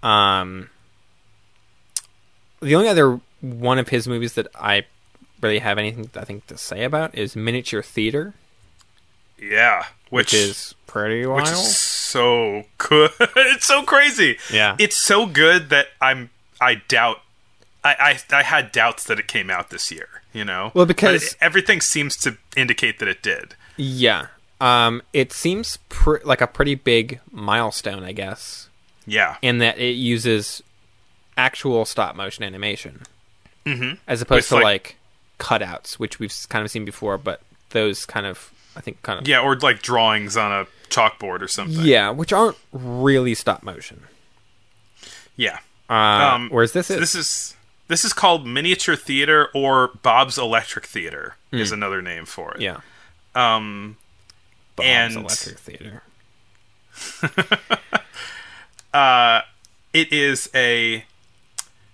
Um, 0.03 0.71
the 2.61 2.75
only 2.75 2.89
other 2.89 3.21
one 3.41 3.79
of 3.79 3.89
his 3.89 4.09
movies 4.09 4.35
that 4.35 4.47
I 4.55 4.85
really 5.45 5.61
have 5.61 5.79
anything 5.79 6.11
I 6.17 6.25
think 6.25 6.47
to 6.49 6.59
say 6.59 6.83
about 6.85 7.15
is 7.17 7.37
Miniature 7.37 7.83
Theater, 7.83 8.35
Yeah, 9.39 9.85
which, 10.11 10.33
which 10.33 10.35
is 10.35 10.75
pretty 10.87 11.25
wild. 11.27 11.43
which 11.43 11.51
is 11.53 11.77
so 11.77 12.65
good. 12.79 13.11
it's 13.21 13.67
so 13.67 13.83
crazy. 13.85 14.39
Yeah. 14.53 14.77
it's 14.81 14.97
so 14.97 15.27
good 15.27 15.71
that 15.71 15.87
I'm. 16.01 16.31
I 16.61 16.77
doubt. 16.89 17.21
I, 17.85 18.19
I 18.33 18.37
I 18.39 18.43
had 18.43 18.73
doubts 18.73 19.05
that 19.05 19.19
it 19.19 19.29
came 19.29 19.51
out 19.51 19.71
this 19.71 19.91
year. 19.93 20.09
You 20.33 20.45
know, 20.45 20.73
Well, 20.75 20.87
because- 20.87 21.23
it- 21.35 21.37
everything 21.41 21.81
seems 21.81 22.17
to 22.19 22.37
indicate 22.57 22.99
that 22.99 23.07
it 23.07 23.23
did. 23.23 23.55
yeah, 23.77 24.27
um, 24.61 25.01
it 25.13 25.33
seems 25.33 25.77
pr- 25.89 26.17
like 26.25 26.41
a 26.41 26.49
pretty 26.49 26.75
big 26.75 27.21
milestone, 27.31 28.03
I 28.03 28.11
guess. 28.13 28.69
Yeah, 29.07 29.37
in 29.43 29.59
that 29.59 29.79
it 29.79 29.93
uses 29.95 30.61
actual 31.37 31.85
stop 31.85 32.17
motion 32.17 32.43
animation 32.45 33.03
Mhm. 33.67 33.99
as 34.09 34.23
opposed 34.23 34.51
With, 34.51 34.59
to 34.61 34.65
like- 34.65 34.65
like, 34.65 34.97
cutouts, 35.39 35.95
which 35.95 36.19
we've 36.19 36.35
kind 36.49 36.65
of 36.65 36.71
seen 36.71 36.85
before. 36.85 37.19
But 37.19 37.41
those 37.71 38.07
kind 38.07 38.27
of, 38.27 38.53
I 38.77 38.81
think, 38.81 39.03
kind 39.03 39.19
of 39.21 39.27
yeah, 39.29 39.41
or 39.41 39.57
like 39.57 39.83
drawings 39.83 40.37
on 40.37 40.53
a 40.53 40.67
chalkboard 40.91 41.41
or 41.43 41.49
something. 41.49 41.85
yeah, 41.85 42.11
which 42.11 42.33
aren't 42.33 42.57
really 42.73 43.35
stop 43.35 43.63
motion. 43.63 44.05
yeah. 45.37 45.59
Uh, 45.91 45.93
Um, 45.95 46.49
whereas 46.51 46.73
this 46.73 46.89
is 46.91 46.99
this 46.99 47.15
is 47.15 47.57
this 47.89 48.05
is 48.05 48.13
called 48.15 48.47
miniature 48.47 48.97
theater 48.97 49.49
or 49.55 49.89
Bob's 50.03 50.39
Electric 50.39 50.87
Theater 50.87 51.37
is 51.53 51.69
Hmm. 51.69 51.75
another 51.75 52.01
name 52.01 52.25
for 52.25 52.55
it. 52.55 52.63
yeah, 52.63 52.79
Um, 53.35 53.99
Bob's 54.77 54.87
and- 54.89 55.17
Electric 55.17 55.59
Theater. 55.59 56.03
uh, 58.95 59.43
it 59.93 60.13
is 60.13 60.49
a 60.55 61.05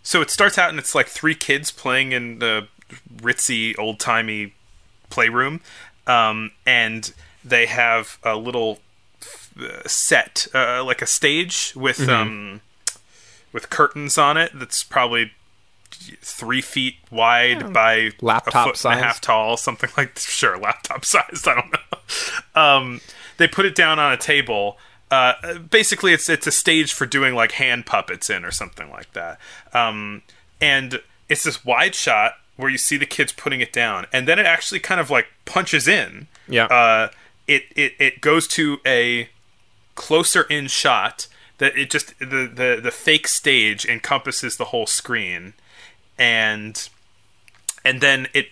so 0.03 0.21
it 0.21 0.31
starts 0.31 0.59
out 0.59 0.71
and 0.71 0.79
it's 0.79 0.95
like 0.95 1.07
three 1.09 1.35
kids 1.35 1.71
playing 1.71 2.13
in 2.13 2.39
the 2.39 2.69
ritzy 3.21 3.75
old 3.79 3.99
timey 3.99 4.55
playroom 5.11 5.61
um, 6.07 6.51
and 6.67 7.13
they 7.45 7.67
have 7.67 8.19
a 8.23 8.37
little 8.37 8.79
uh, 9.61 9.87
set 9.87 10.47
uh, 10.55 10.83
like 10.85 11.03
a 11.03 11.07
stage 11.07 11.73
with 11.77 11.99
Mm-hmm. 11.99 12.11
um, 12.11 12.61
with 13.53 13.69
curtains 13.69 14.17
on 14.17 14.37
it 14.37 14.53
that's 14.55 14.85
probably 14.85 15.33
three 16.23 16.61
feet 16.61 16.95
wide 17.11 17.73
by 17.73 17.95
a 17.95 18.11
Laptop 18.21 18.53
foot 18.53 18.85
and 18.85 18.95
a 18.95 18.97
size. 18.97 19.03
half 19.03 19.21
tall 19.21 19.57
something 19.57 19.91
like 19.97 20.17
sure 20.19 20.57
laptop 20.57 21.05
sized 21.05 21.49
i 21.49 21.55
don't 21.57 21.73
know 21.73 22.61
um, 22.63 23.01
they 23.39 23.49
put 23.49 23.67
it 23.67 23.75
down 23.75 23.99
on 23.99 24.13
a 24.13 24.17
table 24.17 24.79
uh, 25.11 25.59
basically 25.59 26.13
it's 26.13 26.29
it's 26.29 26.47
a 26.47 26.53
stage 26.53 26.93
for 26.93 27.07
doing 27.07 27.35
like 27.35 27.53
hand 27.53 27.87
puppets 27.87 28.31
in 28.31 28.45
or 28.45 28.53
something 28.53 28.89
like 28.91 29.13
that 29.15 29.39
um, 29.75 30.23
and 30.61 31.01
it's 31.29 31.43
this 31.43 31.65
wide 31.65 31.95
shot 31.97 32.35
where 32.61 32.71
you 32.71 32.79
see 32.79 32.97
the 32.97 33.07
kids 33.07 33.33
putting 33.33 33.61
it 33.61 33.73
down 33.73 34.07
and 34.13 34.29
then 34.29 34.39
it 34.39 34.47
actually 34.47 34.79
kind 34.81 35.01
of 35.01 35.11
like 35.11 35.27
punches 35.45 35.89
in 35.89 36.29
Yeah. 36.49 36.67
uh, 36.67 37.09
it, 37.49 37.65
it 37.75 37.95
it 37.99 38.21
goes 38.21 38.47
to 38.49 38.81
a 38.87 39.29
closer 39.95 40.43
in 40.43 40.67
shot 40.69 41.27
that 41.59 41.77
it 41.77 41.91
just 41.91 42.19
the, 42.21 42.51
the 42.53 42.81
the 42.83 42.91
fake 42.91 43.27
stage 43.29 43.85
encompasses 43.85 44.57
the 44.57 44.67
whole 44.67 44.87
screen 44.87 45.53
and 46.19 46.89
and 47.85 48.01
then 48.01 48.29
it 48.35 48.49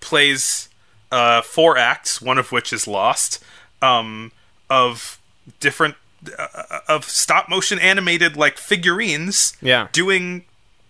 plays 0.00 0.68
uh, 1.12 1.40
four 1.42 1.76
acts, 1.78 2.20
one 2.20 2.38
of 2.38 2.50
which 2.52 2.72
is 2.72 2.86
lost, 2.88 3.42
um, 3.82 4.32
of 4.68 5.18
different 5.60 5.94
uh, 6.38 6.80
of 6.88 7.04
stop 7.04 7.48
motion 7.48 7.78
animated 7.78 8.36
like 8.36 8.58
figurines, 8.58 9.56
Yeah. 9.62 9.88
doing 9.92 10.44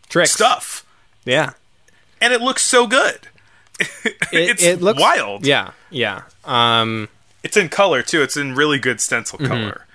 Tricks. 0.09 0.32
stuff, 0.32 0.85
Yeah. 1.24 1.52
And 2.20 2.32
it 2.32 2.40
looks 2.40 2.64
so 2.64 2.86
good. 2.86 3.28
It, 4.32 4.51
it's 4.51 4.62
it 4.62 4.80
looks 4.80 5.01
wild. 5.01 5.47
Yeah. 5.47 5.72
Yeah. 5.90 6.22
Um, 6.44 7.09
It's 7.43 7.56
in 7.56 7.68
color 7.68 8.02
too. 8.02 8.22
It's 8.22 8.36
in 8.36 8.55
really 8.55 8.78
good 8.78 9.01
stencil 9.01 9.38
Mm-hmm. 9.38 9.47
color. 9.52 9.86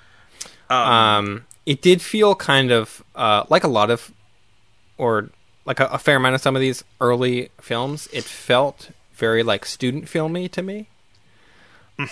um, 0.69 1.45
it 1.65 1.81
did 1.81 2.02
feel 2.02 2.34
kind 2.35 2.72
of 2.72 3.03
uh, 3.15 3.43
like 3.49 3.64
a 3.64 3.68
lot 3.68 3.89
of, 3.91 4.11
or 4.98 5.30
like 5.65 5.80
a, 5.80 5.85
a 5.88 5.98
fair 5.98 6.15
amount 6.18 6.35
of 6.35 6.41
some 6.41 6.56
of 6.56 6.61
these 6.61 6.84
early 7.02 7.49
films. 7.60 8.07
It 8.14 8.23
felt 8.23 8.91
very 9.15 9.43
like 9.43 9.65
student 9.65 10.07
filmy 10.07 10.48
to 10.49 10.61
me. 10.61 10.88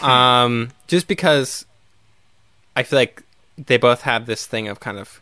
Um, 0.01 0.69
just 0.87 1.07
because 1.07 1.65
I 2.75 2.83
feel 2.83 2.99
like 2.99 3.23
they 3.57 3.77
both 3.77 4.01
have 4.01 4.25
this 4.27 4.45
thing 4.45 4.67
of 4.67 4.79
kind 4.79 4.97
of 4.99 5.19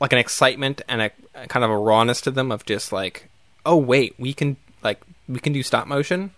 like 0.00 0.12
an 0.12 0.18
excitement 0.18 0.82
and 0.88 1.02
a, 1.02 1.10
a 1.34 1.46
kind 1.46 1.64
of 1.64 1.70
a 1.70 1.76
rawness 1.78 2.20
to 2.22 2.30
them 2.30 2.50
of 2.52 2.64
just 2.66 2.92
like, 2.92 3.28
oh 3.64 3.76
wait, 3.76 4.14
we 4.18 4.32
can 4.32 4.56
like 4.82 5.00
we 5.28 5.38
can 5.40 5.52
do 5.52 5.62
stop 5.62 5.86
motion. 5.86 6.30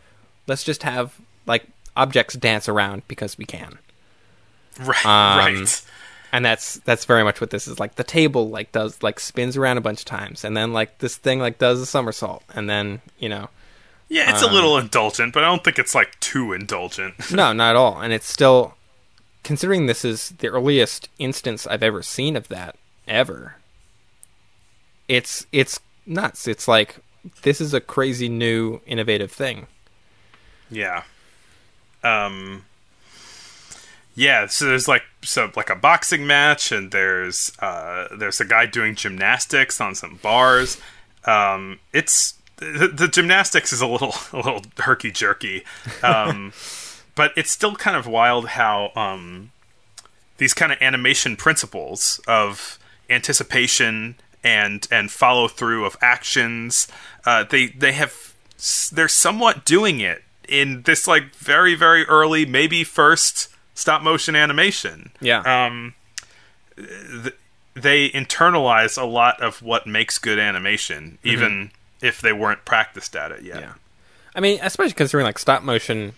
Let's 0.47 0.65
just 0.65 0.83
have 0.83 1.15
like 1.47 1.67
objects 1.97 2.35
dance 2.35 2.69
around 2.69 3.03
because 3.09 3.37
we 3.37 3.45
can 3.45 3.79
Right, 4.79 5.05
Um, 5.05 5.39
right. 5.39 5.83
and 6.33 6.45
that's 6.45 6.75
that's 6.81 7.05
very 7.05 7.25
much 7.25 7.41
what 7.41 7.51
this 7.51 7.67
is 7.67 7.81
like 7.81 7.97
the 7.97 8.05
table 8.05 8.49
like 8.49 8.71
does 8.71 9.03
like 9.03 9.19
spins 9.19 9.57
around 9.57 9.79
a 9.79 9.81
bunch 9.81 10.01
of 10.01 10.05
times 10.05 10.45
and 10.45 10.57
then 10.57 10.73
like 10.73 10.99
this 10.99 11.17
thing 11.17 11.41
like 11.41 11.59
does 11.59 11.81
a 11.81 11.87
somersault 11.87 12.45
and 12.55 12.71
then 12.71 13.01
you 13.19 13.29
know 13.29 13.49
Yeah, 14.09 14.31
it's 14.31 14.43
a 14.43 14.47
little 14.51 14.79
indulgent, 14.79 15.35
but 15.35 15.43
I 15.43 15.49
don't 15.49 15.65
think 15.65 15.79
it's 15.81 15.95
like 15.97 16.19
too 16.21 16.53
indulgent. 16.53 17.15
no 17.33 17.53
not 17.53 17.71
at 17.71 17.77
all 17.77 18.01
and 18.01 18.13
it's 18.13 18.31
still 18.31 18.75
considering 19.43 19.87
this 19.87 20.05
is 20.05 20.31
the 20.39 20.49
earliest 20.49 21.09
instance 21.19 21.67
i've 21.67 21.83
ever 21.83 22.03
seen 22.03 22.37
of 22.37 22.47
that 22.49 22.77
ever 23.09 23.57
it's 25.09 25.47
it's 25.53 25.81
nuts 26.07 26.47
it's 26.47 26.69
like 26.69 26.97
this 27.43 27.61
is 27.61 27.75
a 27.75 27.81
crazy 27.81 28.29
new 28.29 28.81
innovative 28.87 29.33
thing 29.33 29.67
Yeah. 30.71 31.05
Um. 32.05 32.65
Yeah, 34.15 34.47
so 34.47 34.67
there's 34.67 34.89
like 34.89 35.05
so 35.23 35.51
like 35.57 35.71
a 35.71 35.77
boxing 35.77 36.27
match, 36.27 36.73
and 36.73 36.91
there's 36.91 37.53
uh 37.61 38.09
there's 38.17 38.41
a 38.41 38.45
guy 38.45 38.67
doing 38.67 38.95
gymnastics 38.95 39.81
on 39.81 39.95
some 39.95 40.17
bars. 40.23 40.79
Um, 41.25 41.79
it's 41.93 42.35
the, 42.57 42.89
the 42.89 43.09
gymnastics 43.09 43.73
is 43.73 43.81
a 43.81 43.87
little 43.87 44.15
a 44.33 44.37
little 44.37 44.63
herky 44.79 45.11
jerky, 45.11 45.65
um, 46.03 46.53
but 47.15 47.33
it's 47.37 47.51
still 47.51 47.75
kind 47.77 47.97
of 47.97 48.07
wild 48.07 48.49
how 48.49 48.93
um 48.97 49.53
these 50.39 50.55
kind 50.55 50.73
of 50.73 50.79
animation 50.81 51.37
principles 51.37 52.21
of 52.29 52.79
anticipation 53.11 54.17
and 54.45 54.87
and 54.91 55.11
follow 55.11 55.49
through 55.49 55.85
of 55.85 55.97
actions. 56.01 56.89
Uh, 57.25 57.45
they 57.45 57.69
they 57.69 57.93
have 57.93 58.35
they're 58.93 59.09
somewhat 59.09 59.65
doing 59.65 60.01
it 60.01 60.25
in 60.49 60.83
this 60.83 61.07
like 61.07 61.35
very 61.35 61.75
very 61.75 62.05
early 62.07 62.47
maybe 62.47 62.83
first 62.85 63.49
stop 63.75 64.03
motion 64.03 64.35
animation. 64.35 65.11
Yeah. 65.21 65.41
Um 65.41 65.95
th- 66.77 67.35
they 67.75 68.11
internalize 68.11 69.01
a 69.01 69.05
lot 69.05 69.41
of 69.41 69.63
what 69.63 69.87
makes 69.87 70.19
good 70.19 70.39
animation 70.39 71.19
even 71.23 71.71
if 72.01 72.21
they 72.21 72.33
weren't 72.33 72.65
practiced 72.65 73.15
at 73.15 73.31
it 73.31 73.43
yet. 73.43 73.61
Yeah. 73.61 73.75
I 74.35 74.41
mean, 74.41 74.59
especially 74.63 74.95
considering 74.95 75.25
like 75.25 75.39
stop 75.39 75.63
motion 75.63 76.15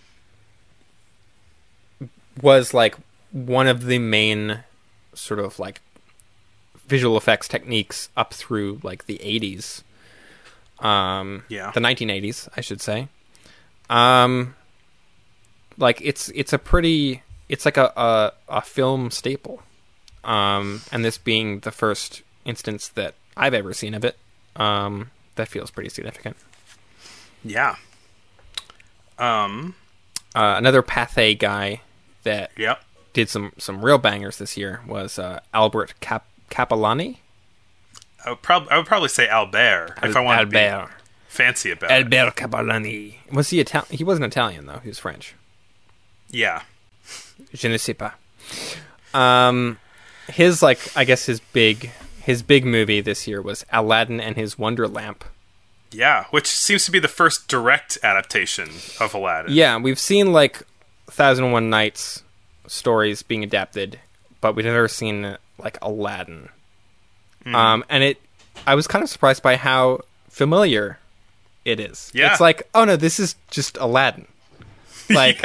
was 2.41 2.73
like 2.73 2.95
one 3.31 3.67
of 3.67 3.85
the 3.85 3.99
main 3.99 4.63
sort 5.13 5.39
of 5.39 5.59
like 5.59 5.81
visual 6.91 7.17
effects 7.17 7.47
techniques 7.47 8.09
up 8.15 8.33
through 8.33 8.79
like 8.83 9.05
the 9.07 9.17
80s. 9.19 9.81
Um 10.85 11.43
Yeah. 11.49 11.71
the 11.71 11.79
1980s, 11.79 12.49
I 12.55 12.61
should 12.61 12.81
say. 12.81 13.07
Um 13.89 14.55
like 15.77 15.99
it's 16.03 16.29
it's 16.35 16.53
a 16.53 16.59
pretty 16.59 17.23
it's 17.49 17.65
like 17.65 17.77
a 17.77 17.91
a, 17.95 18.31
a 18.49 18.61
film 18.61 19.09
staple. 19.09 19.63
Um 20.23 20.81
and 20.91 21.03
this 21.03 21.17
being 21.17 21.61
the 21.61 21.71
first 21.71 22.21
instance 22.45 22.87
that 22.89 23.15
I've 23.37 23.53
ever 23.55 23.73
seen 23.73 23.93
of 23.95 24.03
it, 24.05 24.17
um 24.55 25.09
that 25.35 25.47
feels 25.47 25.71
pretty 25.71 25.89
significant. 25.89 26.35
yeah 27.43 27.75
um 29.17 29.75
uh, 30.35 30.55
another 30.57 30.81
Pathé 30.81 31.37
guy 31.37 31.81
that 32.23 32.51
yep 32.57 32.81
did 33.13 33.27
some 33.29 33.51
some 33.57 33.83
real 33.83 33.97
bangers 33.97 34.37
this 34.37 34.55
year 34.57 34.81
was 34.87 35.19
uh, 35.19 35.39
Albert 35.53 35.93
Cap- 35.99 36.25
Capellani. 36.51 37.17
I 38.23 38.29
would, 38.31 38.41
prob- 38.43 38.67
I 38.69 38.77
would 38.77 38.85
probably 38.85 39.09
say 39.09 39.27
Albert 39.27 39.95
if 40.03 40.15
I 40.15 40.19
wanted 40.19 40.51
to 40.51 40.59
Albert 40.59 40.87
be 40.89 40.93
fancy 41.27 41.71
about 41.71 41.89
it. 41.89 41.93
Albert 42.13 42.35
Capellani. 42.35 43.15
Was 43.31 43.49
he 43.49 43.59
Italian? 43.59 43.97
He 43.97 44.03
wasn't 44.03 44.25
Italian 44.25 44.67
though. 44.67 44.79
He 44.79 44.89
was 44.89 44.99
French. 44.99 45.33
Yeah, 46.29 46.61
Je 47.53 47.67
ne 47.67 47.77
sais 47.77 47.95
pas. 47.97 48.11
Um, 49.13 49.77
his 50.27 50.61
like 50.61 50.79
I 50.95 51.03
guess 51.03 51.25
his 51.25 51.39
big 51.39 51.91
his 52.23 52.43
big 52.43 52.63
movie 52.65 53.01
this 53.01 53.27
year 53.27 53.41
was 53.41 53.65
Aladdin 53.71 54.19
and 54.21 54.35
his 54.35 54.57
Wonder 54.57 54.87
Lamp. 54.87 55.23
yeah, 55.91 56.25
which 56.31 56.47
seems 56.47 56.85
to 56.85 56.91
be 56.91 56.99
the 56.99 57.07
first 57.09 57.47
direct 57.47 57.97
adaptation 58.03 58.69
of 58.99 59.13
Aladdin. 59.15 59.53
Yeah, 59.53 59.77
we've 59.77 59.99
seen 59.99 60.31
like 60.31 60.61
Thousand 61.07 61.45
and 61.45 61.53
One 61.53 61.69
Nights 61.69 62.23
stories 62.67 63.23
being 63.23 63.43
adapted, 63.43 63.99
but 64.41 64.55
we've 64.55 64.65
never 64.65 64.87
seen 64.87 65.37
like 65.57 65.77
Aladdin. 65.81 66.49
Hmm. 67.43 67.55
Um, 67.55 67.85
and 67.89 68.03
it, 68.03 68.21
I 68.67 68.75
was 68.75 68.87
kind 68.87 69.03
of 69.03 69.09
surprised 69.09 69.41
by 69.41 69.55
how 69.55 70.01
familiar 70.29 70.99
it 71.65 71.79
is. 71.79 72.11
Yeah. 72.13 72.31
it's 72.31 72.41
like, 72.41 72.67
oh 72.73 72.83
no, 72.85 72.95
this 72.95 73.19
is 73.19 73.35
just 73.49 73.77
Aladdin. 73.77 74.27
Like, 75.09 75.43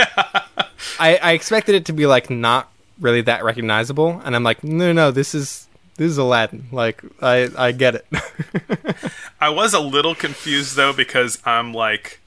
I, 1.01 1.17
I 1.21 1.33
expected 1.33 1.75
it 1.75 1.87
to 1.87 1.93
be 1.93 2.07
like 2.07 2.31
not 2.31 2.71
really 3.01 3.21
that 3.23 3.43
recognizable, 3.43 4.23
and 4.25 4.37
I'm 4.37 4.45
like, 4.45 4.63
no, 4.63 4.87
no, 4.87 4.93
no, 4.93 5.11
this 5.11 5.35
is 5.35 5.67
this 5.97 6.09
is 6.09 6.19
Aladdin. 6.19 6.67
Like, 6.71 7.03
I 7.21 7.49
I 7.57 7.73
get 7.73 7.97
it. 7.97 8.07
I 9.41 9.49
was 9.49 9.75
a 9.75 9.81
little 9.81 10.15
confused 10.15 10.77
though 10.77 10.93
because 10.93 11.43
I'm 11.45 11.73
like, 11.75 12.21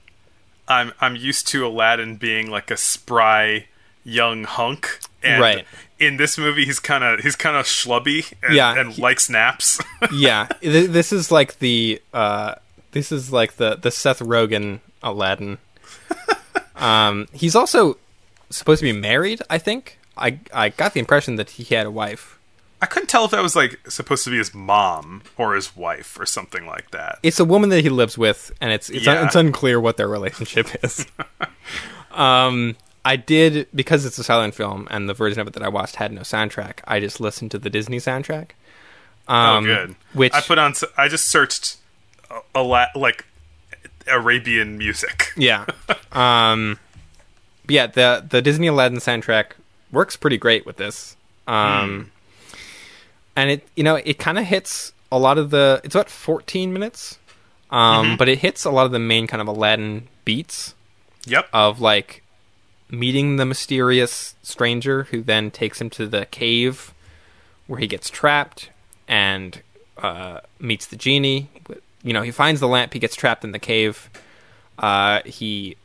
I'm 0.67 0.91
I'm 0.99 1.15
used 1.15 1.47
to 1.49 1.65
Aladdin 1.65 2.17
being 2.17 2.51
like 2.51 2.71
a 2.71 2.77
spry 2.77 3.67
young 4.03 4.43
hunk, 4.43 4.99
and 5.23 5.41
Right. 5.41 5.65
In 5.99 6.17
this 6.17 6.37
movie 6.37 6.65
he's 6.65 6.79
kind 6.79 7.03
of 7.03 7.19
he's 7.21 7.35
kind 7.35 7.55
of 7.57 7.65
schlubby 7.65 8.31
and, 8.43 8.55
Yeah, 8.55 8.79
and 8.79 8.93
he- 8.93 9.01
likes 9.01 9.29
naps. 9.29 9.79
yeah, 10.13 10.47
th- 10.61 10.89
this 10.89 11.11
is 11.11 11.31
like 11.31 11.59
the 11.59 12.01
uh, 12.13 12.55
this 12.91 13.11
is 13.11 13.31
like 13.31 13.55
the 13.57 13.75
the 13.75 13.91
Seth 13.91 14.19
Rogen 14.19 14.79
Aladdin. 15.03 15.57
Um, 16.75 17.27
he's 17.33 17.57
also 17.57 17.97
supposed 18.49 18.79
to 18.79 18.85
be 18.85 18.97
married. 18.97 19.41
I 19.49 19.57
think 19.57 19.97
I 20.17 20.39
I 20.53 20.69
got 20.69 20.93
the 20.93 21.01
impression 21.01 21.35
that 21.35 21.49
he 21.51 21.75
had 21.75 21.85
a 21.85 21.91
wife. 21.91 22.39
I 22.81 22.85
couldn't 22.85 23.07
tell 23.09 23.25
if 23.25 23.31
that 23.31 23.43
was 23.43 23.53
like 23.53 23.77
supposed 23.91 24.23
to 24.23 24.29
be 24.29 24.37
his 24.37 24.53
mom 24.53 25.23
or 25.37 25.55
his 25.55 25.75
wife 25.75 26.17
or 26.17 26.25
something 26.25 26.65
like 26.65 26.91
that. 26.91 27.19
It's 27.21 27.37
a 27.37 27.43
woman 27.43 27.69
that 27.71 27.81
he 27.81 27.89
lives 27.89 28.17
with, 28.17 28.53
and 28.61 28.71
it's 28.71 28.89
it's, 28.89 29.05
Yeah. 29.05 29.25
it's 29.25 29.35
unclear 29.35 29.81
what 29.81 29.97
their 29.97 30.07
relationship 30.07 30.67
is. 30.81 31.05
um, 32.11 32.77
I 33.09 33.15
did 33.15 33.67
because 33.73 34.05
it's 34.05 34.17
a 34.19 34.23
silent 34.23 34.53
film, 34.55 34.87
and 34.91 35.09
the 35.09 35.13
version 35.13 35.39
of 35.39 35.47
it 35.47 35.53
that 35.53 35.63
I 35.63 35.69
watched 35.69 35.95
had 35.95 36.11
no 36.11 36.21
soundtrack. 36.21 36.79
I 36.85 36.99
just 36.99 37.19
listened 37.19 37.51
to 37.51 37.57
the 37.59 37.69
Disney 37.69 37.97
soundtrack. 37.97 38.51
Um, 39.27 39.63
oh, 39.63 39.67
good. 39.67 39.95
Which 40.13 40.33
I 40.33 40.41
put 40.41 40.57
on. 40.59 40.73
I 40.97 41.07
just 41.07 41.27
searched 41.27 41.77
a, 42.29 42.39
a 42.55 42.63
la- 42.63 42.87
like 42.95 43.25
Arabian 44.07 44.77
music. 44.77 45.31
Yeah. 45.37 45.65
um 46.11 46.79
but 47.65 47.73
yeah, 47.73 47.87
the 47.87 48.25
the 48.27 48.41
Disney 48.41 48.67
Aladdin 48.67 48.97
soundtrack 48.99 49.51
works 49.91 50.15
pretty 50.17 50.37
great 50.37 50.65
with 50.65 50.77
this. 50.77 51.15
Um 51.47 52.11
and 53.35 53.51
it 53.51 53.67
you 53.75 53.83
know, 53.83 53.95
it 53.95 54.17
kind 54.19 54.37
of 54.39 54.45
hits 54.45 54.93
a 55.11 55.19
lot 55.19 55.37
of 55.37 55.49
the 55.51 55.79
it's 55.83 55.95
about 55.95 56.09
14 56.09 56.73
minutes. 56.73 57.19
Um 57.69 58.17
but 58.17 58.27
it 58.27 58.39
hits 58.39 58.65
a 58.65 58.71
lot 58.71 58.85
of 58.87 58.91
the 58.91 58.99
main 58.99 59.27
kind 59.27 59.41
of 59.41 59.47
Aladdin 59.47 60.07
beats 60.25 60.73
Yep. 61.25 61.47
of 61.53 61.79
like 61.79 62.23
meeting 62.89 63.35
the 63.35 63.45
mysterious 63.45 64.35
stranger 64.41 65.03
who 65.05 65.21
then 65.21 65.51
takes 65.51 65.79
him 65.79 65.89
to 65.91 66.07
the 66.07 66.25
cave 66.25 66.93
where 67.67 67.79
he 67.79 67.87
gets 67.87 68.09
trapped 68.09 68.71
and 69.07 69.61
uh, 69.97 70.39
meets 70.59 70.87
the 70.87 70.95
genie. 70.95 71.49
You 72.03 72.13
know, 72.13 72.21
he 72.21 72.31
finds 72.31 72.59
the 72.59 72.67
lamp, 72.67 72.93
he 72.93 72.99
gets 72.99 73.15
trapped 73.15 73.43
in 73.43 73.51
the 73.51 73.59
cave. 73.59 74.09
Uh, 74.77 75.21
he 75.25 75.75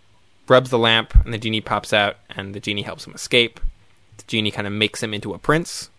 rubs 0.49 0.71
the 0.71 0.79
lamp, 0.79 1.15
and 1.25 1.33
the 1.33 1.39
genie 1.39 1.61
pops 1.61 1.93
out, 1.93 2.17
and 2.31 2.55
the 2.55 2.61
genie 2.61 2.83
helps 2.83 3.07
him 3.07 3.15
escape. 3.15 3.61
The 4.19 4.25
genie 4.27 4.51
kind 4.51 4.67
of 4.67 4.73
makes 4.73 5.03
him 5.03 5.13
into 5.13 5.35
a 5.35 5.39
prince, 5.39 5.91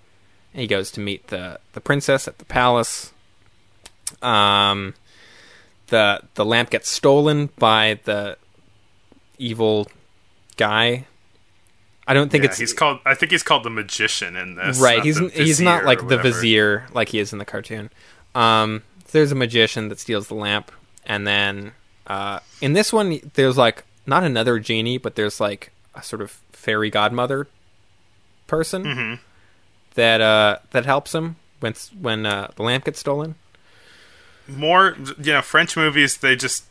And 0.54 0.62
He 0.62 0.68
goes 0.68 0.92
to 0.92 1.00
meet 1.00 1.28
the 1.28 1.60
the 1.74 1.82
princess 1.82 2.28
at 2.28 2.38
the 2.38 2.46
palace. 2.46 3.12
Um, 4.22 4.94
the 5.88 6.22
the 6.36 6.46
lamp 6.46 6.70
gets 6.70 6.90
stolen 6.90 7.50
by 7.58 8.00
the 8.06 8.38
evil 9.38 9.90
guy. 10.58 11.06
I 12.08 12.14
don't 12.14 12.30
think 12.30 12.44
Yeah, 12.44 12.50
it's 12.52 12.60
he's 12.60 12.74
called. 12.74 13.00
I 13.06 13.16
think 13.16 13.32
he's 13.32 13.42
called 13.44 13.64
the 13.64 13.70
magician 13.70 14.36
in 14.36 14.56
this. 14.56 14.80
right. 14.80 15.04
He's 15.04 15.18
he's 15.34 15.60
not 15.60 15.86
like 15.86 16.08
the 16.08 16.18
vizier 16.18 16.86
like 16.94 17.10
he 17.10 17.20
is 17.20 17.34
in 17.34 17.40
the 17.40 17.46
cartoon. 17.46 17.90
Um, 18.36 18.84
there's 19.12 19.32
a 19.32 19.36
magician 19.36 19.88
that 19.90 20.00
steals 20.00 20.28
the 20.28 20.36
lamp, 20.36 20.72
and 21.06 21.26
then 21.26 21.72
uh, 22.06 22.40
in 22.62 22.74
this 22.74 22.94
one, 22.94 23.20
there's 23.34 23.58
like 23.58 23.84
not 24.06 24.24
another 24.24 24.60
genie, 24.60 24.98
but 25.00 25.16
there's 25.16 25.40
like 25.40 25.72
a 25.96 26.04
sort 26.04 26.22
of 26.22 26.32
fairy 26.52 26.90
godmother 26.92 27.48
person 28.48 28.84
Mm-hmm. 28.84 29.14
that 29.96 30.22
uh, 30.22 30.60
that 30.72 30.86
helps 30.86 31.16
him 31.16 31.38
when 31.60 31.74
when 32.00 32.26
uh, 32.28 32.52
the 32.56 32.62
lamp 32.64 32.86
gets 32.86 33.00
stolen. 33.00 33.34
More, 34.48 34.96
you 35.18 35.34
know, 35.34 35.42
French 35.42 35.76
movies. 35.76 36.18
They 36.18 36.36
just 36.36 36.66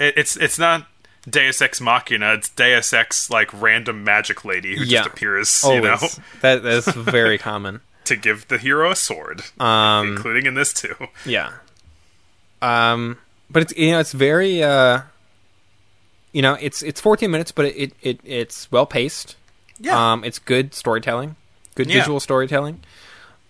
it, 0.00 0.14
it's 0.16 0.36
it's 0.36 0.58
not 0.58 0.88
Deus 1.28 1.60
Ex 1.62 1.80
Machina. 1.80 2.34
It's 2.34 2.48
Deus 2.48 2.92
Ex 2.92 3.30
like 3.30 3.50
random 3.60 4.04
magic 4.04 4.44
lady 4.44 4.76
who 4.76 4.84
Yeah. 4.84 5.00
just 5.02 5.10
appears, 5.10 5.64
you 5.64 5.80
know, 5.80 5.98
that 6.40 6.62
that's 6.62 6.90
very 6.92 7.38
common. 7.38 7.80
to 8.04 8.16
give 8.16 8.48
the 8.48 8.58
hero 8.58 8.90
a 8.90 8.96
sword, 8.96 9.42
Um, 9.60 10.08
including 10.16 10.46
in 10.46 10.54
this 10.54 10.72
too. 10.72 10.96
Yeah. 11.24 11.52
Um, 12.60 13.18
but 13.50 13.62
it's 13.62 13.76
you 13.76 13.90
know 13.92 14.00
it's 14.00 14.12
very 14.12 14.62
uh, 14.62 15.00
you 16.32 16.42
know 16.42 16.54
it's 16.60 16.82
it's 16.82 17.00
14 17.00 17.30
minutes, 17.30 17.52
but 17.52 17.66
it, 17.66 17.92
it 18.02 18.20
it's 18.24 18.70
well 18.72 18.86
paced. 18.86 19.36
Yeah. 19.78 20.12
Um, 20.12 20.24
it's 20.24 20.38
good 20.38 20.74
storytelling, 20.74 21.36
good 21.74 21.88
Yeah. 21.88 22.00
visual 22.00 22.18
storytelling. 22.20 22.80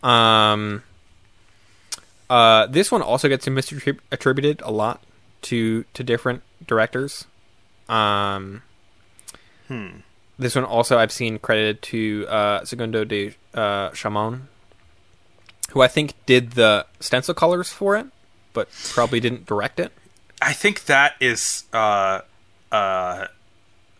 Um, 0.02 0.82
uh, 2.28 2.66
this 2.66 2.90
one 2.90 3.02
also 3.02 3.28
gets 3.28 3.46
misattributed 3.46 4.60
a 4.62 4.70
lot 4.72 5.02
to 5.42 5.84
to 5.94 6.02
different 6.04 6.42
directors. 6.66 7.24
Um, 7.92 8.62
This 10.38 10.54
one 10.54 10.64
also 10.64 10.98
I've 10.98 11.12
seen 11.12 11.38
credited 11.38 11.82
to 11.82 12.26
uh, 12.28 12.64
Segundo 12.64 13.04
de 13.04 13.34
uh, 13.54 13.90
Chomón, 13.90 14.42
who 15.70 15.82
I 15.82 15.88
think 15.88 16.14
did 16.26 16.52
the 16.52 16.86
stencil 17.00 17.34
colors 17.34 17.68
for 17.70 17.96
it, 17.96 18.06
but 18.52 18.68
probably 18.90 19.20
didn't 19.20 19.46
direct 19.46 19.78
it. 19.78 19.92
I 20.40 20.52
think 20.52 20.86
that 20.86 21.14
is 21.20 21.64
uh, 21.72 22.22
uh, 22.72 23.26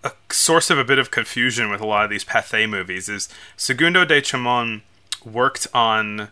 a 0.02 0.12
source 0.31 0.70
of 0.70 0.78
a 0.78 0.85
bit 0.85 0.98
of 0.98 1.10
confusion 1.10 1.70
with 1.70 1.81
a 1.81 1.86
lot 1.86 2.05
of 2.05 2.10
these 2.10 2.24
Pathé 2.24 2.69
movies. 2.69 3.09
Is 3.09 3.28
Segundo 3.56 4.05
de 4.05 4.20
Chomón 4.20 4.82
worked 5.24 5.69
on 5.73 6.28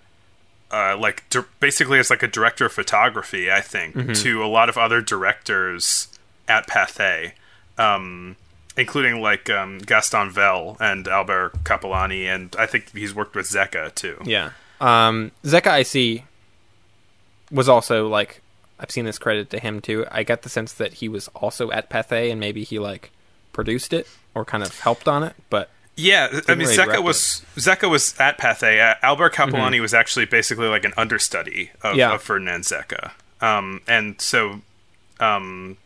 uh, 0.73 0.97
like 0.99 1.29
di- 1.31 1.45
basically 1.61 1.99
as 1.99 2.11
like 2.11 2.23
a 2.23 2.29
director 2.29 2.67
of 2.67 2.73
photography, 2.73 3.51
I 3.51 3.61
think, 3.61 4.15
to 4.17 4.43
a 4.45 4.49
lot 4.49 4.69
of 4.69 4.77
other 4.77 5.01
directors 5.01 6.09
at 6.49 6.67
Pathé, 6.67 7.33
um, 7.81 8.37
including 8.77 9.21
like 9.21 9.49
um, 9.51 9.79
Gaston 9.79 10.31
Velle 10.31 10.77
and 10.81 11.09
Albert 11.09 11.65
Capellani, 11.65 12.25
and 12.27 12.55
I 12.59 12.67
think 12.67 12.93
he's 12.93 13.15
worked 13.15 13.35
with 13.35 13.47
Zecca 13.47 13.95
too. 13.95 14.19
Yeah. 14.25 14.51
Um, 14.81 15.33
Zecca 15.45 15.69
I 15.69 15.83
see 15.83 16.25
was 17.51 17.69
also 17.69 18.09
like 18.09 18.41
I've 18.79 18.91
seen 18.91 19.05
this 19.05 19.19
credit 19.19 19.51
to 19.51 19.59
him 19.59 19.81
too. 19.81 20.07
I 20.11 20.23
get 20.23 20.43
the 20.43 20.49
sense 20.49 20.73
that 20.75 20.95
he 20.95 21.09
was 21.09 21.29
also 21.29 21.71
at 21.71 21.91
Pathé 21.91 22.31
and 22.31 22.41
maybe 22.41 22.65
he 22.65 22.79
like 22.79 23.11
produced 23.53 23.93
it 23.93 24.07
or 24.35 24.45
kind 24.45 24.63
of 24.63 24.79
helped 24.81 25.09
on 25.09 25.23
it, 25.23 25.35
but 25.51 25.69
Yeah, 25.97 26.29
I 26.49 26.55
mean 26.55 26.67
really 26.69 26.77
Zecca 26.77 27.03
was 27.03 27.45
Zecca 27.57 27.91
was 27.91 28.15
at 28.19 28.39
Pathé. 28.39 28.81
Uh, 28.81 28.95
Albert 29.03 29.35
Capellani 29.35 29.81
was 29.81 29.93
actually 29.93 30.25
basically 30.27 30.69
like 30.69 30.85
an 30.85 30.95
understudy 30.97 31.71
of, 31.83 31.97
Yeah. 31.97 32.15
of 32.15 32.23
Ferdinand 32.23 32.63
Zecca, 32.65 33.11
um, 33.43 33.81
and 33.89 34.21
so, 34.21 34.61
um, 35.19 35.77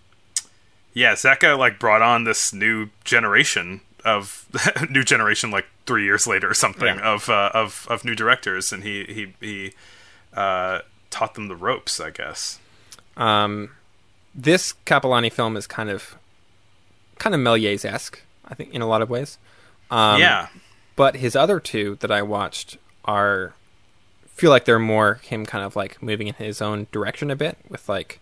yeah, 0.95 1.13
Zecca 1.15 1.59
like 1.59 1.79
brought 1.79 2.01
on 2.03 2.25
this 2.25 2.53
new 2.53 2.89
generation 3.05 3.81
of 4.05 4.47
new 4.91 5.03
generation 5.05 5.51
like 5.51 5.67
three 5.87 6.05
years 6.05 6.27
later 6.27 6.51
or 6.51 6.55
something 6.55 6.97
Yeah. 6.97 7.15
of 7.15 7.29
uh, 7.29 7.51
of 7.55 7.87
of 7.91 8.05
new 8.05 8.15
directors, 8.15 8.73
and 8.73 8.83
he 8.85 9.05
he 9.05 9.35
he 9.47 9.73
uh, 10.35 10.81
taught 11.11 11.35
them 11.35 11.49
the 11.49 11.57
ropes, 11.57 12.01
I 12.01 12.11
guess. 12.11 12.59
Um, 13.17 13.71
this 14.35 14.75
Capellani 14.87 15.31
film 15.33 15.57
is 15.57 15.67
kind 15.67 15.91
of 15.91 16.17
kind 17.19 17.35
of 17.35 17.41
Méliès 17.41 17.85
esque, 17.85 18.21
I 18.47 18.55
think, 18.55 18.73
in 18.75 18.83
a 18.83 18.87
lot 18.87 19.03
of 19.03 19.09
ways. 19.11 19.39
Um, 19.91 20.19
yeah, 20.21 20.49
But 20.97 21.17
his 21.17 21.37
other 21.37 21.61
two 21.61 21.97
that 22.01 22.11
I 22.11 22.23
watched 22.23 22.79
are 23.05 23.55
feel 24.27 24.51
like 24.51 24.65
they're 24.65 24.81
more 24.81 25.21
him 25.23 25.47
kind 25.47 25.65
of 25.65 25.77
like 25.77 26.03
moving 26.03 26.27
in 26.27 26.35
his 26.35 26.61
own 26.61 26.89
direction 26.91 27.31
a 27.31 27.37
bit 27.37 27.57
with 27.69 27.89
like 27.89 28.19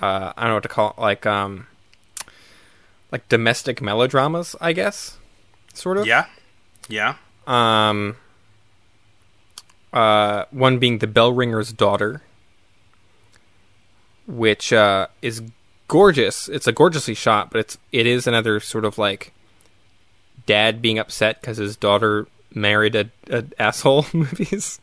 uh, 0.00 0.32
I 0.36 0.42
don't 0.42 0.50
know 0.50 0.54
what 0.54 0.62
to 0.62 0.68
call 0.68 0.90
it, 0.90 1.00
like 1.00 1.26
um 1.26 1.66
like 3.12 3.28
domestic 3.28 3.82
melodramas, 3.82 4.54
I 4.60 4.72
guess, 4.72 5.18
sort 5.74 5.98
of. 5.98 6.06
yeah, 6.06 6.26
yeah. 6.88 7.16
Um, 7.46 8.16
uh, 9.92 10.44
one 10.50 10.78
being 10.78 10.98
the 10.98 11.06
bell 11.06 11.32
ringer's 11.32 11.72
daughter, 11.72 12.22
which 14.26 14.72
uh, 14.72 15.08
is 15.22 15.42
gorgeous. 15.88 16.48
It's 16.48 16.66
a 16.66 16.72
gorgeously 16.72 17.14
shot, 17.14 17.50
but 17.50 17.60
it's 17.60 17.78
it 17.92 18.06
is 18.06 18.26
another 18.26 18.60
sort 18.60 18.84
of 18.84 18.98
like 18.98 19.32
dad 20.46 20.80
being 20.80 20.98
upset 20.98 21.40
because 21.40 21.56
his 21.56 21.76
daughter 21.76 22.26
married 22.54 22.94
a, 22.94 23.10
a 23.28 23.44
asshole 23.58 24.06
movies, 24.12 24.80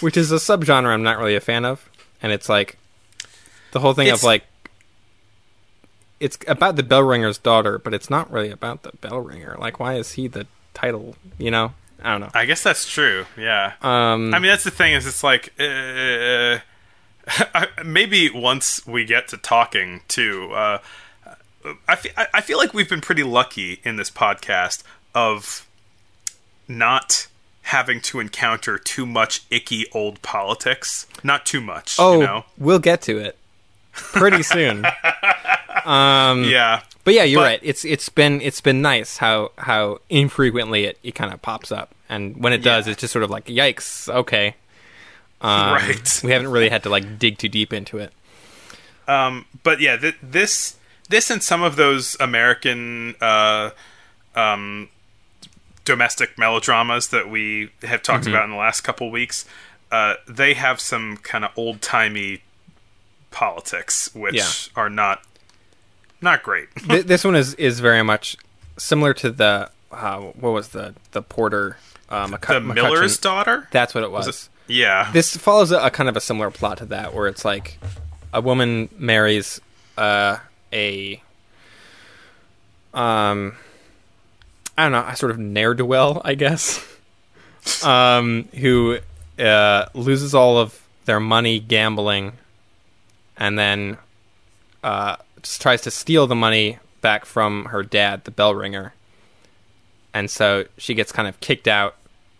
which 0.00 0.16
is 0.16 0.30
a 0.30 0.36
subgenre 0.36 0.92
I'm 0.92 1.02
not 1.02 1.18
really 1.18 1.36
a 1.36 1.40
fan 1.40 1.64
of, 1.64 1.88
and 2.22 2.32
it's 2.32 2.48
like 2.48 2.76
the 3.72 3.80
whole 3.80 3.94
thing 3.94 4.06
It's- 4.08 4.20
of 4.20 4.24
like. 4.24 4.44
It's 6.20 6.36
about 6.48 6.74
the 6.74 6.82
bell 6.82 7.04
ringer's 7.04 7.38
daughter, 7.38 7.78
but 7.78 7.94
it's 7.94 8.10
not 8.10 8.28
really 8.32 8.50
about 8.50 8.82
the 8.82 8.90
bell 9.00 9.20
ringer. 9.20 9.56
Like, 9.56 9.78
why 9.78 9.94
is 9.94 10.12
he 10.12 10.26
the 10.26 10.48
title? 10.74 11.14
You 11.38 11.52
know, 11.52 11.74
I 12.02 12.10
don't 12.10 12.20
know. 12.22 12.30
I 12.34 12.44
guess 12.44 12.60
that's 12.60 12.90
true. 12.90 13.26
Yeah. 13.36 13.74
Um, 13.82 14.34
I 14.34 14.40
mean, 14.40 14.50
that's 14.50 14.64
the 14.64 14.72
thing 14.72 14.94
is, 14.94 15.06
it's 15.06 15.22
like 15.22 15.52
uh, 15.60 16.58
maybe 17.84 18.30
once 18.30 18.84
we 18.84 19.04
get 19.04 19.28
to 19.28 19.36
talking 19.36 20.00
too. 20.08 20.50
Uh, 20.52 20.78
I 21.86 21.94
fe- 21.94 22.12
I 22.16 22.26
I 22.34 22.40
feel 22.40 22.58
like 22.58 22.74
we've 22.74 22.88
been 22.88 23.00
pretty 23.00 23.22
lucky 23.22 23.80
in 23.84 23.94
this 23.94 24.10
podcast 24.10 24.82
of 25.14 25.68
not 26.66 27.28
having 27.62 28.00
to 28.00 28.18
encounter 28.18 28.76
too 28.76 29.06
much 29.06 29.42
icky 29.50 29.86
old 29.92 30.20
politics. 30.22 31.06
Not 31.22 31.46
too 31.46 31.60
much. 31.60 31.94
oh, 32.00 32.14
you 32.20 32.26
know? 32.26 32.44
we'll 32.58 32.80
get 32.80 33.02
to 33.02 33.18
it 33.18 33.37
pretty 34.00 34.42
soon. 34.42 34.84
yeah. 35.86 36.80
But 37.04 37.14
yeah, 37.14 37.22
you're 37.24 37.40
But- 37.40 37.44
right. 37.44 37.60
It's 37.62 37.84
it's 37.84 38.08
been 38.08 38.40
it's 38.40 38.60
been 38.60 38.82
nice 38.82 39.16
how 39.18 39.52
how 39.58 39.98
infrequently 40.10 40.84
it, 40.84 40.98
it 41.02 41.14
kind 41.14 41.32
of 41.32 41.40
pops 41.42 41.72
up, 41.72 41.94
and 42.08 42.36
when 42.36 42.52
it 42.52 42.58
does, 42.62 42.86
Yeah. 42.86 42.92
it's 42.92 43.00
just 43.00 43.12
sort 43.12 43.22
of 43.22 43.30
like 43.30 43.46
yikes. 43.46 44.08
Okay, 44.12 44.54
um, 45.40 45.72
Right. 45.74 46.20
We 46.22 46.32
haven't 46.32 46.48
really 46.50 46.68
had 46.68 46.82
to 46.82 46.90
like 46.90 47.18
dig 47.18 47.38
too 47.38 47.48
deep 47.48 47.72
into 47.72 47.98
it. 47.98 48.12
Um, 49.06 49.46
but 49.62 49.80
yeah, 49.80 49.96
th- 49.96 50.16
this 50.22 50.76
this 51.08 51.30
and 51.30 51.42
some 51.42 51.62
of 51.62 51.76
those 51.76 52.14
American 52.20 53.14
uh, 53.22 53.70
um, 54.34 54.90
domestic 55.86 56.36
melodramas 56.36 57.08
that 57.08 57.30
we 57.30 57.70
have 57.82 58.02
talked 58.02 58.24
Mm-hmm. 58.24 58.34
about 58.34 58.44
in 58.44 58.50
the 58.50 58.56
last 58.56 58.82
couple 58.82 59.10
weeks, 59.10 59.46
uh, 59.90 60.14
they 60.26 60.52
have 60.52 60.78
some 60.78 61.16
kind 61.16 61.46
of 61.46 61.52
old 61.56 61.80
timey 61.80 62.42
politics, 63.30 64.14
which 64.14 64.34
Yeah. 64.34 64.50
are 64.76 64.90
not 64.90 65.22
not 66.20 66.42
great. 66.42 66.68
Th- 66.76 67.04
this 67.06 67.24
one 67.24 67.36
is 67.36 67.54
is 67.54 67.80
very 67.80 68.02
much 68.02 68.36
similar 68.76 69.14
to 69.14 69.30
the 69.30 69.70
uh, 69.92 70.18
what 70.18 70.50
was 70.50 70.68
the 70.68 70.94
the 71.12 71.22
Porter 71.22 71.76
um, 72.10 72.30
the 72.30 72.38
McCut- 72.38 72.74
Miller's 72.74 73.18
McCutcheon- 73.18 73.22
daughter. 73.22 73.68
That's 73.70 73.94
what 73.94 74.04
it 74.04 74.10
was. 74.10 74.26
Was 74.26 74.44
it- 74.44 74.72
yeah, 74.74 75.10
this 75.12 75.34
follows 75.36 75.72
a, 75.72 75.78
a 75.78 75.90
kind 75.90 76.08
of 76.10 76.16
a 76.16 76.20
similar 76.20 76.50
plot 76.50 76.78
to 76.78 76.84
that, 76.86 77.14
where 77.14 77.26
it's 77.26 77.42
like 77.44 77.78
a 78.34 78.40
woman 78.42 78.90
marries 78.98 79.60
uh, 79.96 80.36
a 80.72 81.22
um, 82.94 83.54
I 84.76 84.82
don't 84.84 84.92
know, 84.92 85.04
a 85.06 85.16
sort 85.16 85.30
of 85.30 85.38
ne'er 85.38 85.74
do 85.74 85.84
well, 85.84 86.20
I 86.24 86.34
guess, 86.34 86.84
um, 87.84 88.48
who 88.54 88.98
uh, 89.38 89.86
loses 89.94 90.34
all 90.34 90.58
of 90.58 90.80
their 91.06 91.20
money 91.20 91.58
gambling, 91.60 92.32
and 93.38 93.58
then 93.58 93.96
uh, 94.84 95.16
just 95.42 95.62
tries 95.62 95.80
to 95.82 95.90
steal 95.90 96.26
the 96.26 96.34
money 96.34 96.78
back 97.00 97.24
from 97.24 97.66
her 97.66 97.82
dad, 97.82 98.24
the 98.24 98.30
bell 98.30 98.54
ringer, 98.54 98.92
and 100.12 100.30
so 100.30 100.64
she 100.76 100.94
gets 100.94 101.12
kind 101.12 101.28
of 101.28 101.40
kicked 101.40 101.68
out 101.68 101.96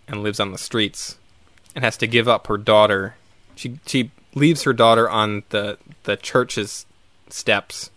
and 0.07 0.23
lives 0.23 0.41
on 0.41 0.53
the 0.53 0.59
streets 0.59 1.17
and 1.75 1.85
has 1.85 1.97
to 1.99 2.07
give 2.07 2.29
up 2.29 2.47
her 2.49 2.59
daughter. 2.59 3.15
She 3.55 3.79
she 3.87 4.11
leaves 4.35 4.65
her 4.65 4.73
daughter 4.73 5.09
on 5.09 5.45
the 5.51 5.79
the 6.05 6.17
church's 6.17 6.87
steps 7.29 7.91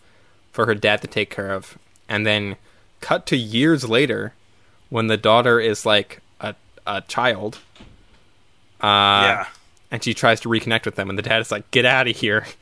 for 0.52 0.65
her 0.65 0.76
dad 0.76 1.02
to 1.02 1.07
take 1.07 1.30
care 1.30 1.52
of, 1.52 1.78
and 2.07 2.26
then 2.26 2.57
cut 2.99 3.26
to 3.28 3.38
years 3.38 3.88
later 3.90 4.34
when 4.90 5.07
the 5.07 5.18
daughter 5.18 5.60
is 5.60 5.86
like 5.86 6.22
a 6.40 6.56
a 6.86 7.02
child. 7.02 7.60
Uh, 8.82 9.22
yeah. 9.45 9.48
and 9.91 10.03
she 10.03 10.14
tries 10.14 10.40
to 10.41 10.49
reconnect 10.49 10.86
with 10.86 10.95
them, 10.95 11.10
and 11.10 11.18
the 11.18 11.23
dad 11.23 11.40
is 11.40 11.52
like, 11.52 11.69
"Get 11.72 11.86
out 11.86 12.07
of 12.07 12.15
here." 12.15 12.45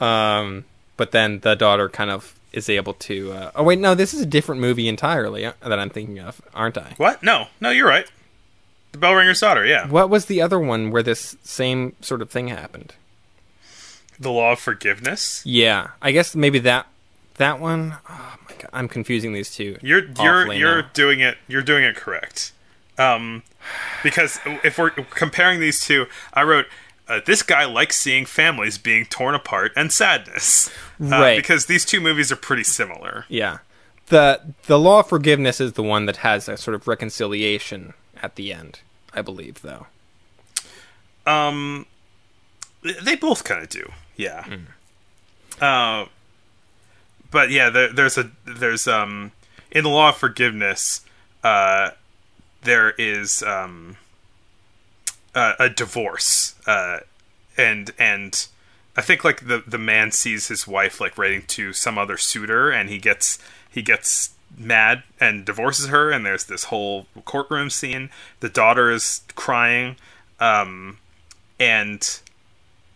um, 0.00 0.64
but 0.96 1.12
then 1.12 1.40
the 1.40 1.54
daughter 1.54 1.88
kind 1.88 2.10
of 2.10 2.38
is 2.52 2.68
able 2.68 2.94
to. 2.94 3.32
Uh, 3.32 3.50
oh 3.54 3.62
wait, 3.62 3.78
no, 3.78 3.94
this 3.94 4.14
is 4.14 4.20
a 4.20 4.26
different 4.26 4.60
movie 4.60 4.88
entirely 4.88 5.44
uh, 5.44 5.52
that 5.62 5.78
I'm 5.78 5.90
thinking 5.90 6.18
of, 6.18 6.40
aren't 6.54 6.78
I? 6.78 6.94
What? 6.96 7.22
No, 7.22 7.48
no, 7.60 7.70
you're 7.70 7.86
right. 7.86 8.10
The 8.92 8.98
bell 8.98 9.14
ringer's 9.14 9.40
daughter. 9.40 9.64
Yeah. 9.64 9.88
What 9.88 10.08
was 10.08 10.26
the 10.26 10.40
other 10.40 10.58
one 10.58 10.90
where 10.90 11.02
this 11.02 11.36
same 11.42 11.94
sort 12.00 12.22
of 12.22 12.30
thing 12.30 12.48
happened? 12.48 12.94
The 14.18 14.30
law 14.30 14.52
of 14.52 14.58
forgiveness. 14.58 15.42
Yeah, 15.44 15.88
I 16.00 16.12
guess 16.12 16.34
maybe 16.34 16.58
that 16.60 16.86
that 17.36 17.60
one. 17.60 17.96
Oh 18.08 18.36
my 18.48 18.54
god, 18.56 18.70
I'm 18.72 18.88
confusing 18.88 19.34
these 19.34 19.54
two. 19.54 19.78
You're 19.82 20.04
you're 20.18 20.52
you're 20.52 20.82
now. 20.82 20.88
doing 20.94 21.20
it. 21.20 21.36
You're 21.46 21.62
doing 21.62 21.84
it 21.84 21.96
correct. 21.96 22.52
Um, 22.96 23.42
because 24.02 24.40
if 24.64 24.78
we're 24.78 24.90
comparing 24.90 25.60
these 25.60 25.80
two, 25.80 26.06
I 26.32 26.42
wrote. 26.42 26.66
Uh, 27.08 27.20
this 27.24 27.42
guy 27.42 27.64
likes 27.64 27.96
seeing 27.96 28.26
families 28.26 28.78
being 28.78 29.04
torn 29.06 29.34
apart 29.34 29.72
and 29.76 29.92
sadness, 29.92 30.68
uh, 31.00 31.06
Right. 31.06 31.36
Because 31.36 31.66
these 31.66 31.84
two 31.84 32.00
movies 32.00 32.32
are 32.32 32.36
pretty 32.36 32.64
similar. 32.64 33.24
Yeah. 33.28 33.58
The 34.08 34.40
the 34.66 34.78
law 34.78 35.00
of 35.00 35.08
forgiveness 35.08 35.60
is 35.60 35.72
the 35.74 35.82
one 35.82 36.06
that 36.06 36.18
has 36.18 36.48
a 36.48 36.56
sort 36.56 36.74
of 36.74 36.86
reconciliation 36.88 37.94
at 38.22 38.36
the 38.36 38.52
end, 38.52 38.80
I 39.12 39.22
believe 39.22 39.62
though. 39.62 39.86
Um, 41.26 41.86
they 43.02 43.16
both 43.16 43.42
kind 43.44 43.62
of 43.62 43.68
do, 43.68 43.90
yeah. 44.16 44.46
Uh, 45.60 46.06
but 47.30 47.50
yeah, 47.50 47.68
there, 47.70 47.92
there's 47.92 48.16
a 48.16 48.30
there's 48.44 48.86
um 48.86 49.32
in 49.72 49.82
the 49.84 49.90
law 49.90 50.10
of 50.10 50.16
forgiveness, 50.16 51.04
uh, 51.42 51.90
there 52.62 52.90
is 52.98 53.42
um 53.42 53.96
a, 55.36 55.54
a 55.60 55.70
divorce, 55.70 56.56
uh, 56.66 57.00
and 57.56 57.92
and 57.98 58.48
I 58.96 59.02
think 59.02 59.22
like 59.22 59.46
the 59.46 59.62
the 59.64 59.78
man 59.78 60.10
sees 60.10 60.48
his 60.48 60.66
wife 60.66 61.00
like 61.00 61.16
writing 61.18 61.42
to 61.48 61.72
some 61.72 61.98
other 61.98 62.16
suitor, 62.16 62.70
and 62.70 62.88
he 62.88 62.98
gets 62.98 63.38
he 63.70 63.82
gets 63.82 64.30
mad 64.56 65.02
and 65.20 65.44
divorces 65.44 65.88
her, 65.88 66.10
and 66.10 66.24
there's 66.24 66.44
this 66.44 66.64
whole 66.64 67.06
courtroom 67.24 67.70
scene. 67.70 68.10
The 68.40 68.48
daughter 68.48 68.90
is 68.90 69.20
crying, 69.34 69.96
um, 70.40 70.98
and 71.60 72.20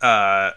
uh, 0.01 0.51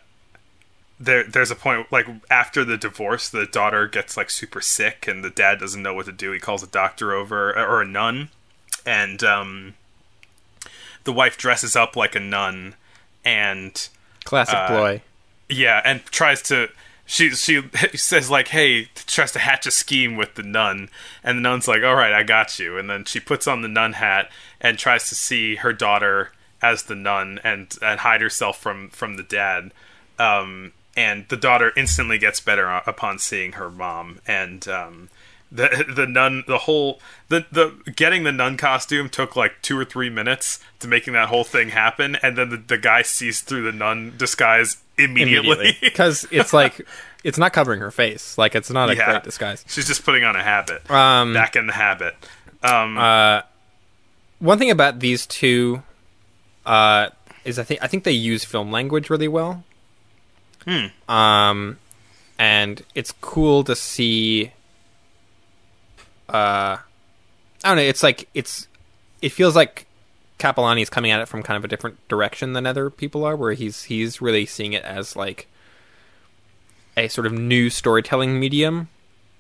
there 0.98 1.24
there's 1.24 1.50
a 1.50 1.56
point 1.56 1.92
like 1.92 2.06
after 2.30 2.64
the 2.64 2.78
divorce, 2.78 3.28
the 3.28 3.46
daughter 3.46 3.86
gets 3.86 4.16
like 4.16 4.30
super 4.30 4.62
sick, 4.62 5.06
and 5.06 5.22
the 5.22 5.30
dad 5.30 5.60
doesn't 5.60 5.82
know 5.82 5.92
what 5.92 6.06
to 6.06 6.12
do. 6.12 6.32
He 6.32 6.40
calls 6.40 6.62
a 6.62 6.68
doctor 6.68 7.12
over 7.12 7.52
or 7.52 7.82
a 7.82 7.86
nun, 7.86 8.30
and 8.86 9.22
um, 9.22 9.74
the 11.04 11.12
wife 11.12 11.36
dresses 11.36 11.76
up 11.76 11.96
like 11.96 12.14
a 12.14 12.20
nun, 12.20 12.74
and 13.24 13.88
Classic 14.24 14.54
Uh, 14.54 14.66
ploy. 14.68 15.02
yeah, 15.48 15.80
and 15.84 16.04
tries 16.06 16.42
to. 16.42 16.68
She 17.06 17.30
she 17.30 17.62
says 17.94 18.30
like, 18.30 18.48
"Hey," 18.48 18.88
tries 19.06 19.32
to 19.32 19.38
hatch 19.38 19.66
a 19.66 19.70
scheme 19.70 20.16
with 20.16 20.34
the 20.34 20.42
nun, 20.42 20.88
and 21.22 21.38
the 21.38 21.42
nun's 21.42 21.68
like, 21.68 21.82
"All 21.82 21.94
right, 21.96 22.12
I 22.12 22.22
got 22.22 22.58
you." 22.58 22.78
And 22.78 22.88
then 22.88 23.04
she 23.04 23.20
puts 23.20 23.46
on 23.46 23.60
the 23.62 23.68
nun 23.68 23.94
hat 23.94 24.30
and 24.60 24.78
tries 24.78 25.08
to 25.10 25.14
see 25.14 25.56
her 25.56 25.72
daughter 25.74 26.32
as 26.62 26.84
the 26.84 26.94
nun 26.94 27.38
and 27.44 27.76
and 27.82 28.00
hide 28.00 28.22
herself 28.22 28.58
from 28.58 28.88
from 28.88 29.16
the 29.16 29.22
dad. 29.22 29.72
Um, 30.18 30.72
and 30.96 31.26
the 31.28 31.36
daughter 31.36 31.72
instantly 31.76 32.16
gets 32.18 32.40
better 32.40 32.68
upon 32.86 33.18
seeing 33.18 33.52
her 33.52 33.68
mom, 33.70 34.20
and 34.26 34.66
um, 34.68 35.10
the 35.54 35.84
the 35.96 36.06
nun 36.06 36.44
the 36.46 36.58
whole 36.58 37.00
the 37.28 37.46
the 37.52 37.92
getting 37.92 38.24
the 38.24 38.32
nun 38.32 38.56
costume 38.56 39.08
took 39.08 39.36
like 39.36 39.62
two 39.62 39.78
or 39.78 39.84
three 39.84 40.10
minutes 40.10 40.58
to 40.80 40.88
making 40.88 41.12
that 41.14 41.28
whole 41.28 41.44
thing 41.44 41.68
happen, 41.70 42.16
and 42.16 42.36
then 42.36 42.50
the, 42.50 42.56
the 42.56 42.78
guy 42.78 43.02
sees 43.02 43.40
through 43.40 43.62
the 43.62 43.72
nun 43.72 44.12
disguise 44.18 44.78
immediately. 44.98 45.76
because 45.80 46.26
it's 46.30 46.52
like 46.52 46.86
it's 47.22 47.38
not 47.38 47.52
covering 47.52 47.80
her 47.80 47.90
face. 47.90 48.36
Like 48.36 48.54
it's 48.54 48.70
not 48.70 48.90
a 48.90 48.96
Yeah. 48.96 49.12
great 49.12 49.22
disguise. 49.22 49.64
She's 49.68 49.86
just 49.86 50.04
putting 50.04 50.24
on 50.24 50.36
a 50.36 50.42
habit. 50.42 50.90
Um, 50.90 51.32
Back 51.32 51.56
in 51.56 51.66
the 51.68 51.72
habit. 51.72 52.14
Um, 52.62 52.98
uh, 52.98 53.42
one 54.40 54.58
thing 54.58 54.70
about 54.70 55.00
these 55.00 55.26
two 55.26 55.82
uh, 56.66 57.10
is 57.44 57.58
I 57.58 57.62
think 57.62 57.82
I 57.82 57.86
think 57.86 58.04
they 58.04 58.12
use 58.12 58.44
film 58.44 58.72
language 58.72 59.08
really 59.08 59.28
well. 59.28 59.64
Hmm. 60.66 60.86
Um, 61.10 61.78
and 62.38 62.82
it's 62.94 63.12
cool 63.20 63.62
to 63.64 63.76
see. 63.76 64.50
Uh, 66.34 66.78
I 67.62 67.68
don't 67.68 67.76
know. 67.76 67.82
It's 67.82 68.02
like 68.02 68.28
it's. 68.34 68.66
It 69.22 69.30
feels 69.30 69.54
like 69.56 69.86
Capellani 70.38 70.82
is 70.82 70.90
coming 70.90 71.10
at 71.12 71.20
it 71.20 71.26
from 71.28 71.42
kind 71.42 71.56
of 71.56 71.64
a 71.64 71.68
different 71.68 72.06
direction 72.08 72.52
than 72.52 72.66
other 72.66 72.90
people 72.90 73.24
are, 73.24 73.36
where 73.36 73.52
he's 73.52 73.84
he's 73.84 74.20
really 74.20 74.44
seeing 74.44 74.72
it 74.72 74.82
as 74.84 75.14
like 75.16 75.46
a 76.96 77.08
sort 77.08 77.26
of 77.26 77.32
new 77.32 77.70
storytelling 77.70 78.38
medium, 78.38 78.88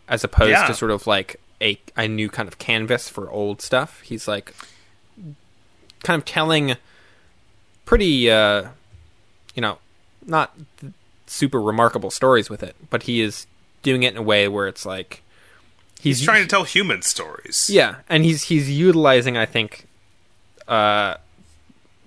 as 0.08 0.24
opposed 0.24 0.50
Yeah. 0.50 0.66
to 0.68 0.74
sort 0.74 0.90
of 0.92 1.06
like 1.06 1.40
a 1.60 1.78
a 1.96 2.06
new 2.08 2.28
kind 2.28 2.48
of 2.48 2.58
canvas 2.58 3.08
for 3.08 3.28
old 3.30 3.60
stuff. 3.60 4.00
He's 4.02 4.26
like 4.28 4.54
kind 6.04 6.18
of 6.20 6.24
telling 6.24 6.76
pretty, 7.84 8.30
uh, 8.30 8.68
you 9.54 9.60
know, 9.62 9.78
not 10.24 10.56
super 11.26 11.60
remarkable 11.60 12.10
stories 12.10 12.48
with 12.48 12.62
it, 12.62 12.76
but 12.88 13.02
he 13.04 13.20
is 13.20 13.46
doing 13.82 14.02
it 14.04 14.12
in 14.12 14.16
a 14.18 14.22
way 14.22 14.46
where 14.48 14.66
it's 14.68 14.86
like 14.86 15.22
he's 16.04 16.22
trying 16.22 16.42
to 16.42 16.48
tell 16.48 16.64
human 16.64 17.02
stories. 17.02 17.68
yeah, 17.70 17.96
and 18.08 18.24
he's 18.24 18.44
he's 18.44 18.70
utilizing, 18.70 19.36
I 19.36 19.46
think, 19.46 19.86
uh, 20.68 21.16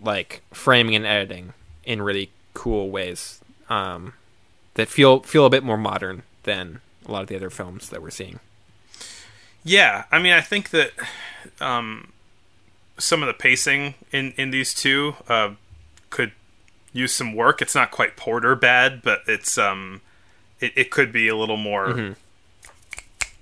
like 0.02 0.42
framing 0.54 0.96
and 0.96 1.06
editing 1.06 1.54
in 1.84 2.02
really 2.02 2.30
cool 2.54 2.90
ways 2.90 3.40
um, 3.70 4.14
that 4.76 4.88
feel 4.88 5.22
feel 5.22 5.46
a 5.46 5.50
bit 5.50 5.64
more 5.64 5.78
modern 5.78 6.24
than 6.44 6.82
a 7.06 7.12
lot 7.12 7.22
of 7.22 7.28
the 7.28 7.36
other 7.36 7.50
films 7.50 7.90
that 7.90 8.02
we're 8.02 8.10
seeing. 8.10 8.40
Yeah, 9.64 10.06
I 10.12 10.20
mean, 10.20 10.34
I 10.34 10.42
think 10.42 10.70
that 10.70 10.92
um, 11.60 12.14
some 12.98 13.22
of 13.22 13.28
the 13.28 13.34
pacing 13.34 13.96
in 14.12 14.34
in 14.38 14.52
these 14.52 14.74
two 14.74 15.16
uh, 15.28 15.52
could 16.10 16.32
use 16.94 17.14
some 17.14 17.34
work. 17.34 17.62
It's 17.62 17.76
not 17.76 17.92
quite 17.92 18.16
Porter 18.16 18.56
bad, 18.56 19.02
but 19.02 19.22
it's 19.28 19.58
um, 19.58 20.02
it, 20.60 20.74
it 20.76 20.92
could 20.92 21.12
be 21.12 21.28
a 21.28 21.36
little 21.36 21.58
more, 21.58 22.16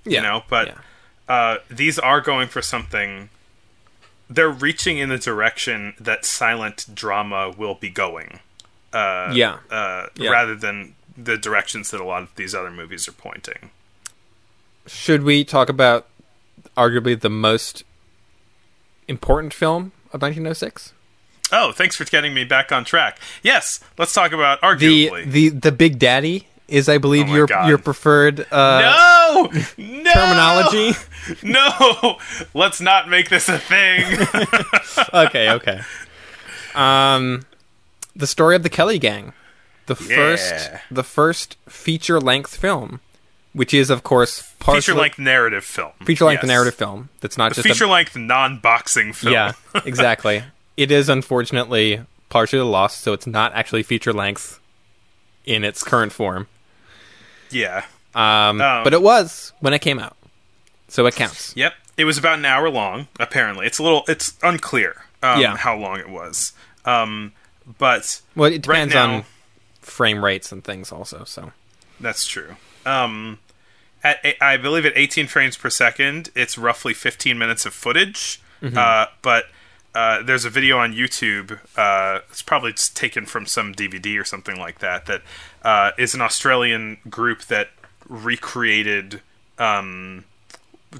you 0.06 0.20
know. 0.20 0.44
But 0.48 0.68
yeah. 0.68 0.74
uh, 1.34 1.58
these 1.70 1.98
are 1.98 2.20
going 2.20 2.48
for 2.48 2.62
something. 2.62 3.28
They're 4.28 4.48
reaching 4.50 4.98
in 4.98 5.08
the 5.08 5.18
direction 5.18 5.94
that 6.00 6.24
silent 6.24 6.86
drama 6.94 7.50
will 7.56 7.74
be 7.74 7.90
going. 7.90 8.40
Uh, 8.92 9.30
Yeah. 9.34 9.58
uh, 9.70 10.06
Yeah. 10.16 10.30
rather 10.30 10.54
than 10.54 10.94
the 11.16 11.36
directions 11.36 11.90
that 11.90 12.00
a 12.00 12.04
lot 12.04 12.22
of 12.22 12.34
these 12.36 12.54
other 12.54 12.70
movies 12.70 13.08
are 13.08 13.12
pointing. 13.12 13.70
Should 14.86 15.22
we 15.24 15.44
talk 15.44 15.68
about 15.68 16.06
arguably 16.76 17.18
the 17.18 17.30
most 17.30 17.84
important 19.08 19.52
film 19.54 19.92
of 20.12 20.20
1906? 20.22 20.92
Oh, 21.52 21.70
thanks 21.72 21.94
for 21.96 22.04
getting 22.04 22.34
me 22.34 22.44
back 22.44 22.72
on 22.72 22.84
track. 22.84 23.18
Yes, 23.42 23.80
let's 23.98 24.12
talk 24.12 24.32
about 24.32 24.60
The 24.60 24.66
arguably. 24.66 25.30
the 25.30 25.48
the 25.50 25.72
Big 25.72 25.98
Daddy 25.98 26.48
is, 26.68 26.88
I 26.88 26.98
believe, 26.98 27.28
Oh 27.28 27.34
your 27.34 27.46
God. 27.46 27.68
your 27.68 27.78
preferred 27.78 28.40
uh, 28.52 28.80
no, 28.80 29.50
no 29.78 30.12
terminology. 30.12 30.92
No, 31.42 32.18
let's 32.54 32.80
not 32.80 33.08
make 33.08 33.28
this 33.30 33.48
a 33.48 33.58
thing. 33.58 34.04
okay, 35.26 35.50
okay. 35.50 35.80
Um, 36.74 37.42
the 38.14 38.26
story 38.26 38.54
of 38.56 38.62
the 38.62 38.68
Kelly 38.68 38.98
Gang, 38.98 39.32
the 39.86 39.94
first, 39.96 40.70
the 40.90 41.02
first 41.02 41.56
feature 41.68 42.20
length 42.20 42.56
film, 42.56 43.00
which 43.52 43.72
is 43.74 43.90
of 43.90 44.02
course 44.02 44.40
Feature 44.60 44.94
length 44.94 45.18
narrative 45.18 45.64
film. 45.64 45.92
feature 46.04 46.24
length 46.24 46.42
Yes. 46.42 46.48
narrative 46.48 46.74
film. 46.74 47.08
That's 47.20 47.38
not 47.38 47.50
The 47.54 47.62
just 47.62 47.68
feature 47.68 47.86
length 47.86 48.16
non 48.16 48.58
boxing 48.58 49.12
film. 49.12 49.32
yeah, 49.32 49.52
exactly. 49.84 50.42
It 50.76 50.90
is 50.90 51.08
unfortunately 51.08 52.00
partially 52.28 52.62
lost, 52.62 53.00
so 53.00 53.12
it's 53.12 53.26
not 53.26 53.52
actually 53.54 53.82
feature 53.82 54.12
length 54.12 54.58
in 55.44 55.62
its 55.64 55.82
current 55.84 56.12
form. 56.12 56.48
Yeah. 57.50 57.84
Um, 58.14 58.60
Um, 58.60 58.84
but 58.84 58.92
it 58.94 59.02
was 59.02 59.52
when 59.60 59.74
it 59.74 59.80
came 59.80 59.98
out, 59.98 60.16
so 60.88 61.06
it 61.06 61.14
counts. 61.14 61.52
Yep. 61.56 61.74
It 61.96 62.04
was 62.04 62.18
about 62.18 62.38
an 62.38 62.44
hour 62.44 62.68
long. 62.70 63.08
Apparently, 63.20 63.66
it's 63.66 63.78
a 63.78 63.82
little. 63.82 64.04
It's 64.08 64.34
unclear. 64.42 65.04
Um, 65.22 65.40
Yeah. 65.40 65.56
How 65.56 65.76
long 65.76 65.98
it 65.98 66.08
was. 66.08 66.52
Um, 66.84 67.32
but 67.78 68.20
Well, 68.34 68.48
it 68.50 68.52
Right 68.54 68.62
depends 68.62 68.94
now- 68.94 69.14
on 69.16 69.24
frame 69.82 70.24
rates 70.24 70.52
and 70.52 70.62
things 70.64 70.92
also. 70.92 71.24
So 71.24 71.52
That's 72.00 72.26
true. 72.26 72.56
Um, 72.84 73.38
at 74.04 74.18
I 74.40 74.56
believe 74.56 74.84
at 74.86 74.92
18 74.96 75.26
frames 75.26 75.56
per 75.56 75.70
second, 75.70 76.28
it's 76.34 76.56
roughly 76.58 76.92
15 76.94 77.38
minutes 77.38 77.64
of 77.66 77.72
footage. 77.74 78.40
Uh, 78.62 79.06
but 79.22 79.46
uh, 79.96 80.22
there's 80.22 80.44
a 80.44 80.50
video 80.50 80.76
on 80.76 80.92
YouTube. 80.92 81.58
Uh, 81.74 82.20
it's 82.28 82.42
probably 82.42 82.72
just 82.72 82.94
taken 82.94 83.24
from 83.24 83.46
some 83.46 83.74
DVD 83.74 84.20
or 84.20 84.24
something 84.24 84.58
like 84.58 84.80
that. 84.80 85.06
That 85.06 85.22
uh, 85.62 85.92
is 85.96 86.14
an 86.14 86.20
Australian 86.20 86.98
group 87.08 87.44
that 87.44 87.70
recreated 88.06 89.22
um, 89.58 90.24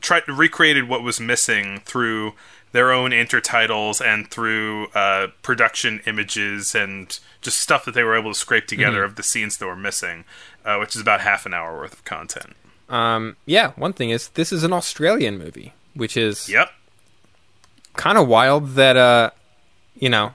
tried 0.00 0.26
recreated 0.26 0.88
what 0.88 1.02
was 1.02 1.20
missing 1.20 1.80
through 1.84 2.32
their 2.72 2.90
own 2.90 3.10
intertitles 3.10 4.04
and 4.04 4.30
through 4.30 4.86
uh, 4.88 5.28
production 5.42 6.00
images 6.06 6.74
and 6.74 7.18
just 7.42 7.60
stuff 7.60 7.84
that 7.84 7.92
they 7.92 8.02
were 8.02 8.16
able 8.16 8.32
to 8.32 8.38
scrape 8.38 8.66
together 8.66 9.04
of 9.04 9.16
the 9.16 9.22
scenes 9.22 9.58
that 9.58 9.66
were 9.66 9.76
missing, 9.76 10.24
uh, 10.64 10.76
which 10.78 10.96
is 10.96 11.02
about 11.02 11.20
half 11.20 11.44
an 11.44 11.52
hour 11.52 11.76
worth 11.76 11.92
of 11.92 12.04
content. 12.04 12.54
Um, 12.88 13.36
yeah, 13.44 13.72
one 13.76 13.92
thing 13.92 14.08
is 14.08 14.28
this 14.28 14.52
is 14.52 14.64
an 14.64 14.72
Australian 14.72 15.36
movie, 15.36 15.74
which 15.92 16.16
is 16.16 16.48
Yep. 16.48 16.70
Kind 17.96 18.18
of 18.18 18.28
wild 18.28 18.70
that 18.74 18.96
uh, 18.96 19.30
you 19.98 20.08
know, 20.08 20.34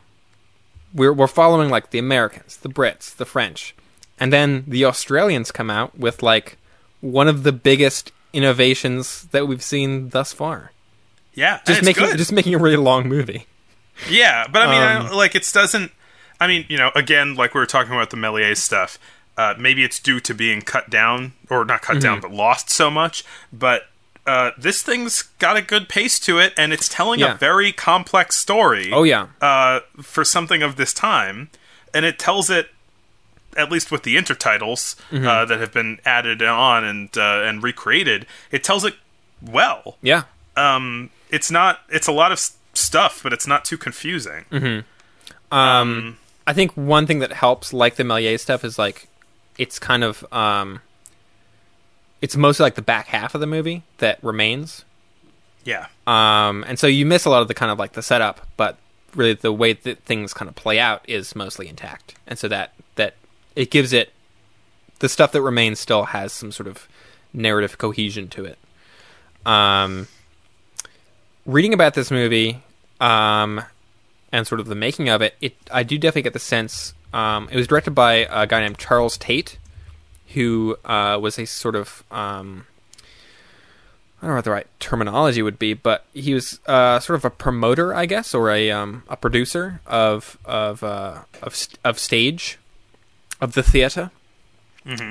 we're 0.93 1.13
we're 1.13 1.27
following 1.27 1.69
like 1.69 1.91
the 1.91 1.99
Americans, 1.99 2.57
the 2.57 2.69
Brits, 2.69 3.15
the 3.15 3.25
French, 3.25 3.75
and 4.19 4.31
then 4.33 4.63
the 4.67 4.85
Australians 4.85 5.51
come 5.51 5.69
out 5.69 5.97
with 5.97 6.21
like 6.23 6.57
one 7.01 7.27
of 7.27 7.43
the 7.43 7.51
biggest 7.51 8.11
innovations 8.33 9.23
that 9.31 9.47
we've 9.47 9.63
seen 9.63 10.09
thus 10.09 10.33
far. 10.33 10.71
Yeah, 11.33 11.59
Just 11.65 11.83
making 11.83 12.05
good. 12.05 12.17
just 12.17 12.31
making 12.33 12.53
a 12.55 12.57
really 12.57 12.75
long 12.77 13.07
movie. 13.07 13.45
Yeah, 14.09 14.47
but 14.51 14.63
I 14.63 14.65
mean, 14.71 14.81
Um, 15.05 15.11
I, 15.11 15.15
like, 15.15 15.33
it 15.35 15.49
doesn't. 15.53 15.91
I 16.39 16.47
mean, 16.47 16.65
you 16.69 16.77
know, 16.77 16.91
again, 16.95 17.35
like 17.35 17.53
we 17.53 17.59
were 17.59 17.65
talking 17.67 17.93
about 17.93 18.09
the 18.09 18.17
Méliès 18.17 18.57
stuff. 18.57 18.97
Uh, 19.38 19.53
maybe 19.57 19.83
it's 19.83 19.99
due 19.99 20.19
to 20.19 20.33
being 20.33 20.61
cut 20.61 20.89
down, 20.89 21.33
or 21.49 21.63
not 21.63 21.81
cut 21.81 22.01
down, 22.01 22.17
Mm-hmm. 22.19 22.29
but 22.29 22.35
lost 22.35 22.69
so 22.69 22.91
much. 22.91 23.23
But 23.53 23.83
uh, 24.27 24.52
this 24.57 24.81
thing's 24.84 25.23
got 25.39 25.57
a 25.57 25.61
good 25.61 25.89
pace 25.89 26.19
to 26.22 26.38
it, 26.39 26.53
and 26.57 26.72
it's 26.73 26.88
telling 26.88 27.19
Yeah. 27.19 27.34
a 27.34 27.38
very 27.38 27.72
complex 27.72 28.38
story. 28.38 28.91
Oh 28.91 29.03
yeah, 29.03 29.27
uh, 29.41 29.80
for 30.02 30.23
something 30.23 30.61
of 30.61 30.76
this 30.76 30.93
time, 30.93 31.49
and 31.93 32.06
it 32.06 32.19
tells 32.19 32.49
it 32.49 32.69
at 33.57 33.69
least 33.69 33.91
with 33.91 34.03
the 34.03 34.15
intertitles 34.15 34.95
Mm-hmm. 35.11 35.27
uh, 35.27 35.43
that 35.45 35.60
have 35.60 35.73
been 35.73 35.99
added 36.06 36.41
on 36.41 36.84
and 36.84 37.18
uh, 37.18 37.41
and 37.43 37.61
recreated. 37.64 38.26
It 38.52 38.64
tells 38.64 38.85
it 38.85 38.95
well. 39.41 39.98
yeah. 40.02 40.23
Um, 40.56 41.10
it's 41.30 41.49
not. 41.49 41.80
It's 41.89 42.07
a 42.07 42.11
lot 42.11 42.31
of 42.31 42.38
s- 42.38 42.57
stuff, 42.73 43.22
but 43.23 43.34
it's 43.34 43.48
not 43.48 43.65
too 43.65 43.77
confusing. 43.77 44.45
Mm-hmm. 44.52 45.56
Um, 45.57 46.18
I 46.48 46.53
think 46.53 46.72
one 46.77 47.07
thing 47.07 47.19
that 47.19 47.31
helps, 47.34 47.73
like 47.73 47.95
the 47.95 48.03
Méliès 48.03 48.39
stuff, 48.41 48.64
is 48.64 48.77
like 48.80 49.07
it's 49.57 49.80
kind 49.80 50.03
of 50.03 50.26
um, 50.34 50.80
it's 52.22 52.35
mostly 52.35 52.64
like 52.64 52.76
the 52.76 52.81
back 52.81 53.07
half 53.07 53.35
of 53.35 53.41
the 53.41 53.48
movie 53.48 53.84
that 53.98 54.23
remains. 54.23 54.85
Yeah. 55.64 55.88
Um, 56.07 56.64
and 56.68 56.80
so 56.80 56.88
you 56.88 57.06
miss 57.06 57.26
a 57.26 57.30
lot 57.30 57.41
of 57.41 57.48
the 57.48 57.53
kind 57.53 57.72
of 57.72 57.80
like 57.80 57.93
the 57.93 58.02
setup, 58.02 58.48
but 58.57 58.77
really 59.15 59.34
the 59.34 59.52
way 59.52 59.73
that 59.73 59.99
things 59.99 60.34
kind 60.34 60.48
of 60.49 60.56
play 60.56 60.80
out 60.80 61.07
is 61.07 61.35
mostly 61.35 61.68
intact. 61.68 62.15
And 62.27 62.38
so 62.39 62.48
that 62.48 62.73
that 62.95 63.15
it 63.56 63.72
gives 63.72 63.93
it 63.93 64.14
the 64.99 65.10
stuff 65.10 65.31
that 65.34 65.41
remains 65.41 65.80
still 65.80 66.06
has 66.06 66.31
some 66.31 66.52
sort 66.52 66.68
of 66.68 66.88
narrative 67.34 67.77
cohesion 67.77 68.27
to 68.30 68.45
it. 68.45 68.57
Um, 69.45 70.07
reading 71.45 71.73
about 71.73 71.95
this 71.95 72.11
movie, 72.11 72.64
um, 72.99 73.64
and 74.31 74.48
sort 74.48 74.61
of 74.61 74.68
the 74.68 74.76
making 74.76 75.10
of 75.10 75.22
it, 75.22 75.35
it 75.41 75.56
I 75.72 75.84
do 75.84 75.98
definitely 75.98 76.23
get 76.23 76.34
the 76.34 76.39
sense. 76.39 76.93
Um, 77.14 77.49
it 77.52 77.57
was 77.57 77.68
directed 77.68 77.91
by 77.91 78.27
a 78.30 78.48
guy 78.48 78.61
named 78.61 78.77
Charles 78.77 79.18
Tait, 79.18 79.57
who 80.34 80.78
uh, 80.86 81.18
was 81.22 81.38
a 81.40 81.45
sort 81.45 81.76
of 81.76 82.03
um, 82.12 82.66
I 84.22 84.28
don't 84.28 84.32
know 84.32 84.36
what 84.36 84.45
the 84.45 84.52
right 84.52 84.68
terminology 84.80 85.41
would 85.41 85.58
be, 85.58 85.74
but 85.74 86.06
he 86.14 86.34
was 86.36 86.60
uh, 86.68 86.99
sort 86.99 87.16
of 87.18 87.26
a 87.26 87.32
promoter, 87.32 87.94
I 87.95 88.06
guess, 88.06 88.36
or 88.36 88.52
a 88.52 88.70
um, 88.70 89.03
a 89.10 89.18
producer 89.18 89.82
of 89.88 90.38
of 90.45 90.84
uh, 90.84 91.24
of 91.41 91.56
st- 91.56 91.80
of 91.84 91.98
stage 91.98 92.60
of 93.40 93.53
the 93.53 93.64
theatre 93.64 94.12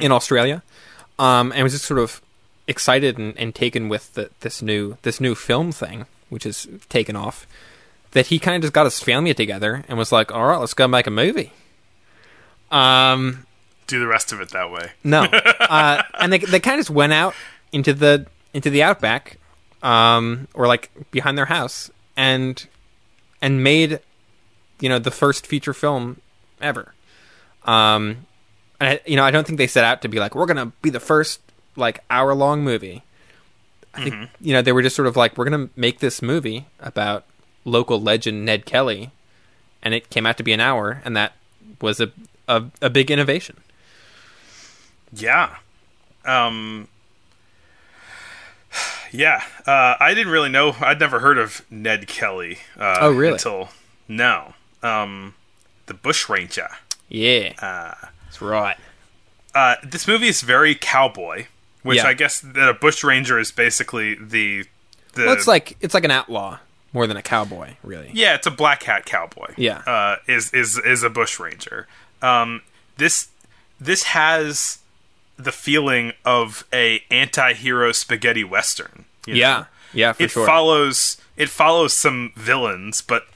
in 0.01 0.13
Australia, 0.13 0.63
um, 1.19 1.53
and 1.53 1.63
was 1.65 1.73
just 1.73 1.87
sort 1.87 1.99
of 2.01 2.23
excited 2.69 3.19
and, 3.19 3.37
and 3.37 3.53
taken 3.55 3.89
with 3.89 4.15
the, 4.15 4.31
this 4.41 4.63
new 4.63 4.97
this 5.03 5.21
new 5.21 5.35
film 5.35 5.73
thing, 5.73 6.07
which 6.29 6.47
is 6.47 6.69
taken 6.89 7.17
off. 7.17 7.47
That 8.13 8.27
he 8.27 8.39
kind 8.39 8.57
of 8.57 8.63
just 8.63 8.73
got 8.73 8.85
his 8.85 9.01
family 9.01 9.35
together 9.35 9.85
and 9.89 9.99
was 9.99 10.13
like, 10.13 10.33
"All 10.33 10.47
right, 10.47 10.59
let's 10.59 10.75
go 10.75 10.87
make 10.87 11.07
a 11.09 11.11
movie." 11.11 11.53
Um, 12.71 13.47
Do 13.91 13.99
the 13.99 14.07
rest 14.07 14.33
of 14.33 14.41
it 14.41 14.51
that 14.51 14.71
way. 14.71 14.93
no, 15.03 15.25
uh, 15.61 16.03
and 16.21 16.33
they 16.33 16.39
they 16.39 16.61
kind 16.61 16.79
of 16.79 16.87
just 16.87 16.91
went 16.91 17.12
out 17.12 17.35
into 17.73 17.93
the 17.93 18.27
into 18.55 18.71
the 18.71 18.85
outback, 18.85 19.39
um, 19.83 20.47
or 20.55 20.69
like 20.69 20.91
behind 21.11 21.37
their 21.37 21.47
house, 21.47 21.91
and 22.17 22.67
and 23.43 23.65
made, 23.65 23.99
you 24.79 24.89
know, 24.89 25.01
the 25.01 25.11
first 25.11 25.45
feature 25.45 25.75
film 25.75 26.21
ever. 26.61 26.95
Um, 27.65 28.27
and 28.79 28.91
I, 28.91 29.01
you 29.07 29.17
know, 29.17 29.25
I 29.25 29.33
don't 29.33 29.45
think 29.45 29.59
they 29.59 29.67
set 29.67 29.83
out 29.83 30.03
to 30.03 30.09
be 30.09 30.21
like 30.21 30.37
we're 30.37 30.47
gonna 30.47 30.73
be 30.83 30.91
the 30.91 31.01
first 31.01 31.41
like 31.75 32.05
hour 32.11 32.33
long 32.33 32.62
movie. 32.62 33.03
I 33.93 34.05
think 34.05 34.31
you 34.41 34.53
know 34.53 34.62
they 34.62 34.71
were 34.71 34.83
just 34.83 34.95
sort 34.95 35.09
of 35.09 35.17
like 35.17 35.37
we're 35.37 35.47
gonna 35.47 35.69
make 35.75 35.99
this 35.99 36.23
movie 36.23 36.67
about 36.79 37.25
local 37.65 38.01
legend 38.01 38.45
Ned 38.45 38.67
Kelly, 38.67 39.11
and 39.83 39.95
it 39.95 40.11
came 40.11 40.27
out 40.27 40.37
to 40.37 40.45
be 40.45 40.53
an 40.53 40.61
hour, 40.61 41.03
and 41.05 41.17
that 41.17 41.33
was 41.81 42.01
a 42.01 42.12
a, 42.47 42.65
a 42.83 42.91
big 42.91 43.11
innovation. 43.11 43.57
Yeah. 45.12 45.57
Um. 46.24 46.89
Yeah. 49.12 49.43
Uh, 49.66 49.97
I 49.99 50.15
didn't 50.15 50.32
really 50.32 50.51
know. 50.51 50.77
I'd 50.81 51.01
never 51.01 51.19
heard 51.19 51.37
of 51.37 51.62
Ned 51.69 52.07
Kelly. 52.07 52.59
Uh, 52.78 52.99
Oh, 53.01 53.11
really? 53.11 53.32
Until 53.32 53.70
no. 54.07 54.55
Um, 54.85 55.35
the 55.87 55.95
Bushranger. 55.95 56.69
Yeah, 57.09 57.55
that's 58.24 58.41
right. 58.41 58.77
Uh, 59.53 59.74
this 59.82 60.07
movie 60.07 60.28
is 60.28 60.43
very 60.43 60.77
cowboy, 60.77 61.47
which 61.82 61.97
Yeah. 61.99 62.07
I 62.07 62.12
guess 62.15 62.39
that 62.41 62.69
a 62.69 62.73
bushranger 62.74 63.37
is 63.41 63.51
basically 63.51 64.15
the 64.15 64.66
the. 65.15 65.24
Well, 65.24 65.32
it's 65.32 65.49
like 65.49 65.77
it's 65.81 65.93
like 65.93 66.05
an 66.05 66.12
outlaw 66.12 66.59
more 66.93 67.09
than 67.09 67.16
a 67.16 67.23
cowboy, 67.23 67.70
really. 67.82 68.11
yeah, 68.15 68.37
it's 68.37 68.47
a 68.47 68.51
black 68.53 68.85
hat 68.85 69.07
cowboy. 69.07 69.55
Yeah. 69.57 69.78
uh, 69.78 70.16
is 70.28 70.53
is 70.55 70.78
is 70.78 71.03
a 71.03 71.11
bushranger. 71.11 71.89
Um, 72.23 72.62
this 72.97 73.31
this 73.81 74.05
has 74.05 74.78
the 75.45 75.53
feeling 75.53 76.12
of 76.25 76.65
a 76.73 77.03
anti-hero 77.11 77.93
spaghetti 77.93 78.45
western. 78.45 79.05
you 79.27 79.35
know? 79.35 79.41
Yeah, 79.41 79.65
yeah, 79.93 80.12
for 80.12 80.23
it 80.25 80.31
sure. 80.31 80.47
follows 80.47 81.17
it 81.37 81.49
follows 81.49 81.93
some 81.95 82.33
villains, 82.37 83.01
but 83.03 83.27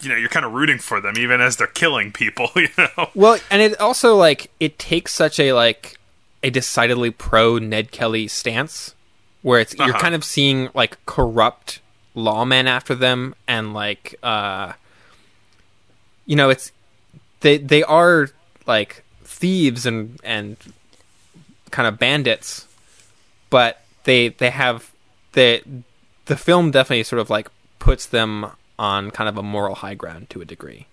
you 0.00 0.08
know 0.10 0.16
you're 0.16 0.28
kind 0.28 0.44
of 0.44 0.52
rooting 0.52 0.78
for 0.78 1.00
them 1.00 1.14
even 1.18 1.40
as 1.40 1.56
they're 1.56 1.66
killing 1.66 2.12
people. 2.12 2.50
You 2.56 2.68
know. 2.78 3.10
well, 3.14 3.38
and 3.50 3.62
it 3.62 3.80
also 3.80 4.14
like 4.16 4.50
it 4.60 4.78
takes 4.78 5.12
such 5.12 5.40
a 5.40 5.52
like 5.52 5.98
a 6.42 6.50
decidedly 6.50 7.10
pro 7.10 7.58
Ned 7.58 7.90
Kelly 7.90 8.28
stance, 8.28 8.94
where 9.42 9.60
it's 9.60 9.74
you're 9.74 9.90
Uh-huh. 9.90 9.98
kind 10.00 10.14
of 10.14 10.24
seeing 10.24 10.68
like 10.74 10.98
corrupt 11.06 11.80
lawmen 12.14 12.66
after 12.66 12.94
them, 12.94 13.34
and 13.48 13.72
like 13.74 14.14
uh, 14.22 14.72
you 16.26 16.36
know, 16.36 16.50
it's 16.50 16.70
they 17.40 17.58
they 17.58 17.82
are 17.82 18.28
like 18.66 19.02
thieves 19.24 19.84
and 19.86 20.20
and 20.22 20.56
kind 21.74 21.88
of 21.88 21.98
bandits, 21.98 22.68
but 23.50 23.82
they 24.04 24.28
they 24.28 24.50
have 24.50 24.92
the 25.32 25.60
the 26.26 26.36
film 26.36 26.70
definitely 26.70 27.02
sort 27.02 27.18
of 27.20 27.28
like 27.28 27.48
puts 27.80 28.06
them 28.06 28.46
on 28.78 29.10
kind 29.10 29.28
of 29.28 29.36
a 29.36 29.42
moral 29.42 29.74
high 29.74 29.94
ground 29.94 30.30
to 30.30 30.40
a 30.40 30.44
degree. 30.44 30.86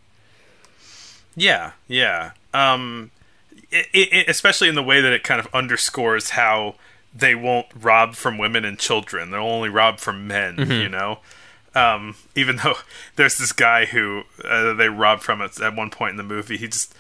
Yeah, 1.36 1.74
yeah. 1.88 2.32
Um, 2.54 3.12
it, 3.72 3.88
it, 3.94 4.28
especially 4.28 4.70
in 4.70 4.76
the 4.76 4.84
way 4.84 5.02
that 5.02 5.14
it 5.14 5.24
kind 5.24 5.40
of 5.40 5.48
underscores 5.54 6.32
how 6.32 6.76
they 7.16 7.36
won't 7.36 7.68
rob 7.80 8.16
from 8.16 8.40
women 8.40 8.66
and 8.66 8.80
children; 8.80 9.30
they'll 9.30 9.42
only 9.42 9.70
rob 9.70 10.00
from 10.00 10.28
men. 10.28 10.58
You 10.82 10.90
know, 10.90 11.20
um, 11.76 12.16
even 12.36 12.56
though 12.58 12.76
there's 13.18 13.38
this 13.38 13.52
guy 13.52 13.86
who 13.86 14.24
uh, 14.44 14.74
they 14.74 14.90
rob 14.90 15.20
from 15.22 15.44
at, 15.44 15.62
at 15.62 15.76
one 15.76 15.92
point 15.92 16.12
in 16.12 16.18
the 16.18 16.24
movie, 16.24 16.58
he 16.58 16.68
just 16.68 16.96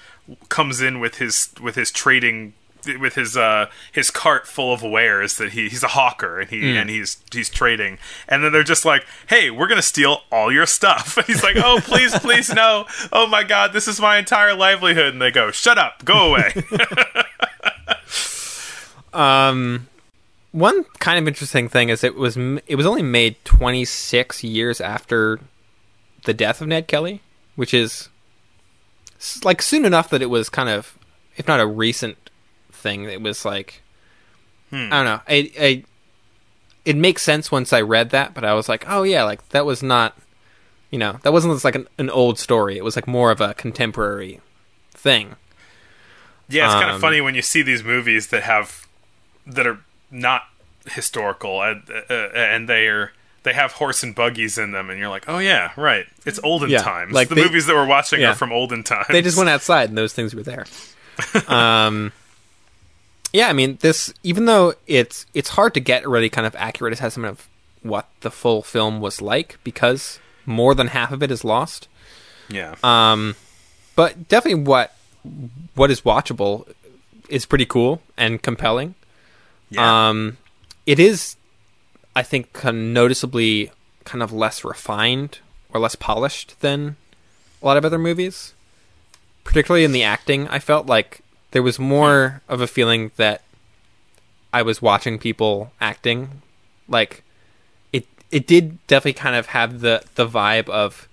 comes 0.49 0.81
in 0.81 0.99
with 0.99 1.15
his 1.15 1.49
with 1.59 1.73
his 1.73 1.91
trading 1.91 2.53
with 2.99 3.15
his 3.15 3.35
uh 3.37 3.67
his 3.91 4.11
cart 4.11 4.47
full 4.47 4.73
of 4.73 4.81
wares 4.81 5.37
that 5.37 5.53
he 5.53 5.69
he's 5.69 5.83
a 5.83 5.89
hawker 5.89 6.39
and 6.39 6.49
he 6.49 6.77
and 6.77 6.89
he's 6.89 7.17
he's 7.31 7.49
trading. 7.49 7.97
And 8.27 8.43
then 8.43 8.51
they're 8.51 8.63
just 8.63 8.85
like 8.85 9.05
hey 9.27 9.49
we're 9.49 9.67
gonna 9.67 9.81
steal 9.81 10.21
all 10.31 10.51
your 10.51 10.65
stuff. 10.65 11.17
And 11.17 11.25
he's 11.27 11.43
like 11.43 11.57
oh 11.57 11.79
please 11.83 12.17
please 12.19 12.53
no. 12.53 12.85
Oh 13.11 13.27
my 13.27 13.43
god 13.43 13.73
this 13.73 13.87
is 13.87 13.99
my 13.99 14.17
entire 14.17 14.53
livelihood. 14.53 15.13
And 15.13 15.21
they 15.21 15.31
go 15.31 15.51
shut 15.51 15.77
up. 15.77 16.05
Go 16.05 16.29
away. 16.29 16.53
Um, 19.13 19.87
one 20.51 20.83
kind 20.99 21.19
of 21.19 21.27
interesting 21.27 21.69
thing 21.69 21.89
is 21.89 22.03
it 22.03 22.15
was 22.15 22.37
it 22.37 22.75
was 22.75 22.85
only 22.85 23.03
made 23.03 23.43
26 23.45 24.43
years 24.43 24.81
after 24.81 25.39
the 26.25 26.33
death 26.33 26.61
of 26.61 26.67
Ned 26.67 26.87
Kelly, 26.87 27.21
which 27.55 27.73
is 27.73 28.09
like 29.43 29.61
soon 29.61 29.85
enough 29.85 30.09
that 30.09 30.21
it 30.21 30.27
was 30.27 30.49
kind 30.49 30.69
of, 30.69 30.97
if 31.37 31.47
not 31.47 31.59
a 31.59 31.67
recent 31.67 32.20
thing, 32.81 33.05
it 33.05 33.21
was 33.21 33.45
like 33.45 33.81
I 34.73 34.77
don't 34.77 34.89
know. 35.05 35.19
I, 35.27 35.51
I 35.59 35.83
it 36.85 36.95
makes 36.95 37.21
sense 37.21 37.51
once 37.51 37.73
I 37.73 37.81
read 37.81 38.09
that, 38.11 38.33
but 38.33 38.43
I 38.45 38.53
was 38.53 38.67
like, 38.69 38.85
oh 38.87 39.03
yeah, 39.03 39.23
like 39.23 39.47
that 39.49 39.65
was 39.65 39.83
not, 39.83 40.17
you 40.89 40.97
know, 40.97 41.19
that 41.23 41.31
wasn't 41.33 41.53
just 41.53 41.65
like 41.65 41.75
an, 41.75 41.87
an 41.97 42.09
old 42.09 42.39
story. 42.39 42.77
It 42.77 42.83
was 42.83 42.95
like 42.95 43.07
more 43.07 43.31
of 43.31 43.41
a 43.41 43.53
contemporary 43.53 44.39
thing. 44.91 45.35
yeah 46.49 46.65
it's 46.65 46.73
kind 46.75 46.89
of 46.89 46.95
Um, 46.95 47.01
funny 47.01 47.21
when 47.21 47.35
you 47.35 47.41
see 47.41 47.61
these 47.61 47.83
movies 47.83 48.27
that 48.27 48.43
have 48.43 48.87
that 49.45 49.67
are 49.67 49.79
not 50.09 50.43
historical 50.89 51.61
and 51.61 51.83
uh, 52.09 52.13
and 52.33 52.67
they 52.69 52.87
are 52.87 53.11
they 53.43 53.53
have 53.53 53.71
horse 53.73 54.03
and 54.03 54.13
buggies 54.15 54.57
in 54.57 54.71
them, 54.71 54.89
and 54.89 54.99
you're 54.99 55.09
like, 55.09 55.25
oh 55.27 55.39
yeah, 55.39 55.71
right. 55.75 56.05
It's 56.25 56.39
olden 56.43 56.69
Yeah, 56.69 56.81
times. 56.83 57.11
like 57.11 57.27
the 57.29 57.35
they- 57.35 57.43
movies 57.43 57.65
that 57.65 57.73
we're 57.75 57.87
watching 57.87 58.21
yeah. 58.21 58.31
are 58.31 58.35
from 58.35 58.51
olden 58.51 58.83
times. 58.83 59.07
they 59.09 59.21
just 59.21 59.37
went 59.37 59.49
outside 59.49 59.89
and 59.89 59.97
those 59.97 60.13
things 60.13 60.33
were 60.35 60.43
there. 60.43 60.65
um, 61.47 62.11
yeah, 63.33 63.47
I 63.47 63.53
mean 63.53 63.77
this. 63.81 64.13
Even 64.23 64.45
though 64.45 64.73
it's 64.87 65.25
it's 65.33 65.49
hard 65.49 65.73
to 65.73 65.79
get 65.79 66.03
a 66.03 66.09
really 66.09 66.29
kind 66.29 66.45
of 66.47 66.55
accurate 66.55 66.93
assessment 66.93 67.29
of 67.29 67.47
what 67.83 68.07
the 68.21 68.31
full 68.31 68.61
film 68.61 69.01
was 69.01 69.21
like 69.21 69.57
because 69.63 70.19
more 70.45 70.75
than 70.75 70.87
half 70.87 71.11
of 71.11 71.23
it 71.23 71.31
is 71.31 71.43
lost. 71.43 71.87
Yeah. 72.49 72.75
Um, 72.83 73.35
but 73.95 74.27
definitely 74.27 74.63
what 74.63 74.95
what 75.75 75.91
is 75.91 76.01
watchable 76.01 76.71
is 77.29 77.45
pretty 77.45 77.65
cool 77.65 78.01
and 78.17 78.41
compelling. 78.41 78.95
yeah. 79.69 80.09
Um, 80.09 80.37
it 80.85 80.99
is, 80.99 81.37
I 82.15 82.23
think, 82.23 82.53
kind 82.53 82.75
of 82.75 82.83
noticeably 82.83 83.71
kind 84.03 84.23
of 84.23 84.33
less 84.33 84.63
refined 84.63 85.39
or 85.73 85.79
less 85.79 85.95
polished 85.95 86.59
than 86.59 86.97
a 87.61 87.65
lot 87.65 87.77
of 87.77 87.85
other 87.85 87.99
movies. 87.99 88.53
Particularly 89.43 89.83
in 89.83 89.91
the 89.91 90.03
acting, 90.03 90.47
I 90.49 90.59
felt 90.59 90.87
like 90.87 91.20
there 91.52 91.64
was 91.64 91.78
more 91.78 92.41
of 92.49 92.61
a 92.61 92.68
feeling 92.68 93.11
that 93.18 93.44
I 94.53 94.61
was 94.61 94.82
watching 94.82 95.19
people 95.19 95.72
acting. 95.80 96.41
Like 96.88 97.23
it, 97.94 98.07
it 98.32 98.48
did 98.48 98.86
definitely 98.88 99.14
kind 99.14 99.36
of 99.36 99.48
have 99.48 99.82
the 99.82 100.03
the 100.15 100.28
vibe 100.28 100.69
of 100.69 101.07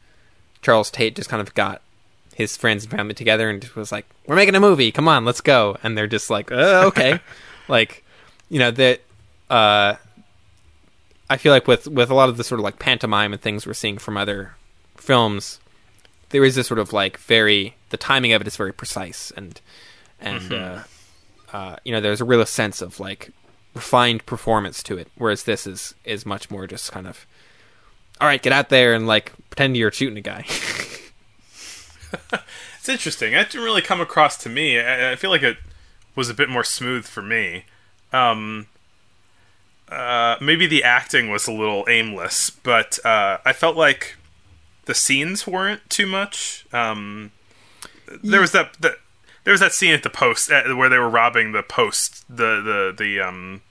Charles 0.62 0.90
Tait 0.90 1.14
just 1.14 1.28
kind 1.28 1.40
of 1.40 1.54
got 1.54 1.82
his 2.34 2.56
friends 2.56 2.84
and 2.84 2.92
family 2.92 3.14
together 3.14 3.50
and 3.50 3.60
just 3.60 3.76
was 3.76 3.92
like, 3.92 4.06
"We're 4.26 4.36
making 4.36 4.54
a 4.54 4.60
movie. 4.60 4.92
Come 4.92 5.08
on, 5.08 5.24
let's 5.24 5.40
go." 5.40 5.76
And 5.82 5.96
they're 5.96 6.06
just 6.06 6.30
like, 6.30 6.50
uh, 6.50 6.84
"Okay." 6.86 7.20
like, 7.68 8.04
you 8.48 8.58
know 8.58 8.70
that. 8.70 9.00
Uh, 9.50 9.94
I 11.30 11.36
feel 11.36 11.52
like 11.52 11.66
with 11.66 11.86
with 11.88 12.10
a 12.10 12.14
lot 12.14 12.28
of 12.28 12.36
the 12.36 12.44
sort 12.44 12.60
of 12.60 12.64
like 12.64 12.78
pantomime 12.78 13.32
and 13.32 13.42
things 13.42 13.66
we're 13.66 13.74
seeing 13.74 13.98
from 13.98 14.16
other 14.16 14.54
films, 14.96 15.60
there 16.30 16.44
is 16.44 16.54
this 16.54 16.66
sort 16.66 16.80
of 16.80 16.92
like 16.92 17.18
very 17.18 17.76
the 17.90 17.96
timing 17.96 18.32
of 18.32 18.40
it 18.40 18.46
is 18.46 18.56
very 18.56 18.72
precise 18.72 19.30
and 19.36 19.60
and 20.20 20.52
uh, 20.52 20.82
uh, 21.52 21.76
you 21.84 21.92
know 21.92 22.00
there's 22.00 22.20
a 22.20 22.24
real 22.24 22.44
sense 22.46 22.80
of 22.80 23.00
like 23.00 23.30
refined 23.74 24.26
performance 24.26 24.82
to 24.84 24.98
it, 24.98 25.08
whereas 25.16 25.44
this 25.44 25.66
is 25.66 25.94
is 26.04 26.26
much 26.26 26.50
more 26.50 26.66
just 26.66 26.92
kind 26.92 27.06
of 27.06 27.26
all 28.20 28.26
right, 28.26 28.42
get 28.42 28.52
out 28.52 28.68
there 28.68 28.94
and 28.94 29.06
like 29.06 29.32
pretend 29.50 29.76
you're 29.76 29.92
shooting 29.92 30.18
a 30.18 30.20
guy. 30.20 30.44
It's 32.88 32.94
interesting. 32.94 33.32
That 33.32 33.50
didn't 33.50 33.66
really 33.66 33.82
come 33.82 34.00
across 34.00 34.38
to 34.38 34.48
me. 34.48 34.80
I, 34.80 35.12
I 35.12 35.16
feel 35.16 35.28
like 35.28 35.42
it 35.42 35.58
was 36.14 36.30
a 36.30 36.34
bit 36.34 36.48
more 36.48 36.64
smooth 36.64 37.04
for 37.04 37.20
me. 37.20 37.66
Um, 38.14 38.66
uh, 39.90 40.36
maybe 40.40 40.66
the 40.66 40.82
acting 40.82 41.30
was 41.30 41.46
a 41.46 41.52
little 41.52 41.84
aimless, 41.86 42.48
but 42.48 42.98
uh, 43.04 43.38
I 43.44 43.52
felt 43.52 43.76
like 43.76 44.16
the 44.86 44.94
scenes 44.94 45.46
weren't 45.46 45.82
too 45.90 46.06
much. 46.06 46.64
Um, 46.72 47.32
there 48.24 48.40
was 48.40 48.52
that, 48.52 48.72
that 48.80 48.94
there 49.44 49.52
was 49.52 49.60
that 49.60 49.72
scene 49.72 49.94
at 49.94 50.02
the 50.02 50.10
post 50.10 50.50
uh, 50.50 50.62
where 50.74 50.88
they 50.88 50.98
were 50.98 51.08
robbing 51.08 51.52
the 51.52 51.62
post, 51.62 52.24
the 52.28 52.60
the 52.60 52.94
the 52.96 53.20
um, 53.20 53.62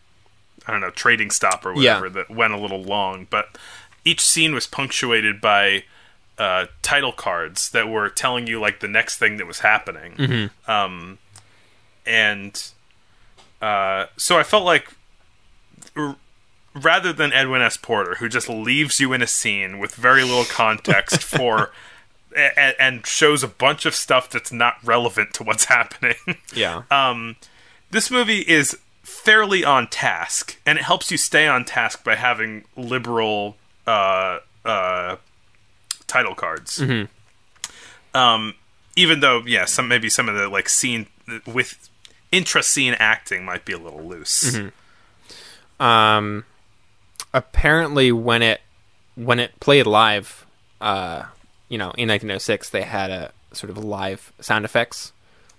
I 0.67 0.71
don't 0.71 0.81
know 0.81 0.89
trading 0.89 1.29
stop 1.31 1.65
or 1.65 1.75
Yeah. 1.75 1.99
whatever 1.99 2.09
that 2.09 2.29
went 2.29 2.53
a 2.53 2.57
little 2.57 2.81
long, 2.81 3.27
but 3.29 3.57
each 4.05 4.21
scene 4.21 4.53
was 4.53 4.65
punctuated 4.67 5.39
by 5.41 5.83
uh, 6.37 6.67
title 6.81 7.11
cards 7.11 7.69
that 7.71 7.89
were 7.89 8.09
telling 8.09 8.47
you 8.47 8.59
like 8.59 8.79
the 8.79 8.87
next 8.87 9.17
thing 9.17 9.37
that 9.37 9.47
was 9.47 9.59
happening. 9.59 10.49
Um, 10.67 11.17
and 12.05 12.71
uh, 13.61 14.05
so 14.17 14.37
I 14.39 14.43
felt 14.43 14.63
like 14.63 14.93
r- 15.95 16.15
rather 16.75 17.11
than 17.11 17.33
Edwin 17.33 17.61
S. 17.61 17.75
Porter, 17.75 18.15
who 18.15 18.29
just 18.29 18.47
leaves 18.49 18.99
you 18.99 19.13
in 19.13 19.21
a 19.21 19.27
scene 19.27 19.79
with 19.79 19.95
very 19.95 20.23
little 20.23 20.45
context 20.45 21.21
for. 21.23 21.71
And, 22.37 22.75
and 22.79 23.05
shows 23.07 23.41
a 23.43 23.47
bunch 23.47 23.85
of 23.87 23.95
stuff 23.95 24.29
that's 24.29 24.51
not 24.51 24.75
relevant 24.83 25.33
to 25.35 25.43
what's 25.43 25.65
happening. 25.77 26.15
yeah. 26.53 26.83
um, 26.91 27.35
this 27.89 28.11
movie 28.11 28.41
is 28.41 28.77
fairly 29.01 29.63
on 29.63 29.87
task, 29.87 30.59
and 30.65 30.77
it 30.77 30.83
helps 30.83 31.09
you 31.11 31.17
stay 31.17 31.47
on 31.47 31.65
task 31.65 32.03
by 32.03 32.15
having 32.15 32.63
liberal 32.75 33.55
uh, 33.87 34.39
uh, 34.63 35.15
title 36.05 36.35
cards. 36.35 36.79
Um, 38.13 38.53
even 38.95 39.19
though, 39.19 39.41
yeah, 39.45 39.65
some 39.65 39.87
maybe 39.87 40.09
some 40.09 40.29
of 40.29 40.35
the 40.35 40.47
like 40.49 40.69
scene 40.69 41.07
with 41.45 41.89
intra-scene 42.31 42.95
acting 42.99 43.45
might 43.45 43.65
be 43.65 43.73
a 43.73 43.77
little 43.77 44.03
loose. 44.03 44.57
um 45.79 46.43
apparently 47.33 48.11
when 48.11 48.41
it 48.41 48.61
when 49.15 49.39
it 49.39 49.57
played 49.59 49.85
live 49.85 50.45
uh 50.81 51.23
you 51.69 51.77
know 51.77 51.91
in 51.97 52.07
1906 52.09 52.69
they 52.69 52.81
had 52.83 53.09
a 53.11 53.31
sort 53.53 53.69
of 53.69 53.77
live 53.77 54.31
sound 54.39 54.65
effects 54.65 55.11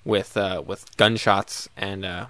with 0.05 0.37
uh 0.37 0.63
with 0.67 0.97
gunshots 0.97 1.69
and 1.77 2.05
uh 2.05 2.27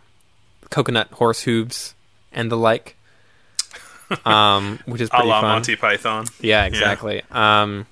coconut 0.71 1.09
horse 1.13 1.43
hooves 1.43 1.95
and 2.33 2.51
the 2.51 2.57
like. 2.57 2.97
Um 4.25 4.79
which 4.87 5.03
is 5.03 5.09
A 5.09 5.17
pretty 5.17 5.29
la 5.29 5.41
fun. 5.43 5.51
Monty 5.51 5.77
Python. 5.77 6.25
yeah 6.41 6.65
exactly. 6.65 7.23
Um 7.31 7.87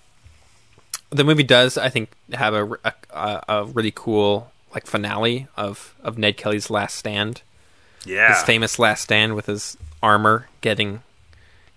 the 1.11 1.23
movie 1.25 1.45
does 1.45 1.79
i 1.79 1.89
think 1.89 2.11
have 2.33 2.53
a, 2.53 2.65
a, 2.85 2.93
a 3.13 3.43
a 3.49 3.65
really 3.67 3.93
cool 3.95 4.51
like 4.75 4.87
finale 4.87 5.47
of 5.57 5.95
of 6.03 6.17
ned 6.19 6.37
kelly's 6.37 6.71
last 6.71 6.97
stand. 6.97 7.43
Yeah, 8.07 8.33
his 8.35 8.43
famous 8.45 8.79
last 8.79 9.03
stand 9.03 9.35
with 9.35 9.47
his 9.47 9.77
armor 10.03 10.49
getting 10.63 11.03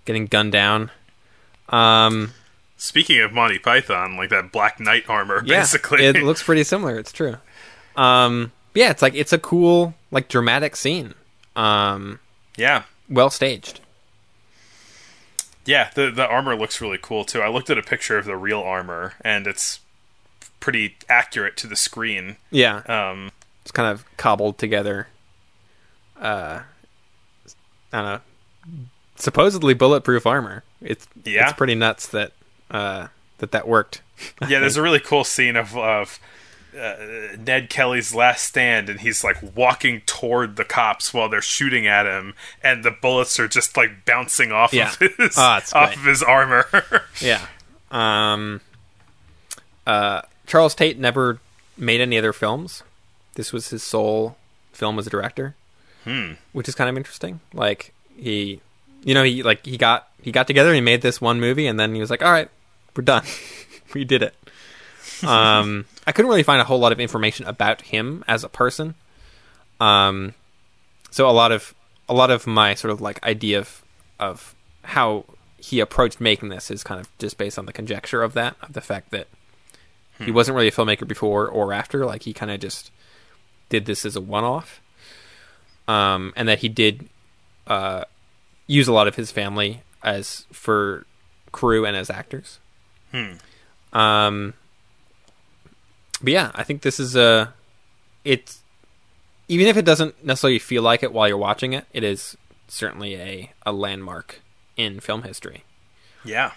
getting 0.05 0.25
gunned 0.27 0.51
down. 0.51 0.89
Um, 1.69 2.33
Speaking 2.81 3.19
of 3.21 3.33
Monty 3.33 3.59
Python, 3.59 4.15
like 4.15 4.29
that 4.29 4.51
Black 4.53 4.79
Knight 4.79 5.03
armor, 5.09 5.43
yeah, 5.45 5.59
basically. 5.59 6.05
it 6.05 6.15
looks 6.23 6.41
pretty 6.41 6.63
similar. 6.63 6.97
It's 6.97 7.11
true. 7.11 7.35
Um, 7.97 8.53
yeah, 8.73 8.89
it's 8.89 9.01
like 9.01 9.13
it's 9.15 9.33
a 9.33 9.37
cool, 9.37 9.93
like 10.11 10.29
dramatic 10.29 10.75
scene. 10.77 11.13
Um, 11.57 12.19
yeah, 12.55 12.83
well 13.09 13.29
staged. 13.29 13.81
Yeah, 15.65 15.89
the 15.93 16.09
the 16.09 16.25
armor 16.25 16.55
looks 16.55 16.79
really 16.79 16.97
cool 17.01 17.25
too. 17.25 17.41
I 17.41 17.49
looked 17.49 17.69
at 17.69 17.77
a 17.77 17.83
picture 17.83 18.17
of 18.17 18.23
the 18.25 18.37
real 18.37 18.61
armor, 18.61 19.13
and 19.21 19.45
it's 19.45 19.81
pretty 20.61 20.95
accurate 21.09 21.57
to 21.57 21.67
the 21.67 21.75
screen. 21.75 22.37
Yeah, 22.49 22.77
Um, 22.87 23.31
it's 23.61 23.71
kind 23.71 23.91
of 23.91 24.05
cobbled 24.17 24.57
together. 24.57 25.07
Uh, 26.19 26.61
I 27.91 28.01
don't 28.01 28.05
know. 28.05 28.19
Supposedly 29.15 29.73
bulletproof 29.73 30.25
armor. 30.25 30.63
It's 30.81 31.07
Yeah. 31.25 31.43
it's 31.49 31.57
pretty 31.57 31.75
nuts 31.75 32.07
that 32.07 32.31
uh 32.71 33.07
that 33.39 33.51
that 33.51 33.67
worked. 33.67 34.01
yeah, 34.47 34.59
there's 34.59 34.77
a 34.77 34.81
really 34.81 34.99
cool 34.99 35.23
scene 35.23 35.55
of 35.55 35.77
of 35.77 36.19
uh, 36.79 36.95
Ned 37.37 37.69
Kelly's 37.69 38.13
last 38.13 38.43
stand, 38.45 38.89
and 38.89 38.99
he's 38.99 39.23
like 39.23 39.37
walking 39.55 40.01
toward 40.05 40.55
the 40.55 40.63
cops 40.65 41.13
while 41.13 41.27
they're 41.27 41.41
shooting 41.41 41.87
at 41.87 42.05
him, 42.05 42.35
and 42.63 42.83
the 42.83 42.91
bullets 42.91 43.39
are 43.39 43.47
just 43.47 43.75
like 43.75 44.05
bouncing 44.05 44.51
off 44.51 44.71
Yeah. 44.73 44.91
of 44.91 44.97
his 45.17 45.37
Oh, 45.37 45.41
off 45.41 45.71
great. 45.71 45.97
of 45.97 46.03
his 46.03 46.21
armor. 46.23 46.65
Yeah. 47.21 47.45
Um. 47.91 48.61
Uh, 49.87 50.21
Charles 50.45 50.75
Tait 50.75 50.99
never 50.99 51.39
made 51.77 52.01
any 52.01 52.17
other 52.17 52.33
films. 52.33 52.83
This 53.35 53.51
was 53.53 53.69
his 53.69 53.81
sole 53.83 54.37
film 54.73 54.99
as 54.99 55.07
a 55.07 55.09
director, 55.09 55.55
Hmm. 56.03 56.33
which 56.51 56.67
is 56.69 56.75
kind 56.75 56.89
of 56.89 56.97
interesting. 56.97 57.39
Like 57.53 57.93
he, 58.17 58.61
you 59.03 59.13
know, 59.13 59.23
he 59.23 59.41
like 59.43 59.65
he 59.65 59.77
got 59.77 60.07
he 60.21 60.31
got 60.31 60.45
together 60.47 60.69
and 60.69 60.75
he 60.75 60.81
made 60.81 61.01
this 61.01 61.19
one 61.21 61.39
movie, 61.39 61.65
and 61.67 61.79
then 61.79 61.95
he 61.95 62.01
was 62.01 62.09
like, 62.11 62.21
"All 62.21 62.31
right, 62.31 62.49
we're 62.95 63.03
done. 63.03 63.23
we 63.93 64.03
did 64.03 64.23
it." 64.23 64.35
Um, 65.23 65.85
I 66.07 66.11
couldn't 66.11 66.29
really 66.29 66.43
find 66.43 66.61
a 66.61 66.63
whole 66.63 66.79
lot 66.79 66.91
of 66.91 66.99
information 66.99 67.45
about 67.45 67.81
him 67.81 68.23
as 68.27 68.43
a 68.43 68.49
person. 68.49 68.95
Um, 69.79 70.33
so 71.11 71.29
a 71.29 71.31
lot 71.31 71.51
of 71.51 71.73
a 72.07 72.13
lot 72.13 72.31
of 72.31 72.47
my 72.47 72.73
sort 72.73 72.91
of 72.91 73.01
like 73.01 73.23
idea 73.23 73.59
of 73.59 73.83
of 74.19 74.55
how 74.83 75.25
he 75.57 75.79
approached 75.79 76.21
making 76.21 76.49
this 76.49 76.71
is 76.71 76.83
kind 76.83 76.99
of 76.99 77.17
just 77.17 77.37
based 77.37 77.59
on 77.59 77.65
the 77.65 77.73
conjecture 77.73 78.23
of 78.23 78.33
that 78.33 78.55
of 78.61 78.73
the 78.73 78.81
fact 78.81 79.11
that 79.11 79.27
he 80.19 80.31
wasn't 80.31 80.53
really 80.53 80.67
a 80.67 80.71
filmmaker 80.71 81.07
before 81.07 81.47
or 81.47 81.71
after 81.71 82.05
like 82.05 82.23
he 82.23 82.33
kind 82.33 82.51
of 82.51 82.59
just 82.59 82.91
did 83.69 83.85
this 83.85 84.05
as 84.05 84.17
a 84.17 84.21
one-off 84.21 84.81
um, 85.87 86.33
and 86.35 86.47
that 86.47 86.59
he 86.59 86.67
did 86.67 87.07
uh, 87.67 88.03
use 88.67 88.87
a 88.87 88.93
lot 88.93 89.07
of 89.07 89.15
his 89.15 89.31
family 89.31 89.81
as 90.03 90.45
for 90.51 91.05
crew 91.53 91.85
and 91.85 91.95
as 91.95 92.09
actors 92.09 92.59
Hmm. 93.11 93.97
um, 93.97 94.53
but 96.21 96.33
yeah 96.33 96.51
i 96.53 96.63
think 96.63 96.81
this 96.81 96.99
is 96.99 97.15
a 97.15 97.53
it's 98.23 98.59
even 99.47 99.67
if 99.67 99.77
it 99.77 99.85
doesn't 99.85 100.23
necessarily 100.23 100.59
feel 100.59 100.83
like 100.83 101.01
it 101.01 101.11
while 101.11 101.27
you're 101.27 101.37
watching 101.37 101.73
it 101.73 101.85
it 101.93 102.03
is 102.03 102.37
certainly 102.67 103.15
a, 103.15 103.51
a 103.65 103.71
landmark 103.71 104.41
in 104.77 104.99
film 104.99 105.23
history 105.23 105.63
yeah. 106.23 106.51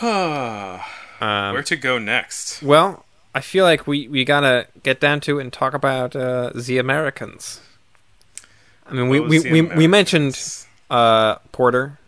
um, 0.02 0.80
Where 1.20 1.62
to 1.62 1.76
go 1.76 1.98
next? 1.98 2.62
Well, 2.62 3.04
I 3.34 3.40
feel 3.40 3.64
like 3.64 3.86
we, 3.86 4.08
we 4.08 4.24
gotta 4.24 4.66
get 4.82 5.00
down 5.00 5.20
to 5.20 5.38
it 5.38 5.42
and 5.42 5.52
talk 5.52 5.74
about 5.74 6.16
uh, 6.16 6.50
the 6.54 6.78
Americans. 6.78 7.60
I 8.86 8.92
mean, 8.92 9.08
we 9.08 9.20
we, 9.20 9.40
we, 9.40 9.62
we 9.62 9.86
mentioned 9.86 10.38
uh, 10.90 11.36
Porter. 11.52 11.98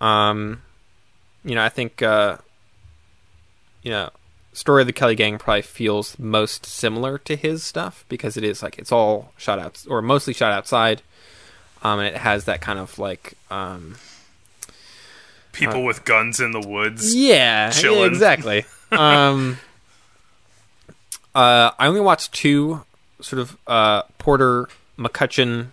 Um, 0.00 0.62
you 1.44 1.54
know, 1.54 1.64
I 1.64 1.68
think 1.68 2.02
uh, 2.02 2.38
you 3.82 3.90
know, 3.90 4.10
story 4.52 4.82
of 4.82 4.86
the 4.86 4.92
Kelly 4.92 5.14
Gang 5.14 5.38
probably 5.38 5.62
feels 5.62 6.18
most 6.18 6.66
similar 6.66 7.18
to 7.18 7.36
his 7.36 7.62
stuff 7.62 8.04
because 8.08 8.36
it 8.36 8.44
is 8.44 8.62
like 8.62 8.78
it's 8.78 8.92
all 8.92 9.32
shot 9.36 9.58
out 9.58 9.84
or 9.88 10.02
mostly 10.02 10.32
shot 10.34 10.52
outside. 10.52 11.02
Um, 11.82 12.00
and 12.00 12.08
it 12.08 12.16
has 12.16 12.44
that 12.46 12.60
kind 12.60 12.78
of 12.78 12.98
like 12.98 13.34
um, 13.52 13.96
People 15.52 15.84
with 15.84 16.04
guns 16.04 16.40
in 16.40 16.50
the 16.52 16.60
woods. 16.60 17.14
yeah, 17.14 17.72
yeah 17.82 18.04
exactly. 18.04 18.64
um, 18.92 19.58
uh, 21.34 21.70
I 21.78 21.86
only 21.86 22.00
watched 22.00 22.32
two 22.32 22.84
sort 23.20 23.40
of 23.40 23.56
uh, 23.66 24.02
Porter 24.18 24.68
McCutcheon 24.98 25.68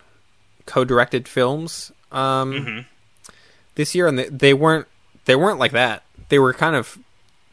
co-directed 0.66 1.28
films 1.28 1.92
um, 2.12 2.52
Mm-hmm. 2.52 2.80
This 3.76 3.94
year, 3.94 4.06
and 4.08 4.18
they, 4.18 4.28
they 4.28 4.52
weren't 4.54 4.86
they 5.26 5.36
weren't 5.36 5.58
like 5.58 5.72
that. 5.72 6.02
They 6.28 6.38
were 6.38 6.52
kind 6.52 6.74
of 6.76 6.98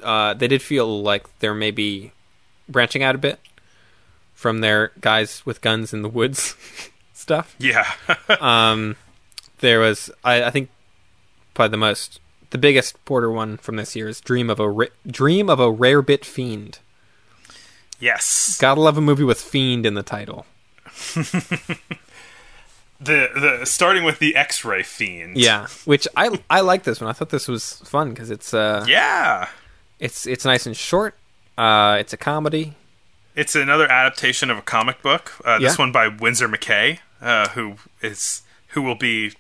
uh, 0.02 0.34
they 0.34 0.48
did 0.48 0.62
feel 0.62 1.02
like 1.02 1.26
they're 1.40 1.54
maybe 1.54 2.12
branching 2.68 3.04
out 3.04 3.16
a 3.16 3.18
bit 3.20 3.40
from 4.34 4.60
their 4.60 4.92
guys 5.00 5.46
with 5.46 5.62
guns 5.62 5.94
in 5.94 6.02
the 6.02 6.10
woods 6.10 6.56
stuff 7.14 7.56
Yeah. 7.60 7.90
um, 8.42 8.96
there 9.60 9.80
was 9.80 10.10
I, 10.24 10.44
I 10.44 10.50
think 10.50 10.70
probably 11.54 11.72
the 11.72 11.78
most 11.78 12.20
the 12.50 12.58
biggest 12.58 13.04
Porter 13.06 13.32
one 13.32 13.58
from 13.58 13.76
this 13.78 13.96
year 13.96 14.10
is 14.10 14.20
Dream 14.20 14.50
of 14.50 14.60
a 14.60 14.70
Ra- 14.70 14.88
Dream 15.08 15.50
of 15.50 15.60
a 15.60 15.68
Rarebit 15.72 16.26
Fiend. 16.26 16.80
yes. 18.00 18.58
Gotta 18.60 18.82
love 18.82 18.98
a 18.98 19.02
movie 19.02 19.24
with 19.24 19.40
fiend 19.42 19.86
in 19.86 19.94
the 19.94 20.04
title. 20.04 20.46
The 23.02 23.30
the 23.60 23.66
starting 23.66 24.04
with 24.04 24.20
the 24.20 24.36
X-ray 24.36 24.84
fiend. 24.84 25.38
Yeah, 25.38 25.68
which 25.86 26.08
I 26.16 26.40
I 26.50 26.62
like 26.62 26.84
this 26.84 27.02
one. 27.02 27.10
I 27.10 27.14
thought 27.14 27.30
this 27.30 27.48
was 27.48 27.74
fun 27.86 28.10
because 28.12 28.30
it's 28.32 28.54
uh 28.54 28.86
Yeah. 28.88 29.50
it's 30.00 30.26
it's 30.26 30.46
nice 30.46 30.66
and 30.66 30.76
short. 30.76 31.16
Uh, 31.58 31.98
it's 32.00 32.14
a 32.14 32.18
comedy. 32.18 32.74
It's 33.36 33.56
another 33.56 33.90
adaptation 33.92 34.50
of 34.50 34.58
a 34.58 34.62
comic 34.62 35.02
book. 35.02 35.34
Uh, 35.44 35.60
this 35.60 35.74
Yeah. 35.74 35.84
one 35.84 35.92
by 35.92 36.08
Winsor 36.08 36.48
McCay, 36.48 37.00
uh, 37.22 37.50
who 37.50 37.76
is 38.02 38.42
who 38.70 38.82
will 38.82 38.96
be 38.96 39.34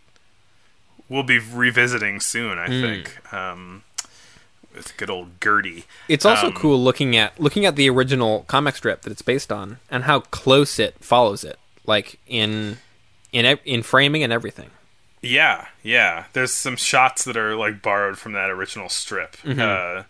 will 1.09 1.23
be 1.23 1.39
revisiting 1.39 2.19
soon. 2.19 2.57
I 2.59 2.65
Hmm. 2.67 2.81
think. 2.81 3.33
Um, 3.33 3.83
with 4.75 4.97
good 4.97 5.09
old 5.11 5.39
Gertie. 5.39 5.85
It's 6.07 6.25
also 6.25 6.47
Um, 6.47 6.53
cool 6.53 6.83
looking 6.83 7.15
at 7.15 7.39
looking 7.39 7.63
at 7.65 7.75
the 7.75 7.87
original 7.89 8.43
comic 8.47 8.75
strip 8.75 9.03
that 9.03 9.11
it's 9.11 9.21
based 9.21 9.51
on 9.51 9.77
and 9.91 10.05
how 10.05 10.21
close 10.21 10.79
it 10.79 10.95
follows 10.99 11.43
it, 11.43 11.59
like 11.85 12.17
in 12.27 12.79
in 13.33 13.59
in 13.65 13.83
framing 13.83 14.23
and 14.23 14.31
everything. 14.31 14.69
Yeah, 15.21 15.67
yeah. 15.83 16.25
There's 16.33 16.51
some 16.53 16.75
shots 16.77 17.23
that 17.25 17.35
are 17.37 17.55
like 17.55 17.81
borrowed 17.81 18.17
from 18.17 18.33
that 18.33 18.49
original 18.49 18.89
strip, 18.89 19.37
Mm-hmm. 19.37 19.59
uh, 19.99 20.03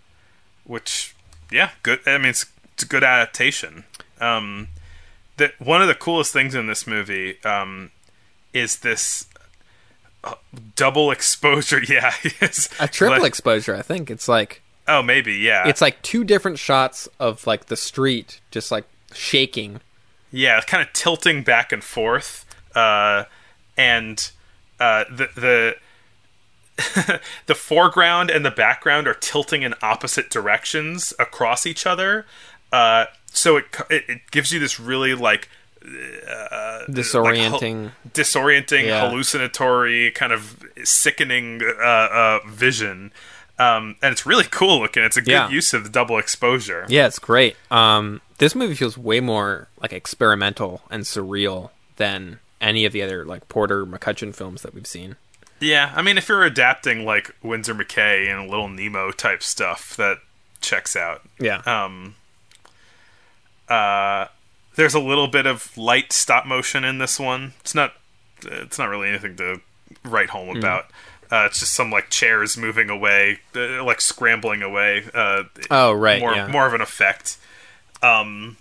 which, 0.65 1.15
yeah, 1.51 1.71
good. 1.83 1.99
I 2.05 2.17
mean, 2.17 2.27
it's, 2.29 2.45
it's 2.73 2.83
a 2.83 2.87
good 2.87 3.03
adaptation. 3.03 3.83
Um, 4.19 4.69
that 5.37 5.59
one 5.59 5.81
of 5.81 5.87
the 5.87 5.95
coolest 5.95 6.33
things 6.33 6.55
in 6.55 6.67
this 6.67 6.87
movie 6.87 7.37
um, 7.43 7.91
is 8.53 8.79
this 8.79 9.27
uh, 10.23 10.35
double 10.75 11.11
exposure. 11.11 11.81
Yeah. 11.87 12.11
A 12.79 12.87
triple 12.87 13.19
Like- 13.19 13.27
exposure, 13.27 13.75
I 13.75 13.81
think. 13.83 14.09
It's 14.09 14.27
like 14.27 14.61
Oh, 14.87 15.01
maybe. 15.03 15.33
Yeah, 15.35 15.67
it's 15.67 15.79
like 15.81 16.01
two 16.01 16.23
different 16.23 16.59
shots 16.59 17.07
of 17.19 17.45
like 17.47 17.67
the 17.67 17.77
street 17.77 18.41
just 18.51 18.71
like 18.71 18.85
shaking. 19.13 19.79
Yeah, 20.31 20.59
kind 20.61 20.81
of 20.85 20.91
tilting 20.93 21.43
back 21.43 21.71
and 21.71 21.83
forth, 21.83 22.42
uh, 22.75 23.25
and 23.77 24.31
uh, 24.79 25.03
the 25.09 25.29
the 25.35 25.75
the 27.45 27.55
foreground 27.55 28.29
and 28.31 28.43
the 28.45 28.51
background 28.51 29.07
are 29.07 29.13
tilting 29.13 29.61
in 29.61 29.73
opposite 29.81 30.29
directions 30.29 31.13
across 31.19 31.65
each 31.65 31.85
other. 31.85 32.25
Uh, 32.71 33.05
so 33.27 33.57
it, 33.57 33.65
it 33.89 34.03
it 34.07 34.21
gives 34.31 34.51
you 34.51 34.59
this 34.59 34.79
really 34.79 35.13
like 35.13 35.49
Disorienting. 36.89 37.91
disorienting, 38.13 38.85
Yeah. 38.85 39.07
hallucinatory, 39.09 40.11
kind 40.11 40.31
of 40.33 40.57
sickening 40.83 41.61
uh, 41.63 41.83
uh, 41.85 42.39
vision. 42.47 43.11
Um, 43.59 43.95
and 44.01 44.11
it's 44.11 44.25
really 44.25 44.45
cool 44.49 44.79
looking. 44.79 45.03
It's 45.03 45.17
a 45.17 45.21
good 45.21 45.31
Yeah. 45.31 45.49
use 45.49 45.73
of 45.73 45.83
the 45.83 45.89
double 45.89 46.17
exposure. 46.17 46.85
yeah, 46.89 47.05
it's 47.05 47.19
great. 47.19 47.55
Um, 47.69 48.21
this 48.39 48.55
movie 48.55 48.75
feels 48.75 48.97
way 48.97 49.19
more 49.19 49.67
like 49.81 49.93
experimental 49.93 50.81
and 50.89 51.03
surreal 51.03 51.69
than 51.97 52.39
any 52.63 52.85
of 52.85 52.93
the 52.93 53.01
other 53.03 53.25
like 53.25 53.47
Porter 53.49 53.85
McCutcheon 53.85 54.33
films 54.33 54.61
that 54.63 54.73
we've 54.73 54.87
seen. 54.87 55.17
Yeah, 55.59 55.93
I 55.95 56.01
mean, 56.01 56.17
if 56.17 56.27
you're 56.27 56.43
adapting 56.43 57.05
like 57.05 57.33
Winsor 57.43 57.75
McCay 57.75 58.27
and 58.27 58.49
Little 58.49 58.67
Nemo 58.67 59.11
type 59.11 59.43
stuff, 59.43 59.95
that 59.97 60.17
checks 60.61 60.95
out. 60.95 61.21
Yeah. 61.39 61.61
Um, 61.65 62.15
uh, 63.69 64.25
there's 64.75 64.93
a 64.93 64.99
little 64.99 65.27
bit 65.27 65.45
of 65.45 65.77
light 65.77 66.11
stop 66.11 66.45
motion 66.45 66.83
in 66.83 66.97
this 66.97 67.19
one. 67.19 67.53
It's 67.61 67.75
not, 67.75 67.93
it's 68.43 68.77
not 68.77 68.89
really 68.89 69.07
anything 69.09 69.35
to 69.37 69.61
write 70.03 70.29
home 70.31 70.51
Hmm. 70.51 70.57
about. 70.57 70.85
Uh, 71.31 71.45
it's 71.45 71.59
just 71.59 71.73
some 71.73 71.89
like 71.89 72.09
chairs 72.09 72.57
moving 72.57 72.89
away, 72.89 73.39
uh, 73.55 73.83
like 73.83 74.01
scrambling 74.01 74.61
away. 74.61 75.03
Uh, 75.13 75.43
oh, 75.71 75.91
right. 75.93 76.19
more 76.19 76.35
yeah. 76.35 76.47
more 76.47 76.67
of 76.67 76.73
an 76.73 76.81
effect. 76.81 77.37
Um, 78.03 78.57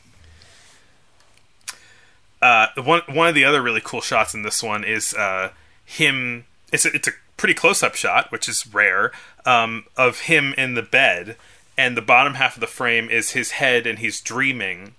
uh, 2.42 2.66
one 2.76 3.02
one 3.08 3.28
of 3.28 3.34
the 3.34 3.44
other 3.44 3.62
really 3.62 3.80
cool 3.82 4.00
shots 4.00 4.34
in 4.34 4.42
this 4.42 4.62
one 4.62 4.84
is 4.84 5.14
uh, 5.14 5.50
him. 5.84 6.44
It's 6.72 6.84
a, 6.84 6.94
it's 6.94 7.08
a 7.08 7.12
pretty 7.36 7.54
close 7.54 7.82
up 7.82 7.94
shot, 7.94 8.32
which 8.32 8.48
is 8.48 8.66
rare, 8.66 9.12
um, 9.46 9.84
of 9.96 10.22
him 10.22 10.54
in 10.58 10.74
the 10.74 10.82
bed, 10.82 11.36
and 11.78 11.96
the 11.96 12.02
bottom 12.02 12.34
half 12.34 12.56
of 12.56 12.60
the 12.60 12.66
frame 12.66 13.08
is 13.08 13.30
his 13.30 13.52
head, 13.52 13.86
and 13.86 13.98
he's 14.00 14.20
dreaming, 14.20 14.94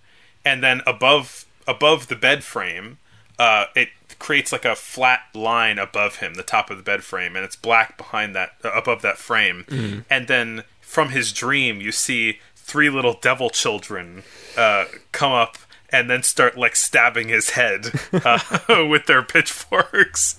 and 0.46 0.64
then 0.64 0.82
above 0.88 1.46
above 1.68 2.08
the 2.08 2.16
bed 2.16 2.44
frame, 2.44 2.98
uh, 3.38 3.66
it 3.76 3.90
creates 4.20 4.52
like 4.52 4.66
a 4.66 4.76
flat 4.76 5.22
line 5.34 5.78
above 5.78 6.18
him, 6.18 6.36
the 6.36 6.44
top 6.44 6.70
of 6.70 6.78
the 6.78 6.84
bed 6.84 7.04
frame, 7.04 7.36
and 7.36 7.44
it's 7.44 7.56
black 7.56 7.98
behind 7.98 8.36
that 8.36 8.52
uh, 8.64 8.72
above 8.72 9.02
that 9.02 9.18
frame, 9.18 9.66
and 10.10 10.28
then 10.28 10.64
from 10.80 11.10
his 11.10 11.34
dream 11.34 11.82
you 11.82 11.92
see 11.92 12.40
three 12.56 12.90
little 12.90 13.18
devil 13.22 13.50
children 13.50 14.24
uh, 14.58 14.86
come 15.12 15.34
up 15.34 15.58
and 15.94 16.10
then 16.10 16.24
start 16.24 16.58
like 16.58 16.76
stabbing 16.76 17.30
his 17.30 17.52
head 17.52 17.92
uh, 18.12 18.40
with 18.90 19.06
their 19.06 19.22
pitchforks. 19.24 20.38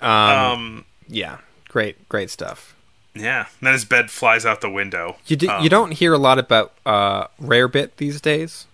um, 0.00 0.08
Um, 0.10 0.84
yeah. 1.08 1.38
Great, 1.68 2.08
great 2.08 2.30
stuff. 2.30 2.74
yeah, 3.14 3.46
and 3.60 3.66
then 3.66 3.72
his 3.74 3.84
bed 3.84 4.10
flies 4.10 4.46
out 4.46 4.60
the 4.60 4.70
window. 4.70 5.16
You 5.26 5.36
do, 5.36 5.48
Um, 5.48 5.62
you 5.62 5.68
don't 5.68 5.90
hear 5.92 6.12
a 6.12 6.18
lot 6.18 6.38
about 6.38 6.72
uh, 6.86 7.26
Rarebit 7.42 7.90
these 7.96 8.20
days. 8.20 8.66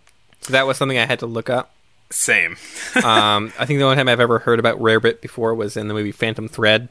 So 0.42 0.52
that 0.52 0.66
was 0.66 0.76
something 0.76 0.98
I 0.98 1.06
had 1.06 1.18
to 1.20 1.26
look 1.26 1.50
up. 1.50 1.72
Same. 2.10 2.56
um, 3.04 3.52
I 3.58 3.66
think 3.66 3.78
the 3.78 3.84
only 3.84 3.96
time 3.96 4.08
I've 4.08 4.20
ever 4.20 4.40
heard 4.40 4.58
about 4.58 4.78
Rarebit 4.78 5.20
before 5.20 5.54
was 5.54 5.76
in 5.76 5.88
the 5.88 5.94
movie 5.94 6.12
Phantom 6.12 6.48
Thread. 6.48 6.88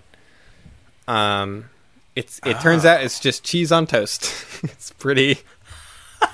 Um, 1.07 1.65
it's 2.15 2.39
it 2.45 2.59
turns 2.61 2.85
out 2.85 3.03
it's 3.03 3.19
just 3.19 3.43
cheese 3.43 3.71
on 3.71 3.85
toast. 3.87 4.31
it's 4.63 4.91
pretty. 4.91 5.39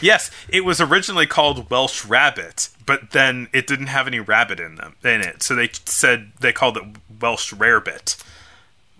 Yes, 0.00 0.30
it 0.48 0.64
was 0.64 0.80
originally 0.80 1.26
called 1.26 1.70
Welsh 1.70 2.04
Rabbit, 2.04 2.68
but 2.86 3.10
then 3.12 3.48
it 3.52 3.66
didn't 3.66 3.86
have 3.86 4.06
any 4.06 4.18
rabbit 4.18 4.58
in 4.58 4.74
them 4.74 4.96
in 5.04 5.20
it, 5.20 5.42
so 5.42 5.54
they 5.54 5.70
said 5.84 6.32
they 6.40 6.52
called 6.52 6.76
it 6.76 6.82
Welsh 7.20 7.52
Rarebit. 7.52 8.22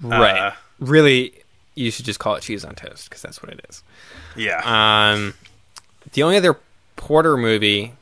Right. 0.00 0.38
Uh, 0.38 0.52
really, 0.78 1.42
you 1.74 1.90
should 1.90 2.04
just 2.04 2.20
call 2.20 2.36
it 2.36 2.42
cheese 2.42 2.64
on 2.64 2.74
toast 2.74 3.09
because 3.09 3.22
that's 3.22 3.42
what 3.42 3.52
it 3.52 3.64
is. 3.68 3.82
Yeah. 4.36 4.62
Um, 4.64 5.34
the 6.12 6.22
only 6.22 6.36
other 6.36 6.59
Porter 6.96 7.36
movie 7.36 7.92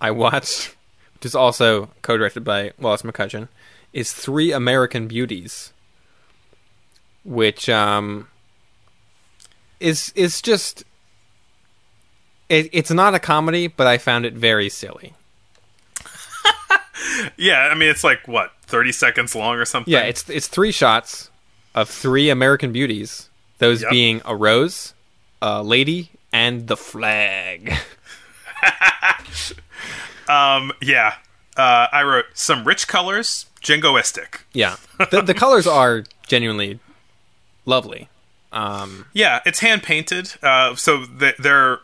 I 0.00 0.10
watched, 0.10 0.74
which 1.14 1.26
is 1.26 1.34
also 1.34 1.90
co-directed 2.02 2.44
by 2.44 2.72
Wallace 2.78 3.02
McCutcheon, 3.02 3.48
is 3.92 4.12
Three 4.12 4.52
American 4.52 5.08
Beauties, 5.08 5.72
which 7.24 7.68
um 7.68 8.28
is 9.80 10.12
is 10.14 10.40
just 10.42 10.84
it, 12.52 12.68
it's 12.72 12.90
not 12.90 13.14
a 13.14 13.18
comedy, 13.18 13.66
but 13.66 13.86
I 13.86 13.98
found 13.98 14.26
it 14.26 14.34
very 14.34 14.68
silly. 14.68 15.14
yeah, 17.36 17.68
I 17.70 17.74
mean 17.74 17.88
it's 17.88 18.04
like 18.04 18.26
what, 18.28 18.52
30 18.62 18.92
seconds 18.92 19.34
long 19.34 19.56
or 19.56 19.64
something? 19.64 19.92
Yeah, 19.92 20.02
it's 20.02 20.28
it's 20.28 20.46
three 20.48 20.72
shots 20.72 21.30
of 21.74 21.88
three 21.88 22.28
American 22.30 22.72
beauties, 22.72 23.28
those 23.58 23.82
Yep. 23.82 23.90
being 23.90 24.22
a 24.24 24.36
rose, 24.36 24.94
a 25.40 25.62
lady, 25.62 26.10
and 26.32 26.66
the 26.68 26.76
flag. 26.76 27.72
um 30.28 30.72
yeah. 30.80 31.14
Uh, 31.54 31.86
I 31.92 32.02
wrote 32.02 32.24
some 32.32 32.64
rich 32.64 32.88
colors, 32.88 33.44
jingoistic. 33.60 34.40
Yeah, 34.54 34.76
the, 35.10 35.20
the 35.20 35.34
colors 35.34 35.66
are 35.66 36.04
genuinely 36.26 36.80
lovely. 37.66 38.08
Um, 38.52 39.04
Yeah, 39.12 39.40
it's 39.44 39.60
hand 39.60 39.82
painted, 39.82 40.32
uh, 40.42 40.74
so 40.76 41.04
they, 41.04 41.34
they're 41.38 41.80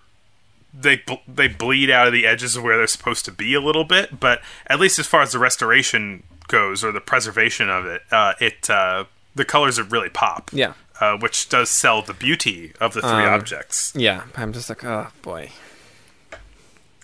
they 0.73 0.97
bl- 0.97 1.15
they 1.27 1.49
bleed 1.49 1.91
out 1.91 2.07
of 2.07 2.13
the 2.13 2.27
edges 2.27 2.57
of 2.57 2.63
where 2.63 2.77
they're 2.77 2.87
supposed 2.87 3.25
to 3.27 3.33
be 3.33 3.55
a 3.55 3.61
little 3.61 3.85
bit, 3.85 4.21
but 4.21 4.41
at 4.67 4.79
least 4.81 4.99
as 4.99 5.07
far 5.07 5.23
as 5.23 5.33
the 5.33 5.39
restoration 5.39 6.23
goes 6.49 6.83
or 6.85 6.93
the 6.93 7.01
preservation 7.01 7.69
of 7.71 7.87
it, 7.87 8.03
uh, 8.11 8.35
it 8.41 8.69
uh, 8.71 9.05
the 9.35 9.45
colors 9.45 9.79
are 9.79 9.85
really 9.85 10.09
pop. 10.11 10.51
Yeah. 10.53 10.75
uh, 11.01 11.17
which 11.17 11.49
does 11.49 11.71
sell 11.71 12.03
the 12.03 12.13
beauty 12.15 12.73
of 12.81 12.93
the 12.93 13.01
three 13.01 13.11
Um, 13.11 13.35
objects. 13.35 13.93
Yeah, 13.97 14.25
I'm 14.37 14.53
just 14.53 14.69
like, 14.69 14.85
oh 14.85 15.09
boy, 15.23 15.51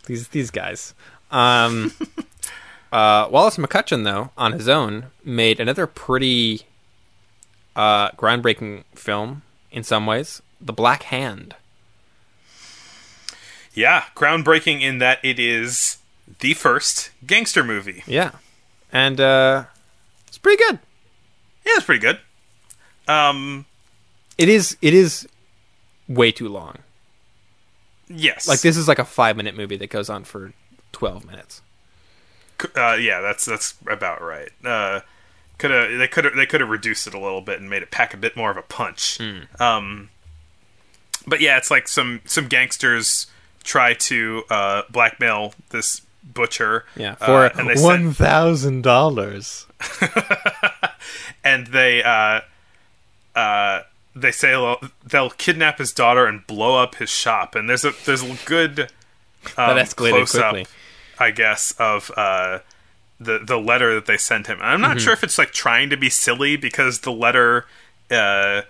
these 0.06 0.28
these 0.28 0.50
guys. 0.50 0.94
Um, 1.30 1.92
uh, 2.92 3.28
Wallace 3.30 3.56
McCutcheon, 3.56 4.04
though, 4.04 4.30
on 4.36 4.52
his 4.52 4.68
own, 4.68 5.06
made 5.24 5.58
another 5.60 5.86
pretty 5.86 6.62
uh, 7.76 8.10
groundbreaking 8.12 8.84
film 8.94 9.42
in 9.72 9.82
some 9.82 10.06
ways, 10.06 10.42
The 10.60 10.72
Black 10.72 11.04
Hand. 11.04 11.54
Yeah, 13.74 14.04
groundbreaking 14.14 14.80
in 14.82 14.98
that 14.98 15.18
it 15.24 15.38
is 15.38 15.98
the 16.40 16.54
first 16.54 17.10
gangster 17.26 17.62
movie. 17.64 18.02
Yeah, 18.06 18.32
and 18.92 19.20
uh, 19.20 19.64
it's 20.28 20.38
pretty 20.38 20.62
good. 20.62 20.78
Yeah, 21.66 21.72
it's 21.76 21.84
pretty 21.84 22.00
good. 22.00 22.20
Um, 23.08 23.66
It 24.38 24.48
is. 24.48 24.76
It 24.80 24.94
is 24.94 25.28
way 26.08 26.30
too 26.32 26.48
long. 26.48 26.78
yes, 28.08 28.46
Like 28.46 28.60
this 28.60 28.76
is 28.76 28.86
like 28.88 28.98
a 28.98 29.04
five 29.04 29.36
minute 29.36 29.56
movie 29.56 29.76
that 29.76 29.90
goes 29.90 30.08
on 30.08 30.24
for 30.24 30.52
twelve 30.92 31.24
minutes. 31.24 31.60
Uh, 32.76 32.96
yeah, 33.00 33.20
that's 33.20 33.44
that's 33.44 33.74
about 33.86 34.22
right. 34.22 34.50
Uh, 34.64 35.00
could 35.58 35.70
have 35.70 35.98
they 35.98 36.06
could 36.08 36.24
have 36.24 36.34
they 36.36 36.46
could 36.46 36.60
have 36.60 36.70
reduced 36.70 37.06
it 37.06 37.14
a 37.14 37.18
little 37.18 37.40
bit 37.40 37.60
and 37.60 37.68
made 37.68 37.82
it 37.82 37.90
pack 37.90 38.14
a 38.14 38.16
bit 38.16 38.36
more 38.36 38.50
of 38.50 38.56
a 38.56 38.62
punch. 38.62 39.18
Hmm. 39.18 39.40
Um, 39.60 40.10
but 41.26 41.40
yeah, 41.40 41.56
it's 41.58 41.70
like 41.70 41.88
some 41.88 42.20
some 42.24 42.46
gangsters 42.48 43.26
try 43.64 43.94
to 43.94 44.44
uh, 44.50 44.82
blackmail 44.90 45.54
this 45.70 46.02
butcher. 46.22 46.84
Yeah, 46.96 47.16
uh, 47.20 47.26
for 47.50 47.60
and 47.60 47.68
they 47.68 48.12
thousand 48.12 48.82
dollars. 48.82 49.66
and 51.44 51.66
they 51.68 52.02
uh, 52.02 52.40
uh, 53.34 53.80
they 54.14 54.30
say 54.30 54.50
they'll, 54.50 54.80
they'll 55.04 55.30
kidnap 55.30 55.78
his 55.78 55.92
daughter 55.92 56.26
and 56.26 56.46
blow 56.46 56.80
up 56.82 56.96
his 56.96 57.10
shop. 57.10 57.54
And 57.54 57.68
there's 57.68 57.84
a 57.84 57.92
there's 58.04 58.22
a 58.22 58.36
good 58.44 58.80
um, 59.56 59.76
That 59.76 59.86
escalated 59.86 60.10
close-up, 60.12 60.50
quickly. 60.54 60.66
I 61.18 61.30
guess, 61.30 61.72
of 61.78 62.10
uh, 62.16 62.60
the 63.20 63.38
the 63.38 63.58
letter 63.58 63.94
that 63.94 64.06
they 64.06 64.16
sent 64.16 64.46
him. 64.46 64.58
And 64.58 64.66
I'm 64.66 64.80
Mm-hmm. 64.80 64.92
not 64.94 65.00
sure 65.00 65.12
if 65.12 65.22
it's 65.24 65.38
like 65.38 65.52
trying 65.52 65.90
to 65.90 65.96
be 65.96 66.10
silly 66.10 66.56
because 66.56 67.00
the 67.00 67.12
letter. 67.12 67.66
Uh, 68.10 68.62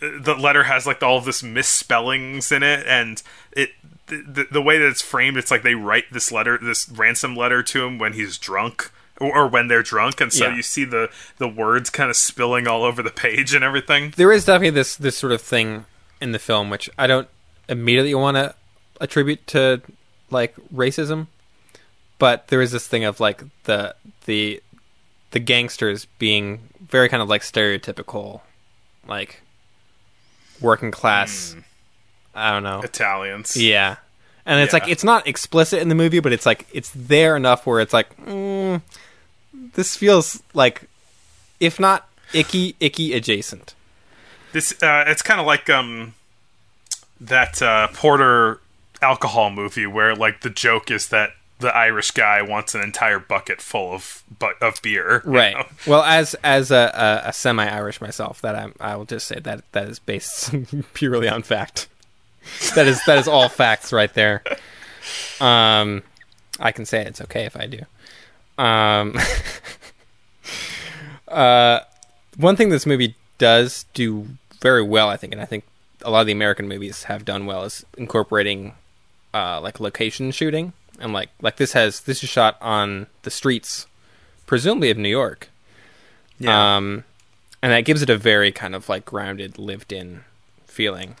the 0.00 0.34
letter 0.34 0.64
has 0.64 0.86
like 0.86 1.02
all 1.02 1.16
of 1.16 1.24
this 1.24 1.42
misspellings 1.42 2.52
in 2.52 2.62
it, 2.62 2.84
and 2.86 3.22
it 3.52 3.70
the, 4.06 4.46
the 4.50 4.62
way 4.62 4.78
that 4.78 4.86
it's 4.88 5.02
framed, 5.02 5.36
it's 5.36 5.50
like 5.50 5.62
they 5.62 5.74
write 5.74 6.04
this 6.12 6.30
letter, 6.30 6.58
this 6.60 6.88
ransom 6.88 7.34
letter 7.36 7.62
to 7.62 7.84
him 7.84 7.98
when 7.98 8.12
he's 8.14 8.38
drunk. 8.38 8.90
Or, 9.20 9.46
when 9.46 9.68
they're 9.68 9.84
drunk, 9.84 10.20
and 10.20 10.32
so 10.32 10.48
Yeah. 10.48 10.56
you 10.56 10.62
see 10.62 10.84
the 10.84 11.08
the 11.38 11.46
words 11.46 11.88
kind 11.88 12.10
of 12.10 12.16
spilling 12.16 12.66
all 12.66 12.82
over 12.82 13.00
the 13.00 13.12
page 13.12 13.54
and 13.54 13.62
everything. 13.62 14.12
there 14.16 14.32
is 14.32 14.44
definitely 14.44 14.70
this 14.70 14.96
this 14.96 15.16
sort 15.16 15.30
of 15.32 15.40
thing 15.40 15.84
in 16.20 16.32
the 16.32 16.40
film 16.40 16.68
which 16.68 16.90
I 16.98 17.06
don't 17.06 17.28
immediately 17.68 18.12
want 18.16 18.36
to 18.38 18.56
attribute 19.00 19.46
to 19.48 19.82
like 20.30 20.56
racism, 20.74 21.28
but 22.18 22.48
there 22.48 22.60
is 22.60 22.72
this 22.72 22.88
thing 22.88 23.04
of 23.04 23.20
like 23.20 23.44
the 23.64 23.94
the 24.24 24.60
the 25.30 25.38
gangsters 25.38 26.06
being 26.18 26.68
very 26.80 27.08
kind 27.08 27.22
of 27.22 27.28
like 27.28 27.42
stereotypical, 27.42 28.40
like 29.06 29.42
working 30.60 30.90
class. 30.90 31.52
Hmm. 31.52 31.60
I 32.34 32.50
don't 32.52 32.62
know. 32.62 32.80
Italians. 32.82 33.56
Yeah, 33.56 33.96
and 34.46 34.60
it's 34.60 34.72
Yeah. 34.72 34.80
like 34.80 34.88
it's 34.88 35.04
not 35.04 35.26
explicit 35.26 35.80
in 35.80 35.88
the 35.88 35.94
movie, 35.94 36.20
but 36.20 36.32
it's 36.32 36.46
like 36.46 36.66
it's 36.72 36.90
there 36.94 37.36
enough 37.36 37.66
where 37.66 37.80
it's 37.80 37.92
like 37.92 38.16
mm, 38.18 38.80
this 39.74 39.96
feels 39.96 40.42
like, 40.52 40.88
if 41.60 41.78
not 41.78 42.08
icky, 42.32 42.74
icky 42.80 43.12
adjacent. 43.14 43.74
This 44.52 44.72
uh, 44.82 45.04
it's 45.06 45.22
kind 45.22 45.40
of 45.40 45.46
like 45.46 45.68
um 45.70 46.14
that 47.20 47.62
uh, 47.62 47.88
Porter 47.92 48.60
alcohol 49.02 49.50
movie 49.50 49.86
where 49.86 50.14
like 50.14 50.40
the 50.40 50.50
joke 50.50 50.90
is 50.90 51.08
that 51.08 51.30
the 51.60 51.74
Irish 51.74 52.10
guy 52.10 52.42
wants 52.42 52.74
an 52.74 52.80
entire 52.80 53.18
bucket 53.18 53.60
full 53.60 53.92
of 53.94 54.22
but 54.38 54.60
of 54.62 54.80
beer. 54.82 55.22
right 55.24 55.54
know? 55.54 55.64
well 55.86 56.02
as 56.02 56.34
as 56.42 56.70
a, 56.70 57.22
a, 57.24 57.28
a 57.28 57.32
semi-irish 57.32 58.00
myself 58.00 58.40
that 58.42 58.56
I'm, 58.56 58.74
i 58.80 58.96
will 58.96 59.04
just 59.04 59.26
say 59.28 59.38
that 59.40 59.62
that 59.72 59.88
is 59.88 59.98
based 60.00 60.52
purely 60.94 61.28
on 61.28 61.42
fact 61.42 61.86
that 62.74 62.86
is 62.86 63.04
that 63.06 63.18
is 63.18 63.28
all 63.28 63.48
facts 63.48 63.92
right 63.92 64.14
there 64.14 64.42
um 65.40 66.02
i 66.60 66.72
can 66.72 66.84
say 66.84 67.04
it's 67.04 67.20
okay 67.20 67.44
if 67.44 67.56
i 67.56 67.66
do 67.66 67.80
um 68.62 69.16
uh 71.28 71.80
one 72.36 72.56
thing 72.56 72.68
this 72.68 72.86
movie 72.86 73.14
does 73.38 73.86
do 73.94 74.26
very 74.60 74.82
well 74.82 75.08
i 75.08 75.16
think 75.16 75.32
and 75.32 75.42
i 75.42 75.44
think 75.44 75.64
a 76.02 76.10
lot 76.10 76.20
of 76.20 76.26
the 76.26 76.32
american 76.32 76.68
movies 76.68 77.04
have 77.04 77.24
done 77.24 77.46
well 77.46 77.64
is 77.64 77.84
incorporating 77.96 78.74
uh 79.32 79.60
like 79.60 79.80
location 79.80 80.30
shooting 80.30 80.72
and 81.00 81.12
like 81.12 81.30
like 81.40 81.56
this 81.56 81.72
has 81.72 82.00
this 82.02 82.22
is 82.22 82.28
shot 82.28 82.56
on 82.60 83.06
the 83.22 83.30
streets 83.30 83.86
presumably 84.46 84.90
of 84.90 84.98
New 84.98 85.08
York. 85.08 85.48
Yeah. 86.38 86.76
Um, 86.76 87.04
and 87.62 87.72
that 87.72 87.84
gives 87.84 88.02
it 88.02 88.10
a 88.10 88.16
very 88.16 88.52
kind 88.52 88.74
of 88.74 88.88
like 88.88 89.04
grounded, 89.04 89.58
lived 89.58 89.92
in 89.92 90.24
feeling. 90.66 91.16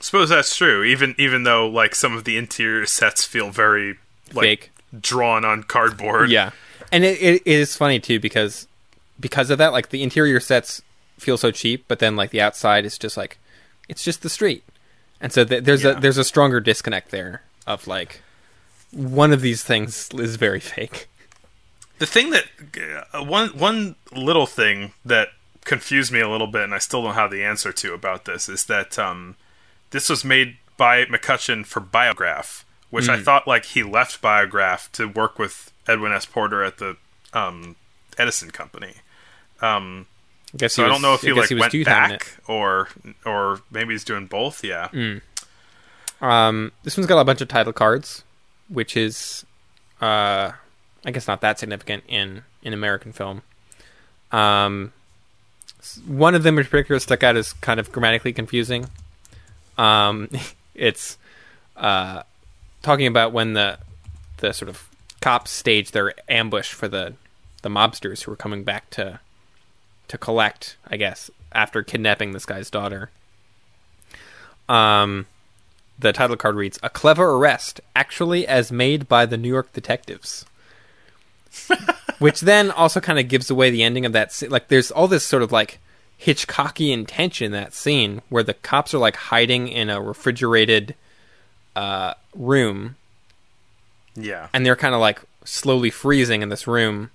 Suppose 0.00 0.28
that's 0.28 0.56
true. 0.56 0.82
Even 0.84 1.14
even 1.18 1.42
though 1.44 1.66
like 1.68 1.94
some 1.94 2.16
of 2.16 2.24
the 2.24 2.36
interior 2.36 2.86
sets 2.86 3.24
feel 3.24 3.50
very 3.50 3.98
like 4.32 4.42
Fake. 4.44 4.70
drawn 5.00 5.44
on 5.44 5.62
cardboard. 5.64 6.30
Yeah. 6.30 6.50
And 6.92 7.04
it, 7.04 7.20
it 7.20 7.46
is 7.46 7.76
funny 7.76 8.00
too 8.00 8.18
because 8.20 8.66
because 9.20 9.50
of 9.50 9.58
that, 9.58 9.72
like 9.72 9.90
the 9.90 10.02
interior 10.02 10.40
sets 10.40 10.82
feel 11.18 11.36
so 11.36 11.50
cheap, 11.50 11.84
but 11.88 11.98
then 11.98 12.16
like 12.16 12.30
the 12.30 12.40
outside 12.40 12.84
is 12.86 12.96
just 12.98 13.16
like 13.16 13.38
it's 13.88 14.02
just 14.04 14.22
the 14.22 14.28
street, 14.30 14.62
and 15.20 15.32
so 15.32 15.44
th- 15.44 15.64
there's 15.64 15.82
Yeah. 15.84 15.96
a 15.96 16.00
there's 16.00 16.18
a 16.18 16.24
stronger 16.24 16.60
disconnect 16.60 17.10
there 17.10 17.42
of 17.66 17.86
like 17.86 18.22
one 18.92 19.32
of 19.32 19.40
these 19.42 19.62
things 19.62 20.08
is 20.14 20.36
very 20.36 20.60
fake. 20.60 21.08
The 21.98 22.06
thing 22.06 22.30
that 22.30 22.44
uh, 23.12 23.24
one 23.24 23.48
one 23.50 23.96
little 24.12 24.46
thing 24.46 24.92
that 25.04 25.28
confused 25.64 26.12
me 26.12 26.20
a 26.20 26.28
little 26.28 26.46
bit, 26.46 26.62
and 26.62 26.74
I 26.74 26.78
still 26.78 27.02
don't 27.02 27.14
have 27.14 27.30
the 27.30 27.42
answer 27.44 27.72
to 27.72 27.92
about 27.92 28.24
this, 28.24 28.48
is 28.48 28.64
that 28.66 28.98
um, 28.98 29.34
this 29.90 30.08
was 30.08 30.24
made 30.24 30.56
by 30.76 31.04
McCutcheon 31.04 31.66
for 31.66 31.80
Biograph, 31.80 32.64
which 32.90 33.08
I 33.08 33.18
thought 33.18 33.46
like 33.46 33.64
he 33.66 33.82
left 33.82 34.20
Biograph 34.22 34.90
to 34.92 35.06
work 35.08 35.38
with 35.38 35.72
Edwin 35.86 36.12
S. 36.12 36.26
Porter 36.26 36.62
at 36.62 36.78
the 36.78 36.96
um, 37.32 37.76
Edison 38.16 38.50
Company. 38.50 38.94
Um, 39.60 40.06
I 40.54 40.58
guess 40.58 40.74
so 40.74 40.82
he 40.82 40.86
I 40.86 40.92
don't 40.92 41.02
know 41.02 41.14
if 41.14 41.22
he 41.22 41.32
like 41.32 41.50
was 41.50 41.60
went 41.60 41.84
back 41.84 42.38
or 42.46 42.88
or 43.24 43.60
maybe 43.70 43.94
he's 43.94 44.04
doing 44.04 44.26
both. 44.26 44.64
Yeah. 44.64 44.88
Um, 46.20 46.72
this 46.82 46.96
one's 46.96 47.06
got 47.06 47.18
a 47.18 47.24
bunch 47.24 47.40
of 47.40 47.48
title 47.48 47.72
cards, 47.72 48.24
which 48.68 48.96
is, 48.96 49.44
uh, 50.00 50.52
I 51.04 51.10
guess 51.10 51.28
not 51.28 51.40
that 51.42 51.58
significant 51.58 52.04
in 52.08 52.42
in 52.62 52.72
American 52.72 53.12
film. 53.12 53.42
Um, 54.32 54.92
one 56.06 56.34
of 56.34 56.42
them 56.42 56.58
in 56.58 56.64
particular 56.64 56.98
stuck 56.98 57.22
out 57.22 57.36
as 57.36 57.52
kind 57.52 57.78
of 57.78 57.92
grammatically 57.92 58.32
confusing. 58.32 58.88
Um, 59.78 60.28
it's 60.74 61.16
uh, 61.76 62.24
talking 62.82 63.06
about 63.06 63.32
when 63.32 63.54
the 63.54 63.78
the 64.38 64.52
sort 64.52 64.68
of 64.68 64.88
cops 65.20 65.50
stage 65.50 65.90
their 65.90 66.14
ambush 66.28 66.72
for 66.72 66.88
the 66.88 67.14
the 67.62 67.68
mobsters 67.68 68.22
who 68.22 68.32
are 68.32 68.36
coming 68.36 68.64
back 68.64 68.90
to 68.90 69.20
to 70.08 70.18
collect, 70.18 70.76
I 70.86 70.96
guess, 70.96 71.30
after 71.52 71.82
kidnapping 71.82 72.32
this 72.32 72.46
guy's 72.46 72.70
daughter. 72.70 73.10
Um, 74.68 75.26
the 75.98 76.12
title 76.12 76.36
card 76.36 76.56
reads 76.56 76.78
"A 76.82 76.90
clever 76.90 77.30
arrest, 77.30 77.80
actually 77.96 78.46
as 78.46 78.70
made 78.72 79.08
by 79.08 79.26
the 79.26 79.36
New 79.36 79.48
York 79.48 79.72
detectives," 79.72 80.44
which 82.18 82.40
then 82.40 82.70
also 82.70 83.00
kind 83.00 83.18
of 83.18 83.28
gives 83.28 83.50
away 83.50 83.70
the 83.70 83.82
ending 83.82 84.06
of 84.06 84.12
that. 84.12 84.42
Like, 84.48 84.68
there's 84.68 84.90
all 84.90 85.08
this 85.08 85.24
sort 85.24 85.42
of 85.42 85.52
like 85.52 85.78
Hitchcockian 86.20 87.04
tension 87.06 87.52
that 87.52 87.72
scene 87.74 88.22
where 88.28 88.42
the 88.42 88.54
cops 88.54 88.92
are 88.92 88.98
like 88.98 89.16
hiding 89.16 89.68
in 89.68 89.88
a 89.88 90.00
refrigerated 90.00 90.94
uh, 91.76 92.14
room. 92.34 92.96
Yeah. 94.16 94.48
and 94.52 94.66
they're 94.66 94.74
kind 94.74 94.94
of 94.96 95.00
like 95.00 95.20
slowly 95.44 95.90
freezing 95.90 96.42
in 96.42 96.48
this 96.48 96.66
room. 96.66 97.10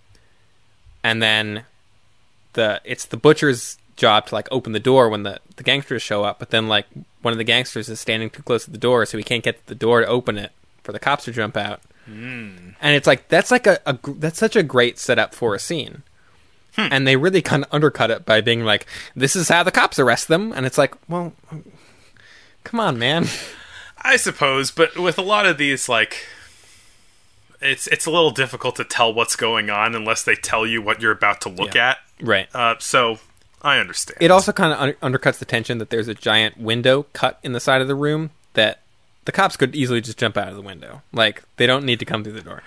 And 1.04 1.22
then 1.22 1.66
the 2.54 2.80
it's 2.86 3.06
the 3.06 3.18
butcher's 3.18 3.78
job 3.98 4.28
to 4.28 4.36
like 4.36 4.48
open 4.52 4.72
the 4.72 4.80
door 4.80 5.10
when 5.10 5.24
the 5.24 5.40
the 5.58 5.64
gangsters 5.64 6.02
show 6.02 6.24
up 6.24 6.40
but 6.40 6.50
then 6.50 6.68
like 6.68 6.88
one 7.22 7.32
of 7.32 7.38
the 7.38 7.44
gangsters 7.44 7.90
is 7.90 8.00
standing 8.00 8.28
too 8.30 8.42
close 8.42 8.66
to 8.66 8.72
the 8.72 8.78
door 8.78 9.06
so 9.06 9.18
he 9.18 9.24
can't 9.24 9.44
get 9.44 9.64
the 9.68 9.76
door 9.76 10.02
to 10.02 10.08
open 10.08 10.38
it 10.38 10.52
for 10.82 10.92
the 10.92 11.00
cops 11.00 11.26
to 11.26 11.32
jump 11.32 11.56
out. 11.58 11.82
And 12.82 12.96
it's 12.96 13.08
like 13.08 13.28
that's 13.28 13.52
like 13.52 13.68
a, 13.68 13.80
a 13.86 13.98
that's 14.16 14.40
such 14.40 14.56
a 14.56 14.64
great 14.64 14.98
setup 15.00 15.34
for 15.36 15.56
a 15.56 15.60
scene 15.60 16.04
and 16.78 17.08
they 17.08 17.16
really 17.16 17.42
kind 17.42 17.64
of 17.64 17.74
undercut 17.74 18.10
it 18.12 18.26
by 18.26 18.42
being 18.42 18.64
like 18.64 18.86
this 19.16 19.36
is 19.36 19.50
how 19.50 19.62
the 19.64 19.72
cops 19.72 20.00
arrest 20.00 20.28
them 20.28 20.52
and 20.54 20.66
it's 20.66 20.78
like 20.78 20.94
well 21.08 21.34
come 22.64 22.80
on 22.80 22.98
man 22.98 23.26
I 24.06 24.18
suppose, 24.18 24.70
but 24.70 24.98
with 24.98 25.18
a 25.18 25.22
lot 25.22 25.46
of 25.46 25.58
these, 25.58 25.88
like, 25.88 26.26
it's 27.62 27.88
it's 27.88 28.06
a 28.06 28.12
little 28.12 28.32
difficult 28.32 28.76
to 28.76 28.84
tell 28.84 29.14
what's 29.14 29.38
going 29.38 29.70
on 29.70 29.96
unless 29.96 30.24
they 30.24 30.36
tell 30.36 30.66
you 30.68 30.82
what 30.82 31.02
you're 31.02 31.14
about 31.14 31.40
to 31.42 31.50
look 31.50 31.74
Yeah. 31.76 31.92
at. 31.92 31.98
Right. 32.22 32.54
Uh, 32.54 32.76
so 32.80 33.20
I 33.62 33.78
understand. 33.78 34.18
It 34.20 34.30
also 34.30 34.52
kind 34.52 34.74
of 34.74 34.80
un- 34.80 35.14
undercuts 35.14 35.38
the 35.40 35.46
tension 35.46 35.78
that 35.78 35.90
there's 35.90 36.10
a 36.10 36.14
giant 36.14 36.58
window 36.58 37.04
cut 37.14 37.40
in 37.44 37.54
the 37.54 37.62
side 37.62 37.82
of 37.82 37.88
the 37.88 37.96
room 37.96 38.32
that 38.56 38.82
the 39.24 39.32
cops 39.32 39.56
could 39.56 39.74
easily 39.74 40.02
just 40.02 40.18
jump 40.18 40.36
out 40.36 40.50
of 40.50 40.56
the 40.56 40.62
window. 40.62 41.02
Like 41.14 41.44
they 41.56 41.66
don't 41.66 41.86
need 41.86 42.00
to 42.00 42.06
come 42.06 42.24
through 42.26 42.34
the 42.34 42.42
door. 42.42 42.62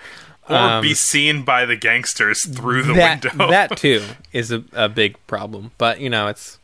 Or 0.49 0.55
um, 0.55 0.81
be 0.81 0.93
seen 0.93 1.43
by 1.43 1.65
the 1.65 1.75
gangsters 1.75 2.45
through 2.45 2.83
the 2.83 2.93
that 2.93 3.23
window. 3.25 3.47
that 3.49 3.77
too 3.77 4.03
is 4.33 4.51
a, 4.51 4.63
a 4.73 4.87
big 4.89 5.17
problem. 5.27 5.71
But 5.77 5.99
you 5.99 6.09
know, 6.09 6.27
it's 6.27 6.57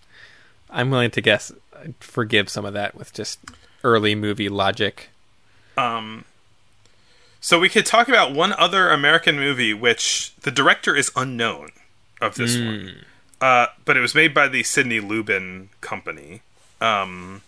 I'm 0.70 0.90
willing 0.90 1.12
to 1.12 1.22
guess 1.22 1.52
forgive 2.00 2.50
some 2.50 2.66
of 2.66 2.74
that 2.74 2.96
with 2.96 3.14
just 3.14 3.40
early 3.84 4.16
movie 4.16 4.50
logic. 4.50 5.10
Um. 5.78 6.26
So 7.42 7.60
we 7.60 7.68
could 7.68 7.86
talk 7.86 8.08
about 8.08 8.34
one 8.34 8.54
other 8.54 8.90
American 8.90 9.36
movie, 9.38 9.74
which 9.74 10.34
the 10.44 10.52
director 10.52 10.96
is 10.96 11.12
unknown 11.14 11.72
of 12.22 12.36
this 12.36 12.56
Hmm. 12.56 12.66
one, 12.66 13.06
uh, 13.42 13.66
but 13.84 13.98
it 13.98 14.00
was 14.00 14.16
made 14.16 14.34
by 14.34 14.48
the 14.48 14.64
Sidney 14.64 15.02
Lubin 15.02 15.68
Company, 15.82 16.42
um, 16.80 17.42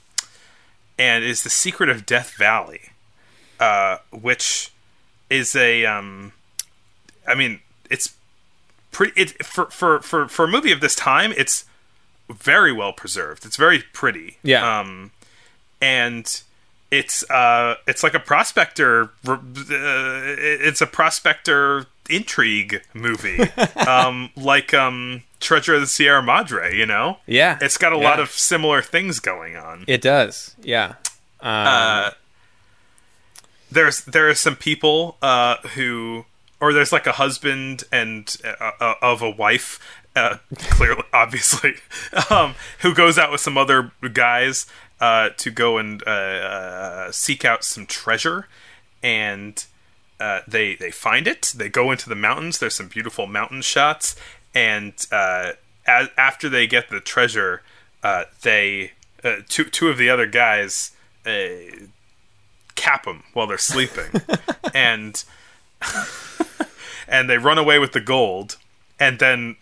and 1.00 1.24
is 1.24 1.44
the 1.44 1.50
Secret 1.50 1.88
of 1.88 2.06
Death 2.06 2.32
Valley, 2.38 2.90
uh, 3.58 4.00
which 4.12 4.70
is 5.30 5.56
a, 5.56 5.86
um, 5.86 6.34
I 7.28 7.36
mean, 7.36 7.60
it's 7.90 8.16
pretty. 8.92 9.20
It 9.20 9.46
for 9.46 9.66
for 9.68 10.02
for 10.02 10.28
for 10.28 10.46
a 10.46 10.48
movie 10.48 10.72
of 10.72 10.82
this 10.82 10.96
time, 10.96 11.34
it's 11.38 11.66
very 12.30 12.72
well 12.72 12.94
preserved. 12.94 13.46
It's 13.46 13.58
very 13.58 13.84
pretty. 13.94 14.38
Yeah. 14.44 14.80
Um, 14.80 15.12
and 15.82 16.42
it's 16.92 17.30
uh 17.30 17.76
it's 17.88 18.04
like 18.04 18.14
a 18.14 18.20
prospector 18.20 19.10
uh, 19.28 19.38
it's 19.42 20.82
a 20.82 20.86
prospector 20.86 21.88
intrigue 22.10 22.82
movie 22.94 23.40
um 23.88 24.30
like 24.36 24.72
um 24.74 25.24
treasure 25.40 25.74
of 25.74 25.82
the 25.82 25.88
sierra 25.88 26.22
madre 26.22 26.76
you 26.78 26.86
know 26.86 27.18
Yeah, 27.26 27.58
it's 27.60 27.78
got 27.78 27.92
a 27.92 27.98
lot 27.98 28.20
of 28.20 28.30
similar 28.30 28.82
things 28.84 29.20
going 29.20 29.58
on 29.58 29.84
It 29.88 30.02
does. 30.02 30.56
Yeah. 30.62 30.96
Um, 31.42 31.52
uh 31.68 32.10
there's 33.72 34.04
there 34.06 34.30
are 34.30 34.36
some 34.36 34.56
people 34.56 35.18
uh 35.22 35.58
who 35.76 36.26
or 36.60 36.74
there's 36.74 36.92
like 36.92 37.08
a 37.08 37.14
husband 37.14 37.84
and 37.92 38.38
uh, 38.44 38.72
uh, 38.80 38.94
of 39.02 39.22
a 39.22 39.30
wife 39.30 39.80
uh, 40.16 40.38
clearly 40.58 41.04
obviously 41.14 41.76
um 42.30 42.56
who 42.80 42.94
goes 42.94 43.18
out 43.18 43.32
with 43.32 43.42
some 43.42 43.58
other 43.58 43.92
guys 44.14 44.66
uh 45.02 45.30
to 45.38 45.52
go 45.52 45.78
and 45.78 46.04
uh, 46.08 46.10
uh 46.10 47.12
seek 47.12 47.44
out 47.44 47.64
some 47.64 47.86
treasure 47.86 48.48
and 49.04 49.66
uh, 50.20 50.42
they 50.48 50.76
they 50.76 50.92
find 50.92 51.28
it. 51.28 51.54
They 51.56 51.70
go 51.70 51.92
into 51.92 52.10
the 52.10 52.16
mountains. 52.16 52.60
There's 52.60 52.76
some 52.76 52.88
beautiful 52.88 53.28
mountain 53.28 53.62
shots, 53.62 54.16
and 54.54 54.94
uh, 55.12 55.54
as, 55.86 56.10
after 56.18 56.50
they 56.50 56.68
get 56.68 56.90
the 56.90 57.02
treasure, 57.02 57.62
uh, 58.04 58.24
they 58.42 58.94
two 59.50 59.66
two 59.66 59.90
of 59.90 59.98
the 59.98 60.10
other 60.10 60.26
guys 60.26 60.92
cap 62.76 63.06
them 63.06 63.24
while 63.34 63.48
they're 63.48 63.58
sleeping, 63.58 64.22
and 64.74 65.24
and 67.08 67.30
they 67.30 67.38
run 67.38 67.58
away 67.58 67.80
with 67.80 67.92
the 67.94 68.02
gold, 68.02 68.58
and 69.00 69.20
then 69.20 69.56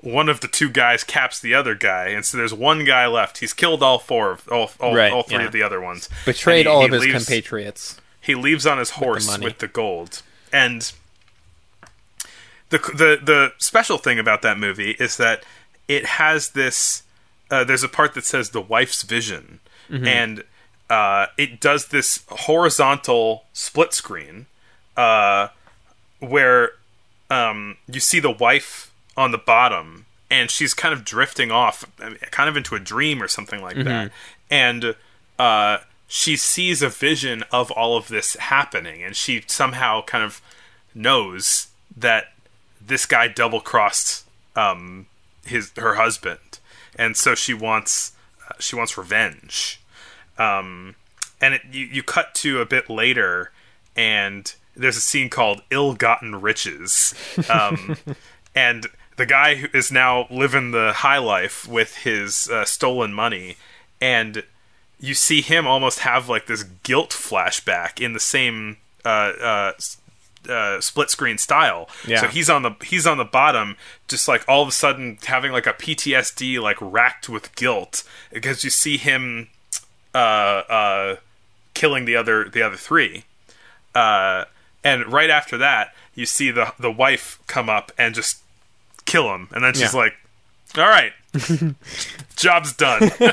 one 0.00 0.28
of 0.28 0.40
the 0.40 0.48
two 0.48 0.70
guys 0.70 1.04
caps 1.04 1.38
the 1.40 1.54
other 1.54 1.74
guy, 1.74 2.08
and 2.08 2.24
so 2.24 2.36
there's 2.38 2.54
one 2.54 2.84
guy 2.84 3.06
left. 3.06 3.38
He's 3.38 3.52
killed 3.52 3.82
all 3.82 3.98
four 3.98 4.32
of 4.32 4.48
all 4.48 4.70
all, 4.80 4.94
Right, 4.94 5.12
all 5.12 5.22
three 5.22 5.38
yeah. 5.38 5.44
of 5.46 5.52
the 5.52 5.62
other 5.62 5.80
ones. 5.80 6.08
betrayed 6.24 6.66
he- 6.66 6.70
all 6.70 6.80
he 6.80 6.86
of 6.86 6.92
his 6.92 7.02
leaves- 7.04 7.26
compatriots. 7.26 8.00
he 8.20 8.34
leaves 8.34 8.66
on 8.66 8.78
his 8.78 8.90
horse 8.90 9.26
money. 9.26 9.44
with 9.44 9.58
the 9.58 9.68
gold 9.68 10.22
and 10.52 10.92
the 12.70 12.78
the 12.78 13.18
the 13.22 13.52
special 13.58 13.98
thing 13.98 14.18
about 14.18 14.42
that 14.42 14.58
movie 14.58 14.92
is 14.92 15.16
that 15.16 15.44
it 15.88 16.06
has 16.06 16.50
this 16.50 17.02
uh, 17.50 17.64
there's 17.64 17.82
a 17.82 17.88
part 17.88 18.14
that 18.14 18.24
says 18.24 18.50
the 18.50 18.60
wife's 18.60 19.02
vision 19.02 19.60
and 19.92 20.44
uh, 20.90 21.26
it 21.38 21.60
does 21.60 21.86
this 21.86 22.24
horizontal 22.28 23.44
split 23.52 23.94
screen 23.94 24.46
uh, 24.96 25.48
where 26.18 26.72
um, 27.30 27.76
you 27.86 28.00
see 28.00 28.18
the 28.18 28.30
wife 28.30 28.92
on 29.16 29.30
the 29.30 29.38
bottom 29.38 30.06
and 30.30 30.50
she's 30.50 30.74
kind 30.74 30.92
of 30.92 31.04
drifting 31.04 31.52
off 31.52 31.84
kind 32.32 32.48
of 32.48 32.56
into 32.56 32.74
a 32.74 32.80
dream 32.80 33.22
or 33.22 33.28
something 33.28 33.62
like 33.62 33.76
that. 33.84 34.12
And 34.50 34.96
uh, 35.38 35.78
she 36.08 36.36
sees 36.36 36.82
a 36.82 36.88
vision 36.88 37.44
of 37.52 37.70
all 37.70 37.96
of 37.96 38.08
this 38.08 38.34
happening 38.34 39.02
and 39.02 39.14
she 39.14 39.44
somehow 39.46 40.02
kind 40.02 40.24
of 40.24 40.42
knows 40.92 41.68
that 41.96 42.32
this 42.84 43.06
guy 43.06 43.28
double 43.28 43.60
crossed 43.60 44.24
um, 44.56 45.06
his 45.44 45.70
her 45.76 45.94
husband. 45.94 46.58
And 46.96 47.16
so 47.16 47.36
she 47.36 47.54
wants 47.54 48.12
uh, 48.48 48.54
she 48.58 48.74
wants 48.74 48.98
revenge 48.98 49.79
um, 50.40 50.94
and 51.40 51.54
it, 51.54 51.62
you, 51.70 51.86
you 51.86 52.02
cut 52.02 52.34
to 52.34 52.60
a 52.60 52.66
bit 52.66 52.90
later 52.90 53.52
and 53.96 54.54
there's 54.74 54.96
a 54.96 55.00
scene 55.00 55.28
called 55.28 55.62
ill-gotten 55.70 56.40
riches 56.40 57.14
um, 57.48 57.96
and 58.54 58.86
the 59.16 59.26
guy 59.26 59.56
who 59.56 59.68
is 59.76 59.92
now 59.92 60.26
living 60.30 60.70
the 60.70 60.92
high 60.92 61.18
life 61.18 61.68
with 61.68 61.96
his 61.98 62.48
uh, 62.48 62.64
stolen 62.64 63.12
money 63.12 63.56
and 64.00 64.42
you 64.98 65.14
see 65.14 65.40
him 65.40 65.66
almost 65.66 66.00
have 66.00 66.28
like 66.28 66.46
this 66.46 66.62
guilt 66.62 67.10
flashback 67.10 68.00
in 68.00 68.12
the 68.12 68.20
same 68.20 68.76
uh, 69.04 69.32
uh, 69.40 69.72
uh, 70.48 70.80
split 70.80 71.10
screen 71.10 71.38
style. 71.38 71.88
Yeah. 72.06 72.20
So 72.20 72.28
he's 72.28 72.50
on 72.50 72.62
the 72.62 72.72
he's 72.82 73.06
on 73.06 73.18
the 73.18 73.24
bottom, 73.24 73.76
just 74.08 74.28
like 74.28 74.44
all 74.48 74.62
of 74.62 74.68
a 74.68 74.72
sudden 74.72 75.18
having 75.24 75.52
like 75.52 75.66
a 75.66 75.72
PTSD, 75.72 76.60
like 76.60 76.76
racked 76.80 77.28
with 77.28 77.54
guilt 77.56 78.04
because 78.32 78.62
you 78.62 78.70
see 78.70 78.98
him 78.98 79.48
uh, 80.14 80.18
uh, 80.18 81.16
killing 81.74 82.04
the 82.04 82.16
other 82.16 82.48
the 82.48 82.62
other 82.62 82.76
three. 82.76 83.24
Uh, 83.94 84.44
and 84.84 85.12
right 85.12 85.30
after 85.30 85.56
that, 85.58 85.94
you 86.14 86.26
see 86.26 86.50
the 86.50 86.72
the 86.78 86.90
wife 86.90 87.38
come 87.46 87.68
up 87.68 87.92
and 87.98 88.14
just 88.14 88.38
kill 89.06 89.34
him, 89.34 89.48
and 89.52 89.64
then 89.64 89.74
she's 89.74 89.94
Yeah. 89.94 90.00
like, 90.00 90.14
"All 90.78 90.88
right, 90.88 91.12
job's 92.36 92.72
done." 92.72 93.10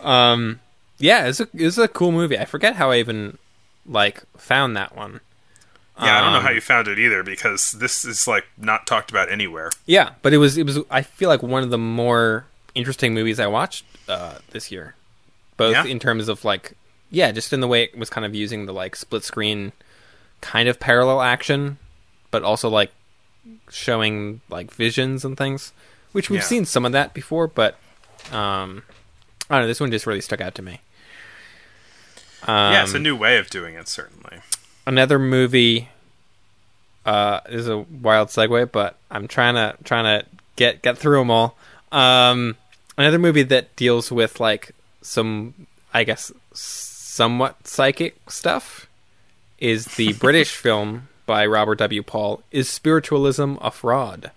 um, 0.00 0.60
Yeah, 0.98 1.26
it's 1.26 1.40
a 1.40 1.48
it's 1.54 1.78
a 1.78 1.88
cool 1.88 2.12
movie. 2.12 2.38
I 2.38 2.44
forget 2.44 2.76
how 2.76 2.90
I 2.90 2.98
even 2.98 3.38
like 3.86 4.22
found 4.36 4.76
that 4.76 4.96
one. 4.96 5.20
Yeah, 6.00 6.18
I 6.18 6.20
don't 6.20 6.32
know 6.32 6.38
Um, 6.38 6.44
how 6.44 6.50
you 6.50 6.60
found 6.60 6.88
it 6.88 6.98
either 6.98 7.22
because 7.22 7.72
this 7.72 8.04
is 8.04 8.28
like 8.28 8.44
not 8.58 8.86
talked 8.86 9.10
about 9.10 9.30
anywhere. 9.30 9.70
Yeah, 9.86 10.10
but 10.22 10.32
it 10.34 10.38
was 10.38 10.58
it 10.58 10.66
was 10.66 10.78
I 10.90 11.02
feel 11.02 11.28
like 11.28 11.42
one 11.42 11.62
of 11.62 11.70
the 11.70 11.78
more 11.78 12.44
interesting 12.74 13.14
movies 13.14 13.40
I 13.40 13.46
watched 13.46 13.84
uh, 14.08 14.38
this 14.50 14.70
year, 14.70 14.94
both 15.56 15.72
Yeah? 15.72 15.84
in 15.84 15.98
terms 15.98 16.28
of 16.28 16.44
like 16.44 16.72
yeah, 17.10 17.30
just 17.32 17.52
in 17.52 17.60
the 17.60 17.68
way 17.68 17.84
it 17.84 17.96
was 17.96 18.10
kind 18.10 18.24
of 18.26 18.34
using 18.34 18.66
the 18.66 18.72
like 18.72 18.96
split 18.96 19.22
screen 19.24 19.72
kind 20.40 20.68
of 20.68 20.80
parallel 20.80 21.22
action, 21.22 21.78
but 22.30 22.42
also 22.42 22.68
like 22.68 22.90
showing 23.70 24.40
like 24.50 24.70
visions 24.72 25.24
and 25.24 25.36
things, 25.36 25.72
which 26.12 26.28
we've 26.30 26.40
Yeah. 26.40 26.46
seen 26.46 26.64
some 26.64 26.84
of 26.84 26.92
that 26.92 27.14
before, 27.14 27.46
but 27.46 27.76
um, 28.32 28.82
I 29.48 29.54
don't 29.54 29.62
know. 29.62 29.66
This 29.68 29.78
one 29.80 29.90
just 29.92 30.06
really 30.06 30.20
stuck 30.20 30.40
out 30.40 30.54
to 30.56 30.62
me. 30.62 30.80
Um, 32.42 32.72
yeah, 32.72 32.82
it's 32.82 32.94
a 32.94 32.98
new 32.98 33.16
way 33.16 33.38
of 33.38 33.48
doing 33.50 33.74
it, 33.74 33.88
certainly. 33.88 34.38
another 34.86 35.18
movie 35.18 35.88
uh 37.04 37.40
this 37.46 37.60
is 37.60 37.68
a 37.68 37.78
wild 37.78 38.28
segue 38.28 38.70
but 38.72 38.96
i'm 39.12 39.26
trying 39.28 39.54
to 39.54 39.76
trying 39.84 40.04
to 40.04 40.26
get 40.56 40.82
get 40.82 40.96
through 40.98 41.18
them 41.18 41.30
all 41.30 41.56
um 41.92 42.56
another 42.98 43.18
movie 43.18 43.42
that 43.42 43.74
deals 43.76 44.10
with 44.12 44.40
like 44.40 44.72
some 45.02 45.66
i 45.94 46.02
guess 46.04 46.32
somewhat 46.52 47.66
psychic 47.66 48.16
stuff 48.28 48.88
is 49.58 49.84
the 49.96 50.12
british 50.24 50.50
film 50.54 51.08
by 51.26 51.44
robert 51.46 51.78
w 51.78 52.02
paul 52.02 52.42
is 52.50 52.68
spiritualism 52.68 53.54
a 53.60 53.70
fraud 53.70 54.30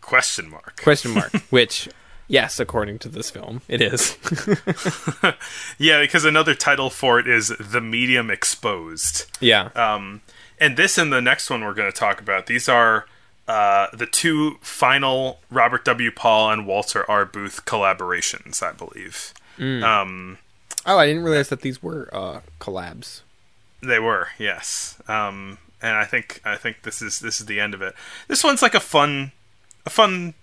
Question 0.00 0.48
mark. 0.48 0.80
question 0.82 1.10
mark 1.12 1.32
which 1.50 1.88
yes 2.28 2.58
according 2.58 2.98
to 2.98 3.08
this 3.10 3.28
film 3.30 3.60
it 3.68 3.80
is 3.82 4.16
Yeah, 5.78 6.00
because 6.00 6.24
another 6.24 6.54
title 6.54 6.88
for 6.90 7.18
it 7.20 7.28
is 7.28 7.52
The 7.60 7.80
Medium 7.80 8.30
Exposed. 8.30 9.26
yeah 9.40 9.68
Um, 9.74 10.22
and 10.58 10.76
this 10.76 10.96
and 10.98 11.12
the 11.12 11.20
next 11.20 11.50
one 11.50 11.62
we're 11.62 11.74
going 11.74 11.90
to 11.92 11.96
talk 11.96 12.20
about, 12.20 12.46
these 12.46 12.68
are 12.68 13.06
uh, 13.48 13.88
the 13.92 14.06
two 14.06 14.58
final 14.60 15.40
Robert 15.50 15.84
W. 15.84 16.10
Paul 16.12 16.50
and 16.52 16.66
Walter 16.66 17.10
R. 17.10 17.24
Booth 17.24 17.64
collaborations, 17.64 18.62
I 18.62 18.72
believe. 18.72 19.32
Um, 19.58 20.38
oh 20.86 20.98
i 20.98 21.06
didn't 21.06 21.24
realize 21.24 21.48
that 21.48 21.62
these 21.62 21.82
were 21.82 22.08
uh 22.12 22.40
collabs 22.60 23.22
They 23.82 23.98
were, 23.98 24.28
yes. 24.38 25.00
Um, 25.08 25.58
and 25.82 25.96
I 25.96 26.04
think 26.04 26.40
I 26.44 26.54
think 26.54 26.82
this 26.82 27.02
is 27.02 27.18
this 27.18 27.40
is 27.40 27.46
the 27.46 27.58
end 27.58 27.74
of 27.74 27.82
it. 27.82 27.94
This 28.28 28.44
one's 28.44 28.62
like 28.62 28.74
a 28.74 28.80
fun, 28.80 29.32
a 29.84 29.90
fun 29.90 30.34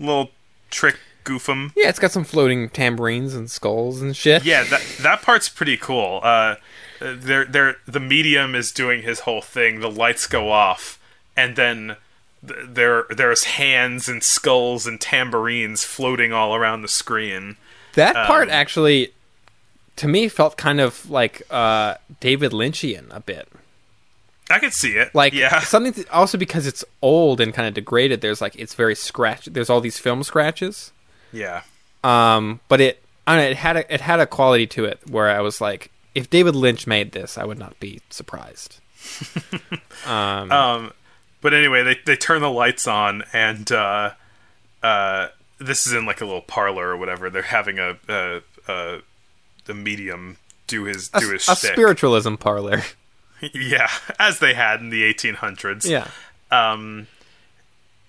little 0.00 0.30
trick 0.70 0.98
goofum. 1.24 1.72
Yeah, 1.76 1.88
it's 1.88 1.98
got 1.98 2.10
some 2.10 2.24
floating 2.24 2.68
tambourines 2.70 3.34
and 3.34 3.50
skulls 3.50 4.00
and 4.02 4.16
shit. 4.16 4.44
Yeah, 4.44 4.64
that 4.64 4.82
that 5.00 5.22
part's 5.22 5.48
pretty 5.48 5.76
cool. 5.76 6.20
Uh, 6.22 6.56
they're, 7.00 7.44
they're, 7.44 7.76
the 7.86 8.00
medium 8.00 8.54
is 8.54 8.72
doing 8.72 9.02
his 9.02 9.20
whole 9.20 9.42
thing. 9.42 9.80
The 9.80 9.90
lights 9.90 10.26
go 10.26 10.50
off, 10.50 10.98
and 11.36 11.54
then 11.54 11.86
th- 11.88 11.98
there 12.66 13.04
there's 13.10 13.44
hands 13.44 14.08
and 14.08 14.22
skulls 14.22 14.86
and 14.86 15.00
tambourines 15.00 15.84
floating 15.84 16.32
all 16.32 16.54
around 16.54 16.82
the 16.82 16.88
screen. 16.88 17.56
That 17.94 18.14
part 18.26 18.48
Um, 18.48 18.54
actually, 18.54 19.12
to 19.96 20.06
me, 20.08 20.28
felt 20.28 20.56
kind 20.56 20.80
of 20.80 21.08
like 21.10 21.42
uh, 21.50 21.94
David 22.20 22.52
Lynchian 22.52 23.06
a 23.10 23.20
bit. 23.20 23.48
I 24.48 24.58
could 24.58 24.72
see 24.74 24.92
it. 24.92 25.14
Like 25.14 25.32
yeah, 25.32 25.60
something 25.60 25.92
th- 25.92 26.06
also 26.08 26.38
because 26.38 26.66
it's 26.66 26.84
old 27.02 27.40
and 27.40 27.52
kind 27.54 27.66
of 27.66 27.74
degraded. 27.74 28.20
There's 28.20 28.40
like 28.40 28.54
it's 28.56 28.74
very 28.74 28.94
scratch. 28.94 29.46
There's 29.46 29.68
all 29.70 29.80
these 29.80 29.98
film 29.98 30.22
scratches. 30.22 30.92
yeah, 31.32 31.62
Um, 32.04 32.60
but 32.68 32.80
it 32.80 33.02
I 33.26 33.34
don't 33.34 33.44
know, 33.44 33.50
it 33.50 33.56
had 33.56 33.76
a, 33.76 33.94
it 33.94 34.00
had 34.02 34.20
a 34.20 34.26
quality 34.26 34.66
to 34.68 34.84
it 34.84 35.00
where 35.10 35.28
I 35.30 35.40
was 35.40 35.60
like, 35.60 35.90
if 36.14 36.30
David 36.30 36.54
Lynch 36.54 36.86
made 36.86 37.10
this, 37.12 37.36
I 37.36 37.44
would 37.44 37.58
not 37.58 37.80
be 37.80 38.00
surprised. 38.08 38.78
um, 40.06 40.52
Um, 40.52 40.92
but 41.40 41.54
anyway, 41.54 41.82
they 41.82 41.98
they 42.04 42.16
turn 42.16 42.40
the 42.40 42.50
lights 42.50 42.86
on, 42.86 43.22
and 43.32 43.70
uh, 43.70 44.12
uh, 44.82 45.28
this 45.58 45.86
is 45.86 45.92
in 45.92 46.06
like 46.06 46.20
a 46.20 46.24
little 46.24 46.42
parlor 46.42 46.88
or 46.88 46.96
whatever. 46.96 47.30
They're 47.30 47.42
having 47.42 47.78
a 47.78 47.96
a, 48.08 48.40
a 48.68 48.98
the 49.66 49.74
medium 49.74 50.38
do 50.66 50.84
his 50.84 51.10
a, 51.14 51.20
do 51.20 51.30
his 51.30 51.48
a 51.48 51.54
shtick. 51.56 51.72
spiritualism 51.72 52.34
parlor. 52.34 52.82
yeah, 53.54 53.90
as 54.18 54.38
they 54.38 54.54
had 54.54 54.80
in 54.80 54.90
the 54.90 55.02
1800s. 55.12 55.88
yeah. 55.88 56.08
um 56.50 57.06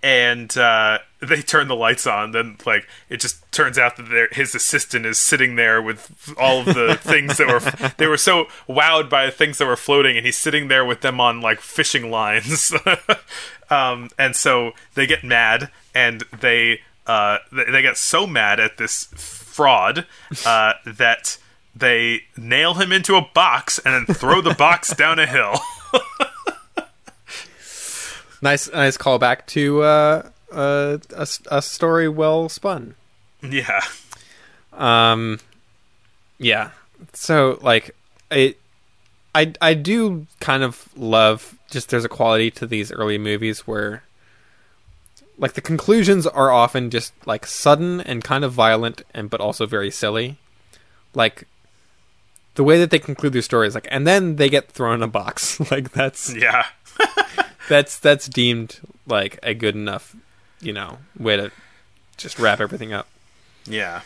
and 0.03 0.57
uh 0.57 0.99
they 1.19 1.41
turn 1.41 1.67
the 1.67 1.75
lights 1.75 2.05
on 2.05 2.31
then 2.31 2.57
like 2.65 2.87
it 3.09 3.19
just 3.19 3.49
turns 3.51 3.77
out 3.77 3.97
that 3.97 4.27
his 4.33 4.53
assistant 4.53 5.05
is 5.05 5.17
sitting 5.17 5.55
there 5.55 5.81
with 5.81 6.33
all 6.37 6.59
of 6.59 6.65
the 6.67 6.95
things 7.01 7.37
that 7.37 7.47
were 7.47 7.91
they 7.97 8.05
were 8.05 8.17
so 8.17 8.45
wowed 8.69 9.09
by 9.09 9.25
the 9.25 9.31
things 9.31 9.57
that 9.57 9.65
were 9.65 9.75
floating 9.75 10.15
and 10.15 10.25
he's 10.25 10.37
sitting 10.37 10.67
there 10.67 10.85
with 10.85 11.01
them 11.01 11.19
on 11.19 11.41
like 11.41 11.59
fishing 11.59 12.09
lines. 12.11 12.73
Um 13.69 14.09
and 14.17 14.33
so 14.33 14.71
they 14.93 15.05
get 15.05 15.25
mad 15.25 15.69
and 15.93 16.23
they 16.39 16.79
uh 17.05 17.39
they, 17.51 17.65
they 17.65 17.81
get 17.81 17.97
so 17.97 18.25
mad 18.25 18.61
at 18.61 18.77
this 18.77 19.05
fraud 19.15 20.05
uh 20.45 20.71
that 20.85 21.37
they 21.75 22.21
nail 22.37 22.75
him 22.75 22.93
into 22.93 23.15
a 23.15 23.21
box 23.33 23.77
and 23.79 24.07
then 24.07 24.15
throw 24.15 24.39
the 24.39 24.53
box 24.53 24.95
down 24.95 25.19
a 25.19 25.25
hill 25.25 25.59
Nice, 28.41 28.71
nice 28.71 28.97
callback 28.97 29.45
to 29.47 29.81
uh, 29.81 30.29
uh, 30.51 30.97
a, 31.15 31.27
a 31.49 31.61
story 31.61 32.07
well 32.07 32.49
spun. 32.49 32.95
yeah 33.41 33.81
Um, 34.73 35.39
yeah. 36.37 36.71
So 37.13 37.57
like, 37.61 37.95
it, 38.31 38.59
I 39.33 39.53
I 39.61 39.73
do 39.73 40.27
kind 40.39 40.63
of 40.63 40.87
love 40.95 41.57
just 41.69 41.89
there's 41.89 42.05
a 42.05 42.09
quality 42.09 42.49
to 42.51 42.65
these 42.65 42.91
early 42.91 43.17
movies 43.17 43.61
where, 43.67 44.03
like, 45.37 45.53
the 45.53 45.61
conclusions 45.61 46.25
are 46.25 46.49
often 46.51 46.89
just 46.89 47.13
like 47.27 47.45
sudden 47.45 48.01
and 48.01 48.23
kind 48.23 48.43
of 48.43 48.53
violent, 48.53 49.01
and 49.13 49.29
but 49.29 49.41
also 49.41 49.65
very 49.65 49.91
silly. 49.91 50.37
Like, 51.13 51.47
the 52.55 52.63
way 52.63 52.77
that 52.79 52.89
they 52.89 52.99
conclude 52.99 53.33
their 53.33 53.41
stories, 53.41 53.75
like, 53.75 53.87
and 53.91 54.05
then 54.07 54.35
they 54.37 54.49
get 54.49 54.71
thrown 54.71 54.95
in 54.95 55.03
a 55.03 55.07
box. 55.07 55.59
like 55.71 55.91
that's 55.91 56.33
yeah 56.33 56.65
that's 57.67 57.97
that's 57.99 58.27
deemed 58.27 58.79
like 59.05 59.39
a 59.43 59.53
good 59.53 59.75
enough, 59.75 60.15
you 60.61 60.73
know, 60.73 60.97
way 61.17 61.37
to 61.37 61.51
just 62.17 62.39
wrap 62.39 62.59
everything 62.59 62.93
up. 62.93 63.07
yeah 63.65 64.01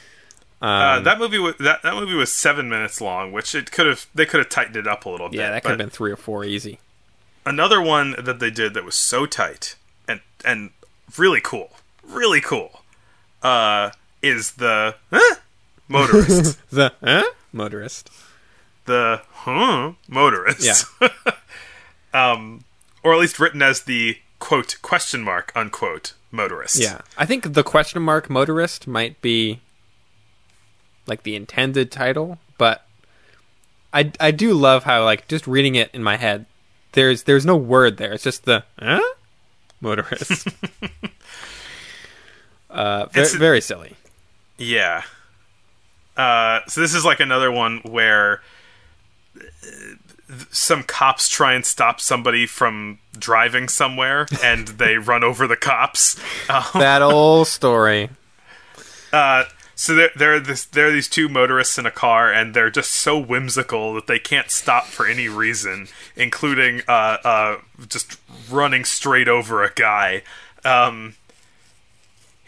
Um, 0.62 0.70
Uh, 0.70 1.00
that 1.02 1.18
movie 1.20 1.40
was 1.40 1.56
that, 1.60 1.82
that 1.84 1.96
movie 1.96 2.14
was 2.14 2.32
seven 2.32 2.70
minutes 2.70 3.00
long, 3.02 3.32
which 3.32 3.56
it 3.56 3.72
could 3.72 3.88
have 3.88 4.06
they 4.14 4.26
could 4.26 4.40
have 4.40 4.50
tightened 4.50 4.76
it 4.78 4.88
up 4.88 5.06
a 5.06 5.10
little 5.10 5.30
bit. 5.30 5.38
yeah, 5.40 5.50
that 5.52 5.64
could 5.64 5.70
have 5.72 5.78
been 5.78 5.90
three 5.90 6.12
or 6.12 6.18
four 6.18 6.44
easy. 6.46 6.80
another 7.46 7.82
one 7.82 8.16
that 8.20 8.40
they 8.40 8.52
did 8.52 8.74
that 8.74 8.84
was 8.86 8.96
so 8.96 9.26
tight 9.26 9.76
and 10.08 10.22
and 10.46 10.72
really 11.18 11.42
cool, 11.42 11.72
really 12.04 12.42
cool. 12.42 12.82
Uh, 13.42 13.90
is 14.22 14.52
the 14.54 14.96
huh? 15.12 15.36
motorist, 15.88 16.60
The 16.70 16.94
huh? 17.04 17.24
motorist. 17.52 18.10
the 18.86 19.22
huh? 19.32 19.94
motorist, 20.08 20.86
Yeah. 21.02 21.10
um, 22.14 22.64
or 23.04 23.14
at 23.14 23.20
least 23.20 23.40
written 23.40 23.62
as 23.62 23.84
the 23.84 24.18
quote 24.40 24.78
question 24.82 25.22
mark 25.22 25.52
unquote 25.56 26.14
motorist. 26.32 26.82
Yeah, 26.82 27.02
I 27.18 27.26
think 27.26 27.54
the 27.54 27.64
question 27.64 28.02
mark 28.02 28.30
motorist 28.30 28.88
might 28.88 29.22
be 29.22 29.60
like 31.08 31.24
the 31.24 31.36
intended 31.36 31.92
title, 31.92 32.40
but 32.58 32.86
I 33.94 34.12
I 34.20 34.32
do 34.32 34.54
love 34.54 34.84
how 34.84 35.04
like 35.04 35.28
just 35.28 35.48
reading 35.48 35.76
it 35.76 35.90
in 35.94 36.04
my 36.04 36.18
head, 36.18 36.46
there's 36.94 37.24
there's 37.24 37.46
no 37.46 37.56
word 37.56 37.98
there. 37.98 38.14
It's 38.14 38.24
just 38.24 38.46
the 38.46 38.64
huh? 38.80 39.02
motorist. 39.82 40.48
uh, 42.70 43.06
very, 43.08 43.26
It's- 43.26 43.36
very 43.36 43.62
silly. 43.62 43.96
Yeah. 44.58 45.04
Uh, 46.16 46.60
so 46.68 46.82
this 46.82 46.94
is 46.94 47.04
like 47.06 47.20
another 47.20 47.52
one 47.52 47.80
where 47.80 48.42
uh, 49.36 49.42
some 50.52 50.84
cops 50.84 51.28
try 51.30 51.54
and 51.54 51.66
stop 51.66 52.00
somebody 52.00 52.46
from 52.46 53.00
driving 53.18 53.68
somewhere, 53.68 54.28
and 54.44 54.68
they 54.68 54.98
run 54.98 55.24
over 55.24 55.48
the 55.48 55.58
cops. 55.58 56.20
Um, 56.50 56.64
That 56.74 57.02
old 57.02 57.48
story. 57.48 58.10
uh, 59.14 59.46
so 59.76 59.96
there, 59.96 60.12
there, 60.16 60.36
are 60.36 60.40
this, 60.40 60.66
there 60.66 60.88
are 60.88 60.92
these 60.92 61.10
two 61.10 61.28
motorists 61.28 61.78
in 61.78 61.86
a 61.86 61.92
car, 61.92 62.32
and 62.32 62.54
they're 62.54 62.70
just 62.70 62.92
so 62.92 63.18
whimsical 63.18 63.94
that 63.96 64.08
they 64.08 64.20
can't 64.20 64.52
stop 64.52 64.86
for 64.86 65.08
any 65.08 65.28
reason, 65.28 65.88
including 66.16 66.82
uh, 66.88 67.18
uh, 67.24 67.58
just 67.88 68.20
running 68.50 68.86
straight 68.86 69.28
over 69.28 69.64
a 69.64 69.72
guy. 69.74 70.22
Um, 70.64 71.16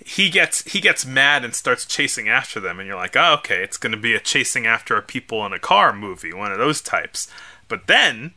he 0.06 0.30
gets 0.30 0.64
he 0.72 0.82
gets 0.82 1.06
mad 1.06 1.46
and 1.46 1.56
starts 1.56 1.86
chasing 1.86 2.28
after 2.30 2.60
them, 2.60 2.80
and 2.80 2.88
you're 2.88 2.98
like, 2.98 3.16
oh, 3.16 3.34
okay, 3.40 3.64
it's 3.64 3.78
going 3.78 3.94
to 3.94 3.98
be 3.98 4.14
a 4.14 4.20
chasing 4.20 4.68
after 4.68 4.96
a 4.96 5.02
people 5.02 5.46
in 5.46 5.54
a 5.54 5.60
car 5.60 5.94
movie, 5.94 6.34
one 6.34 6.52
of 6.52 6.58
those 6.58 6.82
types. 6.82 7.28
But 7.68 7.88
then 7.88 8.34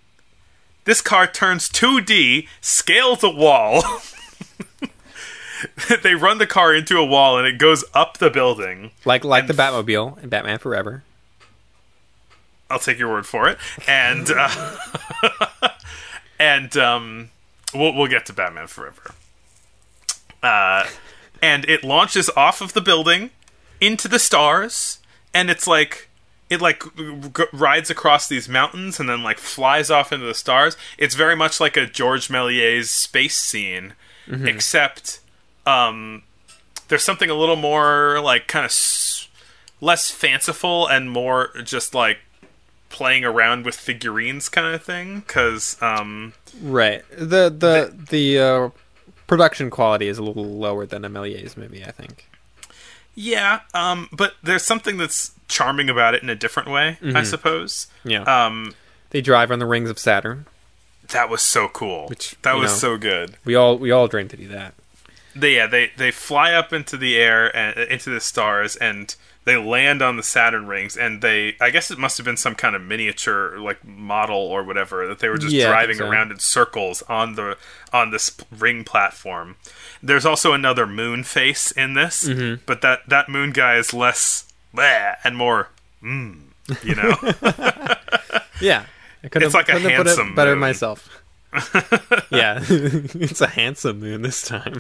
this 0.84 1.00
car 1.00 1.26
turns 1.26 1.68
2D, 1.68 2.48
scales 2.60 3.22
a 3.24 3.30
wall. 3.30 3.82
they 6.02 6.14
run 6.14 6.38
the 6.38 6.46
car 6.46 6.74
into 6.74 6.98
a 6.98 7.04
wall, 7.04 7.38
and 7.38 7.46
it 7.46 7.58
goes 7.58 7.84
up 7.92 8.18
the 8.18 8.30
building. 8.30 8.92
Like 9.04 9.24
like 9.24 9.46
the 9.46 9.52
Batmobile 9.52 10.22
in 10.22 10.28
Batman 10.28 10.58
Forever. 10.58 11.02
I'll 12.70 12.78
take 12.78 12.98
your 12.98 13.10
word 13.10 13.26
for 13.26 13.48
it. 13.48 13.58
And 13.86 14.30
uh, 14.30 14.76
and 16.38 16.76
um, 16.76 17.30
we'll 17.74 17.94
we'll 17.94 18.08
get 18.08 18.26
to 18.26 18.32
Batman 18.32 18.66
Forever. 18.66 19.14
Uh, 20.42 20.86
and 21.42 21.64
it 21.68 21.82
launches 21.84 22.30
off 22.36 22.60
of 22.60 22.72
the 22.72 22.80
building 22.80 23.30
into 23.80 24.08
the 24.08 24.18
stars, 24.18 24.98
and 25.34 25.50
it's 25.50 25.66
like 25.66 26.08
it 26.48 26.60
like 26.60 26.82
g- 26.97 27.44
rides 27.52 27.90
across 27.90 28.28
these 28.28 28.48
mountains 28.48 29.01
and 29.01 29.09
then 29.09 29.23
like 29.23 29.39
flies 29.39 29.90
off 29.90 30.12
into 30.12 30.27
the 30.27 30.35
stars. 30.35 30.77
It's 30.98 31.14
very 31.14 31.35
much 31.36 31.60
like 31.60 31.77
a 31.77 31.86
George 31.86 32.28
Méliès 32.28 32.85
space 32.86 33.36
scene, 33.36 33.94
except 34.31 35.20
um, 35.66 36.23
there's 36.89 37.02
something 37.05 37.31
a 37.31 37.35
little 37.35 37.56
more 37.56 38.20
like 38.20 38.47
kind 38.47 38.64
of 38.64 38.70
s- 38.70 39.28
less 39.81 40.10
fanciful 40.10 40.86
and 40.86 41.10
more 41.10 41.51
just 41.64 41.94
like 41.94 42.18
playing 42.89 43.24
around 43.24 43.64
with 43.64 43.74
figurines 43.74 44.48
kind 44.48 44.73
of 44.74 44.82
thing 44.82 45.20
because 45.20 45.77
um 45.82 46.32
Right. 46.62 47.02
The 47.10 47.51
the 47.51 47.93
the 48.10 48.39
uh, 48.39 48.68
production 49.27 49.68
quality 49.70 50.09
is 50.09 50.18
a 50.18 50.23
little 50.23 50.44
lower 50.47 50.86
than 50.86 51.05
a 51.05 51.10
Méliès 51.10 51.56
movie, 51.56 51.85
I 51.85 51.90
think. 51.90 52.28
Yeah 53.16 53.60
um 53.74 54.09
but 54.12 54.34
there's 54.43 54.62
something 54.62 54.98
that's 54.98 55.32
charming 55.48 55.88
about 55.90 56.14
it 56.14 56.22
in 56.22 56.28
a 56.30 56.34
different 56.34 56.68
way 56.70 56.98
i 57.14 57.22
suppose 57.22 57.86
Yeah. 58.05 58.22
um 58.22 58.74
they 59.10 59.20
drive 59.20 59.51
on 59.51 59.59
the 59.59 59.66
rings 59.66 59.88
of 59.90 59.98
Saturn. 59.98 60.47
that 61.09 61.28
was 61.30 61.40
so 61.43 61.68
cool 61.68 62.09
Which, 62.09 62.36
that 62.43 62.55
was 62.55 62.70
know- 62.72 62.76
so 62.78 62.97
good 62.98 63.36
We 63.44 63.55
all 63.55 63.78
we 63.78 63.90
all 63.90 64.06
dream 64.09 64.28
to 64.28 64.36
do 64.36 64.48
that. 64.48 64.74
they 65.34 65.55
yeah 65.56 65.66
they 65.66 65.90
they 65.97 66.10
fly 66.10 66.52
up 66.52 66.72
into 66.72 66.97
the 66.97 67.16
air 67.16 67.55
and 67.56 67.78
into 67.90 68.10
the 68.10 68.20
stars 68.20 68.76
and 68.76 69.14
they 69.44 69.56
land 69.56 70.02
on 70.02 70.16
the 70.16 70.24
Saturn 70.24 70.66
rings 70.66 70.97
and 70.97 71.22
they 71.22 71.55
I 71.60 71.70
guess 71.70 71.93
it 71.93 71.98
must 71.98 72.18
have 72.18 72.24
been 72.24 72.36
some 72.36 72.56
kind 72.56 72.74
of 72.74 72.82
miniature 72.82 73.56
like 73.60 73.84
model 73.86 74.36
or 74.38 74.64
whatever 74.64 75.06
that 75.06 75.20
they 75.20 75.28
were 75.28 75.38
just 75.38 75.55
Yeah, 75.55 75.68
driving 75.68 75.98
so. 75.98 76.09
around 76.09 76.32
in 76.32 76.40
circles 76.40 77.02
on 77.02 77.36
the 77.36 77.56
on 77.93 78.10
this 78.10 78.36
ring 78.51 78.82
platform. 78.82 79.55
There's 80.02 80.27
also 80.27 80.52
another 80.52 80.86
moon 80.86 81.24
face 81.24 81.70
in 81.73 81.94
this, 81.94 82.28
Mm-hmm. 82.28 82.62
but 82.66 82.81
that 82.82 83.09
that 83.09 83.28
moon 83.28 83.51
guy 83.52 83.77
is 83.77 83.93
less 83.94 84.44
and 85.24 85.36
more 85.36 85.68
mm, 86.02 86.40
you 86.82 86.94
know. 86.94 87.16
Yeah. 88.60 88.85
I 89.24 89.28
couldn't 89.28 89.47
It's 89.47 89.55
like 89.55 89.68
a 89.68 89.73
have 89.78 89.82
handsome 89.82 90.28
it 90.31 90.36
better 90.36 90.52
moon. 90.52 90.60
myself. 90.60 91.23
yeah. 92.31 92.59
it's 92.68 93.40
a 93.40 93.47
handsome 93.48 94.01
moon 94.01 94.23
this 94.23 94.43
time. 94.43 94.78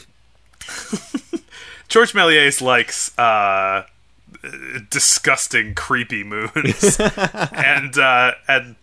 George 1.88 2.12
Méliès 2.12 2.60
likes 2.60 3.16
uh, 3.18 3.84
disgusting, 4.90 5.74
creepy 5.74 6.24
moons, 6.24 6.98
and 6.98 7.96
uh, 7.98 8.32
and 8.48 8.76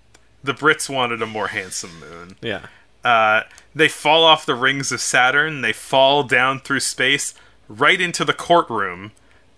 the 0.44 0.54
Brits 0.54 0.90
wanted 0.90 1.22
a 1.22 1.26
more 1.28 1.48
handsome 1.48 2.00
moon. 2.00 2.36
Yeah. 2.42 2.66
Uh, 3.04 3.42
they 3.76 3.88
fall 3.88 4.24
off 4.24 4.46
the 4.46 4.56
rings 4.56 4.92
of 4.92 5.02
Saturn. 5.02 5.62
They 5.62 5.74
fall 5.74 6.24
down 6.24 6.60
through 6.60 6.80
space 6.82 7.34
right 7.68 8.00
into 8.00 8.24
the 8.24 8.34
courtroom, 8.34 9.12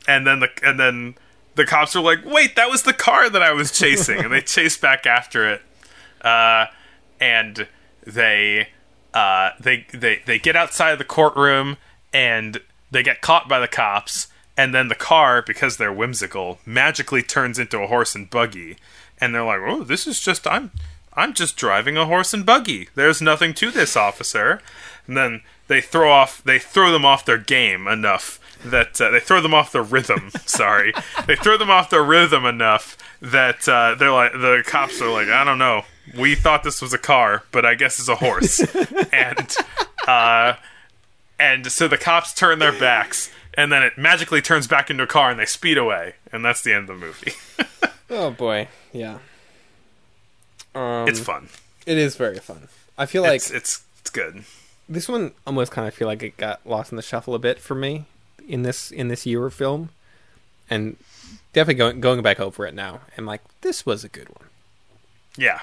and 0.08 0.26
then 0.26 0.40
the 0.40 0.50
and 0.64 0.80
then 0.80 1.16
the 1.56 1.66
cops 1.66 1.96
are 1.96 2.02
like, 2.02 2.20
"Wait, 2.26 2.56
that 2.56 2.70
was 2.70 2.84
the 2.84 2.94
car 2.94 3.30
that 3.30 3.42
I 3.42 3.52
was 3.52 3.72
chasing," 3.72 4.20
and 4.20 4.32
they 4.32 4.42
chase 4.56 4.78
back 4.78 5.06
after 5.06 5.50
it. 5.50 5.62
Uh, 6.22 6.68
and 7.20 7.68
they 8.06 8.70
uh, 9.14 9.52
they 9.60 9.86
they 9.94 10.22
they 10.26 10.40
get 10.40 10.56
outside 10.56 10.92
of 10.92 11.00
the 11.00 11.06
courtroom 11.06 11.78
and 12.14 12.60
they 12.92 13.04
get 13.04 13.22
caught 13.22 13.48
by 13.50 13.60
the 13.60 13.68
cops. 13.68 14.28
And 14.58 14.74
then 14.74 14.88
the 14.88 14.96
car, 14.96 15.42
because 15.42 15.76
they're 15.76 15.92
whimsical, 15.92 16.60
magically 16.66 17.22
turns 17.22 17.60
into 17.60 17.82
a 17.82 17.88
horse 17.88 18.16
and 18.16 18.30
buggy. 18.30 18.78
And 19.20 19.36
they're 19.36 19.44
like, 19.44 19.60
"Oh, 19.62 19.84
this 19.84 20.08
is 20.08 20.22
just 20.22 20.48
I'm 20.48 20.72
I'm 21.16 21.34
just 21.34 21.58
driving 21.58 21.98
a 21.98 22.06
horse 22.06 22.34
and 22.34 22.46
buggy. 22.46 22.90
There's 22.96 23.22
nothing 23.22 23.54
to 23.56 23.72
this, 23.72 23.96
officer." 23.96 24.62
And 25.08 25.16
then 25.16 25.42
they 25.68 25.82
throw 25.82 26.12
off 26.12 26.44
they 26.44 26.60
throw 26.60 26.92
them 26.92 27.06
off 27.06 27.26
their 27.26 27.38
game 27.38 27.88
enough 27.88 28.40
that 28.64 29.00
uh, 29.00 29.12
they 29.12 29.20
throw 29.20 29.42
them 29.42 29.54
off 29.54 29.72
their 29.72 29.84
rhythm. 29.84 30.32
sorry, 30.46 30.94
they 31.28 31.36
throw 31.36 31.58
them 31.58 31.70
off 31.70 31.90
their 31.90 32.04
rhythm 32.04 32.46
enough 32.46 32.98
that 33.22 33.68
uh, 33.68 33.96
they're 33.96 34.12
like 34.12 34.34
the 34.34 34.64
cops 34.66 35.02
are 35.02 35.12
like, 35.12 35.28
I 35.28 35.44
don't 35.44 35.60
know. 35.60 35.84
We 36.18 36.36
thought 36.36 36.64
this 36.64 36.82
was 36.82 36.94
a 36.94 37.00
car, 37.00 37.44
but 37.52 37.66
I 37.66 37.74
guess 37.76 38.00
it's 38.00 38.10
a 38.10 38.16
horse. 38.16 38.60
and 39.12 39.56
uh, 40.08 40.54
and 41.40 41.72
so 41.72 41.88
the 41.88 41.98
cops 41.98 42.34
turn 42.34 42.60
their 42.60 42.72
backs, 42.72 43.32
and 43.56 43.72
then 43.72 43.82
it 43.84 43.98
magically 43.98 44.42
turns 44.42 44.68
back 44.68 44.90
into 44.90 45.04
a 45.04 45.08
car, 45.08 45.32
and 45.32 45.40
they 45.40 45.46
speed 45.46 45.78
away, 45.78 46.14
and 46.32 46.46
that's 46.46 46.62
the 46.62 46.74
end 46.74 46.90
of 46.90 47.00
the 47.00 47.06
movie. 47.06 47.34
Oh 48.08 48.30
boy. 48.30 48.68
Yeah. 48.94 49.18
Um, 50.76 51.08
it's 51.08 51.20
fun. 51.20 51.50
It 51.86 51.98
is 51.98 52.16
very 52.16 52.40
fun. 52.40 52.68
I 52.98 53.06
feel 53.06 53.24
like 53.24 53.36
it's 53.36 53.52
it's 53.52 53.84
it's 54.02 54.10
good. 54.10 54.44
this 54.90 55.08
one 55.10 55.32
almost 55.48 55.72
kind 55.72 55.88
of 55.88 55.94
feel 55.94 56.08
like 56.08 56.22
it 56.24 56.38
got 56.38 56.66
lost 56.66 56.92
in 56.92 56.96
the 56.96 57.02
shuffle 57.02 57.34
a 57.36 57.40
bit 57.40 57.60
for 57.60 57.76
me 57.76 58.06
in 58.48 58.64
this 58.64 58.92
in 58.92 59.08
this 59.08 59.26
year 59.26 59.46
of 59.46 59.54
film, 59.54 59.90
and 60.70 60.98
definitely 61.54 61.76
going 61.76 62.02
going 62.02 62.22
back 62.22 62.40
over 62.40 62.66
it 62.66 62.74
now, 62.74 63.02
and 63.18 63.26
like 63.26 63.42
this 63.62 63.86
was 63.86 64.04
a 64.04 64.10
good 64.10 64.30
one. 64.30 64.50
Yeah, 65.38 65.62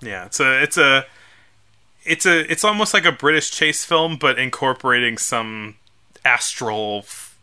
yeah. 0.00 0.26
It's 0.26 0.40
a 0.40 0.62
it's 0.62 0.76
a 0.76 1.06
it's 2.04 2.26
a 2.26 2.50
it's 2.50 2.64
almost 2.64 2.92
like 2.94 3.04
a 3.04 3.12
British 3.12 3.50
chase 3.50 3.84
film, 3.84 4.16
but 4.16 4.38
incorporating 4.38 5.18
some 5.18 5.76
astral, 6.24 6.98
f- 7.00 7.36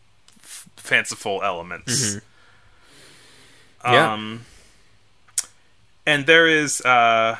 fanciful 0.76 1.42
elements. 1.42 2.20
Yeah. 3.84 4.12
Um, 4.12 4.44
and 6.06 6.26
there 6.26 6.46
is 6.46 6.80
uh, 6.82 7.38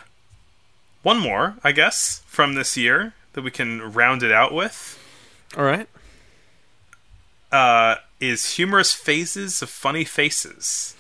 one 1.02 1.18
more, 1.18 1.56
I 1.64 1.72
guess, 1.72 2.22
from 2.26 2.55
this 2.55 2.76
year 2.76 3.14
that 3.32 3.43
we 3.43 3.51
can 3.51 3.93
round 3.93 4.22
it 4.22 4.30
out 4.32 4.52
with. 4.52 4.98
All 5.56 5.64
right. 5.64 5.89
uh, 7.51 7.97
is 8.20 8.55
humorous 8.56 8.93
phases 8.94 9.62
of 9.62 9.68
funny 9.70 10.05
faces 10.05 10.94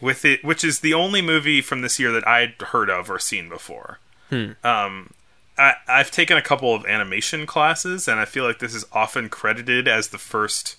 with 0.00 0.24
it 0.24 0.42
which 0.44 0.64
is 0.64 0.80
the 0.80 0.94
only 0.94 1.20
movie 1.22 1.60
from 1.60 1.80
this 1.80 1.98
year 1.98 2.10
that 2.12 2.26
i'd 2.26 2.54
heard 2.68 2.88
of 2.88 3.10
or 3.10 3.18
seen 3.18 3.48
before 3.48 3.98
um, 4.64 5.10
I, 5.58 5.74
i've 5.88 6.10
taken 6.10 6.36
a 6.36 6.42
couple 6.42 6.74
of 6.74 6.86
animation 6.86 7.46
classes 7.46 8.08
and 8.08 8.18
i 8.18 8.24
feel 8.24 8.44
like 8.44 8.58
this 8.60 8.74
is 8.74 8.84
often 8.92 9.28
credited 9.28 9.86
as 9.86 10.08
the 10.08 10.18
first 10.18 10.76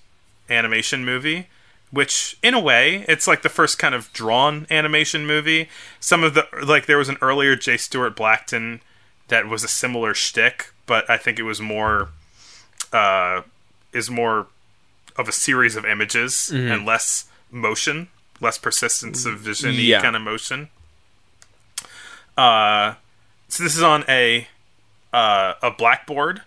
animation 0.49 1.05
movie 1.05 1.47
which 1.94 2.36
in 2.44 2.53
a 2.53 2.60
way 2.60 3.06
it's 3.07 3.28
like 3.28 3.41
the 3.44 3.49
first 3.49 3.78
kind 3.80 3.94
of 3.95 4.11
drawn 4.14 4.65
animation 4.72 5.26
movie 5.26 5.70
some 5.99 6.24
of 6.24 6.34
the 6.34 6.45
like 6.65 6.88
there 6.88 6.98
was 6.98 7.07
an 7.07 7.18
earlier 7.22 7.56
j 7.56 7.78
Stuart 7.78 8.15
Blackton 8.15 8.82
that 9.28 9.48
was 9.48 9.64
a 9.64 9.68
similar 9.68 10.14
shtick 10.14 10.74
but 10.88 11.07
i 11.10 11.15
think 11.18 11.38
it 11.40 11.44
was 11.44 11.61
more 11.61 12.10
uh, 12.91 13.41
is 13.94 14.10
more 14.10 14.48
of 15.15 15.28
a 15.30 15.32
series 15.32 15.76
of 15.76 15.86
images 15.86 16.49
and 16.52 16.86
less 16.86 17.26
motion, 17.52 18.07
less 18.41 18.57
persistence 18.57 19.26
of 19.26 19.40
vision 19.40 19.74
Yeah. 19.76 20.02
kind 20.02 20.15
of 20.15 20.22
motion. 20.24 20.70
Uh, 22.38 22.95
so 23.48 23.64
this 23.64 23.76
is 23.76 23.84
on 23.84 24.03
a 24.10 24.48
uh, 25.11 25.53
a 25.61 25.70
blackboard, 25.72 26.41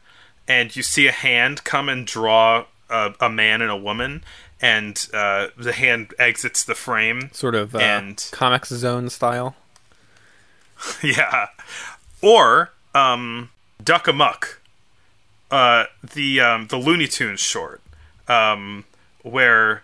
and 0.49 0.75
you 0.75 0.83
see 0.83 1.07
a 1.07 1.13
hand 1.13 1.63
come 1.65 1.89
and 1.89 2.07
draw 2.07 2.65
a, 2.91 3.15
a 3.21 3.29
man 3.31 3.63
and 3.63 3.71
a 3.71 3.77
woman, 3.77 4.25
and 4.61 5.09
uh, 5.13 5.49
the 5.57 5.73
hand 5.73 6.15
exits 6.19 6.65
the 6.65 6.75
frame. 6.75 7.31
Sort 7.33 7.55
of 7.55 7.75
uh, 7.75 7.79
And- 7.79 8.17
Comix 8.17 8.67
Zone 8.67 9.11
style. 9.11 9.55
yeah, 11.03 11.47
or 12.21 12.71
um, 12.95 13.49
Duck 13.83 14.07
Amuck, 14.09 14.61
uh, 15.51 15.85
the 16.15 16.41
um, 16.41 16.67
the 16.67 16.77
Looney 16.77 17.07
Tunes 17.07 17.41
short, 17.41 17.81
um, 18.29 18.85
where 19.23 19.83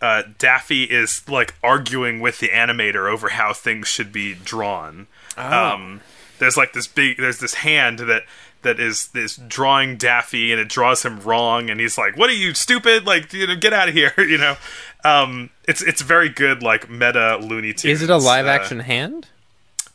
uh, 0.00 0.24
Daffy 0.38 0.84
is 0.84 1.28
like 1.28 1.54
arguing 1.62 2.20
with 2.20 2.40
the 2.40 2.48
animator 2.48 3.08
over 3.10 3.28
how 3.30 3.52
things 3.52 3.86
should 3.86 4.12
be 4.12 4.34
drawn. 4.34 5.06
Um, 5.36 6.00
there's 6.40 6.56
like 6.56 6.72
this 6.72 6.88
big, 6.88 7.18
there's 7.18 7.38
this 7.38 7.54
hand 7.54 8.00
that 8.00 8.24
that 8.62 8.80
is 8.80 9.10
is 9.14 9.36
drawing 9.36 9.96
Daffy, 9.96 10.52
and 10.52 10.60
it 10.60 10.68
draws 10.68 11.04
him 11.04 11.20
wrong, 11.20 11.68
and 11.70 11.78
he's 11.80 11.96
like, 11.98 12.16
"What 12.16 12.30
are 12.30 12.34
you 12.34 12.54
stupid? 12.54 13.06
Like, 13.06 13.32
you 13.32 13.46
know, 13.46 13.56
get 13.56 13.72
out 13.72 13.88
of 13.88 13.94
here!" 13.94 14.12
you 14.18 14.38
know. 14.38 14.56
Um, 15.04 15.50
it's 15.66 15.82
it's 15.82 16.00
very 16.02 16.28
good, 16.28 16.62
like 16.62 16.88
meta 16.88 17.36
Looney 17.38 17.72
Tunes. 17.72 18.00
Is 18.00 18.02
it 18.02 18.10
a 18.10 18.16
live 18.16 18.46
uh, 18.46 18.50
action 18.50 18.80
hand? 18.80 19.28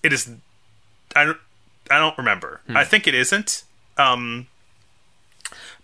it 0.04 0.14
is 0.14 0.30
i 1.16 1.26
don't 1.26 1.40
i 1.90 1.98
don't 1.98 2.16
remember 2.20 2.62
i 2.70 2.84
think 2.86 3.08
it 3.08 3.16
isn't 3.16 3.64
um 3.98 4.46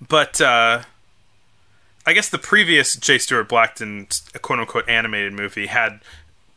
but 0.08 0.40
uh 0.40 0.84
i 2.06 2.14
guess 2.14 2.30
the 2.30 2.38
previous 2.38 2.96
j 2.96 3.18
Stuart 3.18 3.50
Blackton 3.50 4.08
quote 4.42 4.60
unquote 4.60 4.88
animated 4.88 5.34
movie 5.34 5.66
had 5.66 6.00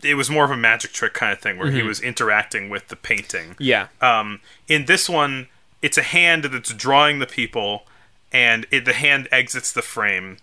it 0.03 0.15
was 0.15 0.29
more 0.29 0.45
of 0.45 0.51
a 0.51 0.57
magic 0.57 0.93
trick 0.93 1.15
kind 1.15 1.33
of 1.33 1.39
thing 1.41 1.57
where 1.59 1.71
he 1.71 1.83
was 1.83 1.99
interacting 2.01 2.69
with 2.69 2.89
the 2.89 2.97
painting 2.97 3.57
Yeah. 3.59 3.89
um, 4.03 4.41
in 4.69 4.85
this 4.85 5.09
one, 5.09 5.49
it's 5.83 5.99
a 5.99 6.03
hand 6.03 6.45
that's 6.45 6.73
drawing 6.73 7.19
the 7.19 7.27
people, 7.27 7.85
and 8.33 8.67
it, 8.71 8.85
the 8.85 8.93
hand 8.93 9.29
exits 9.31 9.73
the 9.73 9.83
frame, 9.83 10.39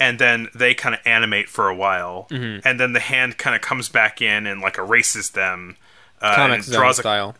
and 0.00 0.18
then 0.18 0.48
they 0.54 0.74
kind 0.74 0.94
of 0.94 1.00
animate 1.04 1.48
for 1.48 1.68
a 1.68 1.74
while, 1.74 2.26
and 2.30 2.80
then 2.80 2.92
the 2.92 3.00
hand 3.00 3.38
kind 3.38 3.54
of 3.56 3.62
comes 3.62 3.88
back 3.88 4.20
in 4.22 4.46
and 4.46 4.60
like 4.60 4.78
erases 4.78 5.30
them. 5.30 5.76
Uh, 6.20 6.34
Zone 6.64 6.74
draws 6.74 6.98
a 6.98 7.02
style. 7.02 7.36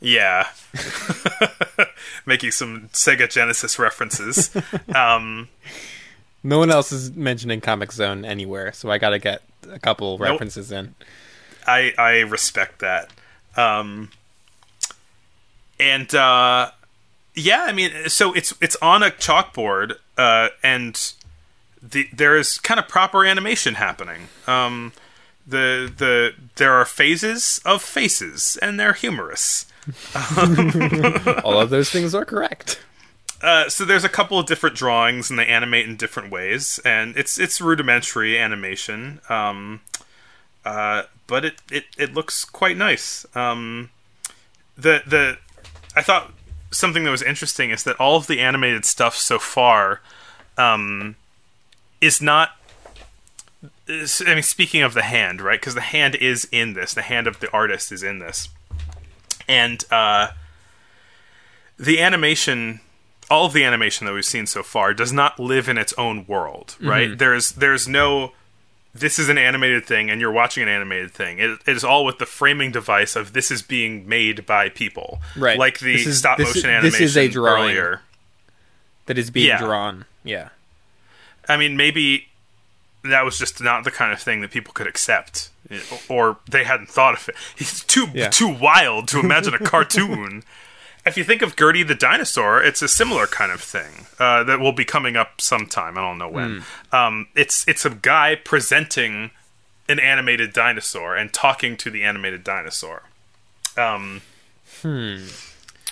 yeah, 0.00 0.48
making 2.26 2.50
some 2.52 2.88
Sega 2.92 3.28
Genesis 3.30 3.78
references. 3.78 4.50
um, 4.94 5.48
No 6.42 6.58
one 6.58 6.70
else 6.70 6.92
is 6.92 7.12
mentioning 7.12 7.60
Comix 7.60 7.92
Zone 7.92 8.24
anywhere, 8.24 8.72
so 8.72 8.90
I 8.90 8.98
got 8.98 9.10
to 9.10 9.18
get 9.18 9.42
a 9.70 9.78
couple 9.78 10.16
references 10.18 10.70
in. 10.72 10.94
I 11.66 11.92
I 11.98 12.20
respect 12.20 12.78
that. 12.80 13.10
Um, 13.56 14.10
and 15.78 16.14
uh, 16.14 16.70
yeah, 17.34 17.64
I 17.66 17.72
mean, 17.72 18.08
so 18.08 18.32
it's 18.32 18.54
it's 18.60 18.76
on 18.76 19.02
a 19.02 19.10
chalkboard, 19.10 19.96
uh, 20.16 20.48
and 20.62 21.12
the 21.82 22.08
there 22.12 22.36
is 22.36 22.58
kind 22.58 22.80
of 22.80 22.88
proper 22.88 23.24
animation 23.24 23.74
happening. 23.74 24.28
Um, 24.46 24.92
the 25.46 25.92
the 25.96 26.34
there 26.56 26.72
are 26.72 26.84
phases 26.84 27.60
of 27.64 27.82
faces, 27.82 28.58
and 28.60 28.78
they're 28.78 28.92
humorous. 28.92 29.66
All 31.44 31.60
of 31.60 31.70
those 31.70 31.90
things 31.90 32.14
are 32.14 32.24
correct. 32.24 32.80
Uh, 33.42 33.68
so 33.70 33.84
there's 33.84 34.04
a 34.04 34.08
couple 34.08 34.38
of 34.38 34.46
different 34.46 34.76
drawings, 34.76 35.30
and 35.30 35.38
they 35.38 35.46
animate 35.46 35.88
in 35.88 35.96
different 35.96 36.30
ways, 36.30 36.78
and 36.84 37.16
it's 37.16 37.38
it's 37.38 37.60
rudimentary 37.60 38.38
animation, 38.38 39.20
um, 39.30 39.80
uh, 40.64 41.04
but 41.26 41.44
it, 41.44 41.54
it, 41.70 41.84
it 41.96 42.12
looks 42.12 42.44
quite 42.44 42.76
nice. 42.76 43.24
Um, 43.34 43.90
the 44.76 45.02
the 45.06 45.38
I 45.96 46.02
thought 46.02 46.32
something 46.70 47.04
that 47.04 47.10
was 47.10 47.22
interesting 47.22 47.70
is 47.70 47.84
that 47.84 47.96
all 47.96 48.16
of 48.16 48.26
the 48.26 48.40
animated 48.40 48.84
stuff 48.84 49.16
so 49.16 49.38
far 49.38 50.00
um, 50.58 51.16
is 52.00 52.20
not. 52.22 52.50
is- 53.86 54.22
I 54.26 54.34
mean, 54.34 54.42
speaking 54.42 54.82
of 54.82 54.94
the 54.94 55.02
hand, 55.02 55.40
right? 55.40 55.60
Because 55.60 55.74
the 55.74 55.80
hand 55.80 56.14
is 56.16 56.48
in 56.52 56.74
this. 56.74 56.94
The 56.94 57.02
hand 57.02 57.26
of 57.26 57.40
the 57.40 57.50
artist 57.52 57.90
is 57.92 58.02
in 58.02 58.18
this, 58.20 58.48
and 59.48 59.84
uh, 59.90 60.28
the 61.78 62.00
animation 62.00 62.80
all 63.30 63.46
of 63.46 63.52
the 63.52 63.62
animation 63.62 64.06
that 64.06 64.12
we've 64.12 64.24
seen 64.24 64.44
so 64.44 64.60
far 64.60 64.92
does 64.92 65.12
not 65.12 65.38
live 65.38 65.68
in 65.68 65.78
its 65.78 65.92
own 65.92 66.26
world, 66.26 66.76
right? 66.80 67.16
There's 67.16 67.52
there's 67.52 67.86
no 67.86 68.32
this 68.94 69.18
is 69.18 69.28
an 69.28 69.38
animated 69.38 69.84
thing 69.86 70.10
and 70.10 70.20
you're 70.20 70.32
watching 70.32 70.62
an 70.62 70.68
animated 70.68 71.12
thing. 71.12 71.38
It, 71.38 71.50
it 71.66 71.76
is 71.76 71.84
all 71.84 72.04
with 72.04 72.18
the 72.18 72.26
framing 72.26 72.72
device 72.72 73.14
of 73.16 73.32
this 73.32 73.50
is 73.50 73.62
being 73.62 74.08
made 74.08 74.46
by 74.46 74.68
people, 74.68 75.20
Right. 75.36 75.58
Like 75.58 75.78
the 75.78 75.94
is- 75.94 76.18
stop 76.18 76.38
motion 76.38 76.56
is- 76.58 76.64
animation 76.64 76.90
this 76.90 77.00
is 77.00 77.16
a 77.16 77.28
drawing. 77.28 77.62
earlier. 77.70 78.00
That 79.06 79.16
is 79.18 79.30
being 79.30 79.48
Yeah. 79.48 79.58
drawn. 79.58 80.04
Yeah. 80.24 80.48
I 81.48 81.56
mean, 81.56 81.76
maybe 81.76 82.28
that 83.02 83.24
was 83.24 83.38
just 83.38 83.60
not 83.62 83.84
the 83.84 83.90
kind 83.90 84.12
of 84.12 84.20
thing 84.20 84.40
that 84.42 84.50
people 84.50 84.72
could 84.74 84.86
accept, 84.86 85.48
or 86.08 86.36
they 86.48 86.64
hadn't 86.64 86.88
thought 86.90 87.14
of 87.14 87.28
it. 87.28 87.34
It's 87.58 87.82
too 87.82 88.08
Yeah. 88.12 88.28
too 88.28 88.48
wild 88.48 89.08
to 89.08 89.20
imagine 89.20 89.54
a 89.54 89.58
cartoon. 89.58 90.42
if 91.06 91.16
you 91.16 91.24
think 91.24 91.42
of 91.42 91.56
Gertie 91.56 91.82
the 91.82 91.94
dinosaur, 91.94 92.62
it's 92.62 92.82
a 92.82 92.88
similar 92.88 93.26
kind 93.26 93.50
of 93.52 93.60
thing 93.60 94.06
uh, 94.18 94.44
that 94.44 94.60
will 94.60 94.72
be 94.72 94.84
coming 94.84 95.16
up 95.16 95.40
sometime. 95.40 95.96
I 95.96 96.02
don't 96.02 96.18
know 96.18 96.28
when. 96.28 96.64
Um, 96.92 97.28
it's 97.34 97.66
it's 97.68 97.84
a 97.84 97.90
guy 97.90 98.34
presenting 98.36 99.30
an 99.88 99.98
animated 99.98 100.52
dinosaur 100.52 101.16
and 101.16 101.32
talking 101.32 101.76
to 101.78 101.90
the 101.90 102.02
animated 102.04 102.44
dinosaur. 102.44 103.02
Um, 103.76 104.22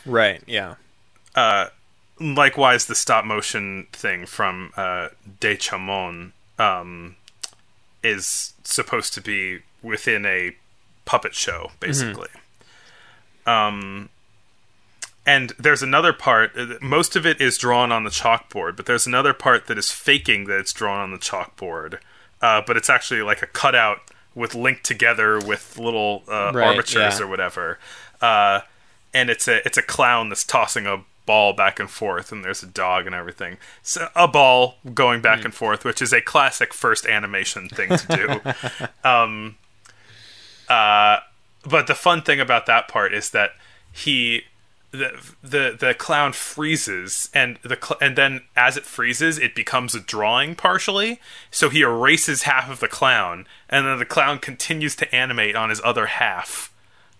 Right. 0.06 0.42
Yeah. 0.46 0.74
likewise, 2.20 2.86
the 2.86 2.94
stop 2.94 3.24
motion 3.24 3.86
thing 3.92 4.26
from 4.26 4.72
uh, 4.76 5.08
De 5.40 5.56
Chomón 5.56 6.32
um, 6.58 7.16
is 8.02 8.52
supposed 8.64 9.14
to 9.14 9.20
be 9.20 9.60
within 9.82 10.24
a 10.26 10.52
puppet 11.04 11.34
show, 11.34 11.70
basically. 11.80 12.28
Um, 13.46 14.08
and 15.28 15.52
there's 15.58 15.82
another 15.82 16.14
part. 16.14 16.56
uh, 16.56 16.74
Most 16.80 17.14
of 17.14 17.26
it 17.26 17.38
is 17.40 17.58
drawn 17.58 17.92
on 17.92 18.04
the 18.04 18.10
chalkboard, 18.10 18.76
but 18.76 18.86
there's 18.86 19.06
another 19.06 19.34
part 19.34 19.66
that 19.66 19.76
is 19.76 19.90
faking 19.90 20.44
that 20.46 20.58
it's 20.58 20.72
drawn 20.72 21.00
on 21.00 21.10
the 21.10 21.18
chalkboard. 21.18 21.98
Uh, 22.40 22.62
but 22.66 22.76
it's 22.76 22.88
actually 22.88 23.20
like 23.20 23.42
a 23.42 23.46
cutout 23.46 23.98
with 24.34 24.54
linked 24.54 24.84
together 24.84 25.38
with 25.38 25.76
little 25.78 26.22
uh, 26.28 26.52
Right, 26.54 26.68
armatures 26.68 27.18
yeah. 27.18 27.24
or 27.24 27.26
whatever. 27.26 27.78
Uh, 28.22 28.60
and 29.12 29.28
it's 29.28 29.46
a 29.48 29.64
it's 29.66 29.76
a 29.76 29.82
clown 29.82 30.28
that's 30.30 30.44
tossing 30.44 30.86
a 30.86 31.04
ball 31.26 31.52
back 31.52 31.78
and 31.78 31.90
forth, 31.90 32.32
and 32.32 32.42
there's 32.44 32.62
a 32.62 32.66
dog 32.66 33.04
and 33.06 33.14
everything. 33.14 33.58
So 33.82 34.08
a 34.16 34.26
ball 34.26 34.76
going 34.94 35.20
back 35.20 35.44
and 35.44 35.52
forth, 35.52 35.84
which 35.84 36.00
is 36.00 36.12
a 36.12 36.22
classic 36.22 36.72
first 36.72 37.04
animation 37.06 37.68
thing 37.68 37.90
to 37.98 38.06
do. 38.16 38.86
um, 39.08 39.56
uh, 40.68 41.18
but 41.68 41.86
the 41.86 41.94
fun 41.94 42.22
thing 42.22 42.40
about 42.40 42.64
that 42.66 42.88
part 42.88 43.12
is 43.12 43.30
that 43.30 43.50
he 43.92 44.44
the 44.90 45.10
the 45.42 45.76
the 45.78 45.94
clown 45.94 46.32
freezes 46.32 47.28
and 47.34 47.58
the 47.62 47.78
cl- 47.80 47.98
and 48.00 48.16
then 48.16 48.40
as 48.56 48.76
it 48.78 48.84
freezes 48.84 49.38
it 49.38 49.54
becomes 49.54 49.94
a 49.94 50.00
drawing 50.00 50.54
partially. 50.54 51.20
So 51.50 51.68
he 51.68 51.82
erases 51.82 52.42
half 52.44 52.70
of 52.70 52.80
the 52.80 52.88
clown 52.88 53.46
and 53.68 53.86
then 53.86 53.98
the 53.98 54.06
clown 54.06 54.38
continues 54.38 54.96
to 54.96 55.14
animate 55.14 55.54
on 55.54 55.68
his 55.68 55.80
other 55.84 56.06
half 56.06 56.72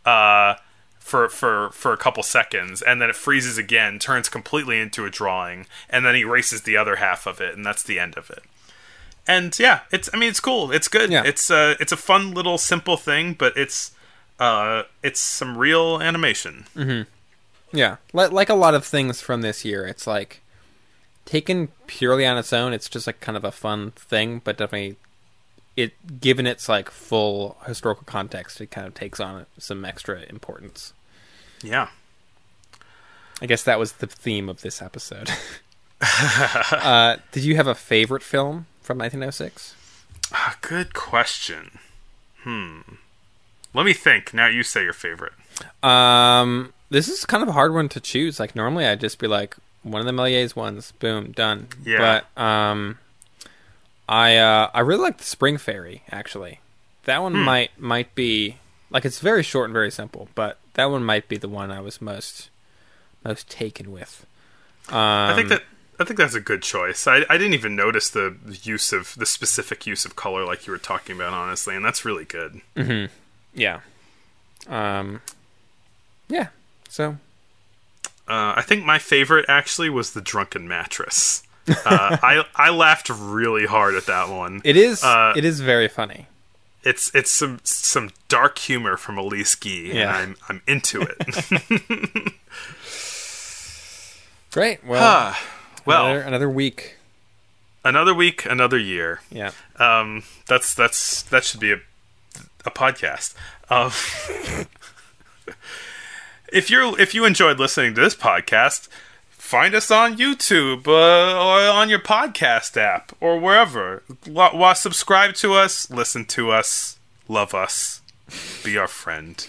uh 0.07 0.55
for 0.99 1.29
for 1.29 1.69
for 1.71 1.93
a 1.93 1.99
couple 1.99 2.23
seconds. 2.23 2.81
And 2.81 3.03
then 3.03 3.11
it 3.11 3.17
freezes 3.17 3.59
again 3.59 3.99
turns 3.99 4.31
completely 4.31 4.81
into 4.81 5.05
a 5.05 5.11
drawing 5.11 5.67
and 5.91 6.07
then 6.07 6.15
he 6.15 6.23
erases 6.23 6.63
the 6.63 6.77
other 6.79 6.97
half 6.97 7.27
of 7.27 7.39
it 7.41 7.55
and 7.55 7.67
that's 7.67 7.83
the 7.83 7.99
end 7.99 8.17
of 8.17 8.31
it. 8.31 8.45
And 9.27 9.59
yeah 9.59 9.81
it's 9.93 10.09
i 10.15 10.17
mean 10.17 10.31
it's 10.31 10.41
cool. 10.41 10.73
It's 10.73 10.89
good. 10.89 11.11
Yeah. 11.11 11.23
it's 11.27 11.51
uh 11.51 11.75
it's 11.81 11.93
a 11.93 11.99
fun 11.99 12.33
little 12.33 12.57
simple 12.57 12.97
thing 12.97 13.35
but 13.35 13.55
it's 13.59 13.91
uh 14.41 14.85
it's 15.03 15.21
some 15.21 15.59
real 15.59 16.01
animation 16.01 16.65
Yeah, 17.73 17.97
like, 18.13 18.33
like 18.33 18.49
a 18.49 18.55
lot 18.55 18.75
of 18.75 18.85
things 18.85 19.21
from 19.21 19.43
this 19.43 19.65
year, 19.65 19.87
it's 19.87 20.07
like 20.07 20.41
taken 21.25 21.69
purely 21.87 22.25
on 22.27 22.39
its 22.39 22.53
own, 22.53 22.73
it's 22.73 22.89
just 22.89 23.07
like 23.07 23.21
kind 23.21 23.37
of 23.37 23.45
a 23.45 23.53
fun 23.53 23.91
thing, 23.93 24.41
but 24.43 24.57
definitely 24.57 24.97
it 25.77 26.21
given 26.21 26.47
its 26.47 26.69
like 26.69 26.91
full 26.91 27.57
historical 27.67 28.05
context, 28.05 28.61
it 28.61 28.71
kind 28.71 28.87
of 28.87 28.95
takes 28.95 29.21
on 29.21 29.47
some 29.59 29.85
extra 29.85 30.23
importance. 30.29 30.93
yeah 31.63 31.89
I 33.41 33.47
guess 33.47 33.63
that 33.65 33.79
was 33.79 33.93
the 33.93 34.09
theme 34.09 34.49
of 34.49 34.63
this 34.63 34.83
episode. 34.83 35.31
uh, 36.73 37.17
did 37.31 37.45
you 37.45 37.55
have 37.57 37.69
a 37.69 37.75
favorite 37.75 38.23
film 38.25 38.67
from 38.81 38.99
1906? 38.99 39.77
Ah, 40.33 40.57
good 40.61 40.95
question 40.95 41.79
hmm 42.43 42.81
let 43.75 43.85
me 43.85 43.93
think 43.93 44.33
now 44.33 44.47
you 44.47 44.63
say 44.63 44.83
your 44.85 44.93
favorite 44.93 45.33
Um, 45.83 46.73
this 46.91 47.09
is 47.09 47.25
kind 47.25 47.43
of 47.43 47.49
a 47.49 47.53
hard 47.53 47.75
one 47.75 47.89
to 47.91 48.01
choose. 48.01 48.41
Like 48.41 48.57
normally, 48.57 48.87
I'd 48.87 49.01
just 49.01 49.19
be 49.19 49.27
like 49.27 49.57
one 49.83 50.01
of 50.01 50.07
the 50.07 50.13
Méliès 50.13 50.57
ones, 50.57 50.93
boom, 50.99 51.33
done. 51.33 51.69
Yeah. 51.85 52.23
But 52.37 52.43
um, 52.43 52.99
I 54.09 54.37
uh, 54.37 54.71
I 54.73 54.81
really 54.81 55.03
like 55.03 55.19
the 55.19 55.25
Spring 55.25 55.59
Fairy. 55.59 56.03
Actually, 56.11 56.61
that 57.05 57.23
one 57.23 57.35
might 57.35 57.79
might 57.79 58.15
be 58.15 58.57
like 58.91 59.05
it's 59.05 59.21
very 59.21 59.43
short 59.43 59.67
and 59.67 59.73
very 59.73 59.91
simple, 59.91 60.29
but 60.35 60.59
that 60.75 60.91
one 60.91 61.05
might 61.05 61.29
be 61.29 61.37
the 61.37 61.49
one 61.49 61.71
I 61.71 61.81
was 61.81 62.01
most 62.01 62.51
most 63.25 63.49
taken 63.51 63.93
with. 63.93 64.25
Um, 64.89 64.97
I 64.97 65.35
think 65.35 65.49
that 65.49 65.63
I 66.01 66.05
think 66.05 66.19
that's 66.19 66.35
a 66.35 66.41
good 66.41 66.63
choice. 66.63 67.07
I, 67.07 67.25
I 67.29 67.37
didn't 67.37 67.55
even 67.55 67.75
notice 67.75 68.09
the 68.09 68.37
use 68.63 68.93
of 68.93 69.15
the 69.17 69.27
specific 69.27 69.87
use 69.87 70.05
of 70.05 70.17
color 70.17 70.45
like 70.45 70.67
you 70.67 70.73
were 70.73 70.79
talking 70.79 71.17
about, 71.17 71.33
honestly, 71.33 71.75
and 71.75 71.85
that's 71.85 72.05
really 72.05 72.25
good. 72.25 72.61
yeah, 73.55 73.81
um, 74.69 75.21
yeah. 76.29 76.49
So 76.89 77.17
Uh, 78.27 78.55
I 78.57 78.63
think 78.63 78.85
my 78.85 78.99
favorite 78.99 79.47
actually 79.49 79.91
was 79.91 80.13
the 80.13 80.21
drunken 80.21 80.67
mattress. 80.69 81.43
Uh, 81.69 82.17
I 82.23 82.45
I 82.57 82.71
laughed 82.71 83.11
really 83.11 83.67
hard 83.67 83.95
at 83.95 84.07
that 84.07 84.29
one. 84.29 84.61
it 84.65 84.77
is 84.77 85.03
Uh, 85.05 85.35
it 85.37 85.45
is 85.45 85.61
very 85.61 85.89
funny. 85.89 86.27
It's 86.85 87.15
it's 87.15 87.31
some 87.31 87.61
some 87.65 88.11
dark 88.29 88.59
humor 88.59 88.97
from 88.97 89.19
Alice 89.19 89.55
Guy, 89.55 89.91
and 89.93 90.09
I'm 90.11 90.37
I'm 90.49 90.63
into 90.67 91.03
it. 91.03 91.19
Great. 94.53 94.85
Well, 94.85 95.37
well, 95.85 96.07
another, 96.07 96.21
another 96.23 96.49
week. 96.51 96.97
another 97.85 98.15
week, 98.15 98.47
another 98.47 98.79
year. 98.79 99.21
Yeah. 99.31 99.53
Um, 99.79 100.23
that's 100.47 100.75
that's 100.75 101.23
that 101.25 101.45
should 101.45 101.61
be 101.61 101.73
a 101.73 101.81
a 102.65 102.71
podcast. 102.71 103.35
Um, 103.71 103.93
if 106.53 106.71
you're 106.71 106.99
if 107.01 107.15
you 107.15 107.25
enjoyed 107.25 107.59
listening 107.59 107.95
to 107.95 108.01
this 108.01 108.15
podcast, 108.15 108.89
find 109.31 109.75
us 109.75 109.91
on 109.91 110.17
YouTube 110.17 110.87
uh, 110.87 110.91
or 110.91 111.69
on 111.71 111.89
your 111.89 111.99
podcast 111.99 112.77
app 112.77 113.13
or 113.21 113.39
wherever. 113.39 114.03
Subscribe 114.75 115.35
to 115.37 115.55
us, 115.55 115.91
listen 115.91 116.25
to 116.27 116.51
us, 116.51 116.99
love 117.29 117.55
us, 117.55 118.03
be 118.65 118.77
our 118.77 118.89
friend. 118.89 119.47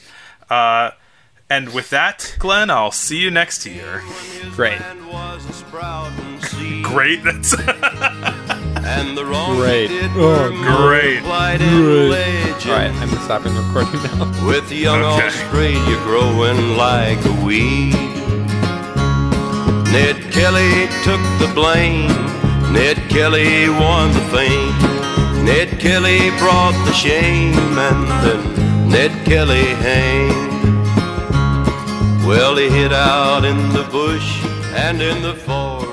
Uh, 0.50 0.92
and 1.50 1.74
with 1.74 1.90
that, 1.90 2.36
Glenn, 2.38 2.70
I'll 2.70 2.92
see 2.92 3.18
you 3.18 3.32
next 3.32 3.66
year. 3.66 4.04
Great. 4.52 4.80
Land 4.80 5.08
was 5.08 5.46
a 5.50 5.54
sprouting 5.54 6.40
seed, 6.42 6.84
Great. 6.84 7.24
That's 7.24 7.56
and 8.86 9.18
the 9.18 9.26
wrong 9.26 9.56
Great. 9.58 9.88
did 9.90 10.12
Oh, 10.16 10.50
were 10.50 10.50
great. 10.50 11.22
multiplied 11.24 11.62
in 11.62 12.10
legend. 12.10 12.70
All 12.72 12.78
right, 12.78 12.92
I'm 13.02 13.10
stopping 13.26 13.56
recording 13.56 14.02
now. 14.04 14.26
With 14.48 14.72
young 14.72 15.02
Okay. 15.04 15.28
Australia 15.28 15.96
growing 16.04 16.78
like 16.78 17.24
a 17.26 17.46
weed. 17.46 17.96
Ned 19.92 20.18
Kelly 20.32 20.88
took 21.04 21.22
the 21.40 21.52
blame. 21.56 22.10
Ned 22.72 22.98
Kelly 23.10 23.70
won 23.70 24.12
the 24.12 24.22
fame. 24.32 24.76
Ned 25.44 25.80
Kelly 25.80 26.30
brought 26.38 26.76
the 26.86 26.94
shame, 26.94 27.56
and 27.88 28.08
then 28.24 28.90
Ned 28.90 29.12
Kelly 29.26 29.66
hanged. 29.88 30.48
Well, 32.28 32.56
he 32.58 32.70
hid 32.70 32.94
out 32.94 33.44
in 33.46 33.58
the 33.70 33.84
bush 33.92 34.44
and 34.76 35.02
in 35.02 35.24
the 35.24 35.34
forest. 35.34 35.89